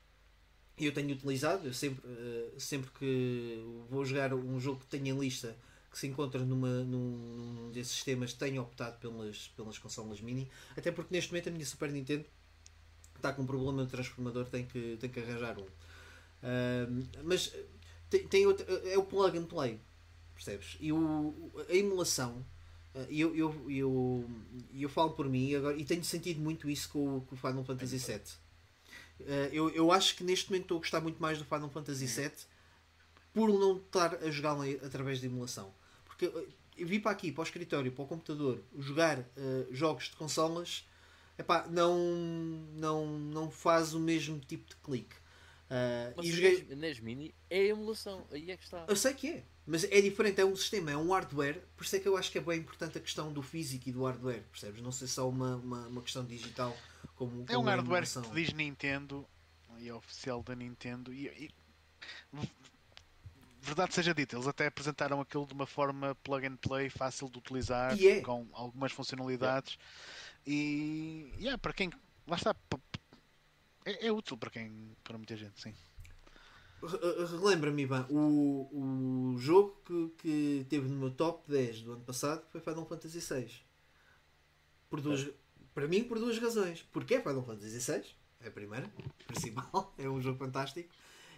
Eu 0.78 0.94
tenho 0.94 1.12
utilizado, 1.12 1.68
eu 1.68 1.74
sempre, 1.74 2.08
uh, 2.08 2.60
sempre 2.60 2.92
que 2.92 3.64
vou 3.90 4.06
jogar 4.06 4.34
um 4.36 4.60
jogo 4.60 4.82
que 4.82 4.86
tenha 4.86 5.14
lista 5.14 5.58
que 5.96 6.00
se 6.00 6.08
encontra 6.08 6.44
numa, 6.44 6.84
num, 6.84 7.18
num 7.18 7.72
desses 7.72 7.94
sistemas, 7.94 8.34
tenho 8.34 8.62
optado 8.62 9.00
pelas, 9.00 9.48
pelas 9.56 9.78
consolas 9.80 10.20
mini, 10.20 10.52
até 10.76 10.92
porque 10.92 11.16
neste 11.16 11.32
momento 11.32 11.48
a 11.48 11.52
minha 11.54 11.66
Super 11.66 11.90
Nintendo 11.90 12.26
está 13.26 13.34
com 13.34 13.42
um 13.42 13.46
problema 13.46 13.84
no 13.84 13.88
transformador, 13.88 14.46
tem 14.46 14.66
que, 14.66 14.98
tem 15.00 15.10
que 15.10 15.20
arranjar 15.20 15.58
um. 15.58 15.64
Uh, 15.64 17.08
mas 17.24 17.52
tem, 18.10 18.28
tem 18.28 18.46
outro, 18.46 18.66
é 18.88 18.98
o 18.98 19.04
plug 19.04 19.38
and 19.38 19.46
play, 19.46 19.80
percebes? 20.34 20.78
E 20.80 20.92
o, 20.92 21.52
a 21.68 21.74
emulação, 21.74 22.46
uh, 22.94 23.00
eu, 23.10 23.36
eu, 23.36 23.72
eu, 23.72 24.30
eu 24.74 24.90
falo 24.90 25.12
por 25.12 25.28
mim 25.28 25.56
agora, 25.56 25.76
e 25.76 25.84
tenho 25.84 26.04
sentido 26.04 26.40
muito 26.40 26.70
isso 26.70 26.90
com, 26.90 27.22
com 27.22 27.36
o 27.36 27.38
Final 27.38 27.64
Fantasy 27.64 27.98
VII. 27.98 28.20
Uh, 29.20 29.24
eu, 29.52 29.70
eu 29.72 29.92
acho 29.92 30.16
que 30.16 30.24
neste 30.24 30.50
momento 30.50 30.64
estou 30.64 30.78
a 30.78 30.80
gostar 30.82 31.02
muito 31.02 31.20
mais 31.20 31.40
do 31.40 31.46
Final 31.46 31.70
Fantasy 31.70 32.06
VII 32.06 32.32
por 33.34 33.50
não 33.50 33.78
estar 33.78 34.16
a 34.16 34.30
jogá-lo 34.30 34.64
através 34.86 35.20
de 35.20 35.26
emulação. 35.26 35.74
Porque 36.06 36.26
eu 36.78 36.88
vim 36.88 37.00
para 37.00 37.12
aqui, 37.12 37.32
para 37.32 37.42
o 37.42 37.44
escritório, 37.44 37.92
para 37.92 38.04
o 38.04 38.08
computador, 38.08 38.62
jogar 38.78 39.20
uh, 39.20 39.26
jogos 39.72 40.06
de 40.06 40.16
consolas 40.16 40.86
epá, 41.38 41.66
não, 41.70 41.98
não, 42.74 43.08
não 43.08 43.52
faz 43.52 43.94
o 43.94 44.00
mesmo 44.00 44.40
tipo 44.40 44.70
de 44.70 44.76
clique. 44.78 45.16
Uh, 45.66 46.14
mas 46.16 46.26
e 46.28 46.32
joguei... 46.32 46.76
NES 46.76 47.00
Mini 47.00 47.34
é 47.50 47.68
emulação, 47.68 48.26
aí 48.32 48.52
é 48.52 48.58
que 48.58 48.64
está. 48.64 48.86
Eu 48.88 48.96
sei 48.96 49.14
que 49.14 49.30
é, 49.30 49.44
mas 49.66 49.84
é 49.84 50.00
diferente, 50.00 50.40
é 50.40 50.46
um 50.46 50.56
sistema, 50.56 50.92
é 50.92 50.98
um 50.98 51.12
hardware, 51.12 51.64
por 51.76 51.84
isso 51.84 51.96
é 51.96 52.00
que 52.00 52.08
eu 52.08 52.16
acho 52.16 52.32
que 52.32 52.38
é 52.38 52.42
bem 52.42 52.60
importante 52.60 52.98
a 52.98 53.02
questão 53.02 53.34
do 53.34 53.42
físico 53.42 53.90
e 53.90 53.92
do 53.92 54.04
hardware, 54.04 54.44
percebes? 54.52 54.82
Não 54.82 54.92
ser 54.92 55.08
só 55.08 55.28
uma, 55.28 55.56
uma, 55.56 55.88
uma 55.88 56.02
questão 56.04 56.24
digital 56.24 56.78
como, 57.16 57.32
como 57.32 57.46
É 57.50 57.58
um 57.58 57.64
hardware 57.64 58.06
que 58.08 58.30
diz 58.32 58.54
Nintendo 58.54 59.28
e 59.80 59.90
é 59.90 59.94
oficial 59.94 60.44
da 60.44 60.56
Nintendo 60.56 61.12
e, 61.12 61.28
e, 61.28 61.52
verdade 63.66 63.96
seja 63.96 64.14
dita, 64.14 64.36
eles 64.36 64.48
até 64.48 64.68
apresentaram 64.68 65.20
aquilo 65.20 65.48
de 65.48 65.54
uma 65.54 65.66
forma 65.66 66.14
plug 66.24 66.46
and 66.46 66.58
play, 66.58 66.90
fácil 66.90 67.30
de 67.30 67.40
utilizar, 67.40 68.00
é. 68.00 68.22
com 68.22 68.48
algumas 68.54 68.92
funcionalidades. 68.92 69.78
E 70.46 71.34
yeah, 71.40 71.58
para 71.58 71.74
quem. 71.74 71.90
Lá 72.28 72.36
está. 72.36 72.56
É, 73.86 74.08
é, 74.08 74.12
útil 74.12 74.38
para 74.38 74.50
quem. 74.50 74.96
para 75.04 75.18
muita 75.18 75.36
gente, 75.36 75.62
sim. 75.62 75.74
Relembra-me, 77.42 77.82
Ivan, 77.82 78.06
o, 78.10 79.34
o 79.34 79.38
jogo 79.38 79.82
que, 79.86 80.10
que 80.20 80.66
teve 80.70 80.88
no 80.88 80.96
meu 80.96 81.10
top 81.10 81.50
10 81.50 81.82
do 81.82 81.94
ano 81.94 82.04
passado 82.04 82.46
foi 82.52 82.62
Final 82.62 82.86
Fantasy 82.86 83.20
VI. 83.20 83.52
Por 84.90 85.02
duas, 85.02 85.22
é. 85.22 85.34
Para 85.74 85.88
mim, 85.88 86.04
por 86.04 86.20
duas 86.20 86.38
razões. 86.38 86.84
Porque 86.92 87.16
é 87.16 87.22
Final 87.22 87.44
Fantasy 87.44 87.80
VI, 87.80 88.06
é 88.40 88.48
a 88.48 88.52
primeira, 88.52 88.88
principal, 89.26 89.94
é 89.98 90.08
um 90.08 90.22
jogo 90.22 90.38
fantástico. 90.38 90.90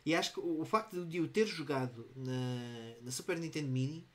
E 0.06 0.16
acho 0.16 0.34
que 0.34 0.40
o, 0.40 0.62
o 0.62 0.66
facto 0.66 1.06
de 1.06 1.18
eu 1.18 1.28
ter 1.28 1.46
jogado 1.46 2.10
na, 2.16 3.02
na 3.02 3.12
Super 3.12 3.40
Nintendo 3.40 3.70
Mini 3.70 4.08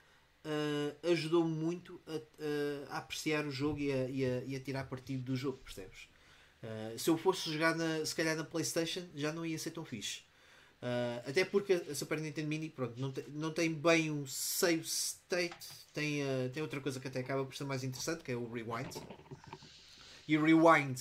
uh, 0.45 1.11
ajudou 1.11 1.45
muito 1.45 2.01
a, 2.07 2.95
a, 2.95 2.99
apreciar 2.99 3.47
o 3.47 3.51
jogo 3.51 3.79
e 3.79 3.93
a, 3.93 4.09
e, 4.09 4.25
a, 4.25 4.45
e 4.45 4.57
a 4.57 4.61
tirar 4.61 4.85
partido 4.85 5.23
do 5.23 5.37
jogo, 5.37 5.59
percebes? 5.59 6.09
Uh, 6.63 6.99
se 6.99 7.11
eu 7.11 7.19
fosse 7.19 7.53
jogar 7.53 7.75
na, 7.75 8.05
se 8.05 8.15
calhar 8.15 8.37
na 8.37 8.45
Playstation 8.45 9.03
já 9.15 9.33
não 9.33 9.45
ia 9.45 9.59
ser 9.59 9.71
tão 9.71 9.85
fixe. 9.85 10.21
Uh, 10.83 11.31
até 11.31 11.45
porque 11.45 11.75
a 11.75 11.95
Super 11.95 12.19
Nintendo 12.21 12.49
Mini 12.49 12.69
pronto, 12.69 13.01
não, 13.01 13.13
tem, 13.13 13.25
não 13.29 13.53
tem 13.53 13.73
bem 13.73 14.11
um 14.11 14.27
save 14.27 14.83
state, 14.83 15.69
tem, 15.93 16.23
uh, 16.23 16.51
tem 16.53 16.63
outra 16.63 16.81
coisa 16.81 16.99
que 16.99 17.07
até 17.07 17.21
acaba 17.21 17.45
por 17.45 17.55
ser 17.55 17.65
mais 17.65 17.85
interessante, 17.85 18.25
que 18.25 18.33
é 18.33 18.37
o 18.37 18.53
Rewind. 18.53 18.91
E 20.27 20.37
o 20.37 20.45
Rewind 20.45 20.99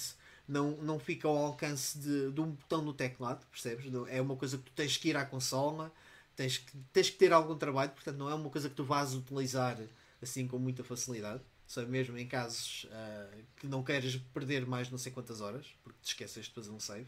não, 0.48 0.72
não 0.78 1.00
fica 1.00 1.28
ao 1.28 1.38
alcance 1.38 1.98
de, 1.98 2.32
de 2.32 2.42
um 2.42 2.52
botão 2.52 2.82
no 2.84 2.94
teclado, 2.94 3.46
percebes? 3.48 3.92
É 4.10 4.22
uma 4.22 4.36
coisa 4.36 4.58
que 4.58 4.64
tu 4.66 4.72
tens 4.74 4.98
que 4.98 5.10
ir 5.10 5.18
à 5.18 5.26
consola 5.26 5.92
tens 6.36 6.58
que, 6.58 6.78
tens 6.94 7.10
que 7.10 7.18
ter 7.18 7.34
algum 7.34 7.58
trabalho, 7.58 7.92
portanto 7.92 8.18
não 8.18 8.30
é 8.30 8.34
uma 8.34 8.50
coisa 8.50 8.70
que 8.70 8.76
tu 8.76 8.84
vás 8.84 9.14
utilizar 9.14 9.78
assim 10.22 10.48
com 10.48 10.58
muita 10.58 10.84
facilidade. 10.84 11.42
Só 11.68 11.86
mesmo 11.86 12.18
em 12.18 12.28
casos 12.28 12.86
uh, 12.86 13.44
que 13.56 13.66
não 13.66 13.82
queres 13.82 14.18
perder 14.34 14.66
mais 14.66 14.90
não 14.90 14.98
sei 14.98 15.12
quantas 15.12 15.40
horas, 15.40 15.68
porque 15.84 16.00
te 16.02 16.08
esqueces 16.10 16.48
de 16.48 16.54
fazer 16.54 16.70
um 16.70 16.80
save. 16.80 17.08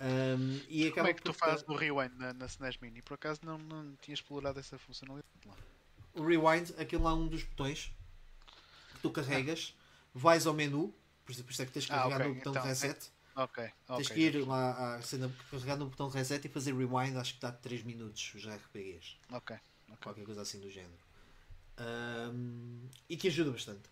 Um, 0.00 0.60
e 0.68 0.90
Como 0.92 1.06
é 1.06 1.14
que 1.14 1.22
tu 1.22 1.32
fazes 1.32 1.64
o 1.66 1.74
rewind 1.74 2.12
na, 2.16 2.32
na 2.32 2.46
SNES 2.46 2.78
Mini? 2.78 3.02
Por 3.02 3.14
acaso 3.14 3.40
não, 3.42 3.58
não 3.58 3.96
tinha 4.00 4.14
explorado 4.14 4.58
essa 4.60 4.78
funcionalidade 4.78 5.28
lá. 5.46 5.56
O 6.14 6.24
rewind, 6.24 6.72
aquele 6.78 7.02
lá 7.02 7.10
é 7.10 7.14
um 7.14 7.26
dos 7.26 7.42
botões 7.42 7.92
que 8.94 9.00
tu 9.00 9.10
carregas, 9.10 9.74
ah. 9.76 10.10
vais 10.14 10.46
ao 10.46 10.54
menu, 10.54 10.94
por 11.24 11.32
isso 11.32 11.62
é 11.62 11.66
que 11.66 11.72
tens 11.72 11.86
que 11.86 11.92
ah, 11.92 11.96
carregar 11.96 12.20
okay. 12.20 12.28
no 12.28 12.34
botão 12.36 12.52
então, 12.52 12.64
reset. 12.64 13.10
Ok, 13.36 13.64
ok. 13.88 13.96
Tens 13.96 14.08
que 14.08 14.20
ir 14.20 14.46
lá 14.46 14.96
à 14.96 15.00
carregar 15.50 15.76
no 15.76 15.88
botão 15.88 16.08
reset 16.08 16.46
e 16.46 16.50
fazer 16.50 16.74
rewind, 16.74 17.16
acho 17.16 17.34
que 17.34 17.40
dá 17.40 17.50
3 17.50 17.82
minutos 17.82 18.32
os 18.34 18.46
RPGs. 18.46 19.16
Ok. 19.30 19.56
okay. 19.56 19.96
Qualquer 20.02 20.24
coisa 20.24 20.42
assim 20.42 20.60
do 20.60 20.70
género. 20.70 20.92
Um, 21.80 22.88
e 23.08 23.16
que 23.16 23.26
ajuda 23.26 23.50
bastante 23.50 23.82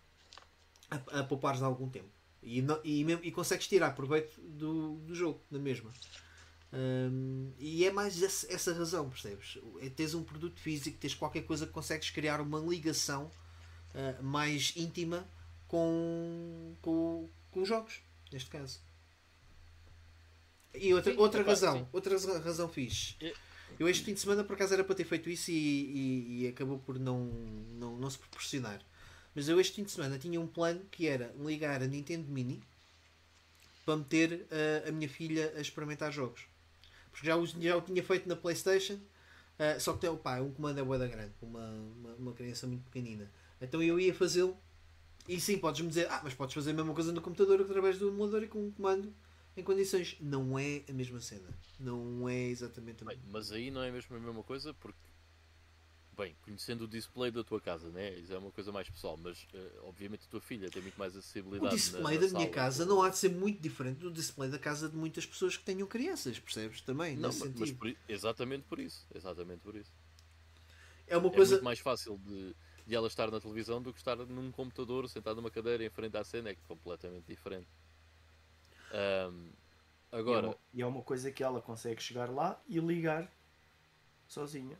a, 0.89 1.19
a 1.19 1.23
poupares 1.23 1.61
algum 1.61 1.89
tempo. 1.89 2.09
E, 2.41 2.61
não, 2.61 2.79
e, 2.83 3.03
mesmo, 3.03 3.23
e 3.23 3.31
consegues 3.31 3.67
tirar 3.67 3.91
proveito 3.95 4.39
do, 4.41 4.95
do 4.99 5.15
jogo, 5.15 5.41
na 5.51 5.59
mesma. 5.59 5.91
Um, 6.71 7.51
e 7.59 7.85
é 7.85 7.91
mais 7.91 8.21
essa, 8.21 8.51
essa 8.51 8.73
razão, 8.73 9.09
percebes? 9.09 9.57
É 9.79 9.89
teres 9.89 10.13
um 10.13 10.23
produto 10.23 10.59
físico, 10.59 10.97
tens 10.97 11.13
qualquer 11.13 11.43
coisa 11.43 11.67
que 11.67 11.71
consegues 11.71 12.09
criar 12.09 12.41
uma 12.41 12.59
ligação 12.59 13.31
uh, 13.93 14.23
mais 14.23 14.73
íntima 14.75 15.27
com, 15.67 16.75
com, 16.81 17.29
com 17.51 17.61
os 17.61 17.67
jogos, 17.67 18.01
neste 18.31 18.49
caso. 18.49 18.79
E 20.73 20.93
outra, 20.93 21.13
sim, 21.13 21.19
outra 21.19 21.43
razão, 21.43 21.87
outra 21.91 22.17
razão 22.39 22.67
fixe. 22.67 23.15
Eu 23.79 23.87
este 23.87 24.03
fim 24.03 24.13
de 24.13 24.19
semana 24.19 24.43
por 24.43 24.53
acaso 24.53 24.73
era 24.73 24.83
para 24.83 24.95
ter 24.95 25.03
feito 25.03 25.29
isso 25.29 25.51
e, 25.51 25.55
e, 25.55 26.43
e, 26.43 26.47
acabou 26.47 26.79
por 26.79 26.99
não, 26.99 27.25
não, 27.71 27.97
não 27.97 28.09
se 28.09 28.17
proporcionar. 28.17 28.81
Mas 29.35 29.47
eu 29.47 29.59
este 29.59 29.75
fim 29.75 29.83
de 29.83 29.91
semana 29.91 30.17
tinha 30.17 30.39
um 30.39 30.47
plano 30.47 30.81
que 30.91 31.07
era 31.07 31.33
ligar 31.39 31.81
a 31.81 31.87
Nintendo 31.87 32.27
Mini 32.31 32.61
para 33.85 33.97
meter 33.97 34.47
a, 34.85 34.89
a 34.89 34.91
minha 34.91 35.09
filha 35.09 35.53
a 35.55 35.61
experimentar 35.61 36.11
jogos. 36.11 36.45
Porque 37.11 37.27
já 37.27 37.35
o, 37.35 37.45
já 37.45 37.75
o 37.75 37.81
tinha 37.81 38.03
feito 38.03 38.27
na 38.27 38.35
Playstation, 38.35 38.93
uh, 38.95 39.79
só 39.79 39.93
que 39.93 39.99
tem, 39.99 40.09
opa, 40.09 40.39
um 40.39 40.51
comando 40.51 40.79
é 40.79 40.83
boa 40.83 40.97
grande, 40.97 41.33
uma, 41.41 41.69
uma, 41.69 42.13
uma 42.15 42.33
criança 42.33 42.65
muito 42.67 42.83
pequenina. 42.85 43.29
Então 43.61 43.81
eu 43.81 43.99
ia 43.99 44.13
fazê-lo 44.13 44.57
e 45.27 45.39
sim, 45.39 45.57
podes-me 45.57 45.87
dizer, 45.87 46.07
ah, 46.09 46.21
mas 46.23 46.33
podes 46.33 46.53
fazer 46.53 46.71
a 46.71 46.73
mesma 46.73 46.93
coisa 46.93 47.11
no 47.11 47.21
computador 47.21 47.61
através 47.61 47.97
do 47.97 48.09
emulador 48.09 48.43
e 48.43 48.47
com 48.47 48.59
um 48.59 48.71
comando 48.71 49.13
em 49.55 49.63
condições. 49.63 50.17
Não 50.19 50.57
é 50.57 50.83
a 50.87 50.93
mesma 50.93 51.19
cena. 51.19 51.47
Não 51.79 52.27
é 52.27 52.43
exatamente 52.47 53.03
a 53.03 53.07
mesma. 53.07 53.23
Mas 53.31 53.51
aí 53.51 53.71
não 53.71 53.83
é 53.83 53.91
mesmo 53.91 54.15
a 54.15 54.19
mesma 54.19 54.43
coisa 54.43 54.73
porque 54.73 55.13
Bem, 56.15 56.35
conhecendo 56.43 56.83
o 56.83 56.87
display 56.87 57.31
da 57.31 57.43
tua 57.43 57.59
casa, 57.59 57.89
né? 57.89 58.13
Isso 58.19 58.31
é 58.31 58.37
uma 58.37 58.51
coisa 58.51 58.71
mais 58.71 58.87
pessoal, 58.87 59.17
mas 59.17 59.47
uh, 59.51 59.87
obviamente 59.87 60.25
a 60.27 60.29
tua 60.29 60.41
filha 60.41 60.69
tem 60.69 60.81
muito 60.81 60.97
mais 60.97 61.15
acessibilidade. 61.17 61.73
O 61.73 61.77
display 61.77 62.17
na, 62.17 62.21
na 62.21 62.27
da 62.27 62.37
minha 62.37 62.49
casa 62.49 62.85
não 62.85 63.01
há 63.01 63.09
de 63.09 63.17
ser 63.17 63.29
muito 63.29 63.59
diferente 63.59 63.97
do 63.97 64.11
display 64.11 64.47
da 64.47 64.59
casa 64.59 64.87
de 64.87 64.95
muitas 64.95 65.25
pessoas 65.25 65.57
que 65.57 65.63
tenham 65.63 65.87
crianças, 65.87 66.37
percebes? 66.39 66.81
Também, 66.81 67.15
não, 67.15 67.29
mas, 67.33 67.53
mas 67.55 67.71
por, 67.71 67.95
exatamente 68.07 68.63
por 68.63 68.79
isso. 68.79 69.07
Exatamente 69.13 69.61
por 69.61 69.75
isso. 69.75 69.91
É 71.07 71.17
uma 71.17 71.31
coisa. 71.31 71.53
É 71.53 71.55
muito 71.55 71.65
mais 71.65 71.79
fácil 71.79 72.19
de, 72.19 72.55
de 72.85 72.93
ela 72.93 73.07
estar 73.07 73.31
na 73.31 73.39
televisão 73.39 73.81
do 73.81 73.91
que 73.91 73.99
estar 73.99 74.15
num 74.15 74.51
computador, 74.51 75.09
sentado 75.09 75.37
numa 75.37 75.49
cadeira 75.49 75.83
em 75.83 75.89
frente 75.89 76.15
à 76.15 76.23
cena, 76.23 76.51
é 76.51 76.55
completamente 76.67 77.25
diferente. 77.25 77.67
Um, 78.93 79.49
agora. 80.11 80.45
E 80.45 80.45
é, 80.45 80.49
uma, 80.49 80.57
e 80.75 80.81
é 80.81 80.85
uma 80.85 81.01
coisa 81.01 81.31
que 81.31 81.43
ela 81.43 81.61
consegue 81.61 82.01
chegar 82.01 82.29
lá 82.29 82.61
e 82.67 82.79
ligar 82.79 83.29
sozinha. 84.27 84.77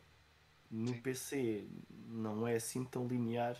No 0.70 0.94
Sim. 0.94 1.00
PC 1.00 1.68
não 2.06 2.46
é 2.46 2.56
assim 2.56 2.84
tão 2.84 3.06
linear. 3.06 3.56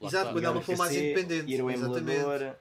Exato, 0.00 0.32
quando 0.32 0.44
ela 0.44 0.62
for 0.62 0.76
mais 0.76 0.94
independente. 0.94 1.52
Ir 1.52 1.60
ao 1.60 1.70
emulador, 1.70 2.56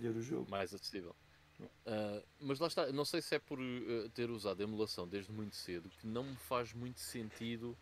escolher 0.00 0.16
o 0.16 0.22
jogo. 0.22 0.50
Mais 0.50 0.72
acessível. 0.72 1.14
Uh, 1.60 2.24
mas 2.40 2.58
lá 2.58 2.68
está, 2.68 2.90
não 2.90 3.04
sei 3.04 3.20
se 3.20 3.34
é 3.34 3.38
por 3.38 3.60
uh, 3.60 4.08
ter 4.10 4.30
usado 4.30 4.60
a 4.60 4.62
emulação 4.62 5.06
desde 5.06 5.30
muito 5.30 5.54
cedo 5.56 5.90
que 5.90 6.06
não 6.06 6.24
me 6.24 6.36
faz 6.36 6.72
muito 6.72 7.00
sentido 7.00 7.76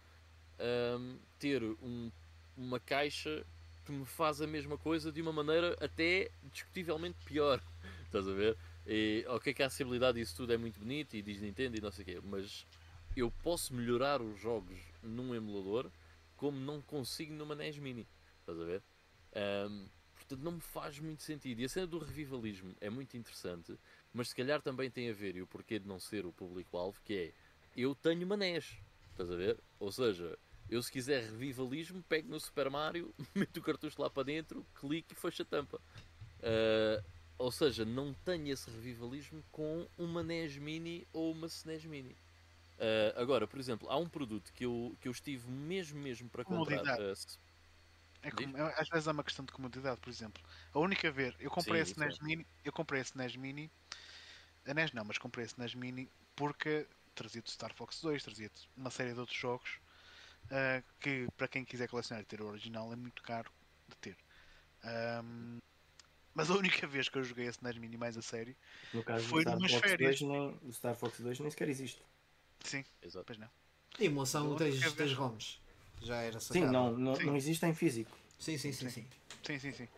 uh, 0.58 1.18
ter 1.38 1.62
um, 1.62 2.10
uma 2.56 2.80
caixa 2.80 3.46
que 3.88 3.92
me 3.92 4.04
faz 4.04 4.42
a 4.42 4.46
mesma 4.46 4.76
coisa 4.76 5.10
de 5.10 5.22
uma 5.22 5.32
maneira 5.32 5.74
até 5.80 6.30
discutivelmente 6.52 7.16
pior. 7.24 7.58
Estás 8.04 8.28
a 8.28 8.32
ver? 8.32 8.54
E 8.86 9.24
ok 9.28 9.54
que 9.54 9.62
a 9.62 9.66
acessibilidade 9.66 10.18
disso 10.20 10.36
tudo 10.36 10.52
é 10.52 10.58
muito 10.58 10.78
bonito 10.78 11.16
e 11.16 11.22
diz 11.22 11.40
Nintendo 11.40 11.78
e 11.78 11.80
não 11.80 11.90
sei 11.90 12.02
o 12.02 12.06
quê, 12.06 12.20
mas 12.22 12.66
eu 13.16 13.30
posso 13.42 13.72
melhorar 13.72 14.20
os 14.20 14.38
jogos 14.38 14.78
num 15.02 15.34
emulador 15.34 15.90
como 16.36 16.60
não 16.60 16.82
consigo 16.82 17.32
numa 17.32 17.54
NES 17.54 17.78
Mini. 17.78 18.06
Estás 18.40 18.60
a 18.60 18.64
ver? 18.64 18.82
Um, 19.70 19.88
portanto, 20.16 20.42
não 20.42 20.52
me 20.52 20.60
faz 20.60 20.98
muito 20.98 21.22
sentido. 21.22 21.62
E 21.62 21.64
a 21.64 21.68
cena 21.70 21.86
do 21.86 21.98
revivalismo 21.98 22.74
é 22.82 22.90
muito 22.90 23.16
interessante, 23.16 23.74
mas 24.12 24.28
se 24.28 24.36
calhar 24.36 24.60
também 24.60 24.90
tem 24.90 25.08
a 25.08 25.14
ver, 25.14 25.34
e 25.34 25.40
o 25.40 25.46
porquê 25.46 25.78
de 25.78 25.88
não 25.88 25.98
ser 25.98 26.26
o 26.26 26.32
público-alvo, 26.32 27.00
que 27.06 27.14
é 27.14 27.32
eu 27.74 27.94
tenho 27.94 28.26
uma 28.26 28.36
NES. 28.36 28.76
Estás 29.12 29.30
a 29.30 29.36
ver? 29.36 29.58
Ou 29.80 29.90
seja, 29.90 30.38
eu 30.70 30.82
se 30.82 30.92
quiser 30.92 31.22
revivalismo, 31.22 32.02
pego 32.02 32.28
no 32.28 32.38
Super 32.38 32.70
Mario, 32.70 33.14
meto 33.34 33.58
o 33.58 33.62
cartucho 33.62 34.00
lá 34.00 34.10
para 34.10 34.24
dentro, 34.24 34.64
clique 34.74 35.12
e 35.12 35.16
fecho 35.16 35.42
a 35.42 35.44
tampa. 35.44 35.80
Uh, 36.40 37.04
ou 37.38 37.50
seja, 37.50 37.84
não 37.84 38.12
tenho 38.12 38.52
esse 38.52 38.68
revivalismo 38.70 39.42
com 39.50 39.86
uma 39.96 40.22
NES 40.22 40.56
Mini 40.56 41.06
ou 41.12 41.32
uma 41.32 41.46
SNES 41.46 41.84
Mini. 41.84 42.16
Uh, 42.78 43.20
agora, 43.20 43.46
por 43.46 43.58
exemplo, 43.58 43.88
há 43.88 43.96
um 43.96 44.08
produto 44.08 44.52
que 44.52 44.64
eu, 44.64 44.96
que 45.00 45.08
eu 45.08 45.12
estive 45.12 45.50
mesmo 45.50 46.00
mesmo 46.00 46.28
para 46.28 46.44
comprar. 46.44 47.00
Uh, 47.00 47.14
é 48.22 48.30
como, 48.32 48.56
às 48.56 48.88
vezes 48.88 49.06
é 49.06 49.12
uma 49.12 49.22
questão 49.22 49.44
de 49.44 49.52
comodidade, 49.52 50.00
por 50.00 50.10
exemplo. 50.10 50.42
A 50.74 50.78
única 50.80 51.10
vez, 51.10 51.34
eu 51.38 51.50
comprei 51.50 51.84
Sim, 51.84 51.92
esse 51.92 52.00
NES 52.00 52.18
é. 52.20 52.24
Mini, 52.24 52.46
eu 52.64 52.72
comprei 52.72 53.00
esse 53.00 53.16
NES 53.16 53.36
Mini, 53.36 53.70
a 54.66 54.74
NES 54.74 54.92
não, 54.92 55.04
mas 55.04 55.18
comprei 55.18 55.46
esse 55.46 55.58
NES 55.58 55.74
Mini 55.74 56.08
porque 56.34 56.86
trazia-te 57.14 57.50
Star 57.50 57.72
Fox 57.74 58.00
2, 58.00 58.22
trazia-te 58.22 58.68
uma 58.76 58.90
série 58.90 59.12
de 59.12 59.20
outros 59.20 59.38
jogos 59.38 59.80
uh, 60.50 60.84
que 61.00 61.28
para 61.36 61.48
quem 61.48 61.64
quiser 61.64 61.88
colecionar 61.88 62.22
e 62.22 62.26
ter 62.26 62.40
o 62.40 62.46
original 62.46 62.92
é 62.92 62.96
muito 62.96 63.22
caro 63.22 63.50
de 63.88 63.96
ter. 63.96 64.16
Um, 64.84 65.58
mas 66.34 66.50
a 66.50 66.54
única 66.54 66.86
vez 66.86 67.08
que 67.08 67.18
eu 67.18 67.24
joguei 67.24 67.46
esse 67.46 67.62
NES 67.62 67.78
Mini 67.78 67.96
mais 67.96 68.16
a 68.16 68.22
sério 68.22 68.54
foi 69.28 69.44
numas 69.44 69.72
férias. 69.72 70.20
nem, 70.20 70.58
o 70.62 70.72
Star 70.72 70.94
Fox 70.94 71.20
2 71.20 71.40
nem 71.40 71.50
sequer 71.50 71.68
existe. 71.68 72.02
Sim, 72.64 72.84
Exato. 73.02 73.24
pois 73.26 73.38
não. 73.38 73.48
E 73.98 74.06
emoção 74.06 74.54
tens, 74.56 74.92
tens 74.92 75.12
ROMs. 75.12 75.60
Já 76.02 76.16
era 76.20 76.38
sacado. 76.38 76.66
Sim, 76.66 76.72
não, 76.72 76.96
não, 76.96 77.14
sim. 77.16 77.24
não 77.24 77.36
existe 77.36 77.66
em 77.66 77.74
físico. 77.74 78.16
Sim, 78.38 78.56
sim, 78.56 78.72
sim. 78.72 78.88
Sim, 78.88 79.06
sim, 79.42 79.58
sim. 79.58 79.72
sim. 79.72 79.88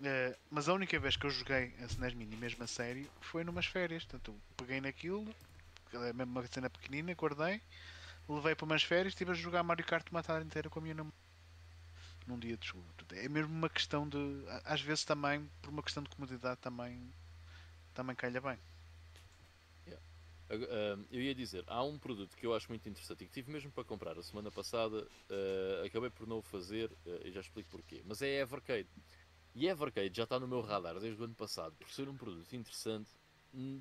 Uh, 0.00 0.36
mas 0.50 0.68
a 0.68 0.74
única 0.74 0.98
vez 0.98 1.16
que 1.16 1.24
eu 1.24 1.30
joguei 1.30 1.72
a 1.80 1.84
SNES 1.84 2.14
Mini 2.14 2.36
mesmo 2.36 2.64
a 2.64 2.66
sério 2.66 3.08
foi 3.20 3.44
numas 3.44 3.66
férias. 3.66 4.04
Portanto, 4.04 4.32
eu 4.32 4.56
peguei 4.56 4.80
naquilo, 4.80 5.32
é 5.92 6.12
mesmo 6.12 6.32
uma 6.32 6.46
cena 6.48 6.68
pequenina, 6.68 7.14
guardei, 7.14 7.60
levei 8.28 8.54
para 8.54 8.64
umas 8.64 8.82
férias 8.82 9.12
estive 9.12 9.30
a 9.30 9.34
jogar 9.34 9.62
Mario 9.62 9.84
Kart 9.84 10.08
uma 10.10 10.22
tarde 10.22 10.46
inteira 10.46 10.68
com 10.70 10.78
a 10.78 10.82
minha 10.82 10.94
namorada. 10.94 11.24
Num 12.26 12.38
dia 12.38 12.56
de 12.56 12.66
chuva. 12.66 12.84
É 13.12 13.28
mesmo 13.28 13.52
uma 13.52 13.68
questão 13.68 14.08
de. 14.08 14.18
Às 14.64 14.80
vezes 14.80 15.04
também, 15.04 15.50
por 15.60 15.70
uma 15.70 15.82
questão 15.82 16.02
de 16.02 16.08
comodidade, 16.08 16.58
também, 16.58 17.12
também 17.92 18.16
calha 18.16 18.40
bem. 18.40 18.58
eu 21.10 21.20
ia 21.20 21.34
dizer, 21.34 21.64
há 21.66 21.82
um 21.82 21.98
produto 21.98 22.36
que 22.36 22.46
eu 22.46 22.54
acho 22.54 22.68
muito 22.68 22.88
interessante 22.88 23.24
e 23.24 23.26
que 23.26 23.32
tive 23.32 23.50
mesmo 23.52 23.70
para 23.70 23.84
comprar 23.84 24.18
a 24.18 24.22
semana 24.22 24.50
passada, 24.50 25.02
uh, 25.02 25.84
acabei 25.84 26.10
por 26.10 26.26
não 26.26 26.38
o 26.38 26.42
fazer 26.42 26.90
uh, 27.06 27.26
e 27.26 27.30
já 27.30 27.40
explico 27.40 27.68
porquê. 27.70 28.02
Mas 28.06 28.22
é 28.22 28.40
Evercade. 28.40 28.88
E 29.54 29.68
Evercade 29.68 30.16
já 30.16 30.24
está 30.24 30.38
no 30.40 30.48
meu 30.48 30.60
radar 30.60 30.98
desde 30.98 31.20
o 31.20 31.24
ano 31.24 31.34
passado 31.34 31.74
por 31.76 31.90
ser 31.90 32.08
um 32.08 32.16
produto 32.16 32.54
interessante, 32.54 33.10
hum, 33.54 33.80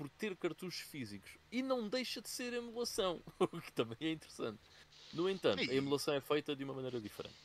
por 0.00 0.08
ter 0.08 0.34
cartuchos 0.34 0.80
físicos 0.80 1.30
e 1.52 1.62
não 1.62 1.86
deixa 1.86 2.22
de 2.22 2.30
ser 2.30 2.54
emulação, 2.54 3.22
o 3.38 3.60
que 3.60 3.70
também 3.70 3.98
é 4.00 4.12
interessante. 4.12 4.58
No 5.12 5.28
entanto, 5.28 5.60
a 5.60 5.74
emulação 5.74 6.14
é 6.14 6.22
feita 6.22 6.56
de 6.56 6.64
uma 6.64 6.72
maneira 6.72 6.98
diferente. 6.98 7.36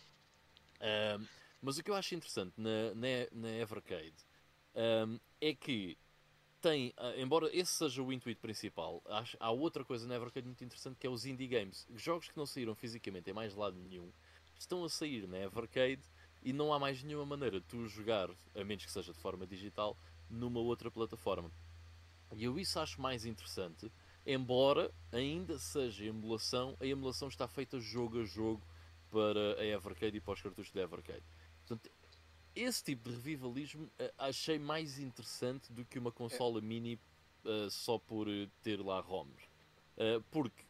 Uh, 0.77 1.27
mas 1.61 1.77
o 1.77 1.83
que 1.83 1.91
eu 1.91 1.95
acho 1.95 2.15
interessante 2.15 2.53
na, 2.55 2.95
na, 2.95 3.07
na 3.33 3.49
Evercade 3.57 4.15
um, 4.73 5.19
é 5.41 5.53
que 5.53 5.97
tem, 6.61 6.93
ah, 6.95 7.13
embora 7.17 7.49
esse 7.53 7.73
seja 7.73 8.01
o 8.01 8.13
intuito 8.13 8.39
principal, 8.39 9.03
há 9.37 9.51
outra 9.51 9.83
coisa 9.83 10.07
na 10.07 10.15
Evercade 10.15 10.47
muito 10.47 10.63
interessante 10.63 10.95
que 10.97 11.05
é 11.05 11.09
os 11.09 11.25
indie 11.25 11.47
games. 11.47 11.85
Jogos 11.93 12.29
que 12.29 12.37
não 12.37 12.45
saíram 12.45 12.73
fisicamente 12.73 13.29
em 13.29 13.33
mais 13.33 13.53
lado 13.53 13.75
nenhum 13.77 14.09
estão 14.57 14.81
a 14.85 14.89
sair 14.89 15.27
na 15.27 15.39
Evercade 15.39 16.01
e 16.41 16.53
não 16.53 16.71
há 16.71 16.79
mais 16.79 17.03
nenhuma 17.03 17.25
maneira 17.25 17.59
de 17.59 17.65
tu 17.65 17.85
jogar, 17.85 18.29
a 18.55 18.63
menos 18.63 18.85
que 18.85 18.91
seja 18.91 19.11
de 19.11 19.19
forma 19.19 19.45
digital, 19.45 19.97
numa 20.29 20.61
outra 20.61 20.89
plataforma. 20.89 21.51
E 22.35 22.43
eu 22.43 22.59
isso 22.59 22.79
acho 22.79 23.01
mais 23.01 23.25
interessante, 23.25 23.89
embora 24.25 24.93
ainda 25.11 25.57
seja 25.57 26.03
emulação, 26.05 26.75
a 26.81 26.85
emulação 26.85 27.29
está 27.29 27.47
feita 27.47 27.79
jogo 27.79 28.21
a 28.21 28.25
jogo 28.25 28.61
para 29.09 29.59
a 29.59 29.65
Evercade 29.65 30.17
e 30.17 30.21
para 30.21 30.33
os 30.33 30.41
cartuchos 30.41 30.73
da 30.73 30.81
Evercade. 30.81 31.23
Portanto, 31.59 31.89
esse 32.53 32.83
tipo 32.83 33.09
de 33.09 33.15
revivalismo 33.15 33.85
uh, 33.85 34.13
achei 34.17 34.59
mais 34.59 34.99
interessante 34.99 35.71
do 35.71 35.85
que 35.85 35.97
uma 35.97 36.11
consola 36.11 36.59
mini 36.59 36.99
uh, 37.45 37.69
só 37.69 37.97
por 37.97 38.27
uh, 38.27 38.47
ter 38.61 38.81
lá 38.81 38.99
ROMs. 38.99 39.49
porque 40.29 40.65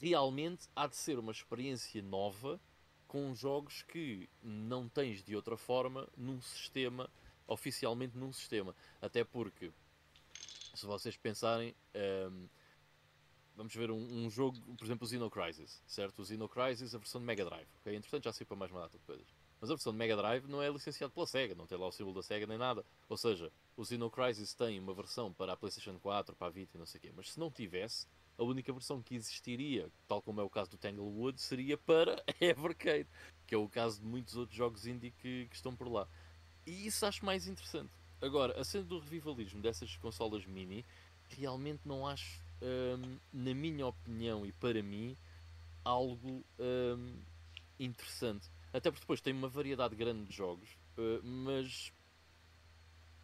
realmente 0.00 0.68
há 0.74 0.86
de 0.86 0.96
ser 0.96 1.18
uma 1.18 1.32
experiência 1.32 2.00
nova 2.00 2.60
com 3.08 3.34
jogos 3.34 3.82
que 3.82 4.28
não 4.42 4.88
tens 4.88 5.22
de 5.22 5.34
outra 5.34 5.56
forma 5.56 6.08
num 6.16 6.40
sistema, 6.40 7.10
oficialmente 7.46 8.16
num 8.16 8.32
sistema. 8.32 8.74
Até 9.02 9.24
porque, 9.24 9.72
se 10.76 10.86
vocês 10.86 11.16
pensarem, 11.16 11.74
um, 11.94 11.98
ehm, 11.98 12.48
vamos 13.56 13.74
ver 13.74 13.90
um, 13.90 13.96
um, 13.96 14.30
jogo, 14.30 14.58
por 14.76 14.84
exemplo, 14.84 15.06
o 15.06 15.10
Xeno 15.10 15.30
Crisis, 15.30 15.82
certo? 15.86 16.20
O 16.20 16.24
Xeno 16.24 16.48
Crisis, 16.48 16.94
a 16.94 16.98
versão 16.98 17.20
de 17.20 17.26
Mega 17.26 17.44
Drive, 17.44 17.68
ok? 17.80 17.96
Entretanto, 17.96 18.24
já 18.24 18.32
sei 18.32 18.46
para 18.46 18.56
mais 18.56 18.70
uma 18.70 18.82
data 18.82 18.98
de 18.98 19.04
coisas. 19.04 19.26
Mas 19.60 19.70
a 19.70 19.74
versão 19.74 19.92
de 19.92 19.98
Mega 19.98 20.16
Drive 20.16 20.46
não 20.46 20.62
é 20.62 20.68
licenciada 20.68 21.12
pela 21.12 21.26
Sega, 21.26 21.54
não 21.54 21.66
tem 21.66 21.78
lá 21.78 21.86
o 21.86 21.92
símbolo 21.92 22.16
da 22.16 22.22
Sega 22.22 22.46
nem 22.46 22.58
nada. 22.58 22.84
Ou 23.08 23.16
seja, 23.16 23.50
o 23.76 23.84
Xeno 23.84 24.10
Crisis 24.10 24.54
tem 24.54 24.78
uma 24.78 24.92
versão 24.92 25.32
para 25.32 25.54
a 25.54 25.56
PlayStation 25.56 25.98
4, 25.98 26.36
para 26.36 26.48
a 26.48 26.50
Vita 26.50 26.76
e 26.76 26.78
não 26.78 26.86
sei 26.86 26.98
o 26.98 27.02
quê. 27.02 27.12
Mas 27.16 27.32
se 27.32 27.40
não 27.40 27.50
tivesse, 27.50 28.06
a 28.38 28.44
única 28.44 28.70
versão 28.72 29.02
que 29.02 29.14
existiria, 29.14 29.90
tal 30.06 30.20
como 30.20 30.40
é 30.40 30.44
o 30.44 30.50
caso 30.50 30.70
do 30.70 30.76
Tanglewood, 30.76 31.40
seria 31.40 31.78
para 31.78 32.22
Evercade, 32.38 33.08
que 33.46 33.54
é 33.54 33.58
o 33.58 33.68
caso 33.68 34.00
de 34.00 34.06
muitos 34.06 34.36
outros 34.36 34.56
jogos 34.56 34.86
indie 34.86 35.10
que, 35.10 35.46
que 35.48 35.56
estão 35.56 35.74
por 35.74 35.88
lá. 35.88 36.06
E 36.66 36.86
isso 36.86 37.06
acho 37.06 37.24
mais 37.24 37.46
interessante. 37.46 37.92
Agora, 38.20 38.58
a 38.60 38.64
cena 38.64 38.84
do 38.84 38.98
revivalismo 38.98 39.60
dessas 39.60 39.96
consolas 39.96 40.46
mini, 40.46 40.84
realmente 41.28 41.80
não 41.84 42.06
acho, 42.06 42.40
hum, 42.62 43.18
na 43.32 43.54
minha 43.54 43.86
opinião 43.86 44.46
e 44.46 44.52
para 44.52 44.82
mim, 44.82 45.16
algo 45.84 46.44
hum, 46.58 47.14
interessante. 47.78 48.50
Até 48.72 48.90
porque 48.90 49.04
depois 49.04 49.20
tem 49.20 49.32
uma 49.32 49.48
variedade 49.48 49.94
grande 49.94 50.24
de 50.24 50.34
jogos, 50.34 50.68
uh, 50.98 51.22
mas 51.22 51.92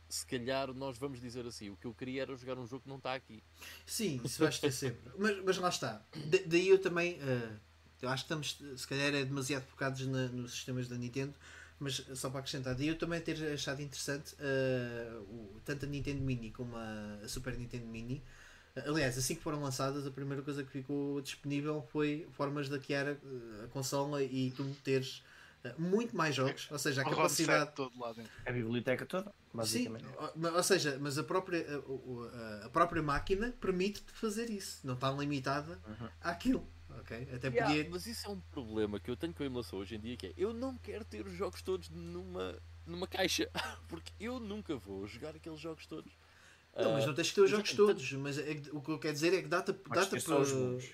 se 0.08 0.26
calhar 0.26 0.72
nós 0.74 0.98
vamos 0.98 1.20
dizer 1.20 1.46
assim: 1.46 1.70
o 1.70 1.76
que 1.76 1.86
eu 1.86 1.94
queria 1.94 2.22
era 2.22 2.36
jogar 2.36 2.58
um 2.58 2.66
jogo 2.66 2.82
que 2.82 2.88
não 2.88 2.96
está 2.96 3.14
aqui. 3.14 3.42
Sim, 3.86 4.20
isso 4.24 4.42
vais 4.42 4.58
ter 4.58 4.70
sempre. 4.72 5.10
Mas, 5.18 5.44
mas 5.44 5.58
lá 5.58 5.68
está. 5.68 6.02
Da, 6.26 6.38
daí 6.46 6.68
eu 6.68 6.78
também. 6.78 7.14
Uh, 7.14 7.58
eu 8.02 8.08
acho 8.08 8.26
que 8.26 8.34
estamos, 8.34 8.80
se 8.80 8.88
calhar, 8.88 9.14
é 9.14 9.24
demasiado 9.24 9.64
focados 9.64 10.06
na, 10.06 10.26
nos 10.28 10.52
sistemas 10.52 10.88
da 10.88 10.96
Nintendo. 10.96 11.32
Mas 11.82 11.96
só 12.14 12.30
para 12.30 12.38
acrescentar, 12.38 12.76
daí 12.76 12.86
eu 12.86 12.96
também 12.96 13.20
ter 13.20 13.36
achado 13.52 13.82
interessante 13.82 14.34
uh, 14.34 15.20
o, 15.22 15.60
tanto 15.64 15.84
a 15.84 15.88
Nintendo 15.88 16.22
Mini 16.22 16.52
como 16.52 16.76
a, 16.76 17.18
a 17.24 17.28
Super 17.28 17.58
Nintendo 17.58 17.86
Mini. 17.86 18.22
Aliás, 18.86 19.18
assim 19.18 19.34
que 19.34 19.42
foram 19.42 19.60
lançadas, 19.60 20.06
a 20.06 20.10
primeira 20.10 20.42
coisa 20.42 20.62
que 20.62 20.70
ficou 20.70 21.20
disponível 21.20 21.86
foi 21.92 22.26
formas 22.32 22.68
de 22.68 22.76
hackear 22.76 23.08
a, 23.08 23.64
a 23.64 23.66
consola 23.66 24.22
e 24.22 24.52
tu 24.52 24.64
teres 24.84 25.22
muito 25.78 26.16
mais 26.16 26.34
jogos, 26.34 26.68
ou 26.70 26.78
seja, 26.78 27.02
a 27.02 27.04
capacidade. 27.04 27.72
Todo 27.74 27.98
lá 27.98 28.12
dentro. 28.12 28.30
A 28.44 28.52
biblioteca 28.52 29.06
toda, 29.06 29.32
basicamente. 29.52 30.04
Sim, 30.04 30.46
ou 30.46 30.62
seja, 30.62 30.98
mas 31.00 31.18
a 31.18 31.24
própria, 31.24 31.64
a, 32.62 32.66
a 32.66 32.68
própria 32.70 33.02
máquina 33.02 33.54
permite-te 33.60 34.12
fazer 34.12 34.50
isso, 34.50 34.80
não 34.84 34.94
está 34.94 35.10
limitada 35.10 35.80
uhum. 35.86 36.08
àquilo. 36.20 36.66
Ok? 37.00 37.28
Até 37.34 37.48
yeah, 37.48 37.66
podia... 37.66 37.90
Mas 37.90 38.06
isso 38.06 38.26
é 38.26 38.30
um 38.30 38.40
problema 38.40 39.00
que 39.00 39.10
eu 39.10 39.16
tenho 39.16 39.32
com 39.32 39.42
a 39.42 39.46
emulação 39.46 39.78
hoje 39.78 39.96
em 39.96 40.00
dia, 40.00 40.16
que 40.16 40.26
é 40.28 40.32
eu 40.36 40.52
não 40.52 40.76
quero 40.76 41.04
ter 41.04 41.26
os 41.26 41.34
jogos 41.34 41.62
todos 41.62 41.88
numa, 41.90 42.58
numa 42.86 43.06
caixa, 43.06 43.50
porque 43.88 44.12
eu 44.20 44.38
nunca 44.38 44.76
vou 44.76 45.06
jogar 45.06 45.34
aqueles 45.34 45.60
jogos 45.60 45.86
todos. 45.86 46.12
Não, 46.74 46.92
mas 46.92 47.06
não 47.06 47.14
tens 47.14 47.28
que 47.28 47.34
ter 47.34 47.42
os 47.42 47.50
jogos 47.50 47.72
todos, 47.74 48.12
mas 48.12 48.38
é, 48.38 48.62
o 48.72 48.80
que 48.80 48.90
eu 48.90 48.98
quero 48.98 49.12
dizer 49.12 49.34
é 49.34 49.42
que 49.42 49.48
dá-te 49.48 49.72
dá 49.72 50.06
para. 50.06 50.18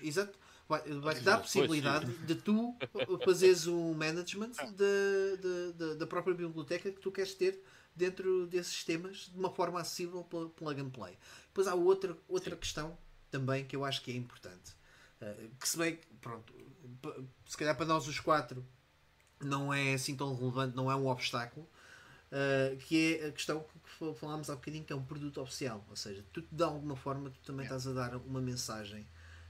Exato. 0.01 0.37
Vai-te 0.67 0.89
vai 0.99 1.19
dar 1.21 1.35
a 1.35 1.39
possibilidade 1.39 2.05
de 2.27 2.35
tu 2.35 2.75
fazeres 3.25 3.65
um 3.65 3.93
management 3.95 4.51
da, 4.75 5.95
da 5.95 6.05
própria 6.05 6.35
biblioteca 6.35 6.91
que 6.91 6.99
tu 6.99 7.11
queres 7.11 7.33
ter 7.33 7.59
dentro 7.95 8.45
desses 8.45 8.73
sistemas 8.73 9.31
de 9.33 9.37
uma 9.37 9.49
forma 9.49 9.81
acessível 9.81 10.23
pela 10.23 10.47
plug 10.49 10.79
and 10.79 10.89
play. 10.91 11.17
Depois 11.47 11.67
há 11.67 11.73
outra, 11.73 12.15
outra 12.27 12.55
questão 12.55 12.95
também 13.31 13.65
que 13.65 13.75
eu 13.75 13.83
acho 13.83 14.01
que 14.03 14.11
é 14.11 14.15
importante. 14.15 14.75
Uh, 15.21 15.49
que 15.59 15.67
se 15.67 15.77
bem 15.77 15.99
pronto, 16.21 16.53
se 17.45 17.57
calhar 17.57 17.75
para 17.75 17.85
nós 17.85 18.07
os 18.07 18.19
quatro 18.19 18.65
não 19.41 19.73
é 19.73 19.93
assim 19.93 20.15
tão 20.15 20.35
relevante, 20.35 20.75
não 20.75 20.89
é 20.89 20.95
um 20.95 21.07
obstáculo, 21.07 21.67
uh, 22.31 22.77
que 22.77 23.15
é 23.15 23.27
a 23.27 23.31
questão 23.31 23.63
que 23.63 24.13
falámos 24.15 24.49
há 24.49 24.55
bocadinho, 24.55 24.83
que 24.83 24.93
é 24.93 24.95
um 24.95 25.03
produto 25.03 25.41
oficial. 25.41 25.85
Ou 25.89 25.95
seja, 25.95 26.23
tu 26.31 26.41
de 26.51 26.63
alguma 26.63 26.95
forma 26.95 27.29
tu 27.29 27.39
também 27.45 27.65
estás 27.65 27.87
a 27.87 27.93
dar 27.93 28.15
uma 28.15 28.41
mensagem 28.41 29.01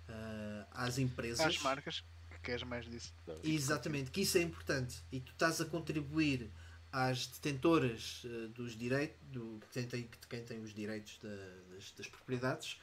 uh, 0.07 0.65
às 0.71 0.97
empresas. 0.97 1.45
Às 1.45 1.59
marcas 1.59 2.03
que 2.29 2.39
queres 2.39 2.63
mais 2.63 2.85
disso. 2.85 3.13
Exatamente, 3.43 4.11
que 4.11 4.21
isso 4.21 4.37
é 4.37 4.41
importante. 4.41 5.03
E 5.11 5.19
tu 5.19 5.31
estás 5.31 5.59
a 5.61 5.65
contribuir 5.65 6.49
às 6.91 7.27
detentoras 7.27 8.23
uh, 8.23 8.47
dos 8.49 8.75
direitos, 8.75 9.17
do, 9.23 9.59
quem, 9.71 9.85
tem, 9.85 10.09
quem 10.29 10.43
tem 10.43 10.59
os 10.61 10.73
direitos 10.73 11.19
da, 11.21 11.73
das, 11.73 11.91
das, 11.91 12.07
propriedades, 12.07 12.79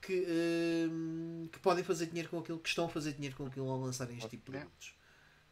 que, 0.00 0.22
uh, 0.22 1.48
que 1.48 1.58
podem 1.58 1.84
fazer 1.84 2.06
dinheiro 2.06 2.28
com 2.28 2.38
aquilo, 2.38 2.58
que 2.58 2.68
estão 2.68 2.86
a 2.86 2.88
fazer 2.88 3.12
dinheiro 3.12 3.36
com 3.36 3.46
aquilo 3.46 3.70
ao 3.70 3.78
lançarem 3.78 4.16
este 4.16 4.30
tipo 4.30 4.50
de 4.50 4.58
produtos. 4.58 4.94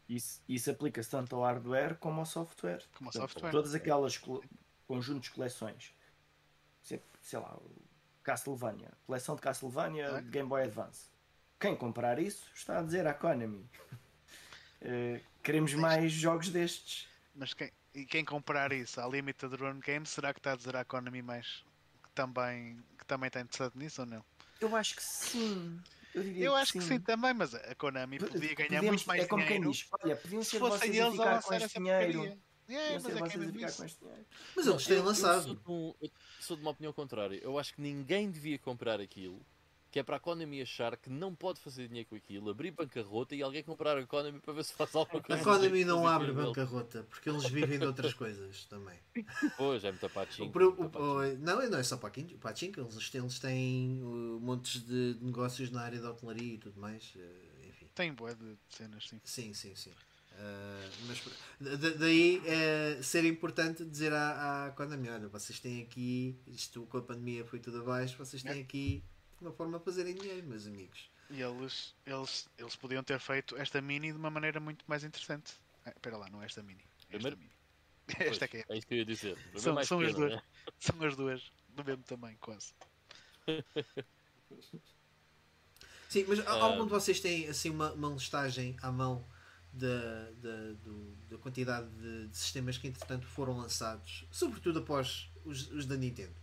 Isso, 0.07 0.41
isso 0.49 0.71
aplica-se 0.71 1.09
tanto 1.09 1.35
ao 1.35 1.43
hardware 1.43 1.95
como 1.97 2.19
ao 2.19 2.25
software. 2.25 2.81
Como 2.95 3.09
ao 3.09 3.13
software. 3.13 3.51
Todas 3.51 3.75
aquelas 3.75 4.19
conjuntos 4.87 5.29
de 5.29 5.35
coleções. 5.35 5.93
Sei, 6.81 6.99
sei 7.21 7.37
lá, 7.37 7.59
Castlevania, 8.23 8.91
coleção 9.05 9.35
de 9.35 9.41
Castlevania 9.41 10.05
é? 10.05 10.21
de 10.21 10.29
Game 10.29 10.49
Boy 10.49 10.63
Advance. 10.63 11.09
Quem 11.59 11.75
comprar 11.75 12.17
isso 12.17 12.49
está 12.55 12.79
a 12.79 12.81
dizer 12.81 13.05
a 13.05 13.13
Konami. 13.13 13.69
uh, 14.81 15.21
queremos 15.43 15.73
mais 15.75 16.11
jogos 16.11 16.49
destes. 16.49 17.07
Mas 17.35 17.53
quem, 17.53 17.71
e 17.93 18.05
quem 18.05 18.25
comprar 18.25 18.71
isso 18.71 18.99
à 18.99 19.07
Limited 19.07 19.55
Run 19.55 19.79
Games, 19.79 20.09
será 20.09 20.33
que 20.33 20.39
está 20.39 20.53
a 20.53 20.55
dizer 20.55 20.75
a 20.75 20.83
Konami 20.83 21.21
mais 21.21 21.63
que 22.03 22.09
também, 22.11 22.83
que 22.97 23.05
também 23.05 23.27
está 23.27 23.41
interessado 23.41 23.75
nisso 23.75 24.01
ou 24.01 24.07
não? 24.07 24.25
Eu 24.59 24.75
acho 24.75 24.95
que 24.95 25.03
sim. 25.03 25.79
Eu, 26.13 26.23
eu 26.23 26.55
acho 26.55 26.73
que 26.73 26.81
sim. 26.81 26.87
que 26.87 26.93
sim. 26.95 26.99
também, 26.99 27.33
mas 27.33 27.53
a 27.53 27.75
Konami 27.75 28.19
podia 28.19 28.55
ganhar 28.55 28.79
Podemos, 28.79 28.87
muito 28.87 29.07
mais 29.07 29.23
é 29.23 29.27
como 29.27 29.43
dinheiro. 29.43 29.63
Quem 29.63 29.71
diz, 29.71 29.87
olha, 30.03 30.15
podiam 30.15 30.43
ser 30.43 30.49
se 30.49 30.59
vocês 30.59 30.95
eles 30.95 31.19
a 31.19 31.25
lançar 31.25 31.61
essa 31.61 31.79
dinheiro. 31.79 32.37
É, 32.67 32.99
mas, 32.99 33.05
é 33.05 33.19
mas 34.55 34.67
eles 34.67 34.85
têm 34.85 34.99
lançado. 34.99 35.59
Eu 35.67 35.95
eu 36.01 36.11
sou 36.39 36.55
de 36.55 36.61
uma 36.61 36.71
opinião 36.71 36.93
contrária. 36.93 37.39
Eu 37.41 37.57
acho 37.57 37.73
que 37.73 37.81
ninguém 37.81 38.29
devia 38.29 38.59
comprar 38.59 38.99
aquilo 38.99 39.43
que 39.91 39.99
é 39.99 40.03
para 40.03 40.17
a 40.17 40.19
Konami 40.19 40.61
achar 40.61 40.95
que 40.95 41.09
não 41.09 41.33
pode 41.33 41.59
fazer 41.59 41.87
dinheiro 41.87 42.07
com 42.09 42.15
aquilo, 42.15 42.49
abrir 42.49 42.71
bancarrota 42.71 43.35
e 43.35 43.41
alguém 43.41 43.63
comprar 43.63 43.97
a 43.97 44.05
Konami 44.05 44.39
para 44.39 44.53
ver 44.53 44.63
se 44.63 44.73
faz 44.73 44.93
alguma 44.95 45.21
coisa. 45.21 45.41
A 45.41 45.43
Konami 45.43 45.83
não 45.83 46.05
abre 46.05 46.31
bancarrota 46.31 47.03
porque 47.09 47.29
eles 47.29 47.45
vivem 47.49 47.79
de 47.79 47.85
outras 47.85 48.13
coisas 48.13 48.65
também. 48.65 48.97
Pois, 49.57 49.83
é 49.83 49.91
muito 49.91 50.09
pachinko. 50.09 50.59
Não, 51.39 51.69
não 51.69 51.79
é 51.79 51.83
só 51.83 51.97
pachinko, 51.97 52.81
eles, 52.81 53.13
eles 53.13 53.39
têm 53.39 54.01
uh, 54.03 54.39
montes 54.39 54.85
de 54.85 55.17
negócios 55.21 55.71
na 55.71 55.81
área 55.81 55.99
da 55.99 56.11
hotelaria 56.11 56.53
e 56.53 56.57
tudo 56.57 56.79
mais. 56.79 57.15
Uh, 57.15 57.69
enfim. 57.69 57.87
Tem 57.95 58.13
boé 58.13 58.35
de 58.35 58.57
cenas, 58.69 59.07
sim. 59.07 59.19
Sim, 59.23 59.53
sim, 59.53 59.75
sim. 59.75 59.91
Uh, 59.91 60.89
mas 61.07 61.97
daí 61.97 62.37
uh, 62.39 63.03
ser 63.03 63.25
importante 63.25 63.83
dizer 63.83 64.13
à, 64.13 64.67
à 64.67 64.71
Konami: 64.71 65.09
olha, 65.09 65.27
vocês 65.27 65.59
têm 65.59 65.81
aqui, 65.81 66.39
isto 66.47 66.85
com 66.85 66.97
a 66.97 67.01
pandemia 67.01 67.43
foi 67.43 67.59
tudo 67.59 67.79
abaixo, 67.79 68.15
vocês 68.17 68.43
têm 68.43 68.61
aqui 68.61 69.03
uma 69.41 69.51
forma 69.51 69.79
de 69.79 69.85
fazerem 69.85 70.15
dinheiro, 70.15 70.45
meus 70.47 70.67
amigos. 70.67 71.09
E 71.29 71.41
eles, 71.41 71.95
eles, 72.05 72.49
eles 72.57 72.75
podiam 72.75 73.03
ter 73.03 73.19
feito 73.19 73.55
esta 73.57 73.81
mini 73.81 74.11
de 74.11 74.17
uma 74.17 74.29
maneira 74.29 74.59
muito 74.59 74.83
mais 74.87 75.03
interessante. 75.03 75.53
Ah, 75.85 75.91
espera 75.91 76.17
lá, 76.17 76.29
não 76.29 76.41
é 76.41 76.45
esta 76.45 76.63
mini. 76.63 76.83
É 77.09 77.17
esta 77.17 77.29
mini. 77.35 77.51
Pois, 78.07 78.29
esta 78.31 78.47
que 78.47 78.57
é. 78.57 78.65
É 78.67 78.77
isso 78.77 78.87
que 78.87 78.93
eu 78.95 78.97
ia 78.97 79.05
dizer. 79.05 79.37
São, 79.55 79.83
são, 79.83 79.99
as 79.99 80.13
duas, 80.13 80.31
né? 80.31 80.41
são 80.79 81.03
as 81.03 81.15
duas 81.15 81.51
do 81.69 81.83
mesmo 81.85 82.03
tamanho, 82.03 82.37
quase. 82.39 82.73
Sim, 86.09 86.25
mas 86.27 86.39
uh... 86.39 86.49
algum 86.49 86.85
de 86.85 86.89
vocês 86.89 87.19
tem 87.19 87.47
assim 87.47 87.69
uma, 87.69 87.93
uma 87.93 88.09
listagem 88.09 88.75
à 88.81 88.91
mão 88.91 89.23
da, 89.71 90.31
da, 90.41 90.73
do, 90.83 91.15
da 91.29 91.37
quantidade 91.37 91.87
de, 91.89 92.27
de, 92.27 92.37
sistemas 92.37 92.79
que 92.79 92.87
entretanto 92.87 93.27
foram 93.27 93.55
lançados, 93.57 94.25
sobretudo 94.31 94.79
após 94.79 95.29
os, 95.45 95.69
os 95.71 95.85
da 95.85 95.95
Nintendo? 95.95 96.33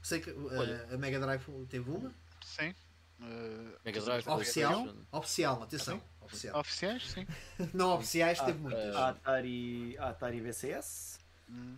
Sei 0.00 0.20
que 0.20 0.30
uh, 0.30 0.94
a 0.94 0.96
Mega 0.96 1.18
Drive 1.18 1.44
teve 1.68 1.90
uma. 1.90 2.14
Sim. 2.48 2.74
Uh, 3.20 3.76
Mega 3.84 4.00
Drive 4.00 4.28
oficial, 4.28 4.94
oficial, 5.10 5.62
atenção. 5.62 6.02
Ah, 6.20 6.24
oficial. 6.24 6.60
Oficiais, 6.60 7.10
sim. 7.10 7.26
não 7.74 7.94
oficiais, 7.94 8.40
teve 8.40 8.58
muitas. 8.58 8.94
A 8.94 9.08
Atari, 9.10 9.98
a 9.98 10.08
Atari 10.10 10.40
VCS. 10.40 11.18
Hum. 11.50 11.76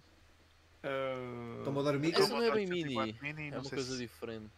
Uh, 0.84 1.64
Commodore 1.64 1.96
Amiga. 1.96 2.20
Essa 2.22 2.28
não 2.28 2.42
é 2.42 2.50
bem 2.50 2.66
mini, 2.66 2.94
mini 3.20 3.50
é 3.50 3.58
uma 3.58 3.68
coisa 3.68 3.92
se... 3.92 3.98
diferente. 3.98 4.50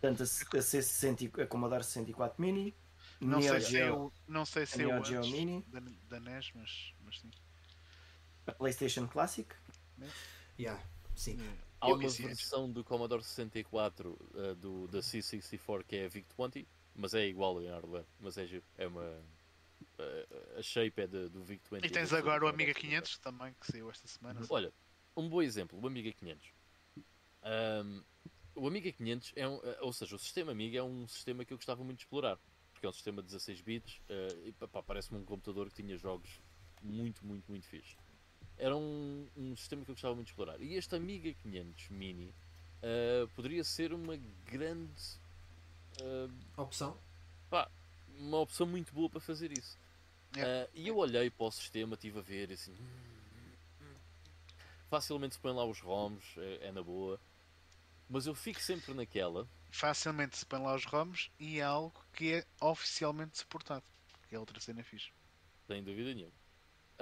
Portanto, 0.00 0.22
a, 0.22 0.26
C60, 0.26 1.42
a 1.42 1.46
Commodore 1.46 1.84
64 1.84 2.40
Mini. 2.40 2.74
Não 3.20 3.38
Neo 3.38 3.52
sei, 3.52 3.60
se 3.60 3.78
é 3.78 3.92
o, 3.92 4.12
não 4.26 4.44
sei 4.44 4.66
se 4.66 4.82
é 4.82 4.98
o 4.98 5.04
Geo 5.04 5.20
Mini. 5.22 5.64
Da, 5.68 5.80
da 6.08 6.20
NES, 6.20 6.50
mas, 6.54 6.92
mas 7.04 7.20
sim. 7.20 7.30
A 8.46 8.52
PlayStation 8.52 9.06
Classic. 9.06 9.48
Yeah, 10.58 10.82
sim. 11.14 11.38
Yeah. 11.38 11.71
Há 11.82 11.88
uma 11.88 12.08
versão 12.08 12.70
do 12.70 12.84
Commodore 12.84 13.24
64 13.24 14.10
uh, 14.10 14.18
eh, 14.36 14.54
do, 14.54 14.86
da 14.86 15.00
C64 15.00 15.82
que 15.82 15.96
é 15.96 16.04
a 16.04 16.08
VIC-20, 16.08 16.64
mas 16.94 17.12
é 17.12 17.26
igual 17.26 17.60
em 17.60 17.68
hardware. 17.68 18.04
Mas 18.20 18.38
é, 18.38 18.62
é 18.78 18.86
uma. 18.86 19.02
Uh, 19.02 20.58
a 20.58 20.62
shape 20.62 21.02
é 21.02 21.08
de, 21.08 21.28
do 21.28 21.42
VIC-20. 21.42 21.84
E 21.84 21.90
tens 21.90 22.12
agora 22.12 22.44
o 22.44 22.48
Amiga 22.48 22.72
500 22.72 23.18
também, 23.18 23.52
que 23.60 23.66
saiu 23.66 23.90
esta 23.90 24.06
semana. 24.06 24.40
Olha, 24.48 24.72
um 25.16 25.28
bom 25.28 25.42
exemplo: 25.42 25.76
o 25.82 25.84
Amiga 25.84 26.12
500. 26.12 26.52
Um, 27.44 28.02
o 28.54 28.68
Amiga 28.68 28.92
500 28.92 29.32
é 29.34 29.48
um, 29.48 29.56
eh, 29.64 29.78
ou 29.80 29.92
seja, 29.92 30.14
o 30.14 30.18
sistema 30.20 30.52
Amiga 30.52 30.78
é 30.78 30.82
um 30.84 31.08
sistema 31.08 31.44
que 31.44 31.52
eu 31.52 31.56
gostava 31.56 31.82
muito 31.82 31.98
de 31.98 32.04
explorar, 32.04 32.38
porque 32.72 32.86
é 32.86 32.88
um 32.88 32.92
sistema 32.92 33.22
de 33.22 33.26
16 33.26 33.60
bits 33.60 34.00
uh, 34.08 34.46
e 34.46 34.54
parece-me 34.86 35.18
um 35.18 35.24
computador 35.24 35.68
que 35.68 35.82
tinha 35.82 35.96
jogos 35.96 36.40
muito, 36.80 37.26
muito, 37.26 37.50
muito 37.50 37.66
fixe 37.66 37.96
era 38.58 38.76
um, 38.76 39.26
um 39.36 39.56
sistema 39.56 39.84
que 39.84 39.90
eu 39.90 39.94
gostava 39.94 40.14
muito 40.14 40.26
de 40.26 40.32
explorar. 40.32 40.60
E 40.60 40.74
este 40.74 40.94
Amiga 40.94 41.32
500 41.32 41.88
Mini 41.90 42.32
uh, 42.82 43.28
poderia 43.34 43.64
ser 43.64 43.92
uma 43.92 44.16
grande 44.46 45.02
uh, 46.00 46.30
opção. 46.56 46.96
Pá, 47.50 47.70
uma 48.18 48.38
opção 48.38 48.66
muito 48.66 48.92
boa 48.92 49.08
para 49.08 49.20
fazer 49.20 49.56
isso. 49.56 49.76
Uh, 50.36 50.68
e 50.74 50.88
eu 50.88 50.96
olhei 50.96 51.28
para 51.28 51.46
o 51.46 51.50
sistema, 51.50 51.94
estive 51.94 52.18
a 52.18 52.22
ver 52.22 52.52
assim. 52.52 52.74
Facilmente 54.88 55.34
se 55.34 55.40
põem 55.40 55.54
lá 55.54 55.64
os 55.64 55.80
ROMs, 55.80 56.22
é, 56.36 56.68
é, 56.68 56.72
na 56.72 56.82
boa. 56.82 57.18
Mas 58.08 58.26
eu 58.26 58.34
fico 58.34 58.60
sempre 58.60 58.92
naquela. 58.92 59.48
Facilmente 59.70 60.36
se 60.36 60.44
põem 60.44 60.62
lá 60.62 60.74
os 60.74 60.84
ROMs 60.84 61.30
e 61.40 61.60
é 61.60 61.62
algo 61.62 61.94
que 62.12 62.34
é 62.34 62.44
oficialmente 62.60 63.38
suportado. 63.38 63.84
Que 64.28 64.36
é 64.36 64.38
outra 64.38 64.60
cena 64.60 64.82
fixe. 64.82 65.10
Sem 65.66 65.82
dúvida 65.82 66.12
nenhuma. 66.12 66.41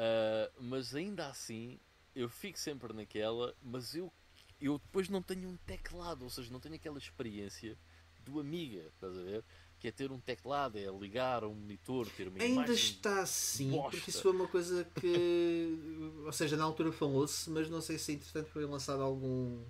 Uh, 0.00 0.50
mas 0.58 0.94
ainda 0.94 1.26
assim, 1.28 1.78
eu 2.14 2.26
fico 2.26 2.58
sempre 2.58 2.90
naquela, 2.94 3.54
mas 3.62 3.94
eu, 3.94 4.10
eu 4.58 4.78
depois 4.78 5.10
não 5.10 5.20
tenho 5.20 5.46
um 5.46 5.58
teclado, 5.58 6.22
ou 6.22 6.30
seja, 6.30 6.50
não 6.50 6.58
tenho 6.58 6.74
aquela 6.74 6.96
experiência 6.96 7.76
do 8.24 8.40
Amiga, 8.40 8.90
estás 8.94 9.14
a 9.18 9.22
ver? 9.22 9.44
Que 9.78 9.88
é 9.88 9.92
ter 9.92 10.10
um 10.10 10.18
teclado, 10.18 10.78
é 10.78 10.86
ligar 10.90 11.44
a 11.44 11.48
um 11.48 11.54
monitor, 11.54 12.06
ter 12.16 12.28
uma 12.28 12.38
Ainda 12.42 12.62
imagem 12.64 12.74
está 12.74 13.20
assim, 13.20 13.72
bosta. 13.72 13.90
porque 13.90 14.10
isso 14.10 14.22
foi 14.22 14.32
uma 14.32 14.48
coisa 14.48 14.84
que, 14.98 15.78
ou 16.24 16.32
seja, 16.32 16.56
na 16.56 16.64
altura 16.64 16.92
falou-se, 16.92 17.50
mas 17.50 17.68
não 17.68 17.82
sei 17.82 17.98
se 17.98 18.12
entretanto 18.12 18.48
foi 18.48 18.64
lançado 18.64 19.02
algum 19.02 19.62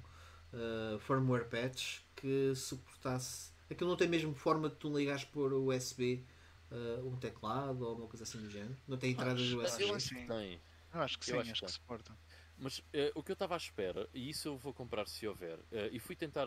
uh, 0.53 0.99
firmware 1.01 1.49
patch 1.49 2.03
que 2.15 2.55
suportasse. 2.55 3.51
Aquilo 3.69 3.91
não 3.91 3.97
tem 3.97 4.09
mesmo 4.09 4.33
forma 4.35 4.69
de 4.69 4.77
tu 4.77 4.97
ligares 4.97 5.25
por 5.25 5.53
USB 5.53 6.25
uh, 6.71 7.09
um 7.09 7.17
teclado 7.17 7.83
ou 7.83 7.89
alguma 7.91 8.09
coisa 8.09 8.25
assim 8.25 8.39
do 8.39 8.51
género? 8.51 8.77
Não 8.87 8.97
tem 8.97 9.13
entradas 9.13 9.41
USB? 9.41 9.85
Eu 9.85 9.95
acho 9.95 10.09
que 10.15 10.27
tem. 10.27 10.61
Eu 10.93 11.01
acho 11.01 11.19
que 11.19 11.25
sim, 11.25 11.33
eu 11.33 11.41
acho, 11.41 11.51
acho 11.51 11.61
que, 11.61 11.67
que 11.67 11.73
suporta. 11.73 12.17
Mas 12.57 12.79
uh, 12.79 12.85
o 13.15 13.23
que 13.23 13.31
eu 13.31 13.35
estava 13.35 13.55
à 13.55 13.57
espera, 13.57 14.09
e 14.13 14.29
isso 14.29 14.49
eu 14.49 14.57
vou 14.57 14.75
comprar 14.75 15.09
se 15.09 15.27
houver, 15.27 15.59
uh, 15.59 15.89
e 15.91 15.99
fui 15.99 16.15
tentar 16.15 16.47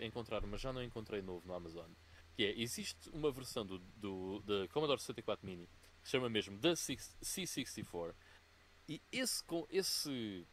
encontrar, 0.00 0.40
mas 0.46 0.60
já 0.60 0.72
não 0.72 0.82
encontrei 0.82 1.20
novo 1.20 1.46
no 1.46 1.52
Amazon, 1.52 1.90
que 2.34 2.44
é, 2.44 2.58
existe 2.58 3.10
uma 3.10 3.30
versão 3.30 3.66
do, 3.66 3.78
do, 3.78 4.40
da 4.40 4.68
Commodore 4.68 5.00
64 5.00 5.44
Mini, 5.44 5.68
que 6.00 6.08
se 6.08 6.12
chama 6.12 6.30
mesmo 6.30 6.58
da 6.58 6.72
C64, 6.72 8.14
e 8.88 9.02
esse, 9.12 9.44
com 9.44 9.66
esse 9.68 10.46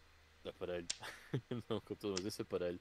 aparelho, 0.45 0.87
não 1.69 1.79
computador, 1.79 2.17
mas 2.17 2.25
esse 2.25 2.41
aparelho, 2.41 2.79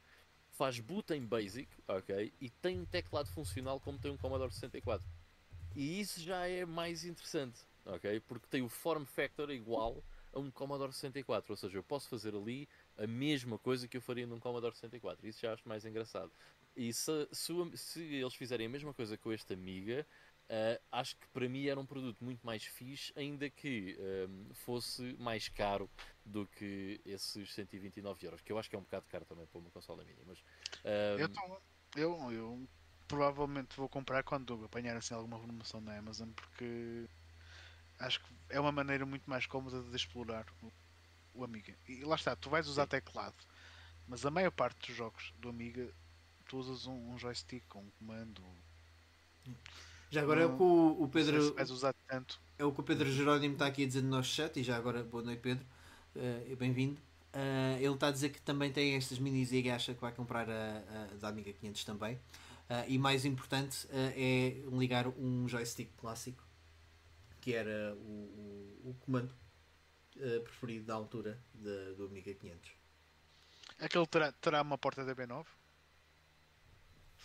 faz 0.51 0.81
boot 0.81 1.13
em 1.13 1.25
BASIC, 1.25 1.71
ok, 1.87 2.33
e 2.41 2.51
tem 2.51 2.81
um 2.81 2.87
teclado 2.87 3.29
funcional 3.29 3.79
como 3.79 3.99
tem 3.99 4.11
um 4.11 4.17
Commodore 4.17 4.53
64. 4.53 5.07
E 5.77 6.01
isso 6.01 6.21
já 6.21 6.47
é 6.47 6.65
mais 6.65 7.05
interessante, 7.05 7.61
ok? 7.85 8.19
Porque 8.21 8.47
tem 8.49 8.63
o 8.63 8.69
form 8.69 9.05
factor 9.05 9.51
igual 9.51 10.03
a 10.33 10.39
um 10.39 10.51
Commodore 10.51 10.93
64, 10.93 11.53
ou 11.53 11.57
seja, 11.57 11.77
eu 11.77 11.83
posso 11.83 12.09
fazer 12.09 12.35
ali 12.35 12.67
a 12.97 13.07
mesma 13.07 13.59
coisa 13.59 13.87
que 13.87 13.97
eu 13.97 14.01
faria 14.01 14.27
num 14.27 14.41
Commodore 14.41 14.75
64. 14.75 15.27
Isso 15.27 15.41
já 15.41 15.53
acho 15.53 15.69
mais 15.69 15.85
engraçado. 15.85 16.33
E 16.75 16.93
se, 16.93 17.29
se, 17.31 17.53
se 17.75 18.03
eles 18.03 18.35
fizerem 18.35 18.67
a 18.67 18.71
mesma 18.71 18.95
coisa 18.95 19.19
com 19.19 19.33
este 19.33 19.53
Amiga, 19.53 20.07
uh, 20.47 20.83
acho 20.93 21.17
que 21.17 21.29
para 21.29 21.49
mim 21.49 21.67
era 21.67 21.79
um 21.79 21.87
produto 21.87 22.25
muito 22.25 22.45
mais 22.45 22.65
fixe, 22.65 23.13
ainda 23.17 23.49
que 23.51 23.99
um, 24.29 24.55
fosse 24.55 25.15
mais 25.19 25.49
caro 25.49 25.91
do 26.25 26.47
que 26.47 27.01
esses 27.05 27.53
129 27.53 28.27
euros, 28.27 28.41
que 28.41 28.53
eu 28.53 28.59
acho 28.59 28.69
que 28.69 28.77
é 28.77 28.79
um 28.79 28.83
bocado 28.83 29.07
caro 29.09 29.25
também 29.25 29.47
para 29.47 29.59
uma 29.59 29.71
consola 29.71 30.05
mini. 30.05 30.23
Mas, 30.27 30.39
um... 30.39 31.19
eu, 31.19 31.29
tô, 31.29 31.61
eu, 31.97 32.33
eu 32.33 32.69
provavelmente 33.09 33.77
vou 33.77 33.89
comprar 33.89 34.23
quando 34.23 34.65
apanhar 34.65 34.97
assim 34.97 35.15
alguma 35.15 35.39
promoção 35.39 35.81
na 35.81 35.97
Amazon, 35.97 36.29
porque 36.31 37.05
acho 37.99 38.21
que 38.21 38.27
é 38.51 38.61
uma 38.61 38.73
maneira 38.73 39.07
muito 39.07 39.29
mais 39.29 39.47
cómoda 39.47 39.83
de 39.83 39.97
explorar 39.97 40.47
o, 40.63 40.73
o 41.35 41.45
Amiga. 41.45 41.75
E 41.89 42.05
lá 42.05 42.17
está, 42.17 42.35
tu 42.37 42.51
vais 42.51 42.67
usar 42.67 42.85
Sim. 42.85 42.91
teclado, 42.91 43.37
mas 44.09 44.25
a 44.25 44.31
maior 44.31 44.51
parte 44.51 44.87
dos 44.87 44.97
jogos 44.97 45.33
do 45.39 45.49
Amiga 45.49 45.89
tu 46.49 46.59
usas 46.59 46.87
um, 46.87 47.13
um 47.13 47.19
joystick 47.19 47.63
com 47.69 47.81
um 47.81 47.91
comando. 47.99 48.43
Já 50.11 50.23
agora 50.23 50.41
não, 50.41 50.51
é 50.51 50.55
o 50.55 50.57
que 50.57 50.63
o, 50.63 51.03
o 51.03 51.09
Pedro. 51.09 51.55
vais 51.55 51.71
usar 51.71 51.95
tanto. 52.07 52.41
É 52.59 52.65
o 52.65 52.73
que 52.73 52.81
o 52.81 52.83
Pedro 52.83 53.11
Jerónimo 53.11 53.55
está 53.55 53.67
aqui 53.67 53.85
a 53.85 53.87
dizer 53.87 54.03
no 54.03 54.11
nosso 54.11 54.31
chat, 54.31 54.59
e 54.59 54.63
já 54.63 54.77
agora, 54.77 55.03
boa 55.03 55.23
noite, 55.23 55.41
Pedro. 55.41 55.65
Uh, 56.15 56.57
Bem-vindo. 56.57 56.99
Uh, 57.35 57.77
ele 57.79 57.93
está 57.93 58.09
a 58.09 58.11
dizer 58.11 58.31
que 58.31 58.41
também 58.41 58.73
tem 58.73 58.95
estas 58.95 59.19
minis 59.19 59.53
e 59.53 59.69
acha 59.71 59.93
que 59.93 60.01
vai 60.01 60.13
comprar 60.13 60.49
a, 60.49 60.53
a 61.13 61.17
da 61.17 61.29
Amiga 61.29 61.53
500 61.53 61.85
também. 61.85 62.19
Uh, 62.69 62.85
e 62.89 62.99
mais 62.99 63.25
importante 63.25 63.87
é 63.93 64.65
ligar 64.73 65.07
um 65.07 65.47
joystick 65.49 65.91
clássico, 65.97 66.43
que 67.41 67.55
era 67.55 67.95
o, 67.95 68.81
o, 68.85 68.91
o 68.91 68.95
comando 69.01 69.33
preferido 70.45 70.87
da 70.87 70.95
altura 70.95 71.39
de, 71.55 71.95
do 71.95 72.07
Amiga 72.07 72.33
500. 72.35 72.71
Aquele 73.79 74.07
terá, 74.07 74.33
terá 74.33 74.63
uma 74.63 74.79
porta 74.79 75.05
DB9? 75.05 75.45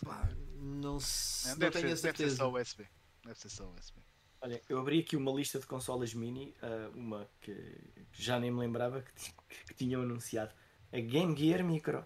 Pá, 0.04 0.28
não, 0.56 1.00
se, 1.00 1.48
não, 1.48 1.56
não 1.56 1.70
tenho 1.70 1.88
ser, 1.88 1.92
a 1.92 1.96
certeza. 1.96 2.12
Deve 2.12 2.30
ser 2.30 2.36
só 2.36 2.52
USB. 2.52 2.88
Deve 3.24 3.38
ser 3.38 3.48
só 3.48 3.64
USB. 3.70 4.02
Olha, 4.40 4.60
eu 4.68 4.78
abri 4.78 5.00
aqui 5.00 5.16
uma 5.16 5.30
lista 5.32 5.58
de 5.60 5.66
consolas 5.66 6.12
mini, 6.12 6.54
uma 6.94 7.28
que 7.40 7.80
já 8.12 8.40
nem 8.40 8.50
me 8.50 8.58
lembrava 8.58 9.02
que, 9.02 9.32
que 9.66 9.74
tinham 9.74 10.02
anunciado. 10.02 10.52
A 10.92 10.98
Game 10.98 11.36
Gear 11.36 11.64
Micro. 11.64 12.04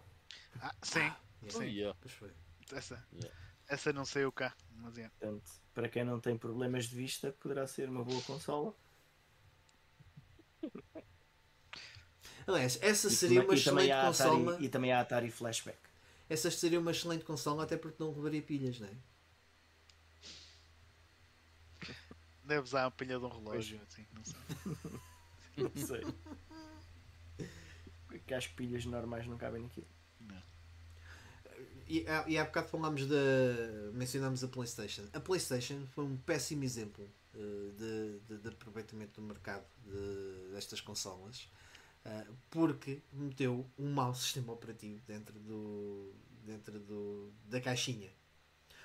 Ah, 0.61 0.75
sim. 0.83 1.01
Ah, 1.01 1.17
sim. 1.49 1.59
Oh, 1.59 1.63
yeah. 1.63 1.99
Essa, 2.73 3.07
yeah. 3.13 3.37
essa 3.69 3.93
não 3.93 4.05
saiu 4.05 4.33
cá. 4.33 4.55
Mas 4.77 4.99
é. 4.99 5.09
Portanto, 5.09 5.51
para 5.75 5.89
quem 5.89 6.05
não 6.05 6.21
tem 6.21 6.37
problemas 6.37 6.87
de 6.87 6.97
vista, 6.97 7.33
poderá 7.41 7.67
ser 7.67 7.89
uma 7.89 8.05
boa 8.05 8.21
consola. 8.23 8.75
Aliás, 12.47 12.79
essa 12.81 13.11
seria 13.11 13.43
uma 13.43 13.55
excelente 13.55 13.93
consola. 13.93 14.53
Atari, 14.53 14.65
e 14.65 14.69
também 14.69 14.93
a 14.93 15.01
Atari 15.01 15.31
Flashback 15.31 15.87
essa 16.29 16.51
seria 16.51 16.81
uma 16.81 16.91
excelente 16.91 17.25
consola, 17.25 17.63
até 17.65 17.77
porque 17.77 18.03
não 18.03 18.13
levaria 18.13 18.43
pilhas, 18.43 18.81
não 18.81 18.89
é? 18.89 18.97
Deve 22.43 22.63
usar 22.63 22.87
a 22.87 22.91
pilha 22.91 23.19
de 23.19 23.25
um 23.25 23.29
relógio, 23.29 23.81
assim, 23.83 24.07
não 24.13 24.25
sei. 24.25 24.37
não 25.57 25.87
sei. 25.87 27.49
Porque 28.07 28.35
as 28.35 28.47
pilhas 28.47 28.85
normais 28.85 29.27
não 29.27 29.37
cabem 29.37 29.63
naquilo. 29.63 29.87
Não. 30.21 30.43
E, 31.89 32.05
há 32.09 32.45
bocado 32.45 32.69
falámos 32.69 33.07
de. 33.07 33.15
mencionámos 33.93 34.43
a 34.43 34.49
PlayStation. 34.49 35.03
A 35.13 35.21
PlayStation 35.21 35.87
foi 35.95 36.05
um 36.05 36.17
péssimo 36.17 36.65
exemplo 36.65 37.09
uh, 37.35 37.73
de, 37.73 38.19
de, 38.29 38.43
de, 38.43 38.49
aproveitamento 38.49 39.21
do 39.21 39.27
mercado 39.27 39.65
de, 39.85 40.53
destas 40.53 40.81
consolas. 40.81 41.49
Ah, 42.07 42.25
porque 42.51 43.03
meteu 43.13 43.67
um 43.77 43.93
mau 43.93 44.15
sistema 44.15 44.53
operativo 44.53 45.01
dentro, 45.09 45.37
do, 45.41 46.13
dentro 46.45 46.79
do, 46.79 47.33
da 47.49 47.61
caixinha. 47.61 48.11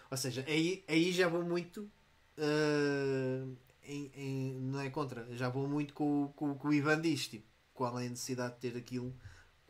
Ou 0.10 0.18
seja, 0.18 0.44
aí, 0.48 0.84
aí 0.88 1.12
já 1.12 1.28
vou 1.28 1.44
muito. 1.44 1.90
Uh, 2.38 3.56
em, 3.84 4.12
em, 4.16 4.54
não 4.62 4.80
é 4.80 4.90
contra, 4.90 5.28
já 5.36 5.50
vou 5.50 5.68
muito 5.68 5.94
com, 5.94 6.32
com, 6.36 6.56
com 6.56 6.68
o 6.70 6.74
Ivan 6.74 7.00
diz: 7.00 7.28
tipo, 7.28 7.46
qual 7.76 8.00
é 8.00 8.08
a 8.08 8.10
necessidade 8.10 8.56
de 8.56 8.60
ter 8.60 8.78
aquilo 8.78 9.14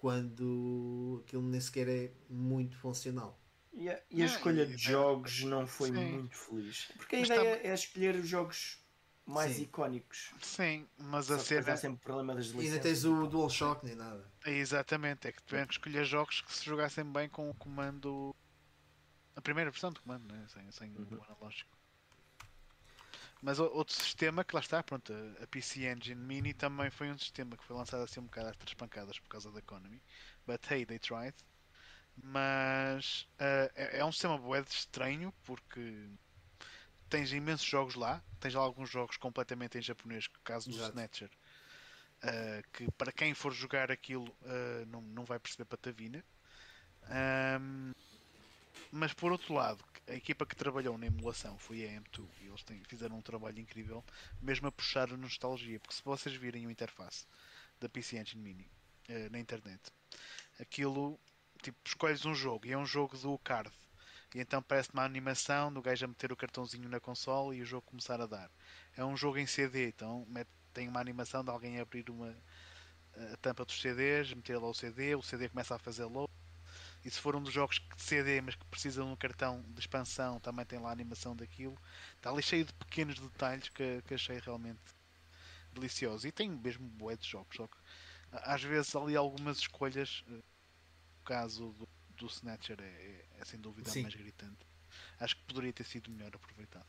quando 0.02 1.24
aquilo 1.24 1.44
nem 1.44 1.62
sequer 1.62 1.88
é 1.88 2.12
muito 2.28 2.76
funcional. 2.76 3.40
E 3.72 3.88
a, 3.88 4.02
e 4.10 4.24
a 4.24 4.26
escolha 4.26 4.66
de 4.66 4.76
jogos 4.76 5.44
não 5.44 5.68
foi 5.68 5.90
sim. 5.90 5.94
muito 5.94 6.36
feliz. 6.36 6.92
Porque 6.98 7.18
a 7.18 7.20
Mas 7.20 7.30
ideia 7.30 7.58
tá... 7.58 7.68
é 7.68 7.74
escolher 7.74 8.16
os 8.16 8.28
jogos 8.28 8.84
mais 9.28 9.56
Sim. 9.56 9.62
icónicos. 9.62 10.32
Sim, 10.42 10.88
mas 10.98 11.28
Só 11.28 11.36
a 11.36 11.40
cena. 11.40 11.74
Há 11.74 11.78
sempre 11.78 12.04
problema 12.04 12.34
das 12.34 12.48
licenças. 12.48 12.66
E 12.66 12.68
ainda 12.68 12.82
tens 12.82 13.06
o 13.06 13.28
DualShock 13.28 13.86
nem 13.86 13.96
nada. 13.96 14.28
É, 14.44 14.52
exatamente, 14.52 15.28
é 15.28 15.32
que 15.32 15.44
tiveram 15.44 15.68
que 15.68 15.74
escolher 15.76 16.04
jogos 16.04 16.42
que 16.42 16.52
se 16.52 16.66
jogassem 16.66 17.06
bem 17.06 17.30
com 17.30 17.48
o 17.48 17.54
comando. 17.54 18.36
A 19.36 19.42
primeira 19.42 19.70
versão 19.70 19.92
do 19.92 20.02
comando, 20.02 20.34
né? 20.34 20.48
sem, 20.50 20.70
sem 20.72 20.90
uhum. 20.98 21.20
o 21.20 21.24
analógico. 21.24 21.78
Mas 23.42 23.58
outro 23.58 23.96
sistema 23.96 24.44
que 24.44 24.54
lá 24.54 24.62
está, 24.62 24.84
pronto, 24.84 25.12
a 25.42 25.48
PC 25.48 25.88
Engine 25.88 26.22
Mini 26.22 26.54
também 26.54 26.92
foi 26.92 27.10
um 27.10 27.18
sistema 27.18 27.58
que 27.58 27.64
foi 27.64 27.76
lançado 27.76 28.04
assim 28.04 28.20
um 28.20 28.26
bocado 28.26 28.50
às 28.50 28.56
três 28.56 28.76
pancadas 28.76 29.18
por 29.18 29.30
causa 29.30 29.52
da 29.52 29.58
economy. 29.58 30.00
But 30.46 30.64
hey, 30.70 30.86
they 30.86 31.00
tried. 31.00 31.34
Mas 32.16 33.28
uh, 33.40 33.72
é, 33.76 34.00
é 34.00 34.06
um 34.06 34.12
sistema 34.12 34.38
bué 34.38 34.62
estranho 34.62 35.34
porque 35.44 36.10
tens 37.10 37.34
imensos 37.34 37.66
jogos 37.66 37.96
lá, 37.96 38.24
tens 38.40 38.56
alguns 38.56 38.90
jogos 38.90 39.18
completamente 39.18 39.78
em 39.78 39.82
japonês, 39.82 40.28
que 40.28 40.40
caso 40.44 40.70
do 40.70 40.76
Exato. 40.76 40.92
Snatcher, 40.92 41.32
uh, 42.24 42.72
que 42.72 42.92
para 42.92 43.12
quem 43.12 43.34
for 43.34 43.52
jogar 43.52 43.92
aquilo 43.92 44.30
uh, 44.44 44.86
não, 44.88 45.02
não 45.02 45.26
vai 45.26 45.40
perceber 45.40 45.66
patavina. 45.66 46.24
Um, 47.60 47.92
mas 48.92 49.14
por 49.14 49.32
outro 49.32 49.54
lado, 49.54 49.84
a 50.08 50.14
equipa 50.14 50.46
que 50.46 50.56
trabalhou 50.56 50.98
na 50.98 51.08
emulação 51.08 51.58
foi 51.58 51.86
a 51.86 51.90
M2 52.02 52.28
e 52.42 52.48
eles 52.48 52.64
têm, 52.64 52.84
fizeram 52.84 53.18
um 53.18 53.22
trabalho 53.22 53.60
incrível, 53.60 54.04
mesmo 54.42 54.68
a 54.68 54.72
puxar 54.72 55.12
a 55.12 55.18
nostalgia, 55.18 55.80
porque 55.80 55.96
se 55.96 56.04
vocês 56.04 56.36
virem 56.36 56.68
o 56.68 56.72
interface 56.72 57.26
da 57.80 57.88
PC 57.88 58.18
Engine 58.18 58.42
Mini 58.42 58.68
uh, 59.10 59.32
na 59.32 59.40
internet, 59.40 59.82
aquilo 60.60 61.20
tipo, 61.62 61.78
escolhes 61.86 62.26
um 62.26 62.34
jogo 62.34 62.68
e 62.68 62.72
é 62.72 62.78
um 62.78 62.86
jogo 62.86 63.18
do 63.18 63.38
card 63.40 63.72
e 64.34 64.40
então 64.40 64.62
parece 64.62 64.90
uma 64.94 65.04
animação 65.04 65.72
do 65.72 65.82
gajo 65.82 66.06
a 66.06 66.08
meter 66.08 66.32
o 66.32 66.36
cartãozinho 66.36 66.88
na 66.88 67.00
console 67.00 67.58
e 67.58 67.62
o 67.62 67.66
jogo 67.66 67.86
começar 67.86 68.22
a 68.22 68.26
dar. 68.26 68.50
É 68.96 69.04
um 69.04 69.18
jogo 69.18 69.38
em 69.38 69.46
CD, 69.46 69.90
então 69.90 70.26
tem 70.74 70.88
uma 70.88 71.02
animação 71.02 71.44
de 71.44 71.50
alguém 71.50 71.80
abrir 71.80 72.10
uma, 72.10 72.34
a 73.34 73.38
tampa 73.38 73.66
dos 73.66 73.80
CDs, 73.82 74.34
meter 74.34 74.58
lá 74.58 74.70
o 74.70 74.74
CD, 74.74 75.16
o 75.16 75.22
CD 75.22 75.50
começa 75.50 75.76
a 75.76 75.80
fazer 75.80 76.06
load. 76.06 76.32
E 77.04 77.10
se 77.10 77.20
for 77.20 77.36
um 77.36 77.42
dos 77.42 77.54
jogos 77.54 77.82
de 77.96 78.04
CD, 78.04 78.42
mas 78.42 78.56
que 78.56 78.66
precisa 78.66 79.04
de 79.04 79.08
um 79.08 79.16
cartão 79.16 79.64
de 79.70 79.80
expansão, 79.80 80.40
também 80.40 80.66
tem 80.66 80.80
lá 80.80 80.90
a 80.90 80.94
animação 80.94 81.36
daquilo. 81.36 81.78
Está 82.16 82.30
ali 82.30 82.44
cheio 82.44 82.66
de 82.66 82.74
pequenos 82.74 83.20
detalhes 83.20 83.70
que, 83.70 84.02
que 84.08 84.14
achei 84.14 84.40
realmente 84.40 84.80
delicioso. 85.74 86.28
E 86.28 86.32
tem 86.32 86.50
mesmo 86.50 86.88
bué 86.88 87.16
de 87.16 87.28
jogos, 87.28 87.56
só 87.56 87.68
que 87.68 87.78
às 88.32 88.62
vezes 88.64 88.96
ali 88.96 89.16
algumas 89.16 89.58
escolhas, 89.58 90.24
eh, 90.30 90.42
caso 91.26 91.72
do 91.74 91.88
do 92.22 92.28
Snatcher 92.28 92.78
é, 92.80 92.84
é, 92.84 93.26
é 93.40 93.46
sem 93.46 93.60
dúvida 93.60 93.90
Sim. 93.90 94.04
mais 94.04 94.16
gritante. 94.16 94.66
Acho 95.20 95.36
que 95.36 95.44
poderia 95.44 95.74
ter 95.74 95.84
sido 95.84 96.10
melhor 96.12 96.32
aproveitado. 96.36 96.86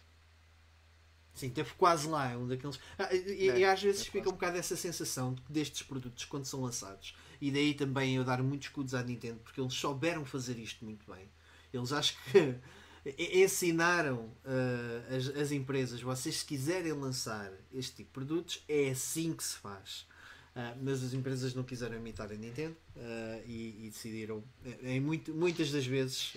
Sim, 1.35 1.49
teve 1.49 1.73
quase 1.75 2.07
lá, 2.07 2.31
é 2.31 2.37
um 2.37 2.47
daqueles. 2.47 2.79
Ah, 2.99 3.13
e, 3.15 3.49
é, 3.49 3.59
e, 3.61 3.65
às 3.65 3.83
vezes 3.83 4.03
é 4.03 4.11
fica 4.11 4.29
um 4.29 4.33
bocado 4.33 4.59
essa 4.59 4.77
sensação 4.77 5.35
destes 5.49 5.83
produtos 5.83 6.27
quando 6.27 6.45
são 6.45 6.61
lançados. 6.61 7.17
E 7.43 7.51
daí 7.51 7.75
também 7.75 8.15
eu 8.15 8.23
dar 8.23 8.41
muitos 8.41 8.69
escudos 8.69 8.95
à 8.95 9.03
Nintendo, 9.03 9.41
porque 9.43 9.61
eles 9.61 9.75
souberam 9.75 10.25
fazer 10.25 10.57
isto 10.61 10.85
muito 10.85 11.05
bem. 11.13 11.29
Eles 11.73 11.93
acho 11.93 12.17
que 12.31 12.55
ensinaram 13.35 14.33
uh, 14.45 15.17
as, 15.17 15.27
as 15.37 15.51
empresas, 15.51 16.01
vocês 16.01 16.37
se 16.37 16.45
quiserem 16.45 16.93
lançar 16.93 17.51
este 17.75 17.97
tipo 17.97 18.21
de 18.21 18.27
produtos, 18.27 18.63
é 18.69 18.91
assim 18.91 19.35
que 19.35 19.43
se 19.43 19.57
faz. 19.57 20.07
Uh, 20.55 20.79
mas 20.83 21.03
as 21.03 21.15
empresas 21.15 21.53
não 21.53 21.65
quiseram 21.65 21.97
imitar 21.97 22.31
a 22.31 22.35
Nintendo 22.37 22.77
uh, 22.95 23.43
e, 23.45 23.87
e, 23.87 23.91
decidiram, 23.91 24.45
em 24.81 25.01
muito, 25.01 25.35
muitas 25.35 25.73
das 25.73 25.85
vezes, 25.85 26.37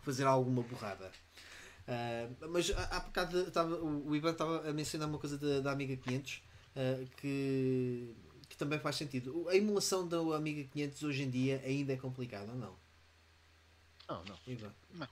fazer 0.00 0.24
alguma 0.24 0.60
borrada. 0.64 1.10
mas 2.50 2.70
há 2.90 3.00
bocado 3.00 3.50
tava, 3.50 3.74
o, 3.76 4.10
o 4.10 4.14
Ivan 4.14 4.32
estava 4.32 4.68
a 4.68 4.72
mencionar 4.74 5.08
uma 5.08 5.18
coisa 5.18 5.38
da, 5.38 5.60
da 5.60 5.72
Amiga 5.72 5.96
500 5.96 6.42
que, 7.16 8.14
que 8.48 8.56
também 8.56 8.78
faz 8.78 8.96
sentido. 8.96 9.48
A 9.48 9.56
emulação 9.56 10.06
da 10.06 10.18
Amiga 10.36 10.64
500 10.72 11.02
hoje 11.02 11.22
em 11.22 11.30
dia 11.30 11.62
ainda 11.64 11.92
é 11.92 11.96
complicada 11.96 12.52
ou 12.52 12.58
não? 12.58 12.76
Não, 14.08 14.24
não. 14.24 14.38
Ivan. 14.46 14.72
não. 14.94 15.08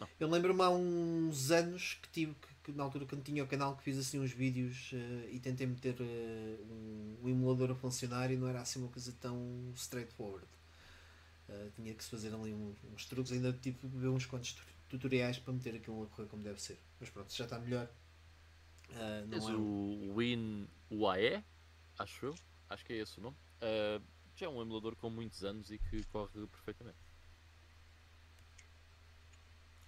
não. 0.00 0.08
Eu 0.18 0.28
lembro-me 0.28 0.62
há 0.62 0.70
uns 0.70 1.50
anos 1.50 1.98
que 2.02 2.08
tive 2.08 2.34
que 2.34 2.56
que 2.66 2.72
na 2.72 2.82
altura 2.82 3.06
quando 3.06 3.22
tinha 3.22 3.44
o 3.44 3.46
canal 3.46 3.76
que 3.76 3.84
fiz 3.84 3.96
assim 3.96 4.18
uns 4.18 4.32
vídeos 4.32 4.90
uh, 4.92 5.30
e 5.30 5.38
tentei 5.38 5.68
meter 5.68 5.94
uh, 6.00 6.04
um, 6.04 7.16
um, 7.22 7.28
emulador 7.28 7.70
a 7.70 7.74
funcionar 7.76 8.32
e 8.32 8.36
não 8.36 8.48
era 8.48 8.60
assim 8.60 8.80
uma 8.80 8.88
coisa 8.88 9.14
tão 9.20 9.72
straightforward. 9.76 10.48
Uh, 11.48 11.70
tinha 11.76 11.94
que 11.94 12.02
se 12.02 12.10
fazer 12.10 12.34
ali 12.34 12.52
uns, 12.52 12.76
uns 12.92 13.06
truques, 13.06 13.30
ainda 13.30 13.52
tive 13.52 13.78
que 13.78 13.86
ver 13.86 14.08
uns 14.08 14.26
quantos 14.26 14.56
tutoriais 14.88 15.38
para 15.38 15.52
meter 15.52 15.76
aquilo 15.76 16.02
a 16.02 16.06
correr 16.06 16.26
como 16.26 16.42
deve 16.42 16.60
ser. 16.60 16.76
Mas 16.98 17.08
pronto, 17.08 17.32
já 17.32 17.44
está 17.44 17.56
melhor. 17.56 17.88
Uh, 18.90 19.26
não 19.28 19.48
é 19.48 19.54
o 19.54 20.16
Win 20.16 20.66
UAE, 20.90 21.44
acho 21.98 22.26
eu. 22.26 22.34
Acho 22.68 22.84
que 22.84 22.92
é 22.92 22.96
esse 22.96 23.18
o 23.18 23.22
nome. 23.22 23.36
Uh, 23.56 24.02
já 24.34 24.46
é 24.46 24.48
um 24.48 24.60
emulador 24.60 24.96
com 24.96 25.08
muitos 25.08 25.44
anos 25.44 25.70
e 25.70 25.78
que 25.78 26.02
corre 26.04 26.46
perfeitamente. 26.48 26.98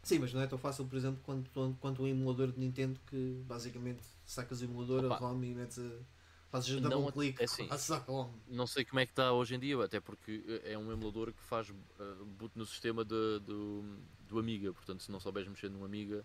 Sim, 0.02 0.20
mas 0.20 0.32
não 0.32 0.40
é 0.40 0.46
tão 0.46 0.56
fácil, 0.56 0.86
por 0.86 0.96
exemplo, 0.96 1.20
quanto, 1.22 1.76
quanto 1.80 2.02
um 2.02 2.06
emulador 2.06 2.50
de 2.50 2.58
Nintendo 2.58 2.98
que 3.06 3.42
basicamente 3.46 4.02
sacas 4.24 4.62
o 4.62 4.64
emulador, 4.64 5.04
Opa. 5.04 5.16
a 5.16 5.18
ROM 5.18 5.42
e 5.42 5.54
metes 5.54 5.78
a. 5.78 6.18
Fazes 6.50 6.74
um 6.76 6.80
double 6.80 7.12
click, 7.12 7.38
é 7.42 7.44
assim, 7.44 7.68
Não 8.48 8.66
sei 8.66 8.82
como 8.82 9.00
é 9.00 9.04
que 9.04 9.12
está 9.12 9.32
hoje 9.32 9.54
em 9.54 9.58
dia, 9.58 9.84
até 9.84 10.00
porque 10.00 10.62
é 10.64 10.78
um 10.78 10.90
emulador 10.90 11.30
que 11.30 11.42
faz 11.42 11.68
uh, 11.68 12.24
boot 12.24 12.56
no 12.56 12.64
sistema 12.64 13.04
de, 13.04 13.38
do, 13.40 13.84
do 14.26 14.38
Amiga, 14.38 14.72
portanto, 14.72 15.02
se 15.02 15.12
não 15.12 15.20
souberes 15.20 15.46
mexer 15.46 15.68
no 15.68 15.84
Amiga, 15.84 16.24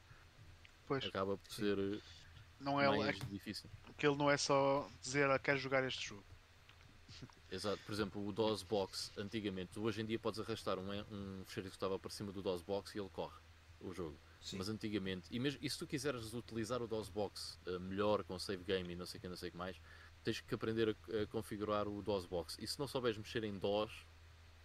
pois. 0.87 1.03
acaba 1.05 1.35
por 1.35 1.51
ser 1.51 2.01
não 2.57 2.79
é, 2.79 2.87
mais 2.87 3.19
é, 3.19 3.25
difícil. 3.25 3.69
Porque 3.93 4.07
ele 4.07 4.17
não 4.17 4.29
é 4.29 4.37
só 4.37 4.89
dizer 5.01 5.29
ah, 5.29 5.39
quero 5.39 5.57
jogar 5.57 5.83
este 5.83 6.07
jogo. 6.09 6.23
Exato, 7.51 7.79
por 7.85 7.93
exemplo, 7.93 8.27
o 8.27 8.31
DOSBox 8.31 9.11
antigamente, 9.15 9.79
hoje 9.79 10.01
em 10.01 10.05
dia 10.05 10.17
podes 10.17 10.39
arrastar 10.39 10.79
um, 10.79 10.89
um 11.11 11.45
fecheiro 11.45 11.69
que 11.69 11.75
estava 11.75 11.99
por 11.99 12.11
cima 12.11 12.31
do 12.31 12.41
DOSBox 12.41 12.95
e 12.95 12.99
ele 12.99 13.09
corre 13.09 13.37
o 13.79 13.93
jogo. 13.93 14.17
Sim. 14.41 14.57
Mas 14.57 14.67
antigamente, 14.69 15.27
e, 15.29 15.39
mesmo, 15.39 15.59
e 15.61 15.69
se 15.69 15.77
tu 15.77 15.85
quiseres 15.85 16.33
utilizar 16.33 16.81
o 16.81 16.87
DOSBox 16.87 17.59
uh, 17.67 17.79
melhor 17.79 18.23
com 18.23 18.37
save 18.39 18.63
game 18.63 18.91
e 18.91 18.95
não 18.95 19.05
sei 19.05 19.19
o 19.19 19.21
que, 19.21 19.27
não 19.27 19.35
sei 19.35 19.51
que 19.51 19.57
mais, 19.57 19.79
tens 20.23 20.41
que 20.41 20.55
aprender 20.55 20.89
a, 20.89 21.21
a, 21.21 21.27
configurar 21.27 21.87
o 21.87 22.01
DOSBox. 22.01 22.57
E 22.59 22.65
se 22.65 22.79
não 22.79 22.87
souberes 22.87 23.17
mexer 23.17 23.43
em 23.43 23.57
DOS, 23.57 23.91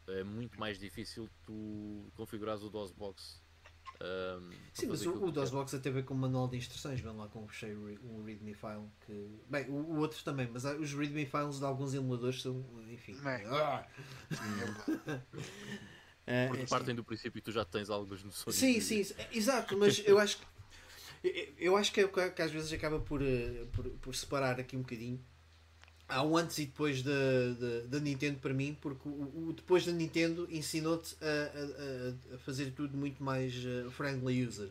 é 0.08 0.24
muito 0.24 0.58
mais 0.58 0.78
difícil 0.78 1.28
tu 1.44 2.10
configurares 2.16 2.62
o 2.62 2.70
DOSBox 2.70 3.42
um, 4.00 4.50
Sim, 4.72 4.86
mas 4.86 5.04
o, 5.04 5.24
o 5.24 5.32
DOSBox 5.32 5.74
até 5.74 5.90
vem 5.90 6.04
com 6.04 6.14
um 6.14 6.18
manual 6.18 6.46
de 6.46 6.56
instruções, 6.56 7.00
vem 7.00 7.12
lá 7.12 7.26
com 7.28 7.42
um 7.42 7.48
cheio, 7.48 7.98
um 8.04 8.22
README 8.22 8.54
file 8.54 8.88
que. 9.04 9.28
Bem, 9.48 9.68
o, 9.68 9.74
o 9.74 9.98
outro 9.98 10.22
também, 10.22 10.48
mas 10.52 10.64
os 10.64 10.92
README 10.92 11.26
files 11.26 11.58
de 11.58 11.64
alguns 11.64 11.94
emuladores 11.94 12.42
são. 12.42 12.64
Enfim. 12.88 13.16
Ah! 13.24 13.86
É, 16.30 16.46
Porque 16.48 16.62
é, 16.62 16.66
partem 16.66 16.94
do 16.94 17.02
princípio 17.02 17.40
que 17.40 17.40
tu 17.40 17.50
já 17.50 17.64
tens 17.64 17.88
algumas 17.88 18.22
noções. 18.22 18.54
Sim, 18.54 18.78
sim, 18.82 19.02
exato, 19.32 19.78
mas 19.78 20.02
eu 20.04 20.18
acho 20.18 20.36
que. 20.36 20.46
Eu 21.56 21.74
acho 21.74 21.90
que, 21.90 22.00
é, 22.00 22.30
que 22.30 22.42
às 22.42 22.52
vezes 22.52 22.70
acaba 22.70 23.00
por, 23.00 23.22
eh, 23.22 23.66
por, 23.72 23.84
por 23.92 24.14
separar 24.14 24.60
aqui 24.60 24.76
um 24.76 24.82
bocadinho 24.82 25.18
há 26.08 26.22
um 26.22 26.36
antes 26.36 26.58
e 26.58 26.66
depois 26.66 27.02
da, 27.02 27.12
da, 27.12 27.86
da 27.86 28.00
Nintendo 28.00 28.38
para 28.38 28.54
mim, 28.54 28.76
porque 28.80 29.08
o, 29.08 29.48
o 29.48 29.52
depois 29.52 29.84
da 29.84 29.92
Nintendo 29.92 30.48
ensinou-te 30.50 31.14
a, 31.20 32.32
a, 32.32 32.34
a, 32.34 32.38
fazer 32.38 32.72
tudo 32.72 32.96
muito 32.96 33.22
mais 33.22 33.54
uh, 33.64 33.90
friendly 33.90 34.46
user. 34.46 34.70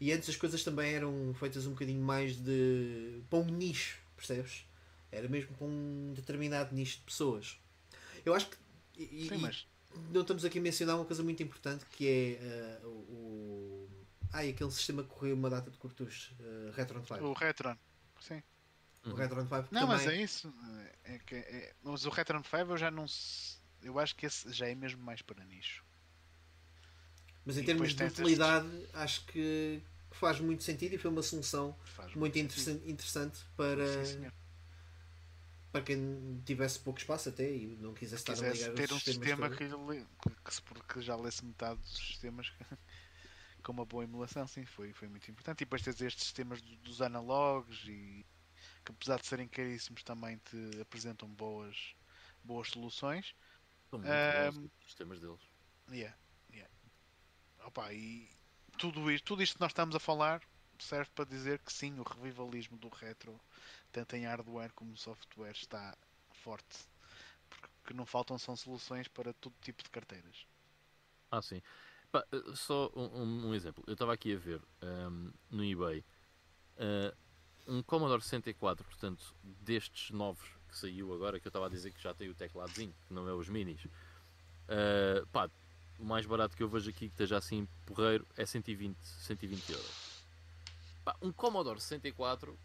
E 0.00 0.12
antes 0.12 0.28
as 0.28 0.36
coisas 0.36 0.62
também 0.62 0.94
eram 0.94 1.34
feitas 1.34 1.66
um 1.66 1.70
bocadinho 1.70 2.00
mais 2.00 2.36
de. 2.36 3.20
para 3.28 3.40
um 3.40 3.46
nicho, 3.46 3.98
percebes? 4.16 4.64
Era 5.10 5.28
mesmo 5.28 5.54
para 5.56 5.66
um 5.66 6.12
determinado 6.14 6.74
nicho 6.74 6.98
de 6.98 7.04
pessoas. 7.04 7.58
Eu 8.24 8.32
acho 8.32 8.48
que. 8.48 8.56
E, 8.96 9.28
Sim, 9.28 9.38
mas... 9.38 9.66
não 10.12 10.20
estamos 10.20 10.44
aqui 10.44 10.58
a 10.58 10.62
mencionar 10.62 10.96
uma 10.96 11.04
coisa 11.04 11.22
muito 11.22 11.42
importante 11.42 11.84
que 11.90 12.06
é 12.38 12.80
uh, 12.84 12.88
o. 12.88 13.88
Ah, 14.32 14.40
aquele 14.40 14.70
sistema 14.70 15.02
que 15.02 15.08
correu 15.08 15.34
uma 15.34 15.48
data 15.48 15.70
de 15.70 15.78
curtos, 15.78 16.32
uh, 16.38 16.70
Retron 16.72 17.02
5. 17.04 17.24
O 17.24 17.32
Retron, 17.32 17.76
sim. 18.20 18.42
O 19.04 19.14
Retron 19.14 19.42
5 19.42 19.54
Não, 19.54 19.82
também... 19.82 19.86
mas 19.86 20.06
é 20.06 20.16
isso. 20.20 20.52
É 21.04 21.18
que, 21.18 21.34
é, 21.34 21.74
mas 21.82 22.04
o 22.04 22.10
Retron 22.10 22.42
5 22.42 22.56
eu 22.56 22.76
já 22.76 22.90
não. 22.90 23.06
Eu 23.82 23.98
acho 23.98 24.14
que 24.16 24.26
esse 24.26 24.52
já 24.52 24.68
é 24.68 24.74
mesmo 24.74 25.02
mais 25.02 25.22
para 25.22 25.44
nicho. 25.44 25.84
Mas 27.44 27.56
em 27.56 27.62
e 27.62 27.64
termos 27.64 27.94
de 27.94 28.04
utilidade, 28.04 28.66
estes... 28.66 28.94
acho 28.94 29.26
que 29.26 29.82
faz 30.10 30.40
muito 30.40 30.62
sentido 30.62 30.94
e 30.94 30.98
foi 30.98 31.10
uma 31.10 31.22
solução 31.22 31.76
faz 31.84 32.14
muito 32.14 32.38
interessante, 32.38 32.90
interessante 32.90 33.38
para. 33.56 34.04
Sim, 34.04 34.26
para 35.70 35.82
quem 35.82 36.42
tivesse 36.46 36.78
pouco 36.78 36.98
espaço 36.98 37.28
até 37.28 37.50
e 37.50 37.76
não 37.80 37.92
quisesse 37.92 38.22
estar 38.22 38.46
a 38.46 38.50
ligar 38.50 38.72
ter 38.72 38.92
um 38.92 38.98
sistema 38.98 39.50
que, 39.50 39.68
que, 39.68 40.94
que, 40.94 41.00
já 41.02 41.14
lesse 41.14 41.44
metade 41.44 41.78
dos 41.80 41.96
sistemas 41.96 42.50
com 43.62 43.72
uma 43.72 43.84
boa 43.84 44.02
emulação, 44.02 44.46
sim, 44.46 44.64
foi, 44.64 44.92
foi 44.94 45.08
muito 45.08 45.30
importante. 45.30 45.60
E 45.60 45.64
depois 45.64 45.82
tens 45.82 46.00
estes 46.00 46.24
sistemas 46.24 46.62
dos 46.82 47.02
analogs 47.02 47.86
e 47.86 48.24
que 48.88 48.92
apesar 48.92 49.20
de 49.20 49.26
serem 49.26 49.46
caríssimos 49.46 50.02
também 50.02 50.38
te 50.38 50.80
apresentam 50.80 51.28
boas, 51.28 51.94
boas 52.42 52.68
soluções. 52.68 53.34
São 53.90 53.98
muito 53.98 54.58
um, 54.58 54.64
os 54.64 54.86
sistemas 54.86 55.20
deles. 55.20 55.40
Yeah, 55.90 56.16
yeah. 56.50 56.72
Opa, 57.64 57.92
e 57.92 58.28
tudo 58.78 59.10
isto, 59.10 59.24
tudo 59.24 59.42
isto 59.42 59.54
que 59.56 59.60
nós 59.60 59.72
estamos 59.72 59.94
a 59.94 59.98
falar 59.98 60.42
serve 60.78 61.10
para 61.14 61.24
dizer 61.24 61.58
que 61.58 61.72
sim, 61.72 61.98
o 61.98 62.02
revivalismo 62.02 62.78
do 62.78 62.88
retro, 62.88 63.38
tanto 63.92 64.14
em 64.16 64.24
hardware 64.24 64.72
como 64.74 64.96
software, 64.96 65.52
está 65.52 65.96
forte. 66.32 66.88
Porque 67.48 67.94
não 67.94 68.06
faltam 68.06 68.38
são 68.38 68.56
soluções 68.56 69.08
para 69.08 69.32
todo 69.34 69.54
tipo 69.60 69.82
de 69.82 69.90
carteiras. 69.90 70.46
Ah, 71.30 71.42
sim. 71.42 71.60
só 72.54 72.90
um, 72.94 73.48
um, 73.48 73.54
exemplo. 73.54 73.82
Eu 73.86 73.94
estava 73.94 74.14
aqui 74.14 74.34
a 74.34 74.38
ver 74.38 74.62
um, 74.82 75.32
no 75.50 75.64
eBay. 75.64 76.04
Uh, 76.76 77.27
um 77.68 77.82
Commodore 77.82 78.22
64, 78.22 78.82
portanto, 78.84 79.34
destes 79.60 80.10
novos 80.10 80.48
que 80.68 80.76
saiu 80.76 81.14
agora, 81.14 81.38
que 81.38 81.46
eu 81.46 81.50
estava 81.50 81.66
a 81.66 81.68
dizer 81.68 81.92
que 81.92 82.02
já 82.02 82.14
tem 82.14 82.28
o 82.28 82.34
tecladozinho, 82.34 82.94
que 83.06 83.14
não 83.14 83.28
é 83.28 83.32
os 83.32 83.48
minis. 83.48 83.84
Uh, 83.84 85.26
pá, 85.30 85.50
o 85.98 86.04
mais 86.04 86.24
barato 86.24 86.56
que 86.56 86.62
eu 86.62 86.68
vejo 86.68 86.88
aqui 86.88 87.08
que 87.08 87.14
esteja 87.14 87.36
assim 87.36 87.68
porreiro 87.84 88.26
é 88.36 88.46
120, 88.46 88.96
120 89.02 89.70
euros. 89.70 90.24
Pá, 91.04 91.14
um 91.20 91.30
Commodore 91.30 91.80
64, 91.80 92.58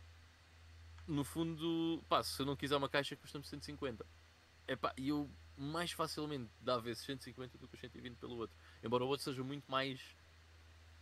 no 1.08 1.24
fundo, 1.24 2.02
pá, 2.08 2.24
se 2.24 2.42
eu 2.42 2.46
não 2.46 2.56
quiser 2.56 2.78
uma 2.78 2.90
caixa, 2.90 3.16
custa-me 3.18 3.44
150. 3.44 4.06
É 4.68 4.76
pá, 4.76 4.94
e 4.98 5.10
eu 5.10 5.30
mais 5.58 5.92
facilmente 5.92 6.50
dá 6.62 6.78
vezes 6.78 7.04
150 7.04 7.58
do 7.58 7.68
que 7.68 7.76
os 7.76 7.82
120 7.82 8.16
pelo 8.16 8.38
outro. 8.38 8.56
Embora 8.82 9.04
o 9.04 9.08
outro 9.08 9.24
seja 9.24 9.44
muito 9.44 9.70
mais 9.70 10.00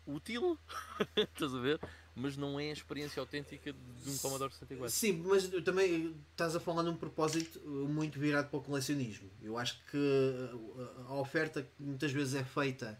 útil, 0.05 0.57
estás 1.15 1.53
a 1.53 1.59
ver? 1.59 1.79
Mas 2.15 2.35
não 2.35 2.59
é 2.59 2.69
a 2.69 2.73
experiência 2.73 3.19
autêntica 3.19 3.71
de 3.71 4.09
um 4.09 4.17
Commodore 4.17 4.51
64. 4.51 4.89
Sim, 4.89 5.23
mas 5.25 5.47
também 5.63 6.13
estás 6.31 6.55
a 6.55 6.59
falar 6.59 6.83
num 6.83 6.95
propósito 6.95 7.59
muito 7.65 8.19
virado 8.19 8.49
para 8.49 8.59
o 8.59 8.61
colecionismo. 8.61 9.29
Eu 9.41 9.57
acho 9.57 9.79
que 9.89 9.97
a 11.07 11.13
oferta 11.15 11.63
que 11.63 11.71
muitas 11.79 12.11
vezes 12.11 12.35
é 12.35 12.43
feita 12.43 12.99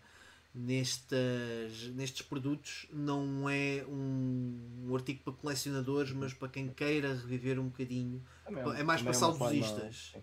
nestes, 0.54 1.92
nestes 1.94 2.22
produtos 2.22 2.88
não 2.92 3.50
é 3.50 3.86
um, 3.88 4.86
um 4.86 4.96
artigo 4.96 5.24
para 5.24 5.34
colecionadores, 5.34 6.12
mas 6.12 6.34
para 6.34 6.50
quem 6.50 6.68
queira 6.70 7.14
reviver 7.14 7.60
um 7.60 7.68
bocadinho. 7.68 8.24
É, 8.46 8.82
é 8.82 8.84
mais 8.84 9.02
para 9.02 9.12
é 9.12 9.14
saudosistas. 9.14 10.14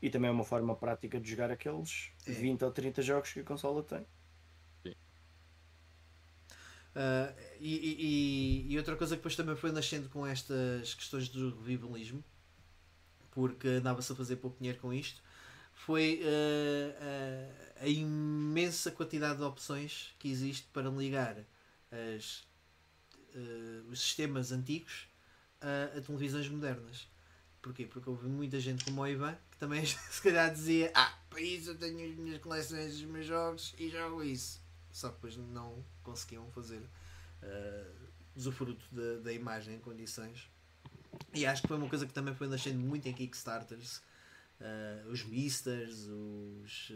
E 0.00 0.08
também 0.10 0.28
é 0.28 0.32
uma 0.32 0.44
forma 0.44 0.74
prática 0.76 1.20
de 1.20 1.30
jogar 1.30 1.50
aqueles 1.50 2.10
é. 2.26 2.32
20 2.32 2.64
ou 2.64 2.70
30 2.70 3.02
jogos 3.02 3.32
que 3.32 3.40
a 3.40 3.44
consola 3.44 3.82
tem. 3.82 4.06
E, 7.60 8.66
e, 8.68 8.72
e, 8.72 8.78
outra 8.78 8.96
coisa 8.96 9.14
que 9.14 9.20
depois 9.20 9.36
também 9.36 9.56
foi 9.56 9.70
nascendo 9.70 10.08
com 10.08 10.26
estas 10.26 10.94
questões 10.94 11.28
do 11.28 11.56
revivalismo, 11.60 12.24
porque 13.30 13.68
andava-se 13.68 14.12
a 14.12 14.14
fazer 14.16 14.36
pouco 14.36 14.58
dinheiro 14.58 14.80
com 14.80 14.92
isto, 14.92 15.22
foi 15.72 16.20
uh, 16.22 16.90
uh, 16.90 17.84
a 17.84 17.88
imensa 17.88 18.90
quantidade 18.90 19.38
de 19.38 19.44
opções 19.44 20.14
que 20.18 20.28
existe 20.28 20.66
para 20.72 20.88
ligar 20.90 21.36
as, 22.16 22.44
os 23.88 24.00
sistemas 24.00 24.50
antigos 24.50 25.06
a, 25.60 25.98
a, 25.98 26.00
televisões 26.00 26.48
modernas. 26.48 27.08
Porquê? 27.62 27.86
Porque 27.86 28.08
houve 28.08 28.26
muita 28.26 28.58
gente 28.58 28.84
como 28.84 29.02
o 29.02 29.06
Ivan 29.06 29.36
que 29.50 29.56
também 29.58 29.84
se 29.86 30.22
calhar 30.22 30.52
dizia: 30.52 30.90
Ah, 30.94 31.16
para 31.30 31.40
isso 31.40 31.70
eu 31.70 31.76
tenho 31.76 32.10
as 32.10 32.16
minhas 32.16 32.40
coleções 32.40 32.98
dos 32.98 33.02
meus 33.02 33.26
jogos 33.26 33.74
e 33.78 33.88
jogo 33.88 34.22
isso 34.22 34.60
só 34.98 35.08
depois 35.08 35.36
não 35.36 35.84
conseguiam 36.02 36.50
fazer 36.50 36.80
uh, 36.80 38.08
usufruto 38.34 38.84
da, 38.92 39.20
da 39.22 39.32
imagem 39.32 39.76
em 39.76 39.78
condições. 39.78 40.50
E 41.32 41.46
acho 41.46 41.62
que 41.62 41.68
foi 41.68 41.76
uma 41.76 41.88
coisa 41.88 42.06
que 42.06 42.12
também 42.12 42.34
foi 42.34 42.48
nascendo 42.48 42.78
muito 42.78 43.08
em 43.08 43.12
Kickstarters. 43.12 44.02
Uh, 44.60 45.08
os 45.10 45.24
misters, 45.24 46.08
os, 46.08 46.90
uh, 46.90 46.94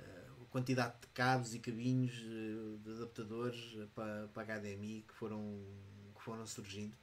uh, 0.00 0.42
a 0.42 0.46
quantidade 0.50 0.94
de 1.00 1.06
cabos 1.08 1.54
e 1.54 1.58
cabinhos 1.58 2.12
de 2.12 2.90
adaptadores 2.90 3.76
para, 3.94 4.28
para 4.28 4.58
HDMI 4.58 5.04
que 5.06 5.14
foram, 5.14 5.62
que 6.14 6.22
foram 6.22 6.46
surgindo. 6.46 6.96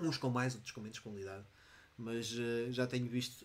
Uns 0.00 0.16
com 0.16 0.30
mais, 0.30 0.54
outros 0.54 0.72
com 0.72 0.80
menos 0.80 0.98
qualidade. 0.98 1.46
Mas 1.96 2.28
já 2.70 2.86
tenho 2.86 3.08
visto, 3.08 3.44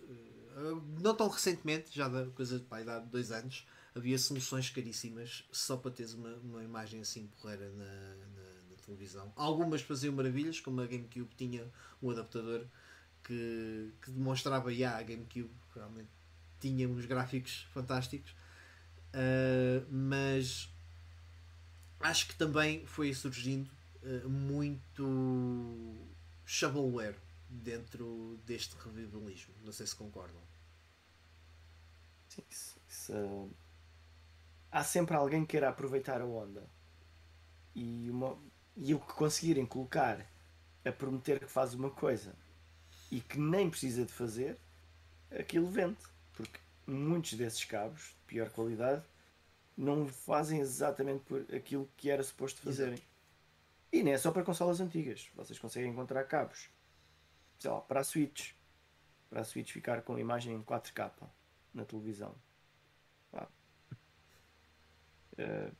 não 1.00 1.12
tão 1.16 1.28
recentemente, 1.28 1.92
já 1.92 2.08
da 2.08 2.26
coisa 2.30 2.60
de 2.60 2.64
pai, 2.64 2.88
há 2.88 3.00
dois 3.00 3.32
anos, 3.32 3.66
havia 3.94 4.18
soluções 4.18 4.70
caríssimas 4.70 5.44
só 5.52 5.76
para 5.76 5.90
teres 5.90 6.14
uma, 6.14 6.34
uma 6.36 6.64
imagem 6.64 7.00
assim 7.00 7.26
porreira 7.28 7.68
na, 7.70 7.84
na, 7.84 8.26
na, 8.70 8.76
televisão. 8.84 9.32
Algumas 9.36 9.80
faziam 9.80 10.12
maravilhas, 10.14 10.60
como 10.60 10.80
a 10.80 10.86
GameCube 10.86 11.30
tinha 11.36 11.66
um 12.02 12.10
adaptador 12.10 12.66
que, 13.22 13.92
que 14.02 14.10
demonstrava 14.10 14.74
já 14.74 14.98
a 14.98 15.02
GameCube, 15.02 15.50
realmente 15.74 16.10
tinha 16.60 16.88
uns 16.88 17.06
gráficos 17.06 17.66
fantásticos, 17.72 18.32
uh, 18.32 19.86
mas 19.90 20.68
acho 22.00 22.28
que 22.28 22.36
também 22.36 22.84
foi 22.86 23.14
surgindo 23.14 23.70
uh, 24.02 24.28
muito 24.28 25.96
shovelware 26.44 27.16
dentro 27.48 28.38
deste 28.44 28.76
revivalismo. 28.76 29.54
Não 29.64 29.72
sei 29.72 29.86
se 29.86 29.96
concordam. 29.96 30.40
Sim, 32.28 32.42
isso, 32.50 32.76
isso, 32.88 33.12
uh, 33.12 33.50
há 34.74 34.82
sempre 34.82 35.14
alguém 35.14 35.42
que 35.42 35.52
queira 35.52 35.68
aproveitar 35.68 36.20
a 36.20 36.26
onda 36.26 36.68
e, 37.74 38.10
uma, 38.10 38.36
e 38.76 38.92
o 38.92 38.98
que 38.98 39.12
conseguirem 39.14 39.64
colocar 39.64 40.26
a 40.84 40.90
prometer 40.90 41.38
que 41.38 41.46
faz 41.46 41.74
uma 41.74 41.90
coisa 41.90 42.34
e 43.10 43.20
que 43.20 43.38
nem 43.38 43.70
precisa 43.70 44.04
de 44.04 44.12
fazer, 44.12 44.58
aquilo 45.30 45.68
vende. 45.68 45.96
Porque 46.32 46.58
muitos 46.86 47.34
desses 47.34 47.64
cabos 47.64 48.08
de 48.08 48.26
pior 48.26 48.50
qualidade 48.50 49.04
não 49.76 50.08
fazem 50.08 50.58
exatamente 50.58 51.22
por 51.24 51.46
aquilo 51.54 51.88
que 51.96 52.10
era 52.10 52.22
suposto 52.22 52.60
fazerem. 52.60 52.98
E 53.92 54.02
nem 54.02 54.14
é 54.14 54.18
só 54.18 54.32
para 54.32 54.42
consolas 54.42 54.80
antigas. 54.80 55.30
Vocês 55.36 55.56
conseguem 55.56 55.92
encontrar 55.92 56.24
cabos 56.24 56.68
sei 57.60 57.70
lá, 57.70 57.80
para 57.80 58.00
a 58.00 58.04
Switch. 58.04 58.52
Para 59.30 59.40
a 59.40 59.44
Switch 59.44 59.70
ficar 59.70 60.02
com 60.02 60.18
imagem 60.18 60.54
em 60.54 60.62
4K 60.62 61.12
na 61.72 61.84
televisão. 61.84 62.34
Uh, 65.38 65.74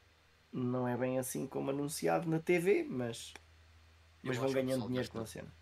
não 0.52 0.86
é 0.86 0.96
bem 0.96 1.18
assim 1.18 1.46
como 1.46 1.70
anunciado 1.70 2.28
na 2.28 2.38
TV, 2.38 2.84
mas, 2.84 3.34
mas 4.22 4.36
vão 4.36 4.52
ganhando 4.52 4.86
dinheiro 4.86 5.10
com 5.10 5.20
a 5.20 5.26
cena. 5.26 5.52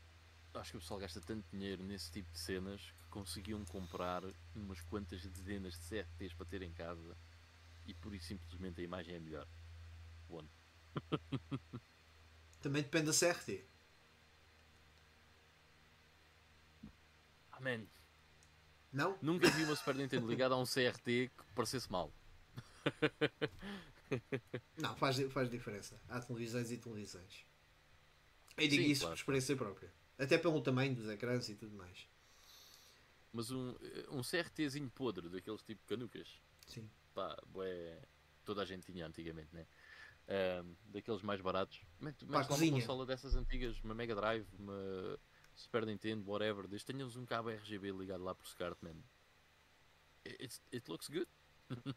Acho 0.55 0.73
que 0.73 0.77
o 0.77 0.81
pessoal 0.81 1.01
gasta 1.01 1.21
tanto 1.21 1.45
dinheiro 1.51 1.83
nesse 1.83 2.11
tipo 2.13 2.31
de 2.31 2.39
cenas 2.39 2.81
que 2.83 3.09
conseguiam 3.09 3.65
comprar 3.65 4.23
umas 4.55 4.81
quantas 4.83 5.25
dezenas 5.25 5.75
de 5.75 5.89
CFTs 5.89 6.35
para 6.35 6.47
ter 6.47 6.63
em 6.63 6.73
casa 6.73 7.17
e 7.87 7.95
por 7.95 8.15
isso 8.15 8.27
simplesmente 8.27 8.81
a 8.81 8.85
imagem 8.85 9.15
é 9.15 9.19
melhor. 9.19 9.47
Bom. 10.29 10.45
Também 12.61 12.83
depende 12.83 13.07
da 13.07 13.13
CRT. 13.13 13.65
Man. 17.63 17.87
Não? 18.93 19.17
Nunca 19.23 19.49
vi 19.49 19.63
uma 19.63 19.77
Super 19.77 19.95
Nintendo 19.95 20.27
ligada 20.27 20.55
a 20.55 20.59
um 20.59 20.65
CRT 20.65 21.31
que 21.31 21.53
parecesse 21.55 21.91
mal. 21.91 22.13
Não, 24.79 24.95
faz, 24.97 25.21
faz 25.33 25.51
diferença. 25.51 26.01
Há 26.09 26.21
televisões 26.21 26.71
e 26.71 26.77
televisões. 26.77 27.47
E 28.59 28.69
digo 28.69 28.83
Sim, 28.83 28.91
isso 28.91 29.01
claro. 29.03 29.15
por 29.15 29.21
experiência 29.21 29.57
própria. 29.57 29.93
Até 30.19 30.39
pelo 30.39 30.61
tamanho 30.61 30.95
dos 30.95 31.09
ecrãs 31.09 31.49
e 31.49 31.55
tudo 31.55 31.75
mais. 31.75 32.07
Mas 33.33 33.51
um, 33.51 33.75
um 34.11 34.21
CRTzinho 34.21 34.91
podre, 34.91 35.29
daqueles 35.29 35.63
tipo 35.63 35.83
canucas. 35.87 36.29
Sim. 36.67 36.89
Pá, 37.15 37.37
bué, 37.47 37.99
toda 38.45 38.63
a 38.63 38.65
gente 38.65 38.93
tinha 38.93 39.07
antigamente, 39.07 39.55
né? 39.55 39.67
Um, 40.29 40.75
daqueles 40.93 41.23
mais 41.23 41.41
baratos. 41.41 41.81
Metes 41.99 42.23
uma 42.23 42.45
consola 42.45 43.07
dessas 43.07 43.35
antigas, 43.35 43.81
uma 43.83 43.95
Mega 43.95 44.15
Drive, 44.15 44.47
uma 44.59 45.19
Super 45.55 45.87
Nintendo, 45.87 46.31
whatever, 46.31 46.69
desde 46.69 46.87
tenhas 46.87 47.17
um 47.17 47.25
cabo 47.25 47.51
RGB 47.51 47.91
ligado 47.93 48.23
lá 48.23 48.35
por 48.35 48.47
SCART, 48.47 48.77
man. 48.83 48.97
It, 50.25 50.61
it 50.73 50.91
looks 50.91 51.09
good. 51.09 51.29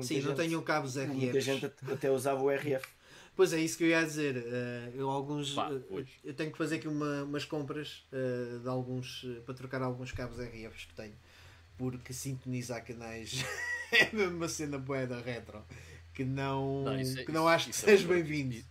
Sim, 0.00 0.14
gente, 0.14 0.26
não 0.26 0.34
tenho 0.34 0.62
cabos 0.62 0.96
RF. 0.96 1.14
Muita 1.14 1.40
gente 1.40 1.66
até 1.66 2.10
usava 2.10 2.42
o 2.42 2.50
RF. 2.50 2.86
Pois 3.34 3.50
é, 3.54 3.58
isso 3.58 3.78
que 3.78 3.84
eu 3.84 3.88
ia 3.88 4.04
dizer. 4.04 4.36
Uh, 4.36 4.94
eu, 4.94 5.08
alguns, 5.08 5.54
Pá, 5.54 5.70
uh, 5.70 6.06
eu 6.22 6.34
tenho 6.34 6.52
que 6.52 6.58
fazer 6.58 6.76
aqui 6.76 6.86
uma, 6.86 7.22
umas 7.22 7.46
compras 7.46 8.04
uh, 8.12 8.58
de 8.58 8.68
alguns, 8.68 9.24
para 9.46 9.54
trocar 9.54 9.80
alguns 9.80 10.12
cabos 10.12 10.38
RFs 10.38 10.84
que 10.84 10.94
tenho. 10.94 11.14
Porque 11.78 12.12
sintonizar 12.12 12.84
canais 12.84 13.42
é 13.90 14.14
mesmo 14.14 14.36
uma 14.36 14.48
cena 14.48 14.76
boa 14.76 15.06
da 15.06 15.18
retro 15.18 15.64
que 16.12 16.24
não, 16.24 16.84
não 16.84 16.92
é, 16.92 17.04
que 17.24 17.32
não 17.32 17.48
acho 17.48 17.66
que 17.66 17.70
é 17.70 17.74
seja 17.74 18.06
bem-vindo. 18.06 18.62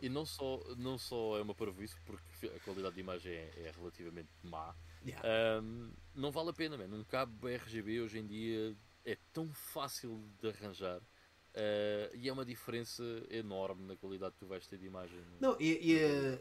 E 0.00 0.08
não 0.08 0.24
só, 0.24 0.62
não 0.76 0.98
só 0.98 1.38
é 1.38 1.42
uma 1.42 1.54
parvoíce, 1.54 1.96
porque 2.06 2.46
a 2.46 2.60
qualidade 2.60 2.94
de 2.94 3.00
imagem 3.00 3.32
é, 3.32 3.50
é 3.56 3.72
relativamente 3.76 4.28
má, 4.42 4.74
yeah. 5.04 5.60
um, 5.60 5.90
não 6.14 6.30
vale 6.30 6.50
a 6.50 6.52
pena, 6.52 6.76
man. 6.76 6.96
Um 6.96 7.04
cabo 7.04 7.48
RGB 7.48 8.00
hoje 8.00 8.18
em 8.18 8.26
dia 8.26 8.76
é 9.08 9.16
tão 9.32 9.50
fácil 9.52 10.22
de 10.40 10.48
arranjar. 10.48 11.00
Uh, 11.00 12.14
e 12.14 12.28
é 12.28 12.32
uma 12.32 12.44
diferença 12.44 13.02
enorme 13.30 13.82
na 13.86 13.96
qualidade 13.96 14.34
que 14.34 14.40
tu 14.40 14.46
vais 14.46 14.66
ter 14.66 14.78
de 14.78 14.86
imagem. 14.86 15.18
Não, 15.40 15.56
e, 15.58 15.92
e 15.92 16.04
uh, 16.04 16.40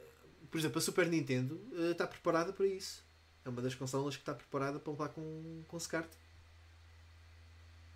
por 0.51 0.57
exemplo, 0.57 0.77
a 0.77 0.81
Super 0.81 1.07
Nintendo 1.07 1.55
uh, 1.71 1.91
está 1.91 2.05
preparada 2.05 2.51
para 2.51 2.67
isso. 2.67 3.05
É 3.45 3.49
uma 3.49 3.61
das 3.61 3.73
consolas 3.73 4.15
que 4.15 4.21
está 4.21 4.35
preparada 4.35 4.79
para 4.79 4.91
levar 4.91 5.09
com, 5.09 5.63
com 5.67 5.79
SCART. 5.79 6.11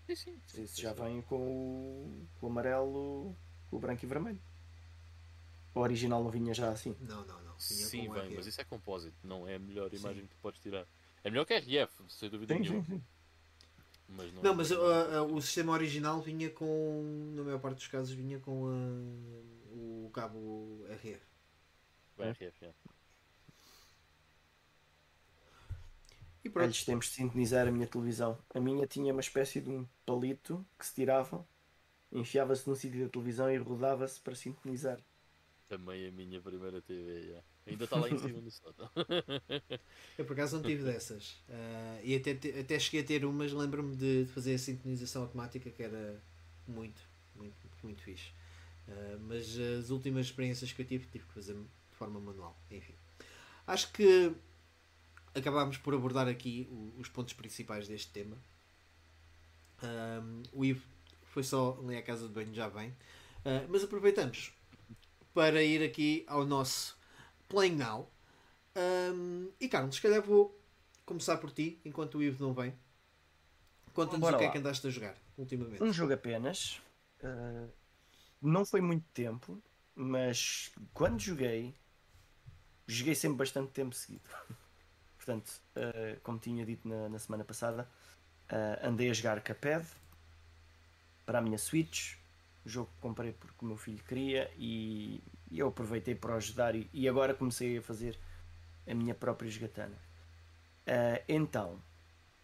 Sim, 0.07 0.15
sim. 0.47 0.63
Isso 0.63 0.81
já 0.81 0.93
vem 0.93 1.21
com 1.21 1.35
o, 1.35 2.27
com 2.39 2.47
o 2.47 2.49
amarelo, 2.49 3.35
com 3.69 3.75
o 3.75 3.79
branco 3.79 4.03
e 4.03 4.07
vermelho. 4.07 4.41
O 5.75 5.79
original 5.81 6.23
não 6.23 6.31
vinha 6.31 6.53
já 6.53 6.69
assim? 6.69 6.95
Não, 7.01 7.25
não, 7.25 7.43
não. 7.43 7.55
Vinha 7.57 7.85
sim, 7.85 8.09
vem, 8.09 8.35
mas 8.35 8.47
isso 8.47 8.59
é 8.59 8.63
compósito, 8.63 9.15
não 9.23 9.47
é 9.47 9.55
a 9.55 9.59
melhor 9.59 9.93
imagem 9.93 10.21
sim. 10.21 10.27
que 10.27 10.35
tu 10.35 10.39
podes 10.41 10.59
tirar. 10.59 10.87
É 11.23 11.29
melhor 11.29 11.45
que 11.45 11.53
RF, 11.53 12.03
sem 12.09 12.29
dúvida 12.29 12.55
sim, 12.55 12.61
nenhuma. 12.61 12.83
Sim, 12.83 12.95
sim. 12.95 13.03
Mas 14.15 14.33
não, 14.33 14.43
não 14.43 14.55
mas 14.55 14.71
uh, 14.71 14.75
uh, 14.75 15.33
o 15.33 15.41
sistema 15.41 15.71
original 15.71 16.21
vinha 16.21 16.49
com, 16.49 17.31
na 17.33 17.43
maior 17.43 17.59
parte 17.59 17.77
dos 17.77 17.87
casos, 17.87 18.13
vinha 18.13 18.39
com 18.39 18.63
uh, 18.63 20.05
o 20.05 20.11
cabo 20.13 20.85
RF. 20.89 21.21
O 22.17 22.23
RF, 22.23 22.65
é. 22.65 22.73
E 26.43 26.49
pronto. 26.49 26.67
Antes 26.67 26.83
temos 26.83 27.05
de 27.05 27.11
sintonizar 27.11 27.67
a 27.67 27.71
minha 27.71 27.87
televisão. 27.87 28.37
A 28.53 28.59
minha 28.59 28.87
tinha 28.87 29.13
uma 29.13 29.21
espécie 29.21 29.61
de 29.61 29.69
um 29.69 29.87
palito 30.05 30.65
que 30.77 30.85
se 30.85 30.95
tirava, 30.95 31.47
enfiava-se 32.11 32.67
no 32.67 32.75
sítio 32.75 33.05
da 33.05 33.09
televisão 33.09 33.49
e 33.49 33.57
rodava-se 33.57 34.19
para 34.19 34.35
sintonizar. 34.35 34.99
Também 35.69 36.07
a 36.07 36.11
minha 36.11 36.41
primeira 36.41 36.81
TV, 36.81 37.11
yeah. 37.19 37.45
Ainda 37.67 37.83
está 37.83 37.97
lá 37.97 38.09
em 38.09 38.17
cima 38.17 38.39
no 38.39 38.51
sótão. 38.51 38.89
Eu 40.17 40.25
por 40.25 40.33
acaso 40.33 40.57
não 40.57 40.63
tive 40.63 40.83
dessas. 40.83 41.31
Uh, 41.49 41.99
e 42.03 42.15
até, 42.15 42.31
até 42.31 42.79
cheguei 42.79 43.01
a 43.01 43.03
ter 43.03 43.25
umas, 43.25 43.51
lembro-me 43.51 43.95
de, 43.95 44.25
fazer 44.33 44.55
a 44.55 44.57
sintonização 44.57 45.23
automática 45.23 45.69
que 45.69 45.83
era 45.83 46.21
muito, 46.67 47.01
muito, 47.35 47.55
muito 47.83 48.01
fixe. 48.01 48.31
Uh, 48.87 49.19
mas 49.21 49.57
as 49.57 49.89
últimas 49.89 50.27
experiências 50.27 50.71
que 50.71 50.81
eu 50.81 50.85
tive, 50.85 51.05
tive 51.07 51.25
que 51.25 51.33
fazer 51.33 51.53
de 51.53 51.97
forma 51.97 52.19
manual. 52.19 52.57
Enfim. 52.69 52.93
Acho 53.67 53.91
que 53.91 54.33
acabámos 55.33 55.77
por 55.77 55.93
abordar 55.93 56.27
aqui 56.27 56.67
os 56.97 57.07
pontos 57.07 57.33
principais 57.33 57.87
deste 57.87 58.11
tema. 58.11 58.37
Um, 59.83 60.43
o 60.53 60.65
Ivo 60.65 60.85
foi 61.23 61.43
só 61.43 61.79
ali 61.81 61.95
à 61.95 62.01
casa 62.01 62.27
de 62.27 62.33
banho, 62.33 62.53
já 62.53 62.69
bem. 62.69 62.89
Uh, 63.39 63.65
mas 63.69 63.83
aproveitamos 63.83 64.51
para 65.33 65.63
ir 65.63 65.81
aqui 65.83 66.23
ao 66.27 66.45
nosso 66.45 66.97
Playing 67.51 67.75
Now. 67.75 68.09
Um, 68.75 69.51
e 69.59 69.67
Carlos, 69.67 69.95
se 69.95 70.01
calhar 70.01 70.21
vou 70.21 70.57
começar 71.05 71.37
por 71.37 71.51
ti, 71.51 71.79
enquanto 71.83 72.17
o 72.17 72.23
Ivo 72.23 72.45
não 72.45 72.53
vem. 72.53 72.73
Conta-nos 73.93 74.29
o 74.29 74.37
que 74.37 74.43
lá. 74.43 74.49
é 74.49 74.49
que 74.49 74.57
andaste 74.57 74.87
a 74.87 74.89
jogar 74.89 75.15
ultimamente. 75.37 75.83
Um 75.83 75.91
jogo 75.91 76.13
apenas. 76.13 76.81
Uh, 77.21 77.69
não 78.41 78.65
foi 78.65 78.79
muito 78.79 79.05
tempo, 79.13 79.61
mas 79.93 80.71
quando 80.93 81.19
joguei, 81.19 81.75
joguei 82.87 83.13
sempre 83.13 83.37
bastante 83.37 83.71
tempo 83.71 83.93
seguido. 83.93 84.29
Portanto, 85.17 85.61
uh, 85.75 86.19
como 86.21 86.39
tinha 86.39 86.65
dito 86.65 86.87
na, 86.87 87.09
na 87.09 87.19
semana 87.19 87.43
passada, 87.43 87.87
uh, 88.49 88.87
andei 88.87 89.09
a 89.09 89.13
jogar 89.13 89.41
Caped 89.41 89.85
para 91.25 91.39
a 91.39 91.41
minha 91.41 91.57
Switch, 91.57 92.15
jogo 92.65 92.89
que 92.95 93.01
comprei 93.01 93.33
porque 93.33 93.57
o 93.61 93.65
meu 93.65 93.77
filho 93.77 94.03
queria 94.03 94.51
e, 94.55 95.23
e 95.49 95.59
eu 95.59 95.67
aproveitei 95.67 96.15
para 96.15 96.35
ajudar 96.35 96.75
e, 96.75 96.89
e, 96.93 97.07
agora 97.07 97.33
comecei 97.33 97.77
a 97.77 97.81
fazer 97.81 98.17
a 98.87 98.93
minha 98.93 99.15
própria 99.15 99.49
jogatana. 99.49 99.95
Uh, 100.87 101.23
então, 101.27 101.81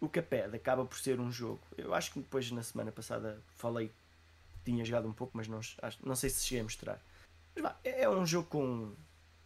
o 0.00 0.08
Caped 0.08 0.54
acaba 0.54 0.84
por 0.84 0.98
ser 0.98 1.20
um 1.20 1.30
jogo. 1.30 1.60
Eu 1.76 1.94
acho 1.94 2.12
que 2.12 2.20
depois 2.20 2.50
na 2.50 2.62
semana 2.62 2.92
passada 2.92 3.42
falei 3.56 3.88
que 3.88 4.70
tinha 4.70 4.84
jogado 4.84 5.08
um 5.08 5.12
pouco, 5.12 5.36
mas 5.36 5.48
não, 5.48 5.60
não 6.04 6.14
sei 6.14 6.30
se 6.30 6.44
cheguei 6.44 6.60
a 6.60 6.64
mostrar. 6.64 7.02
Mas 7.54 7.62
vá, 7.62 7.76
é, 7.84 8.02
é 8.02 8.10
um 8.10 8.26
jogo 8.26 8.48
com, 8.48 8.94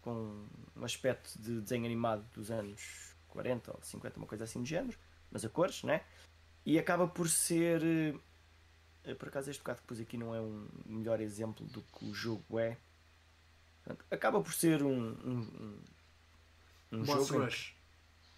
com 0.00 0.46
um 0.76 0.84
aspecto 0.84 1.38
de 1.40 1.60
desenho 1.60 1.84
animado 1.84 2.24
dos 2.34 2.50
anos 2.50 3.14
40 3.28 3.72
ou 3.72 3.82
50, 3.82 4.18
uma 4.18 4.26
coisa 4.26 4.44
assim 4.44 4.62
de 4.62 4.70
género, 4.70 4.98
mas 5.30 5.44
a 5.44 5.48
cores, 5.48 5.82
né? 5.82 6.02
E 6.64 6.78
acaba 6.78 7.08
por 7.08 7.28
ser 7.28 7.82
por 9.18 9.28
acaso 9.28 9.50
este 9.50 9.60
bocado 9.60 9.80
que 9.80 9.86
pus 9.86 10.00
aqui 10.00 10.16
não 10.16 10.34
é 10.34 10.40
um 10.40 10.68
melhor 10.86 11.20
exemplo 11.20 11.66
do 11.66 11.82
que 11.82 12.04
o 12.04 12.14
jogo 12.14 12.58
é. 12.58 12.76
Portanto, 13.84 14.04
acaba 14.10 14.40
por 14.40 14.52
ser 14.52 14.82
um, 14.82 15.10
um, 15.24 15.80
um, 16.92 17.00
um 17.00 17.04
jogo. 17.04 17.44
Em 17.44 17.48
que, 17.48 17.74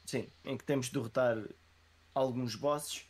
sim, 0.06 0.28
em 0.44 0.56
que 0.56 0.64
temos 0.64 0.86
de 0.86 0.92
derrotar 0.92 1.36
alguns 2.14 2.54
bosses. 2.54 3.04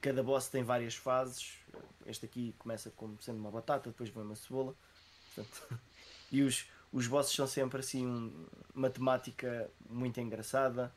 Cada 0.00 0.22
boss 0.22 0.48
tem 0.48 0.62
várias 0.62 0.94
fases. 0.94 1.58
Este 2.04 2.26
aqui 2.26 2.54
começa 2.58 2.90
como 2.90 3.20
sendo 3.22 3.38
uma 3.38 3.50
batata, 3.50 3.90
depois 3.90 4.10
vem 4.10 4.22
uma 4.22 4.36
cebola. 4.36 4.74
Portanto, 5.34 5.80
e 6.32 6.42
os, 6.42 6.66
os 6.92 7.06
bosses 7.06 7.34
são 7.34 7.46
sempre 7.46 7.80
assim 7.80 8.34
uma 8.74 8.90
temática 8.90 9.70
muito 9.88 10.20
engraçada 10.20 10.92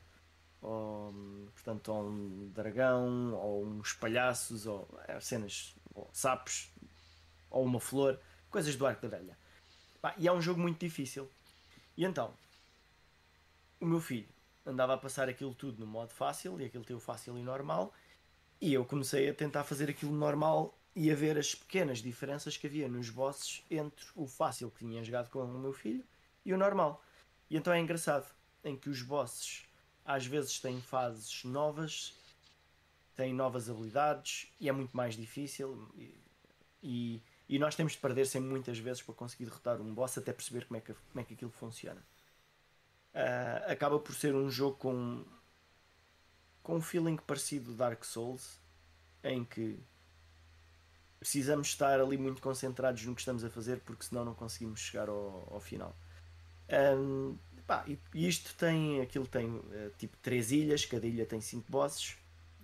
ou, 0.62 1.12
portanto, 1.54 1.92
ou 1.92 2.08
um 2.08 2.50
dragão, 2.50 3.34
ou 3.34 3.64
uns 3.64 3.92
palhaços, 3.92 4.66
ou 4.66 4.88
é, 5.08 5.18
cenas, 5.20 5.74
ou 5.94 6.08
sapos, 6.12 6.72
ou 7.50 7.64
uma 7.64 7.80
flor, 7.80 8.18
coisas 8.50 8.76
do 8.76 8.86
arco 8.86 9.02
da 9.02 9.16
velha. 9.16 9.36
e 10.18 10.28
é 10.28 10.32
um 10.32 10.40
jogo 10.40 10.60
muito 10.60 10.78
difícil. 10.78 11.28
E 11.96 12.04
então, 12.04 12.34
o 13.80 13.86
meu 13.86 14.00
filho 14.00 14.28
andava 14.64 14.94
a 14.94 14.98
passar 14.98 15.28
aquilo 15.28 15.54
tudo 15.54 15.80
no 15.80 15.86
modo 15.86 16.12
fácil, 16.12 16.60
e 16.60 16.64
aquilo 16.64 16.84
tem 16.84 16.96
o 16.96 17.00
fácil 17.00 17.36
e 17.38 17.42
normal, 17.42 17.92
e 18.60 18.74
eu 18.74 18.84
comecei 18.84 19.28
a 19.28 19.34
tentar 19.34 19.64
fazer 19.64 19.88
aquilo 19.88 20.12
normal 20.12 20.76
e 20.94 21.10
a 21.10 21.14
ver 21.14 21.38
as 21.38 21.54
pequenas 21.54 21.98
diferenças 21.98 22.56
que 22.56 22.66
havia 22.66 22.88
nos 22.88 23.08
bosses 23.08 23.64
entre 23.70 24.04
o 24.14 24.26
fácil 24.26 24.70
que 24.70 24.84
tinha 24.84 25.02
jogado 25.02 25.30
com 25.30 25.42
o 25.42 25.58
meu 25.58 25.72
filho 25.72 26.04
e 26.44 26.52
o 26.52 26.58
normal. 26.58 27.02
E 27.48 27.56
então 27.56 27.72
é 27.72 27.80
engraçado, 27.80 28.30
em 28.62 28.76
que 28.76 28.90
os 28.90 29.00
bosses 29.02 29.64
às 30.14 30.26
vezes 30.26 30.58
têm 30.58 30.80
fases 30.80 31.44
novas, 31.44 32.12
têm 33.14 33.32
novas 33.32 33.70
habilidades 33.70 34.48
e 34.58 34.68
é 34.68 34.72
muito 34.72 34.96
mais 34.96 35.14
difícil. 35.14 35.88
E, 36.82 37.22
e, 37.48 37.58
nós 37.58 37.76
temos 37.76 37.92
de 37.92 37.98
perder 37.98 38.26
sempre 38.26 38.48
muitas 38.48 38.78
vezes 38.78 39.02
para 39.02 39.14
conseguir 39.14 39.44
derrotar 39.44 39.80
um 39.80 39.94
boss 39.94 40.18
até 40.18 40.32
perceber 40.32 40.66
como 40.66 40.78
é 40.78 40.80
que, 40.80 40.94
como 40.94 41.20
é 41.20 41.24
que 41.24 41.34
aquilo 41.34 41.50
funciona. 41.50 42.00
Uh, 43.14 43.70
acaba 43.70 43.98
por 43.98 44.14
ser 44.14 44.34
um 44.34 44.50
jogo 44.50 44.76
com, 44.78 45.24
com 46.62 46.76
um 46.76 46.80
feeling 46.80 47.16
parecido 47.16 47.74
Dark 47.74 48.04
Souls, 48.04 48.58
em 49.22 49.44
que 49.44 49.78
precisamos 51.20 51.68
estar 51.68 52.00
ali 52.00 52.16
muito 52.16 52.40
concentrados 52.40 53.04
no 53.04 53.14
que 53.14 53.20
estamos 53.20 53.44
a 53.44 53.50
fazer 53.50 53.80
porque 53.80 54.04
senão 54.04 54.24
não 54.24 54.34
conseguimos 54.34 54.80
chegar 54.80 55.08
ao, 55.08 55.46
ao 55.52 55.60
final. 55.60 55.94
Um, 56.68 57.36
pá, 57.70 57.84
e 57.86 58.26
isto 58.26 58.52
tem 58.56 59.00
aquilo 59.00 59.28
tem 59.28 59.46
uh, 59.46 59.92
tipo 59.96 60.16
três 60.16 60.50
ilhas, 60.50 60.84
cada 60.84 61.06
ilha 61.06 61.24
tem 61.24 61.40
cinco 61.40 61.70
bosses 61.70 62.16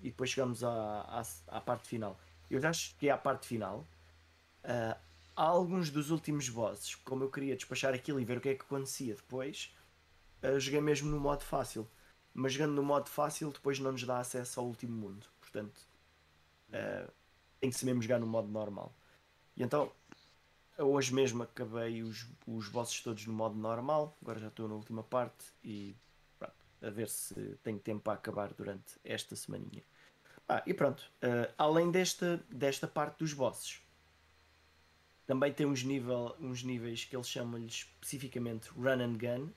e 0.03 0.11
depois 0.11 0.31
chegamos 0.31 0.65
à, 0.65 0.71
à, 0.71 1.23
à 1.47 1.61
parte 1.61 1.87
final. 1.87 2.19
Eu 2.51 2.61
já 2.61 2.73
cheguei 2.73 3.11
à 3.11 3.17
parte 3.17 3.47
final. 3.47 3.87
Uh, 4.65 4.99
alguns 5.37 5.91
dos 5.91 6.11
últimos 6.11 6.49
bosses, 6.49 6.97
como 6.97 7.23
eu 7.23 7.31
queria 7.31 7.55
despachar 7.55 7.95
aquilo 7.95 8.19
e 8.19 8.25
ver 8.25 8.39
o 8.39 8.41
que 8.41 8.49
é 8.49 8.55
que 8.57 8.63
acontecia 8.63 9.15
depois, 9.15 9.73
uh, 10.43 10.59
joguei 10.59 10.81
mesmo 10.81 11.09
no 11.09 11.21
modo 11.21 11.45
fácil. 11.45 11.89
Mas 12.35 12.55
jogando 12.55 12.75
no 12.75 12.83
modo 12.83 13.09
fácil 13.09 13.53
depois 13.53 13.79
não 13.79 13.93
nos 13.93 14.03
dá 14.03 14.19
acesso 14.19 14.59
ao 14.59 14.67
último 14.67 14.93
mundo. 14.93 15.25
Portanto, 15.41 15.79
uh, 16.71 17.13
tem 17.61 17.71
que 17.71 17.77
ser 17.77 17.87
mesmo 17.87 18.03
jogar 18.03 18.19
no 18.19 18.27
modo 18.27 18.49
normal. 18.49 18.93
E 19.57 19.63
então, 19.63 19.93
hoje 20.79 21.13
mesmo 21.15 21.43
acabei 21.43 22.03
os, 22.03 22.27
os 22.47 22.69
bosses 22.69 23.01
todos 23.01 23.27
no 23.27 23.33
modo 23.33 23.57
normal. 23.57 24.17
Agora 24.23 24.39
já 24.39 24.49
estou 24.49 24.69
na 24.69 24.75
última 24.75 25.03
parte 25.03 25.47
e 25.63 25.95
pronto, 26.39 26.55
a 26.83 26.91
ver 26.91 27.09
se 27.09 27.35
tenho 27.63 27.79
tempo 27.79 28.03
para 28.03 28.15
acabar 28.15 28.53
durante 28.53 28.99
esta 29.05 29.35
semaninha. 29.35 29.83
Ah, 30.49 30.63
e 30.65 30.73
pronto, 30.73 31.01
uh, 31.23 31.53
além 31.59 31.91
desta, 31.91 32.41
desta 32.49 32.87
parte 32.87 33.19
dos 33.19 33.33
bosses, 33.33 33.83
também 35.27 35.53
tem 35.53 35.67
uns, 35.67 35.83
nível, 35.83 36.37
uns 36.39 36.63
níveis 36.63 37.05
que 37.05 37.17
eles 37.17 37.29
chamam-lhe 37.29 37.67
especificamente 37.67 38.69
Run 38.71 39.03
and 39.03 39.19
Gun, 39.19 39.51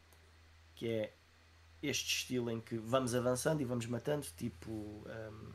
que 0.74 0.90
é 0.90 1.14
este 1.82 2.16
estilo 2.16 2.50
em 2.50 2.60
que 2.60 2.78
vamos 2.78 3.14
avançando 3.14 3.62
e 3.62 3.66
vamos 3.66 3.86
matando, 3.86 4.26
tipo. 4.36 4.72
Um, 4.72 5.54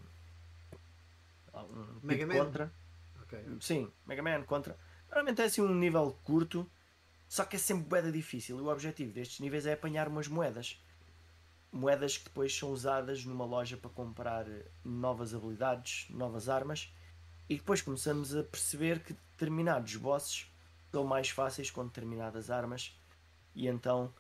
um 1.54 2.00
Mega 2.02 2.20
tipo 2.20 2.38
Man. 2.38 2.44
Contra. 2.44 2.72
Okay. 3.24 3.44
Sim, 3.60 3.92
Mega 4.06 4.22
Man 4.22 4.44
contra. 4.44 4.78
Normalmente 5.14 5.42
é 5.42 5.44
assim 5.44 5.60
um 5.60 5.72
nível 5.72 6.18
curto, 6.24 6.68
só 7.28 7.44
que 7.44 7.54
é 7.54 7.58
sempre 7.58 7.88
moeda 7.88 8.10
difícil. 8.10 8.58
E 8.58 8.60
o 8.60 8.66
objetivo 8.66 9.12
destes 9.12 9.38
níveis 9.38 9.64
é 9.64 9.74
apanhar 9.74 10.08
umas 10.08 10.26
moedas. 10.26 10.82
Moedas 11.70 12.18
que 12.18 12.24
depois 12.24 12.52
são 12.52 12.70
usadas 12.70 13.24
numa 13.24 13.44
loja 13.44 13.76
para 13.76 13.90
comprar 13.90 14.44
novas 14.84 15.32
habilidades, 15.32 16.06
novas 16.10 16.48
armas. 16.48 16.92
E 17.48 17.54
depois 17.54 17.80
começamos 17.80 18.34
a 18.34 18.42
perceber 18.42 19.04
que 19.04 19.12
determinados 19.12 19.94
bosses 19.94 20.52
são 20.90 21.04
mais 21.04 21.30
fáceis 21.30 21.70
com 21.70 21.86
determinadas 21.86 22.50
armas. 22.50 22.98
E 23.54 23.68
então 23.68 24.12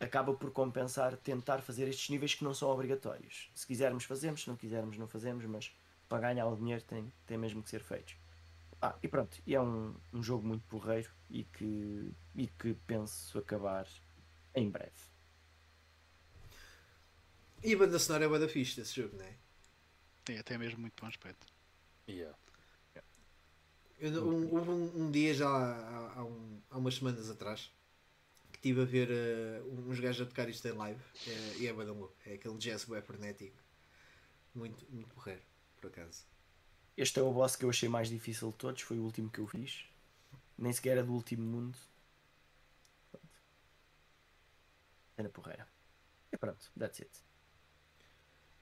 acaba 0.00 0.32
por 0.32 0.50
compensar 0.52 1.18
tentar 1.18 1.58
fazer 1.58 1.86
estes 1.86 2.08
níveis 2.08 2.34
que 2.34 2.44
não 2.44 2.54
são 2.54 2.70
obrigatórios. 2.70 3.50
Se 3.54 3.66
quisermos, 3.66 4.04
fazemos, 4.04 4.44
se 4.44 4.48
não 4.48 4.56
quisermos, 4.56 4.96
não 4.96 5.06
fazemos, 5.06 5.44
mas 5.44 5.70
para 6.08 6.32
ganhar 6.32 6.46
o 6.46 6.56
dinheiro 6.56 6.82
tem, 6.84 7.12
tem 7.26 7.36
mesmo 7.36 7.62
que 7.62 7.68
ser 7.68 7.82
feitos. 7.82 8.19
Ah, 8.82 8.96
e 9.02 9.08
pronto, 9.08 9.42
e 9.46 9.54
é 9.54 9.60
um, 9.60 9.94
um 10.12 10.22
jogo 10.22 10.46
muito 10.46 10.64
porreiro 10.66 11.10
e 11.28 11.44
que, 11.44 12.12
e 12.34 12.46
que 12.46 12.74
penso 12.86 13.38
acabar 13.38 13.86
em 14.54 14.70
breve. 14.70 15.10
E 17.62 17.74
a 17.74 17.76
banda 17.76 17.98
sonora 17.98 18.24
é 18.24 18.26
a 18.26 18.30
banda 18.30 18.48
fixe 18.48 18.76
desse 18.76 19.02
jogo, 19.02 19.16
não 19.18 19.24
é? 19.24 19.36
Tem 20.24 20.38
até 20.38 20.56
mesmo 20.56 20.80
muito 20.80 20.98
bom 20.98 21.06
aspecto. 21.06 21.46
Yeah. 22.08 22.36
Eu, 23.98 24.26
um, 24.26 24.54
houve 24.54 24.70
um, 24.70 25.02
um, 25.02 25.10
dia 25.10 25.34
já 25.34 25.46
há, 25.46 26.14
há, 26.16 26.24
um, 26.24 26.62
há, 26.70 26.78
umas 26.78 26.94
semanas 26.94 27.28
atrás 27.28 27.70
que 28.50 28.56
estive 28.56 28.80
a 28.80 28.84
ver 28.86 29.10
uh, 29.10 29.90
uns 29.90 30.00
gajos 30.00 30.26
a 30.26 30.26
tocar 30.26 30.48
isto 30.48 30.66
em 30.66 30.72
live 30.72 31.00
uh, 31.00 31.58
e 31.58 31.66
é 31.66 31.72
banda 31.72 31.92
louco. 31.92 32.16
É 32.24 32.32
aquele 32.32 32.56
jazz 32.56 32.88
web 32.88 33.06
frenético. 33.06 33.56
Muito, 34.54 34.86
muito 34.90 35.14
porreiro, 35.14 35.42
por 35.78 35.88
acaso. 35.88 36.24
Este 37.00 37.18
é 37.18 37.22
o 37.22 37.32
boss 37.32 37.56
que 37.56 37.64
eu 37.64 37.70
achei 37.70 37.88
mais 37.88 38.10
difícil 38.10 38.50
de 38.50 38.56
todos, 38.56 38.82
foi 38.82 38.98
o 38.98 39.02
último 39.04 39.30
que 39.30 39.38
eu 39.38 39.46
fiz. 39.46 39.86
Nem 40.58 40.70
sequer 40.70 40.90
era 40.98 41.02
do 41.02 41.14
último 41.14 41.42
mundo. 41.42 41.78
Era 45.16 45.30
porreira. 45.30 45.66
E 46.30 46.36
pronto, 46.36 46.70
that's 46.78 47.00
it. 47.00 47.10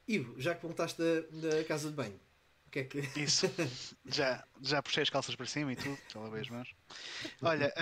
Ivo, 0.07 0.41
já 0.41 0.55
que 0.55 0.63
voltaste 0.63 1.03
da, 1.03 1.49
da 1.49 1.65
casa 1.65 1.91
de 1.91 1.97
banho, 1.97 2.21
o 2.69 2.71
que 2.71 2.79
é 2.79 2.85
que. 2.85 3.01
Isso, 3.21 3.47
já, 4.07 4.47
já 4.63 4.81
puxei 4.85 5.03
as 5.03 5.11
calças 5.11 5.35
para 5.35 5.47
cima 5.47 5.73
e 5.73 5.77
tudo, 5.77 5.99
as 6.37 6.49
mãos. 6.49 6.73
Olha, 7.43 7.75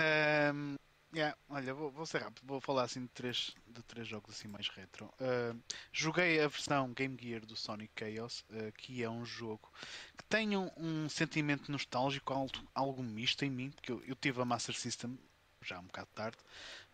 um, 0.55 0.75
Yeah, 1.13 1.37
olha, 1.49 1.73
vou, 1.73 1.89
vou 1.89 2.05
ser 2.05 2.21
rápido, 2.21 2.45
vou 2.45 2.59
falar 2.59 2.83
assim 2.83 3.03
de 3.03 3.07
três, 3.07 3.55
de 3.65 3.81
três 3.83 4.07
jogos 4.07 4.35
assim 4.35 4.47
mais 4.47 4.67
retro. 4.67 5.05
Uh, 5.21 5.57
joguei 5.91 6.39
a 6.41 6.47
versão 6.49 6.91
Game 6.91 7.17
Gear 7.19 7.45
do 7.45 7.55
Sonic 7.55 7.93
Chaos, 7.97 8.43
uh, 8.51 8.71
que 8.73 9.01
é 9.01 9.09
um 9.09 9.25
jogo 9.25 9.71
que 10.17 10.23
tem 10.25 10.57
um, 10.57 10.69
um 10.75 11.07
sentimento 11.07 11.71
nostálgico, 11.71 12.33
algo, 12.33 12.51
algo 12.75 13.01
misto 13.01 13.45
em 13.45 13.49
mim, 13.49 13.71
porque 13.71 13.91
eu, 13.91 14.03
eu 14.05 14.15
tive 14.15 14.41
a 14.41 14.45
Master 14.45 14.75
System 14.75 15.17
já 15.61 15.79
um 15.79 15.85
bocado 15.85 16.09
tarde, 16.13 16.37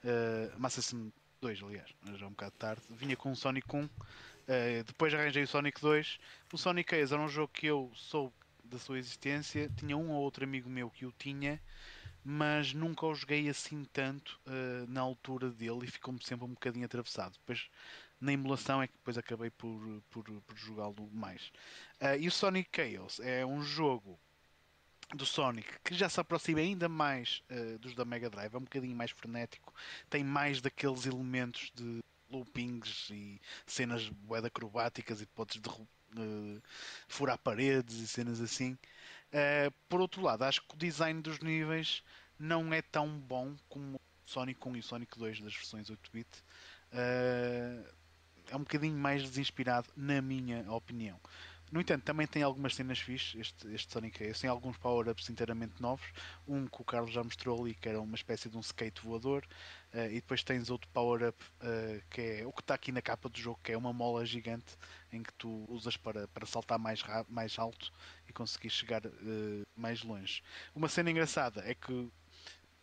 uh, 0.04 0.60
Master 0.60 0.84
System 0.84 1.12
2, 1.42 1.64
aliás, 1.64 1.90
já 2.16 2.28
um 2.28 2.32
bocado 2.32 2.54
tarde, 2.60 2.82
vinha 2.92 3.18
com 3.18 3.32
o 3.32 3.36
Sonic 3.36 3.68
1, 3.76 3.90
depois 4.86 5.14
arranjei 5.14 5.44
o 5.44 5.48
Sonic 5.48 5.82
2. 5.82 6.20
O 6.54 6.58
Sonic 6.58 6.96
Chaos 6.96 7.12
era 7.12 7.22
um 7.22 7.28
jogo 7.28 7.52
que 7.52 7.68
eu 7.68 7.92
soube 7.94 8.34
da 8.64 8.80
sua 8.80 8.98
existência, 8.98 9.70
tinha 9.76 9.98
um 9.98 10.12
ou 10.12 10.22
outro 10.22 10.44
amigo 10.44 10.70
meu 10.70 10.90
que 10.90 11.06
o 11.06 11.12
tinha 11.12 11.60
mas 12.24 12.74
nunca 12.74 13.06
o 13.06 13.14
joguei 13.14 13.50
assim 13.50 13.84
tanto 13.92 14.40
uh, 14.48 14.90
na 14.90 15.02
altura 15.02 15.50
dele 15.50 15.82
e 15.84 15.92
ficou-me 15.92 16.24
sempre 16.24 16.46
um 16.46 16.54
bocadinho 16.54 16.86
atravessado. 16.86 17.34
Depois, 17.34 17.70
na 18.20 18.32
emulação, 18.32 18.82
é 18.82 18.88
que 18.88 18.94
depois 18.94 19.18
acabei 19.18 19.50
por, 19.50 20.02
por, 20.10 20.24
por 20.24 20.56
jogá-lo 20.56 21.10
mais. 21.12 21.52
Uh, 22.02 22.18
e 22.20 22.28
o 22.28 22.32
Sonic 22.32 22.70
Chaos 22.74 23.20
é 23.20 23.46
um 23.46 23.62
jogo 23.62 24.18
do 25.14 25.26
Sonic 25.26 25.68
que 25.84 25.94
já 25.94 26.08
se 26.10 26.20
aproxima 26.20 26.60
ainda 26.60 26.88
mais 26.88 27.44
uh, 27.52 27.78
dos 27.80 27.94
da 27.94 28.06
Mega 28.06 28.30
Drive, 28.30 28.54
é 28.54 28.58
um 28.58 28.62
bocadinho 28.62 28.96
mais 28.96 29.12
frenético, 29.12 29.74
tem 30.10 30.24
mais 30.24 30.62
daqueles 30.62 31.06
elementos 31.06 31.72
de 31.76 32.00
loopings 32.30 33.10
e 33.12 33.40
cenas 33.68 34.10
web 34.28 34.48
acrobáticas 34.48 35.22
e 35.22 35.26
podes 35.28 35.62
furar 37.08 37.38
paredes 37.38 37.96
e 37.98 38.08
cenas 38.08 38.42
assim. 38.42 38.78
Uh, 39.34 39.74
por 39.90 40.00
outro 40.00 40.22
lado, 40.22 40.44
acho 40.44 40.62
que 40.62 40.76
o 40.76 40.78
design 40.78 41.20
dos 41.22 41.40
níveis 41.40 42.04
não 42.38 42.72
é 42.72 42.84
tão 42.84 43.10
bom 43.20 43.56
como 43.68 44.00
Sonic 44.26 44.68
1 44.68 44.76
e 44.78 44.84
Sonic 44.84 45.18
2 45.18 45.42
das 45.42 45.54
versões 45.54 45.90
8-bit. 45.90 46.30
Uh, 46.92 47.84
é 48.52 48.56
um 48.56 48.60
bocadinho 48.60 48.96
mais 48.96 49.24
desinspirado, 49.24 49.90
na 49.96 50.22
minha 50.22 50.72
opinião. 50.72 51.20
No 51.74 51.82
entanto, 51.82 52.04
também 52.04 52.28
tem 52.28 52.44
algumas 52.44 52.76
cenas 52.76 53.00
fixes, 53.00 53.34
este, 53.34 53.68
este 53.74 53.92
Sonic 53.92 54.20
Chaos. 54.20 54.40
Tem 54.40 54.48
alguns 54.48 54.78
power-ups 54.78 55.28
inteiramente 55.32 55.82
novos. 55.82 56.06
Um 56.48 56.68
que 56.68 56.80
o 56.80 56.86
Carlos 56.86 57.12
já 57.12 57.24
mostrou 57.24 57.60
ali, 57.60 57.74
que 57.74 57.90
era 57.90 58.00
uma 58.00 58.14
espécie 58.16 58.48
de 58.48 58.56
um 58.56 58.60
skate 58.60 59.02
voador. 59.02 59.44
Uh, 59.92 60.06
e 60.06 60.22
depois 60.22 60.44
tens 60.44 60.70
outro 60.70 60.88
power-up 60.92 61.36
uh, 61.44 62.00
que 62.12 62.22
é 62.22 62.46
o 62.46 62.54
que 62.54 62.62
está 62.62 62.76
aqui 62.76 62.92
na 62.92 63.02
capa 63.02 63.28
do 63.28 63.40
jogo, 63.40 63.60
que 63.64 63.72
é 63.72 63.78
uma 63.78 63.92
mola 63.92 64.24
gigante 64.24 64.78
em 65.12 65.24
que 65.24 65.34
tu 65.34 65.66
usas 65.68 65.98
para, 65.98 66.28
para 66.28 66.46
saltar 66.46 66.78
mais, 66.78 67.02
mais 67.28 67.58
alto 67.58 67.92
e 68.30 68.34
conseguir 68.34 68.70
chegar 68.70 69.04
uh, 69.04 69.66
mais 69.76 70.04
longe. 70.04 70.44
Uma 70.76 70.88
cena 70.88 71.10
engraçada 71.10 71.64
é 71.66 71.74
que 71.74 72.08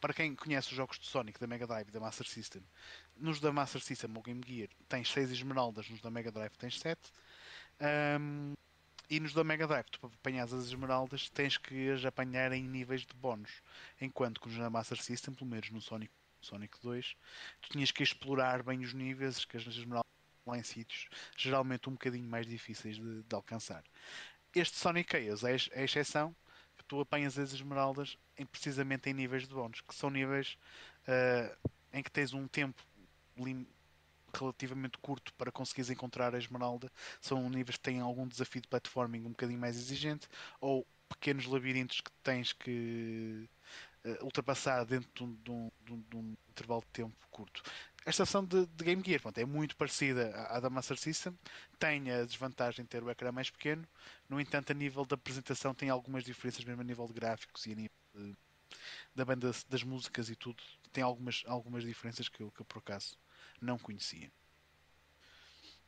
para 0.00 0.12
quem 0.12 0.34
conhece 0.34 0.70
os 0.70 0.74
jogos 0.74 0.98
de 0.98 1.06
Sonic 1.06 1.38
da 1.38 1.46
Mega 1.46 1.64
Drive 1.64 1.86
e 1.86 1.92
da 1.92 2.00
Master 2.00 2.26
System, 2.26 2.62
nos 3.16 3.38
da 3.38 3.52
Master 3.52 3.80
System 3.80 4.10
ou 4.16 4.22
Game 4.22 4.42
Gear 4.44 4.68
tens 4.88 5.12
6 5.12 5.30
esmeraldas, 5.30 5.88
nos 5.88 6.00
da 6.00 6.10
Mega 6.10 6.32
Drive 6.32 6.56
tens 6.56 6.80
7. 6.80 7.00
Um, 8.18 8.54
e 9.10 9.18
nos 9.18 9.32
da 9.32 9.42
Mega 9.42 9.66
Drive, 9.66 9.90
tu 9.90 9.98
para 9.98 10.08
apanhar 10.08 10.44
as 10.44 10.52
esmeraldas 10.52 11.28
tens 11.30 11.58
que 11.58 11.90
as 11.90 12.04
apanhar 12.04 12.52
em 12.52 12.62
níveis 12.62 13.02
de 13.02 13.12
bónus. 13.14 13.50
Enquanto 14.00 14.40
que 14.40 14.48
da 14.56 14.70
Master 14.70 15.02
System, 15.02 15.34
pelo 15.34 15.50
menos 15.50 15.68
no 15.70 15.80
Sonic, 15.80 16.12
Sonic 16.40 16.78
2, 16.80 17.16
tu 17.60 17.70
tinhas 17.70 17.90
que 17.90 18.04
explorar 18.04 18.62
bem 18.62 18.80
os 18.80 18.94
níveis, 18.94 19.44
que 19.44 19.56
as 19.56 19.66
esmeraldas 19.66 20.10
lá 20.46 20.56
em 20.56 20.62
sítios 20.62 21.08
geralmente 21.36 21.88
um 21.88 21.92
bocadinho 21.92 22.28
mais 22.28 22.46
difíceis 22.46 22.96
de, 22.96 23.22
de 23.22 23.34
alcançar. 23.34 23.82
Este 24.54 24.76
Sonic 24.76 25.10
Chaos 25.12 25.44
é, 25.44 25.56
é 25.72 25.82
a 25.82 25.84
exceção, 25.84 26.34
tu 26.90 27.00
apanhas 27.00 27.38
as 27.38 27.52
esmeraldas 27.52 28.18
em, 28.36 28.44
precisamente 28.44 29.08
em 29.08 29.14
níveis 29.14 29.46
de 29.46 29.54
bónus, 29.54 29.80
que 29.80 29.94
são 29.94 30.10
níveis 30.10 30.58
uh, 31.06 31.70
em 31.92 32.02
que 32.02 32.10
tens 32.10 32.32
um 32.32 32.48
tempo 32.48 32.82
relativamente 34.38 34.98
curto 34.98 35.32
para 35.34 35.52
conseguires 35.52 35.90
encontrar 35.90 36.34
a 36.34 36.38
esmeralda. 36.38 36.90
São 37.20 37.48
níveis 37.48 37.76
que 37.76 37.82
têm 37.82 38.00
algum 38.00 38.26
desafio 38.26 38.60
de 38.62 38.68
platforming 38.68 39.20
um 39.26 39.30
bocadinho 39.30 39.58
mais 39.58 39.76
exigente 39.76 40.28
ou 40.60 40.86
pequenos 41.08 41.46
labirintos 41.46 42.00
que 42.00 42.10
tens 42.22 42.52
que 42.52 43.48
uh, 44.04 44.24
ultrapassar 44.24 44.84
dentro 44.84 45.10
de 45.42 45.50
um, 45.50 45.70
de, 45.84 45.92
um, 45.92 46.02
de 46.08 46.16
um, 46.16 46.36
intervalo 46.48 46.80
de 46.82 46.88
tempo 46.88 47.16
curto. 47.30 47.62
Esta 48.06 48.24
versão 48.24 48.44
de, 48.44 48.66
de 48.66 48.84
Game 48.84 49.02
Gear 49.04 49.20
pronto, 49.20 49.38
é 49.38 49.44
muito 49.44 49.76
parecida 49.76 50.30
à, 50.34 50.56
à 50.56 50.60
da 50.60 50.70
Master 50.70 50.96
System, 50.96 51.36
tem 51.78 52.10
a 52.10 52.24
desvantagem 52.24 52.84
de 52.84 52.88
ter 52.88 53.02
o 53.02 53.10
ecrã 53.10 53.30
mais 53.32 53.50
pequeno, 53.50 53.86
no 54.28 54.40
entanto, 54.40 54.70
a 54.70 54.74
nível 54.74 55.04
da 55.04 55.14
apresentação 55.14 55.74
tem 55.74 55.90
algumas 55.90 56.24
diferenças, 56.24 56.64
mesmo 56.64 56.80
a 56.80 56.84
nível 56.84 57.06
de 57.06 57.12
gráficos 57.12 57.66
e 57.66 57.72
a 57.72 57.74
nível 57.74 57.96
de, 58.14 58.36
da 59.14 59.24
banda 59.24 59.52
das 59.68 59.82
músicas 59.82 60.30
e 60.30 60.36
tudo, 60.36 60.62
tem 60.92 61.02
algumas, 61.04 61.42
algumas 61.46 61.84
diferenças 61.84 62.28
que 62.28 62.42
eu, 62.42 62.50
que 62.50 62.60
eu 62.62 62.64
por 62.64 62.78
acaso 62.78 63.18
não 63.60 63.78
conhecia. 63.78 64.30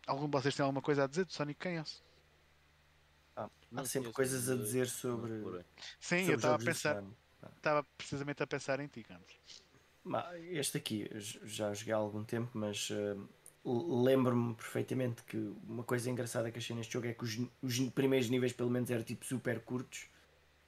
Algum 0.07 0.27
de 0.27 0.33
vocês 0.33 0.55
tem 0.55 0.63
alguma 0.63 0.83
coisa 0.83 1.05
a 1.05 1.07
dizer 1.07 1.25
do 1.25 1.33
Sonic 1.33 1.63
Chaos? 1.63 2.03
Ah, 3.37 3.49
há 3.77 3.85
sempre 3.85 4.13
coisas 4.13 4.51
a 4.51 4.57
dizer 4.57 4.89
sobre. 4.89 5.33
Sim, 6.01 6.19
sobre 6.19 6.33
eu 6.33 6.37
estava 6.37 6.55
a 6.57 6.59
pensar. 6.59 7.05
Estava 7.57 7.85
precisamente 7.97 8.43
a 8.43 8.47
pensar 8.47 8.81
em 8.81 8.89
ti, 8.89 9.03
Carlos. 9.03 9.41
Este 10.51 10.79
aqui 10.79 11.09
já 11.45 11.73
joguei 11.73 11.95
há 11.95 11.97
algum 11.97 12.25
tempo, 12.25 12.51
mas 12.55 12.91
uh, 12.91 13.29
lembro-me 14.03 14.55
perfeitamente 14.55 15.23
que 15.23 15.37
uma 15.67 15.85
coisa 15.85 16.11
engraçada 16.11 16.51
que 16.51 16.59
achei 16.59 16.75
neste 16.75 16.93
jogo 16.93 17.07
é 17.07 17.15
que 17.15 17.23
os, 17.23 17.39
os 17.63 17.79
primeiros 17.91 18.29
níveis, 18.29 18.53
pelo 18.53 18.71
menos, 18.71 18.91
eram 18.91 19.05
tipo 19.05 19.25
super 19.25 19.61
curtos. 19.61 20.09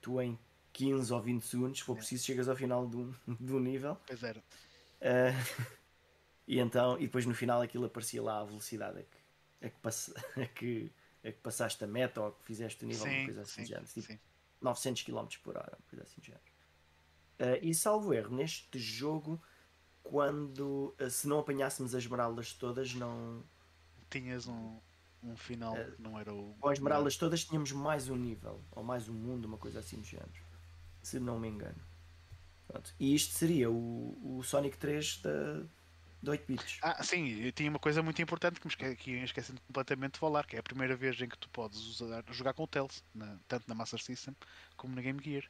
Tu 0.01 0.21
em 0.21 0.39
15 0.71 1.13
ou 1.13 1.21
20 1.21 1.45
segundos, 1.45 1.79
se 1.79 1.85
for 1.85 1.93
é. 1.93 1.95
preciso, 1.97 2.25
chegas 2.25 2.47
ao 2.47 2.55
final 2.55 2.87
do, 2.87 3.13
do 3.27 3.59
nível. 3.59 3.97
Pois 4.07 4.23
era. 4.23 4.39
Uh, 5.01 5.75
e 6.47 6.59
então, 6.59 6.97
e 6.97 7.01
depois 7.01 7.25
no 7.25 7.33
final 7.33 7.61
aquilo 7.61 7.85
aparecia 7.85 8.21
lá 8.21 8.41
a 8.41 8.43
velocidade 8.43 8.99
a 8.99 9.03
que, 9.03 9.65
a 9.65 9.69
que, 9.69 9.79
pass, 9.79 10.13
a 10.37 10.45
que, 10.45 10.91
a 11.23 11.31
que 11.31 11.39
passaste 11.39 11.83
a 11.83 11.87
meta 11.87 12.21
ou 12.21 12.31
que 12.31 12.43
fizeste 12.43 12.83
o 12.83 12.87
nível, 12.87 13.03
sim, 13.03 13.17
uma 13.17 13.25
coisa 13.25 13.41
assim 13.41 13.53
sim, 13.53 13.63
de 13.63 13.69
género. 13.69 13.87
Tipo, 13.87 14.19
900 14.61 15.03
km 15.03 15.27
por 15.43 15.57
hora, 15.57 15.77
uma 15.77 15.89
coisa 15.89 16.03
assim 16.03 16.21
de 16.21 16.27
género. 16.27 16.43
Uh, 17.37 17.59
e 17.61 17.73
salvo 17.73 18.13
erro, 18.13 18.33
neste 18.33 18.79
jogo, 18.79 19.41
quando 20.03 20.95
uh, 20.99 21.09
se 21.09 21.27
não 21.27 21.39
apanhássemos 21.39 21.93
as 21.93 22.03
esmeraldas 22.03 22.53
todas, 22.53 22.93
não. 22.93 23.43
Tinhas 24.09 24.47
um, 24.47 24.79
um 25.23 25.35
final 25.35 25.73
uh, 25.73 25.95
não 25.99 26.17
era 26.17 26.33
o. 26.33 26.55
Com 26.59 26.69
as 26.69 26.77
esmeraldas 26.77 27.17
todas 27.17 27.43
tínhamos 27.43 27.71
mais 27.71 28.07
um 28.07 28.15
nível, 28.15 28.63
ou 28.71 28.83
mais 28.83 29.09
um 29.09 29.13
mundo, 29.13 29.45
uma 29.45 29.57
coisa 29.57 29.79
assim 29.79 29.99
de 29.99 30.11
género. 30.11 30.45
Se 31.01 31.19
não 31.19 31.39
me 31.39 31.49
engano. 31.49 31.81
Pronto. 32.67 32.93
E 32.99 33.13
isto 33.13 33.33
seria 33.33 33.69
o, 33.69 34.37
o 34.37 34.43
Sonic 34.43 34.77
3 34.77 35.21
da, 35.21 35.63
de 36.25 36.31
8 36.31 36.45
bits. 36.47 36.79
Ah, 36.81 37.01
sim, 37.03 37.51
tinha 37.51 37.69
uma 37.69 37.79
coisa 37.79 38.01
muito 38.01 38.21
importante 38.21 38.59
que 38.59 38.65
me 38.65 38.71
esque 38.71 38.95
que 38.95 39.11
esquecendo 39.11 39.61
completamente 39.61 40.13
de 40.13 40.19
falar, 40.19 40.45
que 40.45 40.55
é 40.55 40.59
a 40.59 40.63
primeira 40.63 40.95
vez 40.95 41.19
em 41.21 41.29
que 41.29 41.37
tu 41.37 41.47
podes 41.49 41.79
usar, 41.79 42.23
jogar 42.31 42.53
com 42.53 42.63
o 42.63 42.67
Tails, 42.67 43.03
na, 43.13 43.37
tanto 43.47 43.67
na 43.67 43.75
Master 43.75 44.01
System 44.01 44.35
como 44.75 44.95
na 44.95 45.01
Game 45.01 45.21
Gear. 45.23 45.43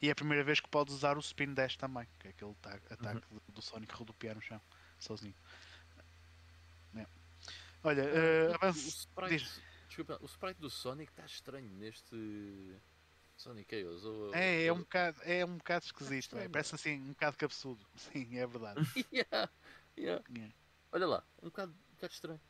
E 0.00 0.08
é 0.08 0.12
a 0.12 0.14
primeira 0.14 0.42
vez 0.44 0.60
que 0.60 0.68
podes 0.68 0.94
usar 0.94 1.16
o 1.16 1.20
Spin 1.20 1.54
Dash 1.54 1.76
também, 1.76 2.06
que 2.18 2.28
é 2.28 2.30
aquele 2.30 2.54
ataque 2.90 3.26
uhum. 3.30 3.40
do, 3.46 3.52
do 3.52 3.62
Sonic 3.62 3.94
rodopiar 3.94 4.34
no 4.34 4.42
chão, 4.42 4.60
sozinho. 4.98 5.34
É. 6.96 7.06
Olha, 7.84 8.04
uh, 8.04 8.66
o, 8.66 8.70
sprite, 8.70 9.62
desculpa, 9.88 10.18
o 10.20 10.26
sprite 10.26 10.60
do 10.60 10.70
Sonic 10.70 11.10
está 11.10 11.24
estranho 11.24 11.70
neste 11.70 12.76
Sonic 13.36 13.76
Chaos. 13.76 14.04
Ou, 14.04 14.34
é, 14.34 14.66
é 14.66 14.72
um 14.72 14.78
bocado, 14.78 15.20
é 15.24 15.44
um 15.44 15.56
bocado 15.56 15.84
esquisito, 15.84 16.36
é, 16.38 16.48
parece 16.48 16.74
assim 16.74 17.00
um 17.00 17.08
bocado 17.08 17.36
cabeçudo. 17.36 17.84
Sim, 17.96 18.38
é 18.38 18.46
verdade. 18.46 18.80
yeah, 19.12 19.50
yeah. 19.98 20.22
Yeah. 20.30 20.54
Olha 20.92 21.06
lá, 21.06 21.24
um 21.42 21.46
bocado, 21.46 21.72
um 21.72 21.94
bocado 21.94 22.12
estranho. 22.12 22.40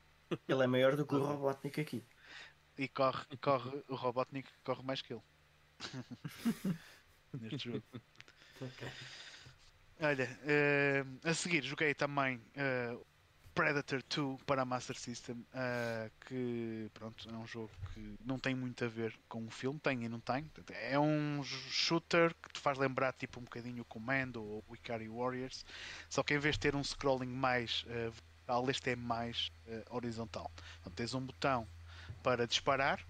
Ele 0.48 0.64
é 0.64 0.66
maior 0.66 0.96
do 0.96 1.06
que 1.06 1.14
o 1.14 1.24
Robotnik 1.24 1.80
aqui. 1.80 2.04
E 2.78 2.88
corre, 2.88 3.24
corre 3.40 3.84
o 3.88 3.94
Robotnik 3.94 4.50
corre 4.64 4.82
mais 4.82 5.02
que 5.02 5.12
ele. 5.12 5.22
neste 7.40 7.70
jogo. 7.70 7.84
okay. 8.60 8.88
Olha, 10.00 10.28
uh, 10.42 11.28
a 11.28 11.34
seguir 11.34 11.62
joguei 11.62 11.94
também 11.94 12.36
uh, 12.56 13.06
Predator 13.54 14.02
2 14.02 14.42
para 14.44 14.62
a 14.62 14.64
Master 14.64 14.98
System, 14.98 15.36
uh, 15.36 16.10
que 16.26 16.90
pronto, 16.94 17.28
é 17.28 17.36
um 17.36 17.46
jogo 17.46 17.70
que 17.92 18.14
não 18.24 18.38
tem 18.38 18.54
muito 18.54 18.84
a 18.84 18.88
ver 18.88 19.14
com 19.28 19.44
o 19.44 19.50
filme, 19.50 19.78
tem 19.78 20.04
e 20.04 20.08
não 20.08 20.20
tem. 20.20 20.50
É 20.70 20.98
um 20.98 21.42
shooter 21.44 22.34
que 22.42 22.52
te 22.52 22.60
faz 22.60 22.78
lembrar 22.78 23.12
tipo 23.12 23.40
um 23.40 23.44
bocadinho 23.44 23.82
o 23.82 23.84
Commando 23.84 24.42
ou 24.42 24.64
o 24.68 24.74
Ikari 24.74 25.08
Warriors, 25.08 25.66
só 26.08 26.22
que 26.22 26.34
em 26.34 26.38
vez 26.38 26.54
de 26.54 26.60
ter 26.60 26.74
um 26.74 26.82
scrolling 26.82 27.26
mais 27.26 27.84
vertical, 28.42 28.70
este 28.70 28.90
é 28.90 28.96
mais 28.96 29.52
horizontal. 29.90 30.50
Então, 30.80 30.92
tens 30.92 31.12
um 31.14 31.20
botão 31.20 31.66
para 32.22 32.46
disparar, 32.46 33.04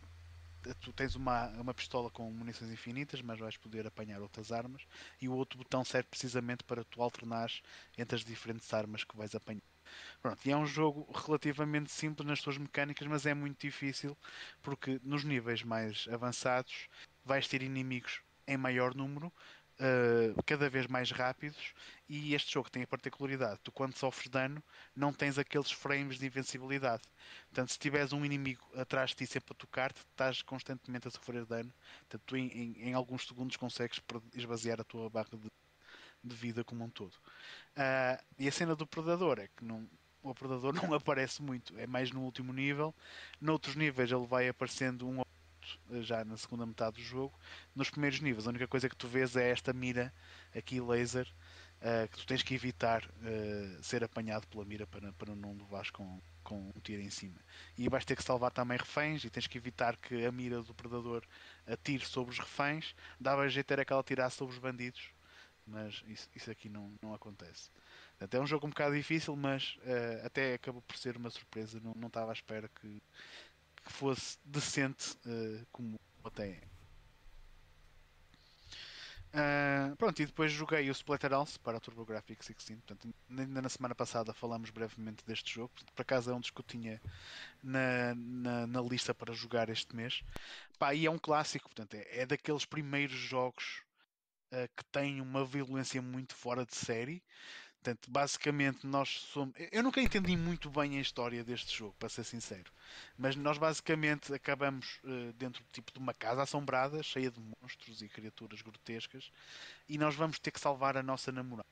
tu 0.81 0.93
tens 0.93 1.15
uma, 1.15 1.49
uma 1.51 1.75
pistola 1.75 2.11
com 2.11 2.31
munições 2.31 2.71
infinitas, 2.71 3.21
mas 3.21 3.39
vais 3.39 3.57
poder 3.57 3.87
apanhar 3.87 4.21
outras 4.21 4.53
armas, 4.53 4.83
e 5.21 5.29
o 5.29 5.35
outro 5.35 5.59
botão 5.59 5.85
serve 5.85 6.09
precisamente 6.09 6.65
para 6.65 6.85
tu 6.85 7.03
alternares 7.03 7.63
entre 7.99 8.17
as 8.17 8.25
diferentes 8.25 8.73
armas 8.73 9.05
que 9.05 9.17
vais 9.17 9.35
apanhar. 9.35 9.63
Pronto, 10.23 10.47
e 10.47 10.53
é 10.53 10.57
um 10.57 10.65
jogo 10.65 11.11
relativamente 11.13 11.91
simples 11.91 12.27
nas 12.29 12.41
suas 12.41 12.57
mecânicas, 12.57 13.09
mas 13.09 13.27
é 13.27 13.35
muito 13.35 13.61
difícil 13.61 14.17
porque 14.63 15.01
nos 15.03 15.25
níveis 15.25 15.65
mais 15.65 16.07
avançados 16.13 16.89
vais 17.25 17.49
ter 17.49 17.61
inimigos 17.61 18.23
em 18.47 18.57
maior 18.57 18.95
número, 18.95 19.27
uh, 19.81 20.43
cada 20.45 20.71
vez 20.71 20.87
mais 20.87 21.11
rápidos 21.11 21.75
e 22.09 22.35
este 22.37 22.53
jogo 22.53 22.71
tem 22.71 22.85
a 22.85 22.87
particularidade, 22.87 23.59
tu 23.65 23.73
quando 23.73 23.97
sofres 23.97 24.29
dano 24.29 24.63
não 24.95 25.13
tens 25.13 25.39
aqueles 25.39 25.73
frames 25.73 26.21
de 26.21 26.27
invencibilidade. 26.27 27.03
Portanto, 27.49 27.73
se 27.73 27.79
tiveres 27.81 28.13
um 28.13 28.25
inimigo 28.25 28.65
atrás 28.77 29.11
de 29.11 29.17
ti 29.17 29.27
sempre 29.27 29.53
a 29.53 29.57
tocar-te, 29.57 30.01
estás 30.01 30.41
constantemente 30.43 31.09
a 31.09 31.11
sofrer 31.11 31.45
dano. 31.45 31.73
Portanto, 32.01 32.23
tu 32.27 32.37
em, 32.37 32.77
em, 32.81 32.95
alguns 32.95 33.27
segundos 33.27 33.57
consegues 33.57 34.01
esvaziar 34.35 34.81
a 34.81 34.85
tua 34.85 35.11
barra 35.11 35.37
de, 35.37 35.51
de 36.23 36.37
vida 36.37 36.63
como 36.63 36.85
um 36.85 36.91
todo. 36.91 37.15
Uh, 37.77 38.23
e 38.39 38.47
a 38.47 38.53
cena 38.53 38.77
do 38.77 38.87
predador 38.87 39.41
é 39.41 39.49
que 39.49 39.65
não, 39.65 39.89
o 40.23 40.35
predador 40.35 40.73
não 40.83 40.95
aparece 40.95 41.43
muito, 41.43 41.79
é 41.79 41.87
mais 41.87 42.11
no 42.11 42.23
último 42.23 42.53
nível. 42.53 42.95
Noutros 43.41 43.77
níveis 43.77 44.11
ele 44.11 44.27
vai 44.27 44.49
aparecendo 44.49 45.09
um 45.09 45.21
eh, 45.21 46.03
já 46.03 46.25
na 46.25 46.37
segunda 46.37 46.67
metade 46.67 46.97
do 46.97 47.03
jogo. 47.03 47.39
Nos 47.75 47.91
primeiros 47.91 48.21
níveis, 48.21 48.47
a 48.47 48.51
única 48.51 48.67
coisa 48.67 48.89
que 48.89 48.97
tu 48.97 49.09
vês 49.09 49.37
é 49.37 49.51
esta 49.51 49.73
mira 49.73 50.13
aqui 50.55 50.81
laser 50.81 51.27
uh, 51.83 52.09
que 52.09 52.19
tu 52.19 52.27
tens 52.27 52.43
que 52.43 52.55
evitar 52.55 53.05
uh, 53.05 53.83
ser 53.83 54.03
apanhado 54.05 54.47
pela 54.47 54.65
mira 54.65 54.87
para, 54.87 55.13
para 55.13 55.35
não 55.35 55.55
levares 55.55 55.91
com, 55.91 56.21
com 56.43 56.71
um 56.75 56.81
tiro 56.83 57.03
em 57.03 57.11
cima. 57.11 57.39
E 57.77 57.89
vais 57.89 58.05
ter 58.05 58.17
que 58.17 58.23
salvar 58.23 58.51
também 58.51 58.79
reféns 58.79 59.25
e 59.25 59.31
tens 59.31 59.47
que 59.47 59.59
evitar 59.59 59.97
que 59.97 60.25
a 60.25 60.33
mira 60.33 60.63
do 60.63 60.75
predador 60.75 61.23
atire 61.67 62.05
sobre 62.05 62.33
os 62.33 62.39
reféns. 62.39 62.95
Dava 63.21 63.49
jeito 63.49 63.71
era 63.73 63.85
que 63.85 63.93
ela 63.93 64.03
tirasse 64.03 64.37
sobre 64.37 64.55
os 64.55 64.61
bandidos, 64.61 65.11
mas 65.67 66.03
isso, 66.07 66.29
isso 66.35 66.51
aqui 66.51 66.69
não, 66.69 66.93
não 67.03 67.15
acontece. 67.15 67.71
Até 68.25 68.39
é 68.39 68.41
um 68.41 68.47
jogo 68.47 68.67
um 68.67 68.71
bocado 68.71 68.95
difícil, 68.95 69.37
mas 69.37 69.77
uh, 69.79 70.27
até 70.27 70.55
acabou 70.55 70.83
por 70.83 70.97
ser 70.97 71.17
uma 71.17 71.31
surpresa. 71.31 71.81
Não, 71.81 71.95
não 71.95 72.09
estava 72.09 72.31
à 72.31 72.35
espera 72.35 72.69
que, 72.69 73.03
que 73.85 73.93
fosse 73.93 74.39
decente 74.45 75.17
uh, 75.27 75.67
como 75.73 75.99
até 76.25 76.51
é. 76.51 76.73
Uh, 79.35 79.97
pronto, 79.97 80.21
e 80.21 80.27
depois 80.27 80.53
joguei 80.53 80.91
o 80.91 80.93
Splatterhouse 80.93 81.59
para 81.59 81.79
a 81.79 81.81
TurboGrafx 81.81 82.49
16. 82.49 82.81
Portanto, 82.81 83.15
ainda 83.31 83.63
na 83.63 83.69
semana 83.71 83.95
passada 83.95 84.35
falamos 84.35 84.69
brevemente 84.69 85.25
deste 85.25 85.55
jogo. 85.55 85.73
Por 85.95 86.03
acaso 86.03 86.31
é 86.31 86.35
um 86.35 86.41
dos 86.41 86.51
que 86.51 86.61
eu 86.61 86.65
tinha 86.65 87.01
na, 87.63 88.15
na, 88.15 88.67
na, 88.67 88.81
lista 88.83 89.15
para 89.15 89.33
jogar 89.33 89.71
este 89.71 89.97
mês. 89.97 90.23
Pá, 90.79 90.95
e 90.95 91.07
é 91.07 91.11
um 91.11 91.19
clássico, 91.19 91.67
portanto, 91.67 91.95
é, 91.95 92.21
é 92.21 92.27
daqueles 92.27 92.67
primeiros 92.67 93.17
jogos 93.17 93.83
uh, 94.53 94.69
que 94.77 94.85
têm 94.93 95.23
uma 95.23 95.47
violência 95.47 96.03
muito 96.03 96.35
fora 96.35 96.67
de 96.67 96.77
série. 96.77 97.23
Portanto, 97.83 98.09
basicamente 98.09 98.87
nós 98.87 99.09
somos. 99.33 99.57
Eu 99.73 99.83
nunca 99.83 100.01
entendi 100.01 100.37
muito 100.37 100.71
bem 100.71 100.99
a 100.99 101.01
história 101.01 101.43
deste 101.43 101.77
jogo, 101.77 101.93
para 101.99 102.09
ser 102.09 102.23
sincero. 102.23 102.71
Mas 103.19 103.35
nós 103.35 103.59
basicamente 103.59 104.33
acabamos 104.33 105.01
uh, 105.03 105.33
dentro 105.33 105.65
tipo, 105.73 105.93
de 105.93 105.99
uma 105.99 106.15
casa 106.15 106.43
assombrada, 106.43 107.03
cheia 107.03 107.29
de 107.29 107.41
monstros 107.41 108.01
e 108.01 108.09
criaturas 108.09 108.63
grotescas, 108.63 109.33
e 109.89 109.99
nós 109.99 110.15
vamos 110.15 110.39
ter 110.39 110.53
que 110.53 110.61
salvar 110.61 110.97
a 110.97 111.03
nossa 111.03 111.33
namorada. 111.33 111.67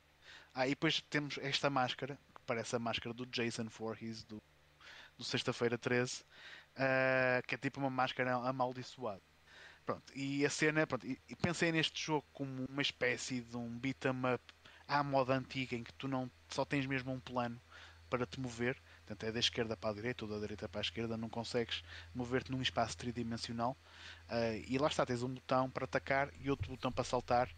Ah, 0.52 0.66
e 0.66 0.70
depois 0.70 1.00
temos 1.02 1.38
esta 1.38 1.70
máscara, 1.70 2.18
que 2.34 2.40
parece 2.44 2.74
a 2.74 2.80
máscara 2.80 3.14
do 3.14 3.24
Jason 3.26 3.68
Voorhees 3.68 4.24
do, 4.24 4.42
do 5.16 5.22
Sexta-feira 5.22 5.78
13, 5.78 6.22
uh, 6.22 6.24
eh, 6.74 7.42
que 7.46 7.54
é 7.54 7.58
tipo 7.58 7.78
uma 7.78 7.90
máscara 7.90 8.34
amaldiçoada. 8.34 9.22
Pronto, 9.86 10.12
e 10.14 10.44
a 10.44 10.50
cena, 10.50 10.86
pronto, 10.88 11.06
e, 11.06 11.18
pensei 11.36 11.70
neste 11.70 12.04
jogo 12.04 12.26
como 12.32 12.64
uma 12.64 12.82
espécie 12.82 13.40
de 13.42 13.56
um 13.56 13.78
beat 13.78 14.04
'em 14.04 14.34
up 14.34 14.59
à 14.90 15.04
moda 15.04 15.34
antiga 15.34 15.76
em 15.76 15.84
que 15.84 15.92
tu 15.94 16.08
não 16.08 16.28
só 16.48 16.64
tens 16.64 16.84
mesmo 16.84 17.12
um 17.12 17.20
plano 17.20 17.60
para 18.10 18.26
te 18.26 18.40
mover. 18.40 18.76
Portanto, 19.06 19.24
é 19.24 19.32
da 19.32 19.38
esquerda 19.38 19.76
para 19.76 19.90
a 19.90 19.94
direita 19.94 20.24
ou 20.24 20.30
da 20.30 20.38
direita 20.40 20.68
para 20.68 20.80
a 20.80 20.82
esquerda, 20.82 21.16
não 21.16 21.28
consegues 21.28 21.84
mover-te 22.12 22.50
num 22.50 22.60
espaço 22.60 22.96
tridimensional. 22.96 23.76
Uh, 24.28 24.64
e 24.66 24.76
lá 24.78 24.88
está, 24.88 25.06
tens 25.06 25.22
um 25.22 25.32
botão 25.32 25.70
para 25.70 25.84
atacar 25.84 26.28
e 26.40 26.50
outro 26.50 26.68
botão 26.68 26.90
para 26.90 27.04
saltar. 27.04 27.48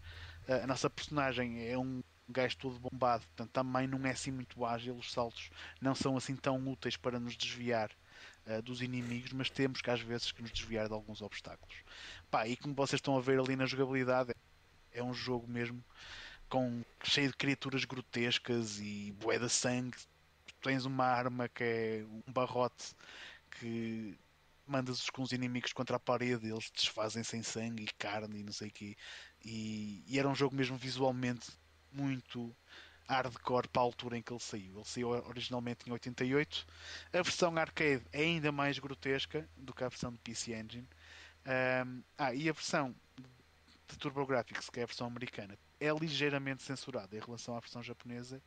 Uh, 0.46 0.62
a 0.62 0.66
nossa 0.66 0.90
personagem 0.90 1.66
é 1.66 1.78
um 1.78 2.02
gajo 2.28 2.56
todo 2.58 2.78
bombado, 2.78 3.24
portanto 3.24 3.50
também 3.50 3.86
não 3.86 4.06
é 4.06 4.10
assim 4.10 4.30
muito 4.30 4.64
ágil. 4.64 4.94
Os 4.94 5.10
saltos 5.10 5.50
não 5.80 5.94
são 5.94 6.18
assim 6.18 6.36
tão 6.36 6.58
úteis 6.68 6.98
para 6.98 7.18
nos 7.18 7.34
desviar 7.34 7.90
uh, 8.46 8.60
dos 8.60 8.82
inimigos, 8.82 9.32
mas 9.32 9.48
temos 9.48 9.80
que 9.80 9.90
às 9.90 10.02
vezes 10.02 10.32
que 10.32 10.42
nos 10.42 10.52
desviar 10.52 10.86
de 10.86 10.92
alguns 10.92 11.22
obstáculos. 11.22 11.76
Pá, 12.30 12.46
e 12.46 12.56
como 12.56 12.74
vocês 12.74 12.98
estão 12.98 13.16
a 13.16 13.20
ver 13.22 13.40
ali 13.40 13.56
na 13.56 13.64
jogabilidade, 13.64 14.34
é 14.92 15.02
um 15.02 15.14
jogo 15.14 15.48
mesmo 15.48 15.82
com 16.52 16.84
cheio 17.02 17.28
de 17.28 17.34
criaturas 17.34 17.86
grotescas 17.86 18.78
e 18.78 19.10
bué 19.12 19.38
de 19.38 19.48
sangue. 19.48 19.96
tens 20.60 20.84
uma 20.84 21.06
arma 21.06 21.48
que 21.48 21.64
é 21.64 22.04
um 22.04 22.30
barrote 22.30 22.94
que 23.52 24.14
mandas 24.66 25.08
com 25.08 25.22
os 25.22 25.32
inimigos 25.32 25.72
contra 25.72 25.96
a 25.96 25.98
parede, 25.98 26.50
eles 26.50 26.70
desfazem 26.70 27.24
sem 27.24 27.42
sangue 27.42 27.84
e 27.84 27.94
carne 27.94 28.40
e 28.40 28.42
não 28.42 28.52
sei 28.52 28.68
o 28.68 28.70
quê. 28.70 28.94
E, 29.42 30.04
e, 30.06 30.18
era 30.18 30.28
um 30.28 30.34
jogo 30.34 30.54
mesmo 30.54 30.76
visualmente 30.76 31.50
muito 31.90 32.54
hardcore 33.08 33.68
para 33.68 33.80
a 33.80 33.84
altura 33.86 34.18
em 34.18 34.22
que 34.22 34.30
ele 34.30 34.40
saiu. 34.40 34.74
Ele 34.76 34.84
saiu 34.84 35.08
originalmente 35.08 35.88
em 35.88 35.92
88. 35.92 36.66
A 37.14 37.22
versão 37.22 37.56
arcade 37.56 38.04
é 38.12 38.20
ainda 38.20 38.52
mais 38.52 38.78
grotesca 38.78 39.48
do 39.56 39.72
que 39.72 39.84
a 39.84 39.88
versão 39.88 40.12
de 40.12 40.18
PC 40.18 40.52
Engine. 40.52 40.86
Um, 41.86 42.02
ah, 42.18 42.34
e 42.34 42.46
a 42.46 42.52
versão 42.52 42.94
de 43.88 43.96
TurboGrafx, 43.98 44.68
que 44.68 44.80
é 44.80 44.82
a 44.82 44.86
versão 44.86 45.06
americana, 45.06 45.58
é 45.82 45.92
ligeiramente 45.92 46.62
censurada 46.62 47.16
em 47.16 47.18
relação 47.18 47.56
à 47.56 47.60
versão 47.60 47.82
japonesa, 47.82 48.40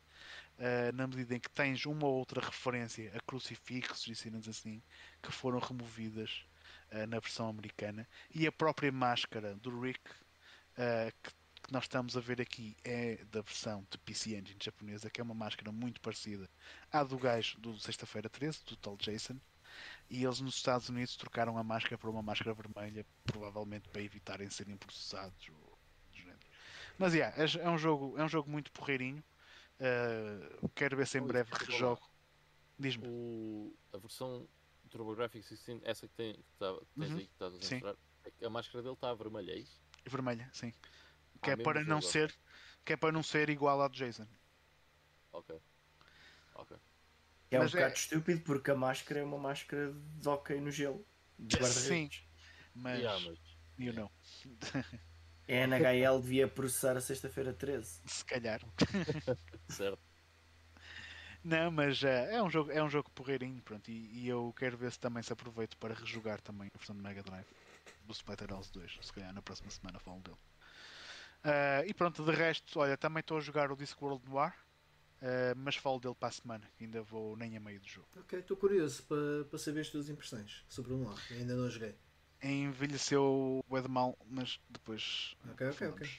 uh, 0.58 0.96
na 0.96 1.06
medida 1.06 1.36
em 1.36 1.40
que 1.40 1.50
tens 1.50 1.84
uma 1.84 2.06
ou 2.06 2.14
outra 2.14 2.40
referência 2.40 3.12
a 3.14 3.20
crucifixos 3.20 4.08
e 4.08 4.14
cenas 4.14 4.48
assim 4.48 4.82
que 5.22 5.30
foram 5.30 5.58
removidas 5.58 6.46
uh, 6.92 7.06
na 7.06 7.20
versão 7.20 7.48
americana, 7.48 8.08
e 8.34 8.46
a 8.46 8.52
própria 8.52 8.90
máscara 8.90 9.54
do 9.56 9.80
Rick, 9.80 10.00
uh, 10.08 11.12
que, 11.22 11.30
que, 11.62 11.72
nós 11.72 11.84
estamos 11.84 12.16
a 12.16 12.20
ver 12.20 12.40
aqui, 12.40 12.74
é 12.82 13.16
da 13.30 13.42
versão 13.42 13.86
de 13.90 13.98
PC 13.98 14.30
Engine 14.30 14.58
japonesa, 14.62 15.10
que 15.10 15.20
é 15.20 15.24
uma 15.24 15.34
máscara 15.34 15.70
muito 15.70 16.00
parecida 16.00 16.48
à 16.90 17.04
do 17.04 17.18
gajo 17.18 17.60
do 17.60 17.78
Sexta-feira 17.78 18.30
13, 18.30 18.64
do 18.64 18.76
tal 18.76 18.96
Jason. 18.96 19.36
E 20.08 20.24
eles 20.24 20.40
nos 20.40 20.54
Estados 20.54 20.88
Unidos 20.88 21.16
trocaram 21.16 21.58
a 21.58 21.62
máscara 21.62 21.98
por 21.98 22.08
uma 22.08 22.22
máscara 22.22 22.54
vermelha, 22.54 23.04
provavelmente 23.24 23.88
para 23.90 24.00
evitarem 24.00 24.48
serem 24.48 24.76
processados. 24.76 25.50
Mas 26.98 27.14
yeah, 27.14 27.34
é, 27.36 27.64
é, 27.64 27.70
um 27.70 27.78
jogo, 27.78 28.18
é 28.18 28.24
um 28.24 28.28
jogo 28.28 28.50
muito 28.50 28.72
porreirinho. 28.72 29.22
Uh, 29.78 30.68
quero 30.74 30.96
ver 30.96 31.06
se 31.06 31.18
em 31.18 31.22
breve 31.22 31.50
rejogo. 31.52 32.00
Diz-me. 32.78 33.72
A 33.92 33.98
versão 33.98 34.48
TurboGrafx 34.90 35.48
16, 35.48 35.80
essa 35.84 36.08
que, 36.08 36.14
tem, 36.14 36.34
que 36.34 36.42
tá, 36.58 36.72
tens 36.98 37.10
uhum. 37.10 37.16
aí 37.18 37.26
que 37.26 37.32
estás 37.32 37.52
a 37.52 37.56
mostrar, 37.56 37.96
é 38.40 38.46
a 38.46 38.50
máscara 38.50 38.82
dele 38.82 38.94
está 38.94 39.12
vermelha, 39.14 39.52
é 39.52 39.58
isso? 39.58 39.80
Vermelha, 40.06 40.48
sim. 40.52 40.72
Que 41.42 41.50
ah, 41.50 41.52
é 41.52 41.56
para 41.56 41.84
não 41.84 42.00
ser 42.00 42.34
que 42.84 42.92
é 42.92 42.96
para 42.96 43.12
não 43.12 43.22
ser 43.22 43.50
igual 43.50 43.82
à 43.82 43.88
do 43.88 43.96
Jason. 43.96 44.26
Ok. 45.32 45.60
Ok. 46.54 46.76
É 47.50 47.58
mas 47.58 47.74
um 47.74 47.76
bocado 47.76 47.92
é... 47.92 47.96
estúpido 47.96 48.40
porque 48.42 48.70
a 48.70 48.74
máscara 48.74 49.20
é 49.20 49.24
uma 49.24 49.38
máscara 49.38 49.92
de 49.92 50.28
hockey 50.28 50.60
no 50.60 50.70
gelo. 50.70 51.04
De 51.38 51.62
Sim, 51.66 52.08
mas. 52.74 52.98
Yeah, 52.98 53.24
mas... 53.28 53.38
You 53.78 53.92
know. 53.92 54.10
A 55.48 55.52
NHL 55.52 56.20
devia 56.20 56.48
processar 56.48 56.96
a 56.96 57.00
sexta-feira 57.00 57.52
13. 57.52 58.00
Se 58.04 58.24
calhar. 58.24 58.60
certo. 59.68 60.00
Não, 61.44 61.70
mas 61.70 62.02
uh, 62.02 62.06
é, 62.06 62.42
um 62.42 62.50
jogo, 62.50 62.72
é 62.72 62.82
um 62.82 62.90
jogo 62.90 63.08
porreirinho, 63.12 63.62
pronto, 63.62 63.88
e, 63.88 64.24
e, 64.24 64.28
eu 64.28 64.52
quero 64.58 64.76
ver 64.76 64.90
se 64.90 64.98
também 64.98 65.22
se 65.22 65.32
aproveito 65.32 65.76
para 65.76 65.94
rejogar 65.94 66.40
também 66.40 66.68
a 66.74 66.76
versão 66.76 66.96
do 66.96 67.00
Mega 67.00 67.22
Drive 67.22 67.46
do 68.04 68.12
Splatterhouse 68.12 68.72
2, 68.72 68.98
se 69.00 69.12
calhar 69.12 69.32
na 69.32 69.40
próxima 69.40 69.70
semana 69.70 70.00
falo 70.00 70.20
dele. 70.20 70.36
Uh, 71.44 71.86
e 71.86 71.94
pronto, 71.94 72.24
de 72.24 72.32
resto, 72.32 72.80
olha, 72.80 72.96
também 72.96 73.20
estou 73.20 73.36
a 73.36 73.40
jogar 73.40 73.70
o 73.70 73.76
Discworld 73.76 74.28
Noir, 74.28 74.52
Uh, 75.16 75.56
mas 75.56 75.76
falo 75.76 75.98
dele 75.98 76.14
para 76.14 76.28
a 76.28 76.32
semana, 76.32 76.68
que 76.76 76.84
ainda 76.84 77.02
vou 77.02 77.36
nem 77.38 77.56
a 77.56 77.60
meio 77.60 77.80
do 77.80 77.88
jogo. 77.88 78.06
Ok, 78.18 78.38
estou 78.38 78.54
curioso 78.54 79.02
para, 79.04 79.46
para 79.48 79.58
saber 79.58 79.80
as 79.80 79.88
tuas 79.88 80.10
impressões 80.10 80.62
sobre 80.68 80.92
o 80.92 80.98
Noir, 80.98 81.18
ainda 81.30 81.56
não 81.56 81.70
joguei. 81.70 81.96
Envelheceu 82.42 83.62
o 83.68 83.80
de 83.80 83.88
mal, 83.88 84.16
mas 84.28 84.60
depois. 84.68 85.36
Ok, 85.52 85.68
ok, 85.68 85.88
ok. 85.88 86.06
okay. 86.06 86.10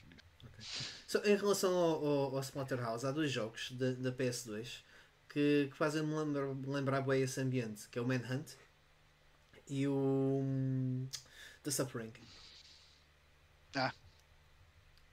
So, 1.08 1.20
em 1.20 1.36
relação 1.36 1.74
ao, 1.74 2.06
ao, 2.06 2.36
ao 2.36 2.42
Splatterhouse, 2.42 3.06
há 3.06 3.12
dois 3.12 3.32
jogos 3.32 3.72
da, 3.72 3.92
da 3.92 4.12
PS2 4.12 4.84
que, 5.30 5.68
que 5.70 5.78
fazem-me 5.78 6.14
lembrar, 6.14 6.48
lembrar 6.66 7.02
bem 7.02 7.22
esse 7.22 7.40
ambiente, 7.40 7.88
que 7.90 8.00
é 8.00 8.02
o 8.02 8.08
Manhunt 8.08 8.54
e 9.70 9.88
o 9.88 10.40
um, 10.42 11.08
The 11.64 11.72
Suffering. 11.72 12.14
Ah. 13.76 13.94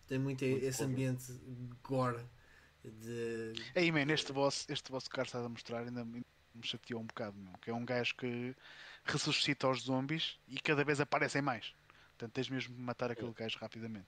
Tem 0.07 0.19
muito, 0.19 0.45
muito 0.45 0.65
esse 0.65 0.83
ambiente 0.83 1.33
gore 1.83 2.25
de. 2.83 3.53
Aí, 3.75 3.91
man, 3.91 4.13
este 4.13 4.33
vosso, 4.33 4.67
este 4.71 4.91
vosso 4.91 5.11
cara 5.11 5.27
está 5.27 5.41
a 5.41 5.49
mostrar 5.49 5.81
ainda 5.81 6.07
me 6.55 6.67
chateou 6.67 7.01
um 7.01 7.07
bocado, 7.07 7.37
meu, 7.37 7.53
que 7.59 7.71
é 7.71 7.75
um 7.75 7.85
gajo 7.85 8.15
que 8.17 8.55
ressuscita 9.05 9.69
os 9.69 9.83
zombies 9.83 10.39
e 10.49 10.59
cada 10.61 10.85
vez 10.85 11.01
aparecem 11.01 11.43
mais. 11.43 11.75
Portanto, 12.11 12.33
tens 12.33 12.49
mesmo 12.49 12.75
de 12.75 12.81
matar 12.81 13.11
aquele 13.11 13.31
é. 13.31 13.33
gajo 13.33 13.59
rapidamente. 13.59 14.07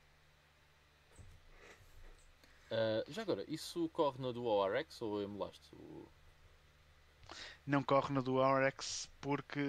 Uh, 2.66 3.10
já 3.10 3.22
agora, 3.22 3.44
isso 3.48 3.88
corre 3.90 4.20
na 4.20 4.32
do 4.32 4.44
ORX 4.44 5.00
ou 5.02 5.22
emulaste? 5.22 5.74
O... 5.74 6.08
Não 7.66 7.82
corre 7.82 8.12
na 8.12 8.20
do 8.20 8.36
ORX 8.36 9.08
porque. 9.20 9.60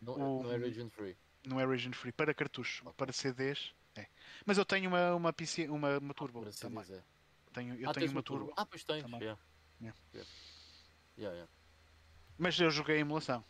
Não, 0.00 0.38
o... 0.38 0.42
não 0.42 0.52
é 0.52 0.56
region 0.56 0.88
free. 0.88 1.16
Não 1.44 1.60
é 1.60 1.66
region 1.66 1.92
free. 1.92 2.12
Para 2.12 2.32
cartuchos, 2.32 2.80
okay. 2.80 2.92
para 2.94 3.12
CDs. 3.12 3.74
É. 3.96 4.06
Mas 4.44 4.58
eu 4.58 4.64
tenho 4.64 4.88
uma, 4.88 5.14
uma, 5.14 5.32
PC, 5.32 5.68
uma, 5.68 5.98
uma 5.98 6.14
turbo 6.14 6.40
ah, 6.40 6.50
também. 6.58 6.84
CDs, 6.84 6.98
é. 6.98 7.04
Tenho, 7.52 7.74
eu 7.76 7.90
ah, 7.90 7.94
tenho 7.94 8.10
uma 8.10 8.22
turbo. 8.22 8.52
Ah, 8.56 8.66
pois 8.66 8.84
tens. 8.84 9.04
Yeah. 9.04 9.38
Yeah. 9.80 9.98
Yeah. 10.14 10.30
Yeah, 11.16 11.46
Mas 12.38 12.58
eu 12.58 12.70
joguei 12.70 12.96
a 12.96 13.00
emulação. 13.00 13.44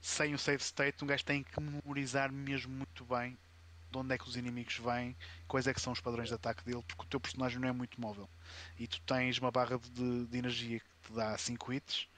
Sem 0.00 0.34
o 0.34 0.38
save 0.38 0.62
state, 0.62 1.04
um 1.04 1.06
gajo 1.06 1.24
tem 1.24 1.42
que 1.42 1.60
memorizar 1.60 2.32
mesmo 2.32 2.72
muito 2.72 3.04
bem 3.04 3.36
de 3.90 3.98
onde 3.98 4.14
é 4.14 4.18
que 4.18 4.28
os 4.28 4.36
inimigos 4.36 4.76
vêm, 4.78 5.16
quais 5.48 5.66
é 5.66 5.74
que 5.74 5.80
são 5.80 5.92
os 5.92 6.00
padrões 6.00 6.28
de 6.28 6.34
ataque 6.34 6.64
dele, 6.64 6.82
porque 6.86 7.02
o 7.02 7.08
teu 7.08 7.20
personagem 7.20 7.58
não 7.58 7.68
é 7.68 7.72
muito 7.72 8.00
móvel. 8.00 8.30
E 8.78 8.86
tu 8.86 9.00
tens 9.02 9.38
uma 9.38 9.50
barra 9.50 9.78
de, 9.78 10.26
de 10.26 10.38
energia 10.38 10.78
que 10.78 11.08
te 11.08 11.12
dá 11.12 11.36
5 11.36 11.72
hits 11.72 12.08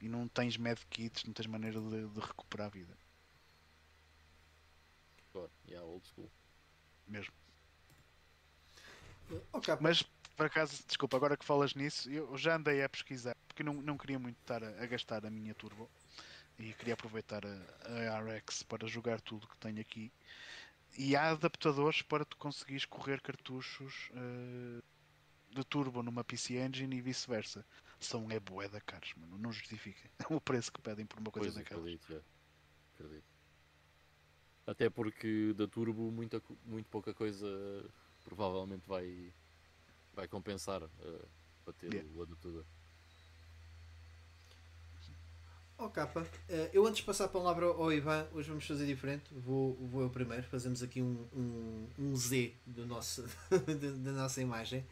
e 0.00 0.08
não 0.08 0.26
tens 0.26 0.56
medkits, 0.56 1.24
não 1.24 1.32
tens 1.32 1.46
maneira 1.46 1.80
de, 1.80 2.08
de 2.08 2.20
recuperar 2.20 2.66
a 2.66 2.70
vida. 2.70 2.96
God, 5.32 5.50
yeah, 5.68 5.86
old 5.86 6.04
school. 6.08 6.28
Mesmo. 7.06 7.32
Okay. 9.52 9.76
Mas 9.80 10.04
por 10.36 10.46
acaso, 10.46 10.82
desculpa, 10.86 11.16
agora 11.16 11.36
que 11.36 11.44
falas 11.44 11.74
nisso, 11.74 12.10
eu 12.10 12.36
já 12.36 12.56
andei 12.56 12.82
a 12.82 12.88
pesquisar 12.88 13.36
porque 13.60 13.62
não, 13.62 13.74
não 13.82 13.98
queria 13.98 14.18
muito 14.18 14.38
estar 14.38 14.62
a, 14.64 14.82
a 14.82 14.86
gastar 14.86 15.26
a 15.26 15.30
minha 15.30 15.54
turbo 15.54 15.90
e 16.58 16.72
queria 16.74 16.94
aproveitar 16.94 17.44
a, 17.44 18.16
a, 18.16 18.20
RX 18.20 18.62
para 18.62 18.86
jogar 18.86 19.20
tudo 19.20 19.46
que 19.46 19.56
tenho 19.58 19.80
aqui. 19.80 20.12
E 20.96 21.14
há 21.14 21.30
adaptadores 21.30 22.02
para 22.02 22.24
tu 22.24 22.36
conseguires 22.36 22.84
correr 22.84 23.20
cartuchos 23.20 24.10
uh, 24.10 24.82
de 25.50 25.64
turbo 25.64 26.02
numa 26.02 26.24
PC 26.24 26.58
Engine 26.58 26.96
e 26.96 27.00
vice-versa. 27.00 27.64
São 27.98 28.30
é 28.30 28.40
boeda 28.40 28.80
caros, 28.80 29.12
mano, 29.14 29.38
não 29.38 29.52
justifica 29.52 30.10
o 30.30 30.40
preço 30.40 30.72
que 30.72 30.80
pedem 30.80 31.06
por 31.06 31.18
uma 31.18 31.30
coisa 31.30 31.52
daquela. 31.52 31.80
Acredito, 31.80 32.12
é. 32.14 32.20
acredito. 32.94 33.24
Até 34.66 34.88
porque 34.88 35.52
da 35.54 35.66
turbo 35.66 36.10
muita, 36.10 36.42
muito 36.64 36.88
pouca 36.88 37.12
coisa 37.12 37.46
provavelmente 38.24 38.86
vai, 38.86 39.32
vai 40.14 40.26
compensar 40.28 40.82
uh, 40.82 41.28
para 41.64 41.72
ter 41.74 41.92
yeah. 41.92 42.08
o 42.14 42.22
adaptador. 42.22 42.64
Oh, 45.78 45.88
capa. 45.88 46.20
Uh, 46.20 46.68
eu 46.74 46.86
antes 46.86 46.98
de 46.98 47.04
passar 47.04 47.24
a 47.24 47.28
palavra 47.28 47.64
ao 47.64 47.90
Ivan, 47.90 48.26
hoje 48.34 48.50
vamos 48.50 48.66
fazer 48.66 48.86
diferente. 48.86 49.24
Vou, 49.32 49.74
vou 49.76 50.02
eu 50.02 50.10
primeiro. 50.10 50.42
Fazemos 50.42 50.82
aqui 50.82 51.00
um, 51.00 51.26
um, 51.34 51.88
um 51.98 52.16
Z 52.16 52.52
do 52.66 52.86
nosso, 52.86 53.24
da 54.04 54.12
nossa 54.12 54.42
imagem, 54.42 54.84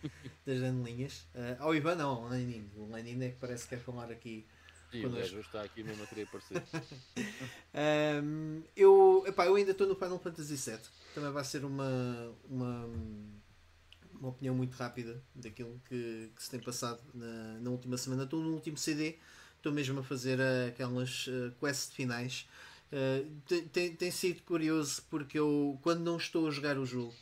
das 0.47 0.63
anelinhas. 0.63 1.27
Uh, 1.35 1.57
ao 1.61 1.75
Ivan, 1.75 1.97
não, 1.97 2.25
ao 2.25 2.29
Lenin. 2.29 2.71
O 2.75 2.91
Lenin 2.91 3.23
é 3.23 3.29
que 3.31 3.37
parece 3.37 3.65
que 3.65 3.77
quer 3.77 3.83
falar 3.83 4.11
aqui. 4.11 4.47
Sim, 4.91 5.05
o 5.05 5.19
está 5.19 5.63
aqui 5.63 5.83
mesmo 5.83 6.03
a 6.03 6.07
querer 6.07 6.23
aparecer. 6.23 6.63
um, 8.25 8.63
eu, 8.75 9.23
epá, 9.27 9.45
eu 9.45 9.57
ainda 9.57 9.73
estou 9.73 9.87
no 9.87 9.95
Final 9.95 10.19
Fantasy 10.19 10.57
VII 10.57 10.81
também 11.19 11.33
vai 11.33 11.45
ser 11.45 11.65
uma, 11.65 12.33
uma, 12.49 12.89
uma 14.21 14.31
opinião 14.31 14.55
muito 14.55 14.75
rápida 14.75 15.23
daquilo 15.35 15.81
que, 15.89 16.31
que 16.35 16.43
se 16.43 16.51
tem 16.51 16.61
passado 16.61 17.01
na, 17.15 17.59
na 17.61 17.71
última 17.71 17.97
semana. 17.97 18.25
Estou 18.25 18.43
no 18.43 18.53
último 18.53 18.77
CD, 18.77 19.17
estou 19.57 19.73
mesmo 19.73 20.01
a 20.01 20.03
fazer 20.03 20.39
aquelas 20.69 21.27
uh, 21.27 21.53
quests 21.61 21.95
finais. 21.95 22.49
Uh, 22.93 23.69
tem, 23.73 23.95
tem 23.95 24.11
sido 24.11 24.43
curioso 24.43 25.03
porque 25.11 25.39
eu, 25.39 25.79
quando 25.83 26.01
não 26.01 26.17
estou 26.17 26.49
a 26.49 26.51
jogar 26.51 26.79
o 26.79 26.87
jogo, 26.87 27.15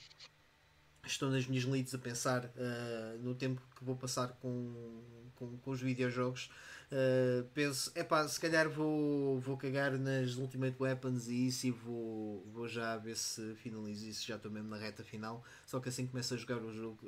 estou 1.05 1.31
nas 1.31 1.47
minhas 1.47 1.65
leads 1.65 1.95
a 1.95 1.99
pensar 1.99 2.45
uh, 2.45 3.19
no 3.23 3.35
tempo 3.35 3.61
que 3.77 3.85
vou 3.85 3.97
passar 3.97 4.29
com, 4.41 5.03
com, 5.37 5.57
com 5.59 5.71
os 5.71 5.81
videojogos. 5.81 6.51
Uh, 6.87 7.43
penso, 7.53 7.91
é 7.97 8.05
pá, 8.05 8.27
se 8.29 8.39
calhar 8.39 8.71
vou, 8.71 9.41
vou 9.41 9.57
cagar 9.57 9.99
nas 9.99 10.37
Ultimate 10.37 10.77
Weapons 10.79 11.27
e 11.27 11.49
isso 11.49 11.67
e 11.67 11.71
vou, 11.73 12.47
vou 12.53 12.69
já 12.69 12.97
ver 12.97 13.17
se 13.17 13.55
finalizo 13.57 14.07
isso. 14.07 14.27
Já 14.27 14.37
estou 14.37 14.51
mesmo 14.51 14.69
na 14.69 14.77
reta 14.77 15.03
final. 15.03 15.43
Só 15.67 15.81
que 15.81 15.89
assim 15.89 16.07
começo 16.07 16.35
a 16.35 16.37
jogar 16.37 16.59
o 16.59 16.73
jogo, 16.73 16.99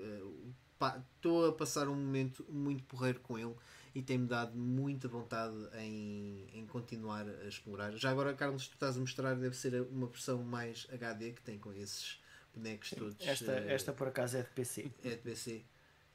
estou 1.14 1.46
uh, 1.46 1.50
a 1.50 1.52
passar 1.52 1.88
um 1.88 1.94
momento 1.94 2.44
muito 2.48 2.82
porreiro 2.84 3.20
com 3.20 3.38
ele 3.38 3.54
e 3.94 4.02
tem-me 4.02 4.26
dado 4.26 4.56
muita 4.56 5.08
vontade 5.08 5.54
em, 5.78 6.46
em 6.52 6.66
continuar 6.66 7.26
a 7.28 7.48
explorar. 7.48 7.96
Já 7.96 8.10
agora, 8.10 8.34
Carlos, 8.34 8.68
tu 8.68 8.74
estás 8.74 8.96
a 8.96 9.00
mostrar, 9.00 9.34
deve 9.34 9.56
ser 9.56 9.80
uma 9.90 10.06
versão 10.06 10.42
mais 10.42 10.86
HD 10.92 11.32
que 11.32 11.42
tem 11.42 11.58
com 11.58 11.72
esses 11.72 12.20
bonecos 12.54 12.90
todos. 12.90 13.16
Esta, 13.20 13.52
uh, 13.52 13.68
esta 13.68 13.92
por 13.92 14.08
acaso 14.08 14.36
é 14.36 14.42
de 14.42 14.48
PC. 14.50 14.90
É 15.04 15.10
de 15.10 15.18
PC, 15.18 15.62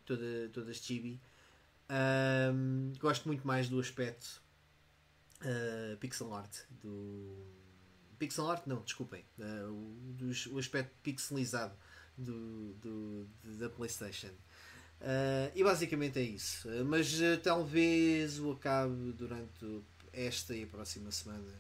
toda, 0.06 0.50
todas 0.52 0.78
chibi. 0.78 1.20
Um, 1.94 2.92
gosto 2.98 3.28
muito 3.28 3.46
mais 3.46 3.70
do 3.70 3.80
aspecto 3.80 4.42
uh, 5.42 5.96
pixel 5.98 6.34
art 6.34 6.62
do 6.82 7.46
pixel 8.18 8.50
art 8.50 8.66
não 8.66 8.82
desculpem 8.82 9.24
uh, 9.38 9.70
o, 9.70 10.56
o 10.56 10.58
aspecto 10.58 10.92
pixelizado 11.04 11.76
do, 12.18 12.74
do, 12.76 13.28
da 13.60 13.70
PlayStation. 13.70 14.32
Uh, 15.02 15.52
e 15.54 15.64
basicamente 15.64 16.18
é 16.18 16.24
isso. 16.24 16.68
Mas 16.86 17.12
talvez 17.44 18.40
o 18.40 18.54
acabe 18.54 19.12
durante 19.12 19.84
esta 20.12 20.56
e 20.56 20.64
a 20.64 20.68
próxima 20.68 21.12
semana 21.12 21.54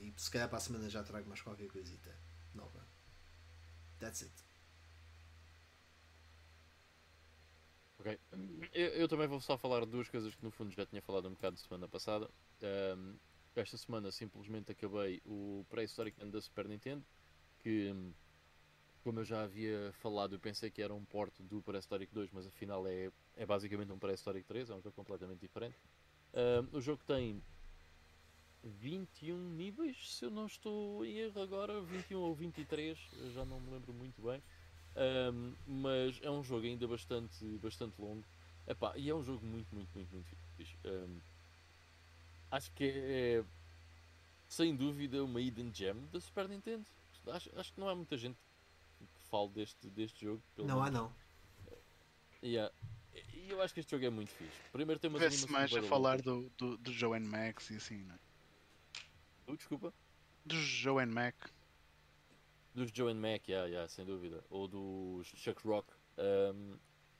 e 0.00 0.12
se 0.16 0.30
calhar 0.30 0.48
para 0.48 0.58
a 0.58 0.60
semana 0.60 0.90
já 0.90 1.02
trago 1.02 1.28
mais 1.28 1.40
qualquer 1.40 1.68
coisita 1.68 2.10
nova. 2.54 2.84
That's 4.00 4.22
it 4.22 4.39
Ok. 8.00 8.18
Eu, 8.72 8.86
eu, 8.88 9.08
também 9.08 9.28
vou 9.28 9.40
só 9.40 9.58
falar 9.58 9.80
de 9.80 9.90
duas 9.90 10.08
coisas 10.08 10.34
que 10.34 10.42
no 10.42 10.50
fundo 10.50 10.70
já 10.70 10.86
tinha 10.86 11.02
falado 11.02 11.28
um 11.28 11.32
bocado 11.32 11.58
semana 11.58 11.86
passada. 11.86 12.30
Um, 12.96 13.18
esta 13.54 13.76
semana 13.76 14.10
simplesmente 14.10 14.72
acabei 14.72 15.20
o 15.26 15.66
Prehistoric 15.68 16.18
Man 16.18 16.30
da 16.30 16.40
Super 16.40 16.66
Nintendo, 16.66 17.04
que 17.58 17.94
como 19.04 19.20
eu 19.20 19.24
já 19.24 19.42
havia 19.42 19.92
falado, 19.94 20.34
eu 20.34 20.40
pensei 20.40 20.70
que 20.70 20.80
era 20.80 20.94
um 20.94 21.04
porto 21.04 21.42
do 21.42 21.60
Prehistoric 21.62 22.12
2, 22.12 22.30
mas 22.32 22.46
afinal 22.46 22.86
é, 22.86 23.10
é 23.36 23.44
basicamente 23.44 23.92
um 23.92 23.98
Prehistoric 23.98 24.46
3, 24.46 24.70
é 24.70 24.74
um 24.74 24.80
jogo 24.80 24.96
completamente 24.96 25.40
diferente. 25.40 25.76
Um, 26.32 26.78
o 26.78 26.80
jogo 26.80 27.02
tem 27.04 27.42
21 28.62 29.36
níveis, 29.36 30.16
se 30.16 30.24
eu 30.24 30.30
não 30.30 30.46
estou 30.46 31.04
em 31.04 31.18
erro 31.18 31.42
agora, 31.42 31.82
21 31.82 32.18
ou 32.18 32.34
23, 32.34 32.98
já 33.34 33.44
não 33.44 33.60
me 33.60 33.70
lembro 33.70 33.92
muito 33.92 34.22
bem. 34.22 34.42
Um, 34.96 35.54
mas 35.66 36.18
é 36.22 36.30
um 36.30 36.42
jogo 36.42 36.66
ainda 36.66 36.86
bastante, 36.86 37.44
bastante 37.62 38.00
longo. 38.00 38.24
Epá, 38.66 38.92
e 38.96 39.08
é 39.08 39.14
um 39.14 39.22
jogo 39.22 39.44
muito, 39.44 39.74
muito, 39.74 39.88
muito, 39.94 40.12
muito 40.12 40.26
fixe. 40.56 40.76
Um, 40.84 41.20
acho 42.50 42.70
que 42.72 42.84
é, 42.84 43.44
sem 44.48 44.74
dúvida, 44.74 45.22
uma 45.24 45.40
hidden 45.40 45.72
gem 45.72 45.94
da 46.12 46.20
Super 46.20 46.48
Nintendo. 46.48 46.84
Acho, 47.28 47.50
acho 47.58 47.72
que 47.72 47.80
não 47.80 47.88
há 47.88 47.94
muita 47.94 48.16
gente 48.16 48.36
que 48.98 49.30
fale 49.30 49.48
deste, 49.50 49.88
deste 49.88 50.24
jogo. 50.24 50.42
não 50.56 50.66
menos. 50.66 50.86
há, 50.86 50.90
não. 50.90 51.12
Yeah. 52.42 52.72
E 53.34 53.50
eu 53.50 53.60
acho 53.60 53.74
que 53.74 53.80
este 53.80 53.90
jogo 53.90 54.04
é 54.04 54.10
muito 54.10 54.30
fixe. 54.30 54.56
Primeiro 54.72 55.00
tem 55.00 55.10
umas 55.10 55.20
Vê-se 55.20 55.50
mais 55.50 55.74
a 55.74 55.82
falar 55.82 56.20
do, 56.22 56.50
do, 56.56 56.76
do 56.78 56.92
Joe 56.92 57.18
Max 57.20 57.70
e 57.70 57.76
assim, 57.76 58.02
não 58.04 58.14
é? 58.14 59.56
desculpa? 59.56 59.92
Do 60.44 60.56
Joe 60.56 61.04
Mac. 61.06 61.34
Dos 62.74 62.90
Joe 62.92 63.12
and 63.12 63.16
Mac, 63.16 63.48
yeah, 63.48 63.66
yeah, 63.66 63.88
sem 63.88 64.04
dúvida. 64.04 64.44
Ou 64.50 64.68
dos 64.68 65.26
Chuck 65.28 65.66
Rock. 65.66 65.88
Um, 66.18 66.78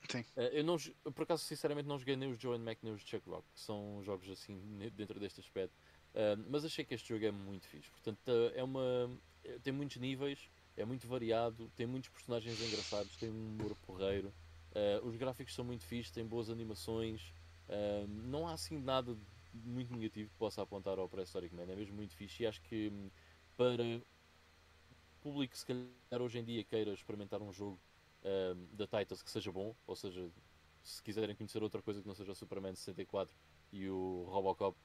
Sim. 0.09 0.25
Eh, 0.35 0.59
eu, 0.59 0.63
não, 0.63 0.77
por 1.13 1.23
acaso, 1.23 1.43
sinceramente, 1.43 1.87
não 1.87 1.97
joguei 1.97 2.15
nem 2.15 2.29
os 2.29 2.39
Joe 2.39 2.55
and 2.55 2.63
Mac 2.63 2.79
nem 2.81 2.93
os 2.93 3.01
Chuck 3.01 3.27
Rock, 3.29 3.47
que 3.53 3.59
são 3.59 4.01
jogos 4.03 4.29
assim 4.29 4.59
dentro 4.95 5.19
deste 5.19 5.39
aspecto. 5.39 5.75
Um, 6.13 6.45
mas 6.49 6.65
achei 6.65 6.83
que 6.83 6.93
este 6.93 7.09
jogo 7.09 7.25
é 7.25 7.31
muito 7.31 7.67
fixe. 7.67 7.89
Portanto, 7.89 8.19
eh, 8.27 8.59
é 8.59 8.63
uma. 8.63 9.09
Eh, 9.43 9.59
tem 9.63 9.71
muitos 9.71 9.97
níveis, 9.97 10.49
é 10.75 10.83
muito 10.83 11.07
variado, 11.07 11.71
tem 11.75 11.85
muitos 11.85 12.09
personagens 12.09 12.59
engraçados, 12.61 13.15
tem 13.17 13.29
um 13.29 13.47
humor 13.49 13.75
porreiro. 13.85 14.33
Uh, 14.71 15.05
os 15.05 15.17
gráficos 15.17 15.53
são 15.53 15.65
muito 15.65 15.85
fixes, 15.85 16.11
tem 16.11 16.25
boas 16.25 16.49
animações. 16.49 17.33
Uh, 17.67 18.07
não 18.07 18.47
há 18.47 18.53
assim 18.53 18.77
nada 18.77 19.17
muito 19.53 19.93
negativo 19.93 20.29
que 20.29 20.37
possa 20.37 20.61
apontar 20.61 20.97
ao 20.97 21.09
Prehistoric 21.09 21.53
Man, 21.53 21.63
é 21.63 21.75
mesmo 21.75 21.95
muito 21.95 22.15
fixe. 22.15 22.43
E 22.43 22.47
acho 22.47 22.61
que 22.61 22.89
hum, 22.89 23.09
para 23.57 24.01
público 25.21 25.55
se 25.55 25.65
calhar 25.65 26.21
hoje 26.21 26.39
em 26.39 26.43
dia 26.43 26.63
queira 26.63 26.91
experimentar 26.91 27.41
um 27.41 27.51
jogo 27.51 27.79
um, 28.23 28.75
da 28.75 28.85
Titans 28.85 29.21
que 29.21 29.31
seja 29.31 29.51
bom, 29.51 29.75
ou 29.87 29.95
seja, 29.95 30.29
se 30.83 31.01
quiserem 31.01 31.35
conhecer 31.35 31.61
outra 31.61 31.81
coisa 31.81 32.01
que 32.01 32.07
não 32.07 32.15
seja 32.15 32.31
o 32.31 32.35
Superman 32.35 32.75
64 32.75 33.33
e 33.71 33.87
o 33.89 34.25
Robocop, 34.27 34.77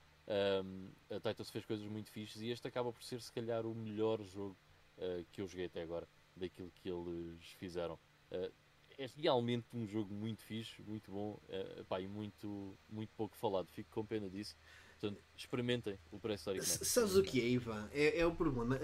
um, 0.64 0.88
a 1.10 1.20
Titans 1.20 1.50
fez 1.50 1.64
coisas 1.64 1.86
muito 1.86 2.10
fixes 2.10 2.42
e 2.42 2.50
este 2.50 2.66
acaba 2.68 2.92
por 2.92 3.02
ser 3.02 3.20
se 3.20 3.32
calhar 3.32 3.66
o 3.66 3.74
melhor 3.74 4.22
jogo 4.22 4.56
uh, 4.98 5.24
que 5.32 5.40
eu 5.40 5.46
joguei 5.46 5.66
até 5.66 5.82
agora, 5.82 6.08
daquilo 6.36 6.70
que 6.70 6.88
eles 6.88 7.44
fizeram. 7.58 7.94
Uh, 8.30 8.52
é 8.98 9.06
realmente 9.16 9.66
um 9.74 9.86
jogo 9.86 10.12
muito 10.14 10.42
fixe, 10.42 10.82
muito 10.82 11.10
bom 11.10 11.38
uh, 11.48 11.84
pá, 11.84 12.00
e 12.00 12.08
muito, 12.08 12.76
muito 12.88 13.10
pouco 13.14 13.36
falado. 13.36 13.68
Fico 13.70 13.90
com 13.90 14.04
pena 14.04 14.28
disso. 14.28 14.56
Portanto, 14.98 15.23
experimentem 15.36 15.98
o 16.10 16.18
Prehistoric 16.18 16.66
Man. 16.66 16.85
Sabes 16.85 17.16
o 17.16 17.23
que 17.23 17.40
é, 17.40 17.44
Ivan? 17.44 17.89
É, 17.93 18.20
é 18.20 18.27
o 18.27 18.35
problema. 18.35 18.78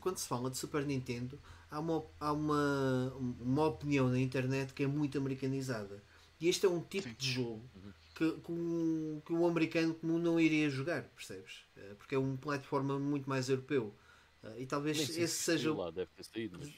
quando 0.00 0.16
se 0.16 0.26
fala 0.26 0.50
de 0.50 0.56
Super 0.56 0.86
Nintendo, 0.86 1.38
há, 1.70 1.78
uma, 1.78 2.04
há 2.18 2.32
uma, 2.32 3.14
uma 3.40 3.66
opinião 3.66 4.08
na 4.08 4.18
internet 4.18 4.72
que 4.72 4.82
é 4.82 4.86
muito 4.86 5.18
americanizada. 5.18 6.02
E 6.40 6.48
este 6.48 6.64
é 6.64 6.68
um 6.68 6.80
tipo 6.80 7.08
Sim. 7.08 7.14
de 7.18 7.30
jogo 7.30 7.62
uhum. 7.76 7.92
que, 8.16 8.32
que, 8.40 8.52
um, 8.52 9.22
que 9.26 9.32
um 9.34 9.46
americano 9.46 9.94
comum 9.94 10.18
não 10.18 10.40
iria 10.40 10.70
jogar, 10.70 11.02
percebes? 11.02 11.64
Eh, 11.76 11.94
porque 11.98 12.14
é 12.14 12.18
um 12.18 12.34
plataforma 12.38 12.98
muito 12.98 13.28
mais 13.28 13.50
europeu. 13.50 13.94
Eh, 14.42 14.62
e 14.62 14.66
talvez 14.66 14.98
esse 14.98 15.28
seja. 15.28 15.74
Lá, 15.74 15.90
deve 15.90 16.10
ter 16.16 16.24
saído, 16.24 16.58
mas 16.58 16.72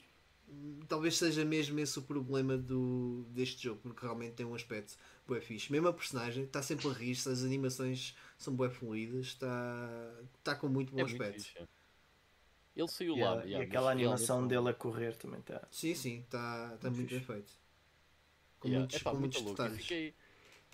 talvez 0.89 1.17
seja 1.17 1.45
mesmo 1.45 1.79
esse 1.81 1.99
o 1.99 2.03
problema 2.03 2.57
do, 2.57 3.25
deste 3.31 3.65
jogo, 3.65 3.81
porque 3.83 4.05
realmente 4.05 4.35
tem 4.35 4.47
um 4.47 4.55
aspecto 4.55 4.97
bué 5.27 5.41
fixe. 5.41 5.71
Mesmo 5.71 5.89
a 5.89 5.93
personagem 5.93 6.45
está 6.45 6.63
sempre 6.63 6.89
a 6.89 6.93
rir, 6.93 7.13
as 7.13 7.43
animações 7.43 8.17
são 8.39 8.55
bué 8.55 8.69
fluídas, 8.69 9.27
está, 9.27 10.15
está 10.39 10.55
com 10.55 10.69
muito 10.69 10.93
bom 10.93 11.01
é 11.01 11.05
aspecto. 11.05 11.33
Muito 11.33 11.45
fixe, 11.45 11.69
Ele 12.77 12.89
saiu 12.89 13.15
yeah, 13.15 13.37
lá. 13.37 13.45
Yeah, 13.45 13.65
e 13.65 13.69
aquela 13.69 13.91
animação 13.91 14.47
dele 14.47 14.69
a 14.69 14.75
correr 14.75 15.17
também 15.17 15.41
está. 15.41 15.67
Sim, 15.71 15.95
sim, 15.95 16.21
está, 16.21 16.73
está 16.75 16.91
muito, 16.91 17.11
muito 17.11 17.11
bem 17.11 17.21
feito. 17.21 17.53
Com 18.61 18.69
yeah, 18.69 18.81
muitos, 18.81 19.03
com 19.03 19.15
muitos 19.15 19.43
detalhes. 19.43 19.77
Fiquei, 19.79 20.15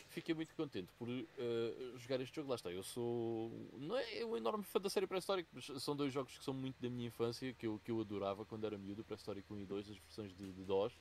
fiquei 0.09 0.35
muito 0.35 0.55
contente 0.55 0.93
por 0.99 1.09
uh, 1.09 1.99
jogar 1.99 2.21
este 2.21 2.35
jogo. 2.35 2.49
Lá 2.49 2.57
está, 2.57 2.71
eu 2.71 2.83
sou. 2.83 3.51
Não 3.79 3.97
é 3.97 4.25
um 4.25 4.37
enorme 4.37 4.65
fã 4.65 4.81
da 4.81 4.91
série 4.91 5.07
pré-histórica, 5.07 5.49
mas 5.53 5.67
são 5.83 5.95
dois 5.97 6.13
jogos 6.13 6.37
que 6.37 6.45
são 6.45 6.55
muito 6.55 6.81
da 6.81 6.89
minha 6.89 7.07
infância, 7.07 7.53
que 7.55 7.67
eu, 7.67 7.81
que 7.85 7.91
eu 7.91 8.01
adorava 8.01 8.45
quando 8.45 8.65
era 8.65 8.77
miúdo: 8.77 9.05
pré-histórico 9.05 9.55
1 9.55 9.61
e 9.61 9.67
2, 9.67 9.91
as 9.91 9.97
versões 9.99 10.35
de, 10.35 10.53
de 10.53 10.65
DOS. 10.65 10.93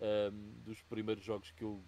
Um, 0.00 0.04
ehm, 0.04 0.52
dos 0.64 0.82
primeiros 0.82 1.22
jogos 1.24 1.50
que 1.52 1.62
eu 1.62 1.82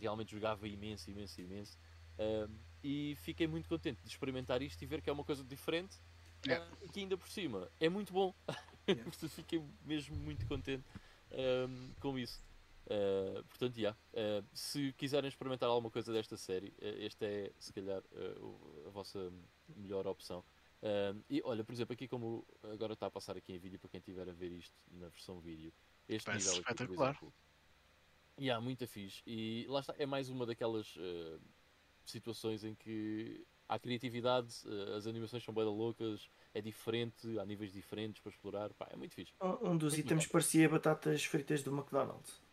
realmente 0.00 0.32
jogava 0.32 0.66
imenso, 0.68 1.10
imenso, 1.10 1.40
imenso. 1.40 1.78
Um, 2.18 2.22
ehm, 2.22 2.50
e 2.82 3.16
fiquei 3.16 3.46
muito 3.46 3.68
contente 3.68 4.02
de 4.02 4.08
experimentar 4.08 4.60
isto 4.60 4.82
e 4.82 4.86
ver 4.86 5.00
que 5.00 5.08
é 5.08 5.12
uma 5.12 5.24
coisa 5.24 5.42
diferente. 5.44 5.98
Yeah. 6.46 6.66
Uh, 6.82 6.92
que 6.92 7.00
ainda 7.00 7.16
por 7.16 7.28
cima 7.28 7.70
é 7.80 7.88
muito 7.88 8.12
bom. 8.12 8.34
Yeah. 8.86 9.10
fiquei 9.30 9.62
mesmo 9.82 10.14
muito 10.14 10.46
contente 10.46 10.84
um, 11.32 11.38
ehm, 11.38 11.90
com 11.98 12.18
isso. 12.18 12.38
Uh, 12.86 13.42
portanto, 13.44 13.78
yeah, 13.78 13.96
uh, 14.12 14.44
se 14.52 14.92
quiserem 14.92 15.28
experimentar 15.28 15.68
alguma 15.68 15.90
coisa 15.90 16.12
desta 16.12 16.36
série, 16.36 16.68
uh, 16.82 17.04
esta 17.04 17.24
é 17.24 17.50
se 17.58 17.72
calhar 17.72 18.02
a 18.86 18.90
vossa 18.90 19.32
melhor 19.74 20.06
opção. 20.06 20.44
e 21.30 21.40
olha, 21.44 21.64
por 21.64 21.72
exemplo, 21.72 21.94
aqui 21.94 22.06
como 22.06 22.46
agora 22.62 22.92
está 22.92 23.06
a 23.06 23.10
passar 23.10 23.36
aqui 23.36 23.54
em 23.54 23.58
vídeo 23.58 23.78
para 23.78 23.88
quem 23.88 23.98
estiver 23.98 24.28
a 24.28 24.32
ver 24.32 24.52
isto 24.52 24.76
na 24.90 25.08
versão 25.08 25.40
vídeo, 25.40 25.72
este 26.08 26.26
Parece 26.26 26.46
nível 26.48 26.60
aqui, 26.60 26.72
espetacular. 26.72 27.10
Exemplo, 27.10 27.32
yeah, 28.38 28.62
muito 28.62 28.86
fixe. 28.86 29.22
E 29.26 29.64
lá 29.68 29.80
está, 29.80 29.94
é 29.98 30.04
mais 30.04 30.28
uma 30.28 30.44
daquelas 30.44 30.94
situações 32.04 32.64
em 32.64 32.74
que 32.74 33.46
há 33.66 33.78
criatividade, 33.78 34.54
as 34.94 35.06
animações 35.06 35.42
são 35.42 35.54
bem 35.54 35.64
loucas, 35.64 36.28
é 36.52 36.60
diferente, 36.60 37.38
há 37.38 37.46
níveis 37.46 37.72
diferentes 37.72 38.20
para 38.20 38.30
explorar. 38.30 38.74
Pá, 38.74 38.86
é 38.90 38.96
muito 38.96 39.14
fixe. 39.14 39.32
Um 39.62 39.78
dos 39.78 39.96
itens 39.96 40.26
parecia 40.26 40.68
batatas 40.68 41.24
fritas 41.24 41.62
do 41.62 41.74
McDonald's. 41.74 42.43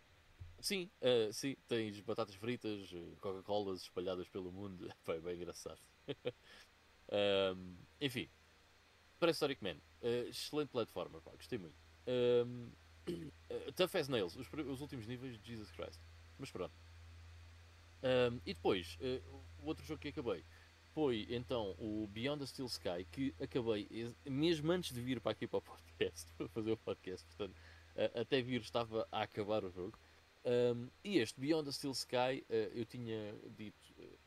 Sim, 0.61 0.89
uh, 1.01 1.33
sim, 1.33 1.55
tens 1.67 1.99
batatas 2.01 2.35
fritas, 2.35 2.91
eh, 2.93 3.15
Coca-Colas 3.19 3.81
espalhadas 3.81 4.29
pelo 4.29 4.51
mundo. 4.51 4.87
Foi 5.01 5.19
bem 5.19 5.35
engraçado. 5.35 5.79
um, 7.55 7.75
enfim, 7.99 8.29
Prehistoric 9.19 9.63
Man, 9.63 9.77
uh, 10.03 10.29
excelente 10.29 10.69
plataforma, 10.69 11.19
pá, 11.21 11.31
gostei 11.31 11.57
muito. 11.57 11.75
Um, 12.07 12.69
uh, 13.09 13.71
Tough 13.73 13.95
as 13.95 14.07
Nails, 14.07 14.35
os, 14.35 14.47
os, 14.53 14.81
últimos 14.81 15.07
níveis 15.07 15.39
de 15.39 15.47
Jesus 15.47 15.71
Christ. 15.71 15.99
Mas 16.37 16.51
pronto. 16.51 16.73
Um, 18.03 18.39
e 18.45 18.53
depois, 18.53 18.97
o 19.59 19.67
outro 19.67 19.85
jogo 19.85 20.01
que 20.01 20.07
acabei 20.07 20.43
foi 20.93 21.27
então 21.29 21.75
o 21.79 22.07
Beyond 22.07 22.39
the 22.39 22.45
Steel 22.45 22.67
Sky, 22.67 23.05
que 23.11 23.33
acabei 23.39 23.87
mesmo 24.25 24.71
antes 24.71 24.93
de 24.93 25.01
vir 25.01 25.21
para 25.21 25.31
aqui 25.31 25.47
para 25.47 25.57
o 25.57 25.61
podcast, 25.61 26.31
para 26.33 26.47
fazer 26.49 26.71
o 26.71 26.77
podcast, 26.77 27.25
portanto 27.27 27.55
até 28.15 28.41
vir 28.41 28.61
estava 28.61 29.07
a 29.11 29.23
acabar 29.23 29.63
o 29.63 29.69
jogo. 29.69 29.99
Um, 30.43 30.89
e 31.03 31.19
este 31.19 31.39
Beyond 31.39 31.65
the 31.65 31.71
Steel 31.71 31.91
Sky, 31.91 32.43
uh, 32.49 32.53
eu 32.73 32.85
tinha 32.85 33.35
dito, 33.55 33.79
uh, 33.99 34.17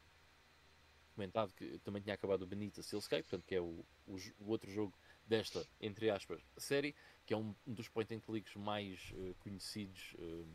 comentado 1.15 1.53
que 1.55 1.79
também 1.81 2.01
tinha 2.01 2.15
acabado 2.15 2.43
o 2.43 2.47
Benita 2.47 2.83
Steel 2.83 3.01
Sky, 3.01 3.23
portanto, 3.23 3.45
que 3.45 3.55
é 3.55 3.61
o, 3.61 3.85
o, 4.07 4.17
o, 4.39 4.51
outro 4.51 4.71
jogo 4.71 4.97
desta, 5.27 5.67
entre 5.81 6.11
aspas, 6.11 6.41
série, 6.57 6.95
que 7.27 7.35
é 7.35 7.37
um, 7.37 7.55
dos 7.67 7.89
point 7.89 8.15
and 8.15 8.21
clicks 8.21 8.55
mais 8.55 9.13
uh, 9.13 9.35
conhecidos 9.41 10.15
um, 10.19 10.47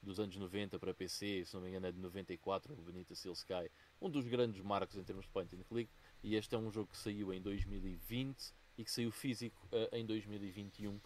dos 0.00 0.20
anos 0.20 0.36
90 0.36 0.78
para 0.78 0.94
PC, 0.94 1.44
se 1.44 1.54
não 1.54 1.62
me 1.62 1.68
engano 1.68 1.86
é 1.86 1.92
de 1.92 1.98
94, 1.98 2.72
o 2.72 2.82
Benita 2.82 3.14
Steel 3.14 3.34
Sky, 3.34 3.70
um 4.00 4.08
dos 4.08 4.26
grandes 4.28 4.60
marcos 4.60 4.96
em 4.96 5.02
termos 5.02 5.24
de 5.24 5.32
point 5.32 5.54
and 5.56 5.64
click, 5.64 5.90
e 6.22 6.36
este 6.36 6.54
é 6.54 6.58
um 6.58 6.70
jogo 6.70 6.90
que 6.90 6.98
saiu 6.98 7.32
em 7.32 7.40
2020 7.40 8.54
e 8.78 8.84
que 8.84 8.90
saiu 8.90 9.10
físico 9.12 9.68
em 9.92 10.04
2021, 10.04 11.00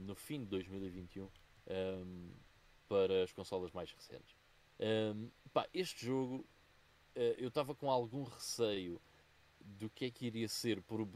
no 0.00 0.14
fim 0.14 0.40
de 0.40 0.46
2021. 0.46 1.28
Um, 1.66 2.30
para 2.90 3.22
as 3.22 3.30
consolas 3.30 3.70
mais 3.70 3.92
recentes. 3.92 4.34
Um, 4.80 5.30
pá, 5.52 5.68
este 5.72 6.06
jogo 6.06 6.44
uh, 7.14 7.20
eu 7.38 7.46
estava 7.46 7.72
com 7.72 7.88
algum 7.88 8.24
receio 8.24 9.00
do 9.60 9.88
que 9.88 10.06
é 10.06 10.10
que 10.10 10.26
iria 10.26 10.48
ser 10.48 10.82
por, 10.82 11.08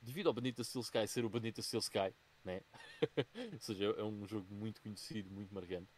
devido 0.00 0.28
ao 0.28 0.32
Benita 0.32 0.64
Steel 0.64 0.80
Sky 0.80 1.06
ser 1.06 1.22
o 1.26 1.28
Benita 1.28 1.60
Steel 1.60 1.80
Sky, 1.80 2.14
né? 2.42 2.62
ou 3.52 3.60
seja, 3.60 3.84
é 3.98 4.02
um 4.02 4.26
jogo 4.26 4.46
muito 4.54 4.80
conhecido, 4.80 5.30
muito 5.30 5.52
marcante. 5.54 5.90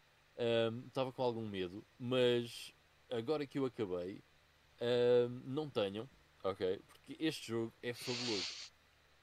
Estava 0.85 1.11
um, 1.11 1.13
com 1.13 1.23
algum 1.23 1.47
medo, 1.47 1.85
mas 1.97 2.73
agora 3.09 3.47
que 3.47 3.57
eu 3.57 3.65
acabei, 3.65 4.21
um, 4.81 5.29
não 5.45 5.69
tenham, 5.69 6.09
ok? 6.43 6.81
Porque 6.89 7.15
este 7.17 7.47
jogo 7.47 7.73
é 7.81 7.93
fabuloso. 7.93 8.73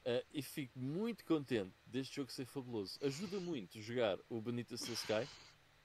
Uh, 0.06 0.24
e 0.32 0.42
fico 0.42 0.78
muito 0.78 1.22
contente 1.26 1.74
deste 1.84 2.16
jogo 2.16 2.32
ser 2.32 2.46
fabuloso. 2.46 2.98
Ajuda 3.04 3.38
muito 3.38 3.78
jogar 3.82 4.18
o 4.30 4.40
Benita 4.40 4.74
Steel 4.74 4.94
Sky 4.94 5.28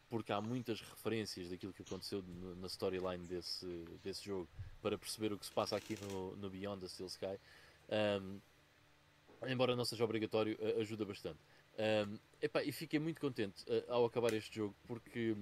porque 0.09 0.31
há 0.31 0.41
muitas 0.41 0.81
referências 0.81 1.49
daquilo 1.49 1.73
que 1.73 1.81
aconteceu 1.81 2.23
na 2.57 2.67
storyline 2.67 3.25
desse, 3.27 3.65
desse 4.03 4.25
jogo 4.25 4.47
para 4.81 4.97
perceber 4.97 5.33
o 5.33 5.37
que 5.37 5.45
se 5.45 5.51
passa 5.51 5.75
aqui 5.75 5.97
no, 6.01 6.35
no 6.37 6.49
Beyond 6.49 6.81
the 6.81 6.87
Steel 6.87 7.07
Sky. 7.07 7.39
Um, 8.21 8.39
embora 9.47 9.75
não 9.75 9.85
seja 9.85 10.03
obrigatório, 10.03 10.57
ajuda 10.79 11.05
bastante. 11.05 11.39
Um, 11.77 12.17
e 12.63 12.71
fiquei 12.71 12.99
muito 12.99 13.21
contente 13.21 13.63
ao 13.87 14.05
acabar 14.05 14.33
este 14.33 14.55
jogo 14.55 14.75
porque 14.87 15.35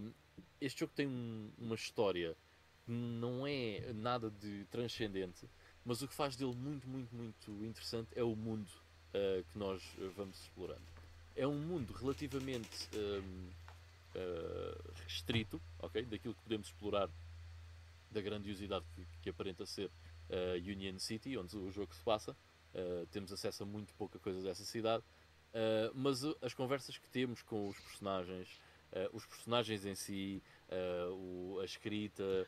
este 0.60 0.82
jogo 0.82 0.92
tem 0.96 1.08
um, 1.08 1.50
uma 1.58 1.76
história 1.76 2.36
que 2.86 2.92
não 2.92 3.48
é 3.48 3.94
nada 3.94 4.30
de 4.30 4.66
transcendente, 4.66 5.48
mas 5.86 6.02
o 6.02 6.08
que 6.08 6.14
faz 6.14 6.36
dele 6.36 6.56
muito, 6.56 6.88
muito, 6.88 7.16
muito 7.16 7.50
interessante 7.64 8.10
é 8.16 8.24
o 8.24 8.36
mundo 8.36 8.70
uh, 9.14 9.44
que 9.52 9.58
nós 9.58 9.82
vamos 10.16 10.40
explorando. 10.42 10.82
É 11.36 11.46
um 11.46 11.58
mundo 11.58 11.94
relativamente. 11.94 12.90
Um, 12.94 13.65
uh, 14.16 14.94
restrito, 15.04 15.62
ok? 15.80 16.06
Daquilo 16.06 16.34
que 16.34 16.42
podemos 16.42 16.68
explorar 16.68 17.10
da 18.10 18.22
grandiosidade 18.22 18.86
que, 18.96 19.06
que 19.22 19.30
aparenta 19.30 19.66
ser 19.66 19.88
uh, 20.30 20.56
Union 20.58 20.98
City, 21.00 21.38
onde 21.38 21.56
o 21.58 21.72
jogo 21.72 21.94
se 21.94 22.04
passa. 22.04 22.32
Uh, 22.74 23.06
temos 23.08 23.32
acesso 23.32 23.64
a 23.64 23.66
muito 23.66 23.94
pouca 23.96 24.20
coisa 24.20 24.42
dessa 24.42 24.64
cidade, 24.66 25.04
mas 25.94 26.22
as 26.42 26.54
conversas 26.54 26.98
que 26.98 27.10
temos 27.10 27.42
com 27.42 27.70
os 27.70 27.80
personagens, 27.80 28.60
os 29.14 29.26
personagens 29.26 29.86
em 29.86 29.96
si, 29.96 30.44
o, 31.14 31.60
a 31.62 31.64
escrita, 31.64 32.46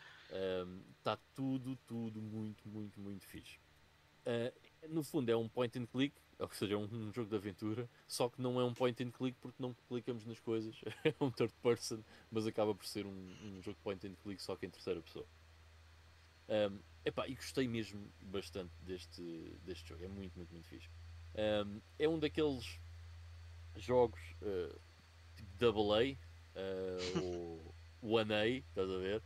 está 0.99 1.17
tudo, 1.33 1.77
tudo 1.87 2.21
muito, 2.21 2.67
muito, 2.67 2.99
muito 2.99 3.25
fixe. 3.25 3.57
no 4.89 5.05
fundo, 5.05 5.29
é 5.29 5.37
um 5.37 5.47
point 5.47 5.79
and 5.79 5.85
click 5.85 6.13
ou 6.39 6.49
seja, 6.51 6.75
é 6.75 6.77
um, 6.77 6.83
um, 6.91 7.11
jogo 7.11 7.29
de 7.29 7.35
aventura, 7.35 7.89
só 8.07 8.29
que 8.29 8.41
não 8.41 8.59
é 8.59 8.63
um 8.63 8.73
point 8.73 9.03
and 9.03 9.11
click 9.11 9.37
porque 9.41 9.61
não 9.61 9.75
clicamos 9.87 10.25
nas 10.25 10.39
coisas, 10.39 10.75
é 11.03 11.13
um 11.19 11.31
third 11.31 11.53
person, 11.61 11.99
mas 12.31 12.45
acaba 12.45 12.75
por 12.75 12.85
ser 12.85 13.05
um, 13.05 13.35
um 13.43 13.61
jogo 13.61 13.77
point 13.83 14.05
and 14.07 14.15
click 14.23 14.41
só 14.41 14.55
que 14.55 14.65
em 14.65 14.69
terceira 14.69 15.01
pessoa. 15.01 15.25
Um, 16.49 16.79
epá, 17.03 17.27
e 17.27 17.35
gostei 17.35 17.67
mesmo 17.67 18.09
bastante 18.21 18.71
deste, 18.83 19.21
deste 19.65 19.89
jogo, 19.89 20.03
é 20.03 20.07
muito, 20.07 20.35
muito, 20.35 20.51
muito 20.51 20.67
fixe. 20.67 20.89
Um, 21.35 21.81
é 21.99 22.07
um 22.07 22.19
daqueles 22.19 22.79
jogos 23.75 24.19
uh, 24.41 24.79
tipo 25.35 25.49
Double 25.57 25.93
A 25.93 26.17
uh, 26.59 27.21
ou 28.01 28.17
One 28.19 28.33
A, 28.33 28.47
estás 28.47 28.89
a 28.89 28.97
ver? 28.97 29.21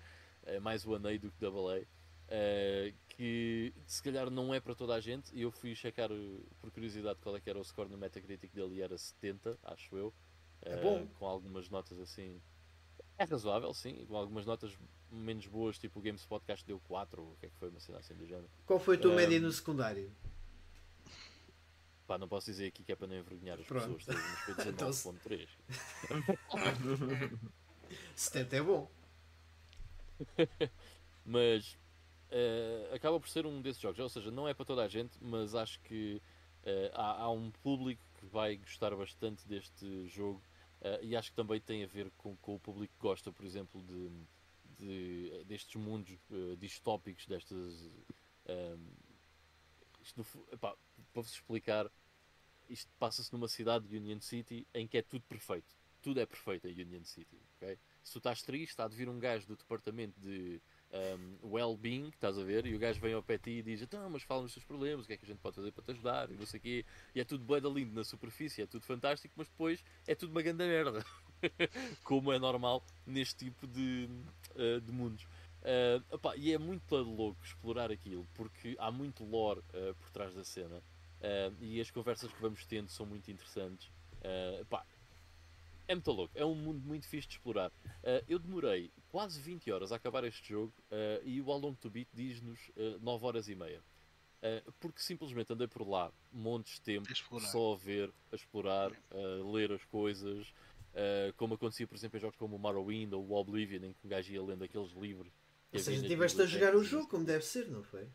É 0.45 0.59
mais 0.59 0.85
One 0.85 1.07
A 1.07 1.17
do 1.17 1.31
que 1.31 1.39
Double 1.39 1.81
A. 1.81 2.01
Uh, 2.32 2.95
que 3.10 3.74
se 3.86 4.02
calhar 4.02 4.30
não 4.30 4.53
é 4.53 4.62
para 4.62 4.74
toda 4.74 4.95
a 4.95 5.02
gente. 5.02 5.36
E 5.36 5.41
eu 5.41 5.52
fui 5.52 5.76
checar 5.76 6.10
por 6.62 6.72
curiosidade 6.72 7.20
qual 7.22 7.36
é 7.36 7.41
que 7.41 7.49
era 7.49 7.60
o 7.60 7.64
score 7.64 7.90
no 7.90 7.98
Metacritic 7.98 8.53
dele 8.53 8.76
e 8.76 8.82
era 8.82 8.98
70, 8.98 9.60
acho 9.64 9.98
eu. 9.98 10.14
É 10.62 10.82
bom. 10.82 11.03
Uh, 11.03 11.08
com 11.20 11.26
algumas 11.26 11.70
notas 11.70 11.99
assim. 11.99 12.41
É 13.18 13.26
razoável, 13.26 13.74
sim. 13.74 14.06
Com 14.06 14.16
algumas 14.16 14.45
notas 14.45 14.78
menos 15.12 15.45
boas, 15.45 15.78
tipo 15.78 15.99
o 15.99 16.02
Games 16.02 16.26
Podcast 16.26 16.66
deu 16.66 16.80
4, 16.80 17.22
o 17.22 17.36
que 17.38 17.48
é 17.48 17.49
que 17.49 17.56
foi 17.58 17.68
uma 17.68 17.82
cena 17.82 17.99
assim 17.99 18.16
do 18.16 18.26
género. 18.26 18.49
Qual 18.66 18.80
foi 18.80 18.95
a 18.95 18.99
tua 18.99 19.12
um, 19.12 19.16
média 19.16 19.38
no 19.40 19.52
secundário? 19.52 20.10
Pá, 22.08 22.18
não 22.18 22.30
posso 22.30 22.45
dizer 22.45 22.68
aqui 22.68 22.84
que 22.84 22.94
é 22.94 22.95
para 22.95 23.08
não 23.08 23.16
envergonhar 23.16 23.60
as 23.60 23.68
Pronto. 23.68 23.98
pessoas, 23.98 24.06
mas 24.08 24.40
foi 24.40 24.56
19.3. 24.74 25.49
70 28.16 28.56
é 28.56 28.62
bom. 28.62 28.90
mas 31.26 31.78
uh, 32.32 32.95
acaba 32.95 33.20
por 33.20 33.30
ser 33.30 33.45
um 33.45 33.62
desses 33.62 33.82
jogos. 33.82 33.99
Ou 33.99 34.10
seja, 34.10 34.32
não 34.32 34.48
é 34.48 34.53
para 34.53 34.66
toda 34.66 34.84
a 34.84 34.88
gente, 34.88 35.18
mas 35.22 35.53
acho 35.53 35.80
que 35.82 36.22
uh, 36.64 36.91
há, 36.94 37.24
há, 37.24 37.32
um 37.32 37.52
público 37.52 38.03
que 38.20 38.26
vai 38.26 38.56
gostar 38.56 38.95
bastante 38.95 39.48
deste 39.48 40.08
jogo 40.08 40.41
uh, 40.82 41.03
e 41.03 41.16
acho 41.16 41.30
que 41.30 41.36
também 41.36 41.60
tem 41.60 41.84
a 41.84 41.88
ver 41.88 42.10
com, 42.18 42.36
com 42.38 42.56
o 42.56 42.60
público 42.60 42.94
que 42.94 43.02
gosta, 43.02 43.32
por 43.32 43.45
exemplo, 43.45 43.82
de, 43.84 44.10
de 44.80 45.44
destes 45.45 45.76
mundos 45.76 46.18
distópicos, 46.58 47.26
destas. 47.28 47.90
isto, 50.02 50.26
epá, 50.52 50.76
para 51.14 51.22
vos 51.22 51.32
explicar, 51.32 51.91
isto 52.70 52.90
passa-se 52.98 53.32
numa 53.34 53.48
cidade 53.48 53.88
de 53.88 53.98
Union 53.98 54.20
City 54.22 54.66
em 54.74 54.88
que 54.88 54.98
é 54.98 55.02
tudo 55.02 55.24
perfeito. 55.28 55.76
Tudo 56.02 56.20
é 56.20 56.26
perfeito 56.26 56.68
em 56.68 56.82
Union 56.82 57.03
City. 57.03 57.38
Okay? 57.58 57.78
Se 58.02 58.14
tu 58.14 58.18
estás 58.18 58.41
triste, 58.41 58.72
está 58.72 58.86
a 58.86 58.88
vir 58.88 59.08
um 59.08 59.20
gajo 59.20 59.45
do 59.45 59.56
departamento 59.56 60.20
de 60.20 60.60
um, 60.93 61.49
well-being, 61.51 62.09
estás 62.09 62.38
a 62.38 62.43
ver? 62.43 62.65
E 62.65 62.76
o 62.76 62.80
gajo 62.80 62.99
vem 62.99 63.13
ao 63.13 63.23
pé 63.23 63.38
de 63.38 63.43
ti 63.43 63.51
e 63.51 63.61
diz: 63.61 63.81
Então, 63.81 64.09
mas 64.09 64.23
fala 64.23 64.41
nos 64.41 64.53
teus 64.53 64.65
problemas, 64.65 65.05
o 65.05 65.07
que 65.07 65.13
é 65.13 65.18
que 65.18 65.26
a 65.26 65.27
gente 65.27 65.39
pode 65.39 65.55
fazer 65.55 65.72
para 65.72 65.84
te 65.84 65.91
ajudar? 65.91 66.31
E 66.31 66.35
não 66.35 66.45
sei 66.45 66.59
o 66.59 66.61
quê. 66.61 66.85
E 67.15 67.22
é 67.22 67.23
tudo 67.23 67.43
boeda 67.43 67.69
lindo 67.69 67.93
na 67.93 68.03
superfície, 68.03 68.61
é 68.61 68.65
tudo 68.65 68.85
fantástico, 68.85 69.34
mas 69.38 69.47
depois 69.47 69.84
é 70.05 70.15
tudo 70.15 70.31
uma 70.31 70.41
grande 70.41 70.65
merda. 70.65 71.05
Como 72.03 72.31
é 72.31 72.39
normal 72.39 72.84
neste 73.05 73.45
tipo 73.45 73.68
de, 73.68 74.09
uh, 74.55 74.81
de 74.81 74.91
mundos. 74.91 75.23
Uh, 75.61 76.03
opa, 76.15 76.35
e 76.35 76.51
é 76.51 76.57
muito 76.57 76.95
louco 76.95 77.43
explorar 77.43 77.91
aquilo, 77.91 78.27
porque 78.34 78.76
há 78.80 78.91
muito 78.91 79.23
lore 79.23 79.59
uh, 79.59 79.93
por 79.95 80.09
trás 80.11 80.34
da 80.34 80.43
cena. 80.43 80.77
Uh, 81.22 81.55
e 81.61 81.80
as 81.80 81.91
conversas 81.91 82.31
que 82.31 82.41
vamos 82.41 82.65
tendo 82.65 82.89
são 82.89 83.05
muito 83.05 83.30
interessantes. 83.31 83.88
Uh, 84.18 84.61
opa, 84.61 84.85
é 85.91 85.95
muito 85.95 86.11
louco, 86.11 86.34
é 86.38 86.45
um 86.45 86.55
mundo 86.55 86.81
muito 86.85 87.05
fixe 87.07 87.27
de 87.27 87.34
explorar. 87.35 87.69
Uh, 87.69 88.23
eu 88.27 88.39
demorei 88.39 88.91
quase 89.09 89.39
20 89.41 89.72
horas 89.72 89.91
a 89.91 89.97
acabar 89.97 90.23
este 90.23 90.49
jogo 90.49 90.73
uh, 90.89 91.22
e 91.23 91.41
o 91.41 91.47
How 91.47 91.59
Long 91.59 91.73
to 91.73 91.89
Beat 91.89 92.07
diz-nos 92.13 92.59
uh, 92.69 92.97
9 93.01 93.26
horas 93.26 93.49
e 93.49 93.55
meia. 93.55 93.84
Uh, 94.41 94.72
porque 94.80 95.01
simplesmente 95.01 95.51
andei 95.51 95.68
por 95.68 95.88
lá 95.88 96.11
montes 96.31 96.76
de 96.76 96.81
tempo 96.81 97.07
só 97.41 97.73
a 97.73 97.76
ver, 97.76 98.11
a 98.31 98.35
explorar, 98.35 98.91
a 99.11 99.51
ler 99.51 99.72
as 99.72 99.84
coisas, 99.85 100.51
como 101.38 101.53
acontecia, 101.53 101.88
por 101.88 101.95
exemplo, 101.95 102.18
em 102.18 102.22
jogos 102.22 102.38
como 102.38 102.55
o 102.55 102.59
Morrowind 102.59 103.13
ou 103.13 103.23
o 103.23 103.34
Oblivion, 103.34 103.84
em 103.84 103.93
que 103.93 104.05
um 104.05 104.09
gajo 104.09 104.34
ia 104.34 104.41
lendo 104.41 104.63
aqueles 104.63 104.91
livros. 104.93 105.31
Ou 105.72 105.80
seja, 105.80 106.01
estiveste 106.01 106.41
a 106.41 106.45
jogar 106.45 106.76
o 106.76 106.84
jogo 106.84 107.07
como 107.07 107.23
deve 107.23 107.45
ser, 107.45 107.69
não 107.69 107.84
foi? 107.84 108.09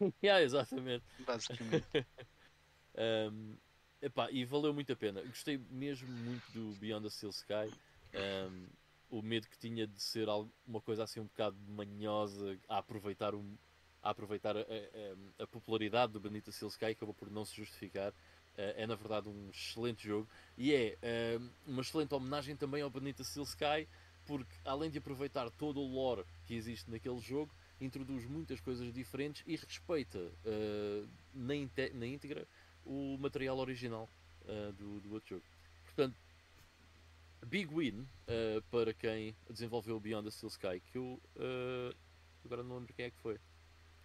yeah, 0.22 0.42
exatamente. 0.42 1.04
Basicamente. 1.26 1.84
um, 3.30 3.56
Epá, 4.02 4.28
e 4.32 4.44
valeu 4.44 4.74
muito 4.74 4.92
a 4.92 4.96
pena. 4.96 5.22
Gostei 5.22 5.60
mesmo 5.70 6.08
muito 6.08 6.42
do 6.50 6.74
Beyond 6.80 7.04
the 7.04 7.10
Steel 7.10 7.30
Sky. 7.30 7.72
Um, 8.12 8.66
o 9.08 9.22
medo 9.22 9.46
que 9.46 9.56
tinha 9.56 9.86
de 9.86 10.02
ser 10.02 10.26
uma 10.66 10.80
coisa 10.80 11.04
assim 11.04 11.20
um 11.20 11.26
bocado 11.26 11.56
manhosa 11.68 12.58
a 12.68 12.78
aproveitar, 12.78 13.32
um, 13.32 13.54
a, 14.02 14.10
aproveitar 14.10 14.56
a, 14.56 14.60
a, 14.60 15.44
a 15.44 15.46
popularidade 15.46 16.12
do 16.12 16.18
Benita 16.18 16.50
Steel 16.50 16.68
Sky 16.68 16.86
acabou 16.86 17.14
por 17.14 17.30
não 17.30 17.44
se 17.44 17.54
justificar. 17.54 18.10
Uh, 18.10 18.74
é 18.76 18.86
na 18.86 18.96
verdade 18.96 19.28
um 19.28 19.48
excelente 19.50 20.06
jogo 20.06 20.28
e 20.58 20.74
é 20.74 20.98
uh, 21.38 21.50
uma 21.66 21.80
excelente 21.80 22.12
homenagem 22.12 22.54
também 22.54 22.82
ao 22.82 22.90
Benita 22.90 23.24
Steel 23.24 23.44
Sky 23.44 23.88
porque 24.26 24.54
além 24.62 24.90
de 24.90 24.98
aproveitar 24.98 25.50
todo 25.52 25.80
o 25.80 25.86
lore 25.86 26.22
que 26.46 26.54
existe 26.54 26.90
naquele 26.90 27.18
jogo 27.18 27.50
introduz 27.80 28.26
muitas 28.26 28.60
coisas 28.60 28.92
diferentes 28.92 29.42
e 29.46 29.56
respeita 29.56 30.18
uh, 30.18 31.08
na, 31.32 31.54
na 31.94 32.06
íntegra 32.06 32.46
o 32.84 33.16
material 33.18 33.58
original 33.58 34.08
uh, 34.42 34.72
do, 34.72 35.00
do 35.00 35.14
outro 35.14 35.36
jogo. 35.36 35.44
Portanto, 35.84 36.16
big 37.46 37.72
win 37.74 38.00
uh, 38.00 38.62
para 38.70 38.92
quem 38.94 39.36
desenvolveu 39.48 39.98
Beyond 40.00 40.24
the 40.24 40.30
Steel 40.30 40.48
Sky, 40.48 40.80
que 40.90 40.98
eu 40.98 41.20
uh, 41.36 41.94
agora 42.44 42.62
não 42.62 42.78
lembro 42.78 42.92
quem 42.94 43.06
é 43.06 43.10
que 43.10 43.18
foi. 43.18 43.38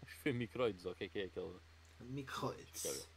Acho 0.03 0.15
que 0.15 0.21
foi 0.21 0.33
Microids, 0.33 0.85
ou 0.85 0.91
o 0.91 0.95
que 0.95 1.05
é 1.05 1.09
que 1.09 1.19
é 1.19 1.25
aquela. 1.25 1.61
Microids. 2.01 3.07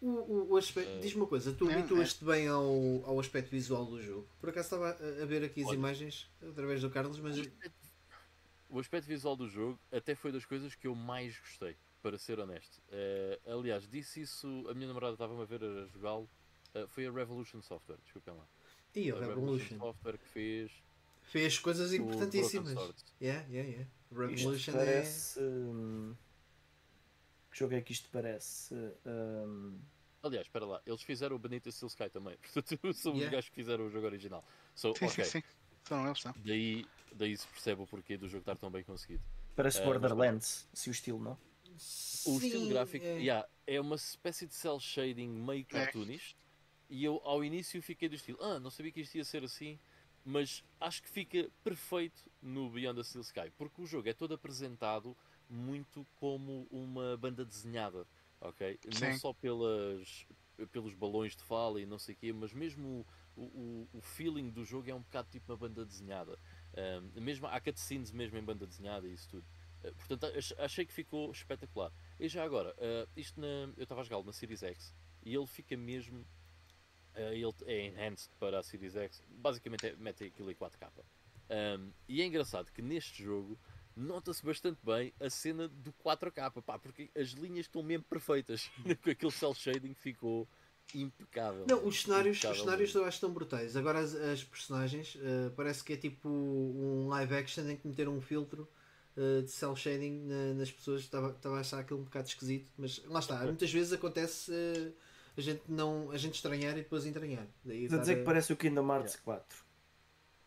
O, 0.00 0.08
o, 0.08 0.52
o 0.52 0.56
aspecto, 0.56 1.00
Diz-me 1.00 1.20
uma 1.20 1.28
coisa, 1.28 1.52
tu 1.52 1.70
é, 1.70 1.74
habituaste 1.74 2.24
é. 2.24 2.26
bem 2.26 2.48
ao, 2.48 3.04
ao 3.04 3.20
aspecto 3.20 3.50
visual 3.50 3.86
do 3.86 4.02
jogo? 4.02 4.26
Por 4.40 4.50
acaso 4.50 4.66
estava 4.66 4.90
a, 4.90 5.22
a 5.22 5.26
ver 5.26 5.44
aqui 5.44 5.62
as 5.62 5.68
Olha, 5.68 5.76
imagens 5.76 6.28
através 6.42 6.80
do 6.80 6.90
Carlos, 6.90 7.20
mas. 7.20 7.36
O 8.68 8.78
aspecto 8.78 9.06
visual 9.06 9.36
do 9.36 9.48
jogo 9.48 9.78
até 9.92 10.14
foi 10.14 10.32
das 10.32 10.44
coisas 10.44 10.74
que 10.74 10.86
eu 10.86 10.94
mais 10.94 11.38
gostei, 11.38 11.76
para 12.02 12.18
ser 12.18 12.38
honesto. 12.40 12.82
Uh, 12.88 13.58
aliás, 13.58 13.88
disse 13.88 14.20
isso, 14.22 14.66
a 14.68 14.74
minha 14.74 14.88
namorada 14.88 15.14
estava-me 15.14 15.40
a 15.40 15.44
ver 15.44 15.62
a 15.62 15.86
jogá-lo. 15.86 16.28
Uh, 16.74 16.88
foi 16.88 17.06
a 17.06 17.12
Revolution 17.12 17.62
Software, 17.62 17.98
desculpem 18.02 18.34
lá. 18.34 18.46
E 18.94 19.10
a, 19.10 19.14
a 19.14 19.20
Revolution. 19.20 19.40
Revolution 19.40 19.78
Software 19.78 20.18
que 20.18 20.26
fez. 20.26 20.72
Fez 21.22 21.58
coisas 21.58 21.92
importantíssimas. 21.92 22.74
Yeah, 23.20 23.46
yeah, 23.48 23.70
yeah. 23.70 23.90
Revolution 24.10 24.52
isto 24.54 24.72
parece. 24.72 25.38
É... 25.38 25.42
Hum, 25.42 26.16
que 27.50 27.58
jogo 27.58 27.74
é 27.74 27.80
que 27.80 27.92
isto 27.92 28.08
parece? 28.10 28.74
Um... 29.06 29.78
Aliás, 30.22 30.46
espera 30.46 30.64
lá, 30.64 30.82
eles 30.86 31.02
fizeram 31.02 31.36
o 31.36 31.38
Benito 31.38 31.70
Steel 31.70 31.88
Sky 31.88 32.08
também. 32.08 32.36
Portanto, 32.52 32.94
são 32.94 33.12
yeah. 33.12 33.26
os 33.26 33.30
gajos 33.32 33.48
que 33.50 33.54
fizeram 33.54 33.86
o 33.86 33.90
jogo 33.90 34.06
original. 34.06 34.44
So, 34.74 34.94
sim, 34.96 35.06
okay. 35.06 35.24
sim, 35.24 35.40
sim. 35.40 35.42
São 35.84 36.06
eles, 36.06 36.20
são. 36.20 36.34
Daí, 36.44 36.86
daí 37.12 37.36
se 37.36 37.46
percebe 37.46 37.82
o 37.82 37.86
porquê 37.86 38.16
do 38.16 38.28
jogo 38.28 38.40
estar 38.40 38.56
tão 38.56 38.70
bem 38.70 38.84
conseguido. 38.84 39.22
Parece 39.54 39.80
uh, 39.80 39.84
Borderlands, 39.84 40.68
mas... 40.70 40.80
se 40.80 40.88
o 40.88 40.92
estilo, 40.92 41.20
não? 41.20 41.36
O 41.74 42.38
sim, 42.38 42.46
estilo 42.46 42.68
gráfico 42.68 43.04
é... 43.04 43.18
Yeah, 43.18 43.48
é 43.66 43.80
uma 43.80 43.96
espécie 43.96 44.46
de 44.46 44.54
cel 44.54 44.78
shading 44.80 45.28
meio 45.28 45.64
cartoonist. 45.64 46.36
É. 46.38 46.42
E 46.94 47.04
eu 47.04 47.20
ao 47.24 47.42
início 47.42 47.80
fiquei 47.82 48.08
do 48.08 48.14
estilo, 48.14 48.38
ah, 48.42 48.60
não 48.60 48.70
sabia 48.70 48.92
que 48.92 49.00
isto 49.00 49.14
ia 49.16 49.24
ser 49.24 49.42
assim, 49.42 49.78
mas 50.24 50.62
acho 50.78 51.02
que 51.02 51.08
fica 51.08 51.50
perfeito 51.64 52.22
no 52.42 52.68
Beyond 52.70 52.98
the 52.98 53.02
Steel 53.02 53.22
Sky, 53.22 53.50
porque 53.56 53.80
o 53.80 53.86
jogo 53.86 54.08
é 54.08 54.12
todo 54.12 54.34
apresentado 54.34 55.16
muito 55.48 56.06
como 56.16 56.66
uma 56.70 57.16
banda 57.16 57.44
desenhada, 57.44 58.06
ok? 58.40 58.78
Sim. 58.90 59.06
Não 59.06 59.18
só 59.18 59.32
pelas, 59.32 60.26
pelos 60.70 60.94
balões 60.94 61.34
de 61.34 61.42
fala 61.42 61.80
e 61.80 61.86
não 61.86 61.98
sei 61.98 62.14
o 62.14 62.18
quê, 62.18 62.32
mas 62.32 62.52
mesmo 62.52 63.06
o, 63.36 63.42
o, 63.42 63.88
o, 63.94 64.00
feeling 64.00 64.50
do 64.50 64.64
jogo 64.64 64.90
é 64.90 64.94
um 64.94 65.00
bocado 65.00 65.28
tipo 65.30 65.50
uma 65.52 65.58
banda 65.58 65.84
desenhada. 65.84 66.38
Um, 66.74 67.20
mesmo, 67.20 67.46
há 67.46 67.60
cutscenes 67.60 68.10
mesmo 68.10 68.38
em 68.38 68.42
banda 68.42 68.66
desenhada 68.66 69.06
e 69.08 69.12
isso 69.12 69.28
tudo. 69.28 69.46
Uh, 69.84 69.94
portanto, 69.94 70.26
achei 70.58 70.84
que 70.84 70.92
ficou 70.92 71.30
espetacular. 71.30 71.92
E 72.18 72.28
já 72.28 72.44
agora, 72.44 72.74
uh, 72.78 73.08
isto 73.16 73.40
na, 73.40 73.72
eu 73.76 73.82
estava 73.82 74.00
a 74.00 74.04
jogá-lo 74.04 74.24
na 74.24 74.32
Series 74.32 74.62
X 74.62 74.94
e 75.24 75.34
ele 75.34 75.46
fica 75.46 75.76
mesmo 75.76 76.26
Uh, 77.14 77.32
ele 77.34 77.52
é 77.66 77.86
enhanced 77.88 78.30
para 78.40 78.58
a 78.58 78.62
Series 78.62 78.96
X, 78.96 79.22
basicamente 79.28 79.86
é, 79.86 79.94
mete 79.96 80.24
aquilo 80.24 80.50
em 80.50 80.54
4K. 80.54 80.88
Um, 81.50 81.92
e 82.08 82.22
é 82.22 82.24
engraçado 82.24 82.72
que 82.72 82.80
neste 82.80 83.22
jogo 83.22 83.58
nota-se 83.94 84.44
bastante 84.44 84.78
bem 84.82 85.12
a 85.20 85.28
cena 85.28 85.68
do 85.68 85.92
4K, 85.92 86.62
pá, 86.62 86.78
porque 86.78 87.10
as 87.14 87.28
linhas 87.30 87.66
estão 87.66 87.82
mesmo 87.82 88.04
perfeitas. 88.04 88.70
Com 89.04 89.10
aquele 89.10 89.32
cel 89.32 89.54
shading 89.54 89.92
ficou 89.92 90.48
impecável. 90.94 91.66
Não, 91.68 91.86
os 91.86 92.02
cenários, 92.02 92.42
os 92.42 92.60
cenários 92.60 92.94
eu 92.94 93.02
acho 93.02 93.10
que 93.10 93.16
estão 93.16 93.32
brutais. 93.32 93.76
Agora 93.76 93.98
as, 93.98 94.14
as 94.14 94.42
personagens 94.42 95.14
uh, 95.16 95.50
parece 95.54 95.84
que 95.84 95.92
é 95.92 95.96
tipo 95.96 96.28
um 96.28 97.08
live 97.08 97.34
action 97.34 97.68
em 97.68 97.76
que 97.76 97.86
meter 97.86 98.08
um 98.08 98.22
filtro 98.22 98.66
uh, 99.16 99.42
de 99.42 99.50
cel 99.50 99.74
shading 99.76 100.26
na, 100.26 100.54
nas 100.54 100.70
pessoas. 100.70 101.02
Estava, 101.02 101.30
estava 101.30 101.56
a 101.56 101.60
achar 101.60 101.80
aquilo 101.80 102.00
um 102.00 102.04
bocado 102.04 102.28
esquisito, 102.28 102.70
mas 102.76 103.02
lá 103.06 103.20
está. 103.20 103.38
Muitas 103.44 103.72
vezes 103.72 103.92
acontece. 103.92 104.50
Uh, 104.50 104.92
a 105.36 105.40
gente 105.40 105.62
não 105.68 106.10
a 106.10 106.18
gente 106.18 106.34
estranhar 106.34 106.72
e 106.72 106.82
depois 106.82 107.06
entranhar. 107.06 107.46
Daí 107.64 107.84
Estás 107.84 108.00
a 108.00 108.02
dizer 108.02 108.12
a... 108.12 108.18
que 108.18 108.24
parece 108.24 108.52
o 108.52 108.56
Kingdom 108.56 108.86
Hearts 108.92 109.14
yeah. 109.14 109.24
4. 109.24 109.64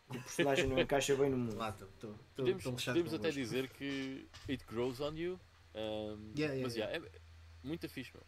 Que 0.08 0.18
o 0.18 0.22
personagem 0.22 0.68
não 0.68 0.78
encaixa 0.78 1.16
bem 1.16 1.30
no 1.30 1.36
mundo. 1.36 1.56
Lá, 1.56 1.72
tô, 1.72 1.86
tô, 1.98 2.08
tô, 2.36 2.44
podemos 2.44 2.84
podemos 2.84 3.14
até 3.14 3.30
dizer 3.30 3.68
que 3.70 4.28
it 4.48 4.64
grows 4.66 5.00
on 5.00 5.14
you. 5.16 5.40
Um, 5.74 6.32
yeah, 6.36 6.54
yeah, 6.54 6.62
mas 6.62 6.76
yeah, 6.76 6.96
é 6.96 7.02
muito 7.64 7.88
fixe, 7.88 8.12
meu. 8.14 8.22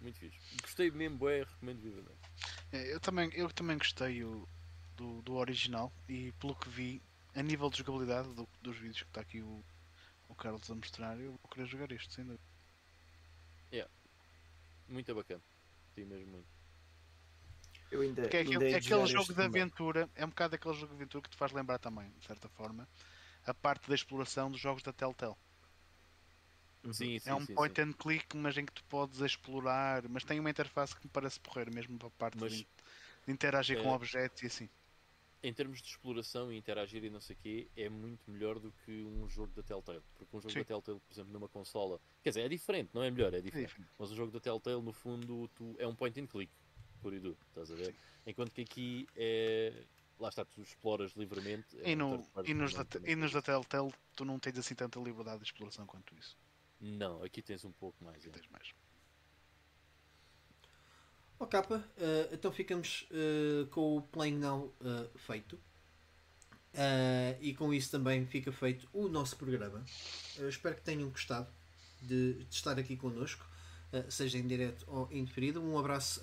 muito 0.00 0.18
fixe. 0.18 0.38
Gostei 0.60 0.90
mesmo, 0.90 1.18
bem, 1.18 1.42
recomendo 1.42 1.80
vivamente. 1.80 2.18
É, 2.70 2.94
eu, 2.94 3.00
também, 3.00 3.30
eu 3.34 3.50
também 3.50 3.78
gostei 3.78 4.22
o, 4.22 4.46
do, 4.96 5.22
do 5.22 5.34
original 5.34 5.90
e 6.08 6.32
pelo 6.32 6.54
que 6.54 6.68
vi, 6.68 7.02
a 7.34 7.42
nível 7.42 7.70
de 7.70 7.78
jogabilidade 7.78 8.28
do, 8.34 8.46
dos 8.60 8.76
vídeos 8.76 9.02
que 9.02 9.08
está 9.08 9.22
aqui 9.22 9.40
o 9.40 9.64
Carlos 10.42 10.70
a 10.70 10.74
mostrar, 10.74 11.18
eu 11.20 11.30
vou 11.30 11.50
querer 11.50 11.66
jogar 11.66 11.92
este, 11.92 12.14
sem 12.14 12.24
dúvida. 12.24 12.44
Yeah. 13.72 13.90
Muito 14.88 15.14
bacana 15.14 15.42
curti 15.92 16.04
mesmo 16.04 16.32
muito. 16.32 16.48
Eu 17.90 18.00
ainda, 18.00 18.22
Porque 18.22 18.36
é 18.38 18.40
aquele, 18.40 18.72
é 18.72 18.76
aquele 18.76 19.06
jogo 19.06 19.34
de 19.34 19.42
aventura, 19.42 20.10
é 20.14 20.24
um 20.24 20.28
bocado 20.28 20.54
aquele 20.54 20.74
jogo 20.74 20.88
de 20.88 20.94
aventura 20.94 21.22
que 21.22 21.30
te 21.30 21.36
faz 21.36 21.52
lembrar 21.52 21.78
também, 21.78 22.10
de 22.18 22.26
certa 22.26 22.48
forma, 22.48 22.88
a 23.44 23.52
parte 23.52 23.86
da 23.88 23.94
exploração 23.94 24.50
dos 24.50 24.60
jogos 24.60 24.82
da 24.82 24.92
Telltale. 24.92 25.34
Uhum. 26.82 26.92
Sim, 26.92 27.18
sim, 27.18 27.30
é 27.30 27.34
um 27.34 27.44
sim, 27.44 27.54
point 27.54 27.74
sim. 27.74 27.82
and 27.82 27.92
click, 27.92 28.36
mas 28.36 28.56
em 28.56 28.64
que 28.64 28.72
tu 28.72 28.82
podes 28.84 29.20
explorar, 29.20 30.08
mas 30.08 30.24
tem 30.24 30.40
uma 30.40 30.50
interface 30.50 30.96
que 30.96 31.04
me 31.04 31.10
parece 31.10 31.38
porrer 31.38 31.72
mesmo 31.72 31.98
para 31.98 32.08
a 32.08 32.12
parte 32.12 32.38
mas, 32.40 32.52
de, 32.52 32.66
de, 33.26 33.32
interagir 33.32 33.78
é, 33.78 33.82
com 33.82 33.90
objetos 33.90 34.42
e 34.42 34.46
assim 34.46 34.68
em 35.42 35.52
termos 35.52 35.82
de 35.82 35.88
exploração 35.88 36.52
e 36.52 36.56
interagir 36.56 37.02
e 37.02 37.10
não 37.10 37.20
sei 37.20 37.34
o 37.34 37.38
quê, 37.38 37.68
é 37.76 37.88
muito 37.88 38.30
melhor 38.30 38.58
do 38.58 38.72
que 38.84 39.02
um 39.02 39.28
jogo 39.28 39.52
da 39.54 39.62
Telltale. 39.62 40.02
Porque 40.16 40.36
um 40.36 40.40
jogo 40.40 40.52
Sim. 40.52 40.60
da 40.60 40.64
Telltale, 40.64 41.00
por 41.00 41.12
exemplo, 41.12 41.32
numa 41.32 41.48
consola, 41.48 42.00
quer 42.22 42.30
dizer, 42.30 42.42
é 42.42 42.48
diferente, 42.48 42.90
não 42.94 43.02
é 43.02 43.10
melhor, 43.10 43.34
é 43.34 43.40
diferente. 43.40 43.64
É 43.64 43.66
diferente. 43.66 43.90
Mas 43.98 44.10
o 44.12 44.14
jogo 44.14 44.30
da 44.30 44.38
Telltale, 44.38 44.80
no 44.80 44.92
fundo, 44.92 45.48
tu, 45.54 45.74
é 45.78 45.86
um 45.86 45.94
point 45.94 46.18
and 46.20 46.26
click, 46.26 46.52
por 47.00 47.12
e 47.12 47.18
do, 47.18 47.36
estás 47.48 47.72
a 47.72 47.74
ver? 47.74 47.86
Sim. 47.86 47.94
Enquanto 48.26 48.52
que 48.52 48.60
aqui 48.62 49.08
é. 49.16 49.84
Lá 50.20 50.28
está, 50.28 50.44
tu 50.44 50.62
exploras 50.62 51.12
livremente. 51.12 51.66
É 51.80 51.90
e, 51.90 51.96
no, 51.96 52.24
e, 52.44 52.54
nos 52.54 52.72
da, 52.72 52.86
e 53.04 53.16
nos 53.16 53.32
da 53.32 53.42
Telltale, 53.42 53.92
tu 54.14 54.24
não 54.24 54.38
tens 54.38 54.56
assim 54.56 54.74
tanta 54.74 55.00
liberdade 55.00 55.38
de 55.38 55.46
exploração 55.46 55.84
quanto 55.84 56.14
isso. 56.14 56.38
Não, 56.80 57.22
aqui 57.24 57.42
tens 57.42 57.64
um 57.64 57.72
pouco 57.72 58.04
mais. 58.04 58.24
É. 58.24 58.28
Tens 58.28 58.46
mais. 58.48 58.72
Oh, 61.42 61.46
capa, 61.48 61.74
uh, 61.98 62.32
então 62.32 62.52
ficamos 62.52 63.04
uh, 63.10 63.66
com 63.66 63.96
o 63.96 64.02
Playing 64.02 64.38
Now 64.38 64.72
uh, 64.80 65.18
feito. 65.18 65.58
e 67.40 67.52
com 67.54 67.74
isso 67.74 67.90
também 67.90 68.24
fica 68.26 68.52
feito 68.52 68.88
o 68.92 69.08
nosso 69.08 69.36
programa. 69.36 69.84
espero 70.48 70.76
que 70.76 70.82
tenham 70.82 71.08
gostado 71.08 71.48
de, 72.00 72.44
de 72.44 72.54
estar 72.54 72.78
aqui 72.78 72.96
connosco, 72.96 73.44
seja 74.08 74.38
em 74.38 74.46
direto 74.46 74.84
ou 74.86 75.08
em. 75.10 75.26
Um 75.58 75.76
abraço 75.76 76.22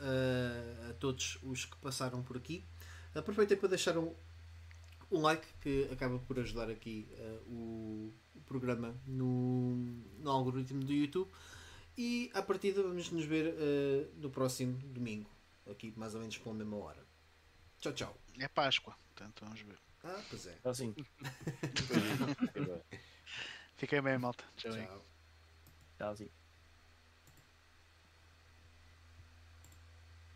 a 0.90 0.94
todos 0.94 1.38
os 1.44 1.66
que 1.66 1.76
passaram 1.80 2.24
por 2.24 2.38
aqui. 2.38 2.64
Aproveitei 3.14 3.58
para 3.58 3.68
deixar 3.68 3.98
um, 3.98 4.16
um 5.12 5.20
like 5.20 5.46
que 5.60 5.90
acaba 5.92 6.18
por 6.20 6.40
ajudar 6.40 6.70
aqui 6.70 7.06
o, 7.46 8.14
o, 8.36 8.42
programa 8.48 8.96
no, 9.06 9.76
no 10.18 10.32
algoritmo 10.32 10.82
do 10.82 10.94
YouTube. 10.94 11.30
E 12.02 12.32
à 12.34 12.42
partida 12.42 12.82
vamos 12.82 13.12
nos 13.12 13.26
ver 13.26 13.54
uh, 13.54 14.10
no 14.16 14.30
próximo 14.30 14.78
domingo, 14.88 15.30
aqui 15.70 15.94
mais 15.98 16.16
ou 16.16 16.22
menos 16.22 16.38
pela 16.38 16.56
mesma 16.56 16.78
hora. 16.78 17.06
Tchau, 17.78 17.92
tchau. 17.92 18.18
É 18.40 18.48
Páscoa, 18.48 18.96
portanto 19.14 19.44
vamos 19.44 19.60
ver. 19.60 19.78
Ah, 20.06 20.24
pois 20.30 20.48
é. 20.48 20.58
Assim. 20.64 20.96
Fiquem 23.76 24.02
bem, 24.02 24.18
malta. 24.18 24.46
Tchau. 24.56 24.72
Tchauzinho. 25.98 26.32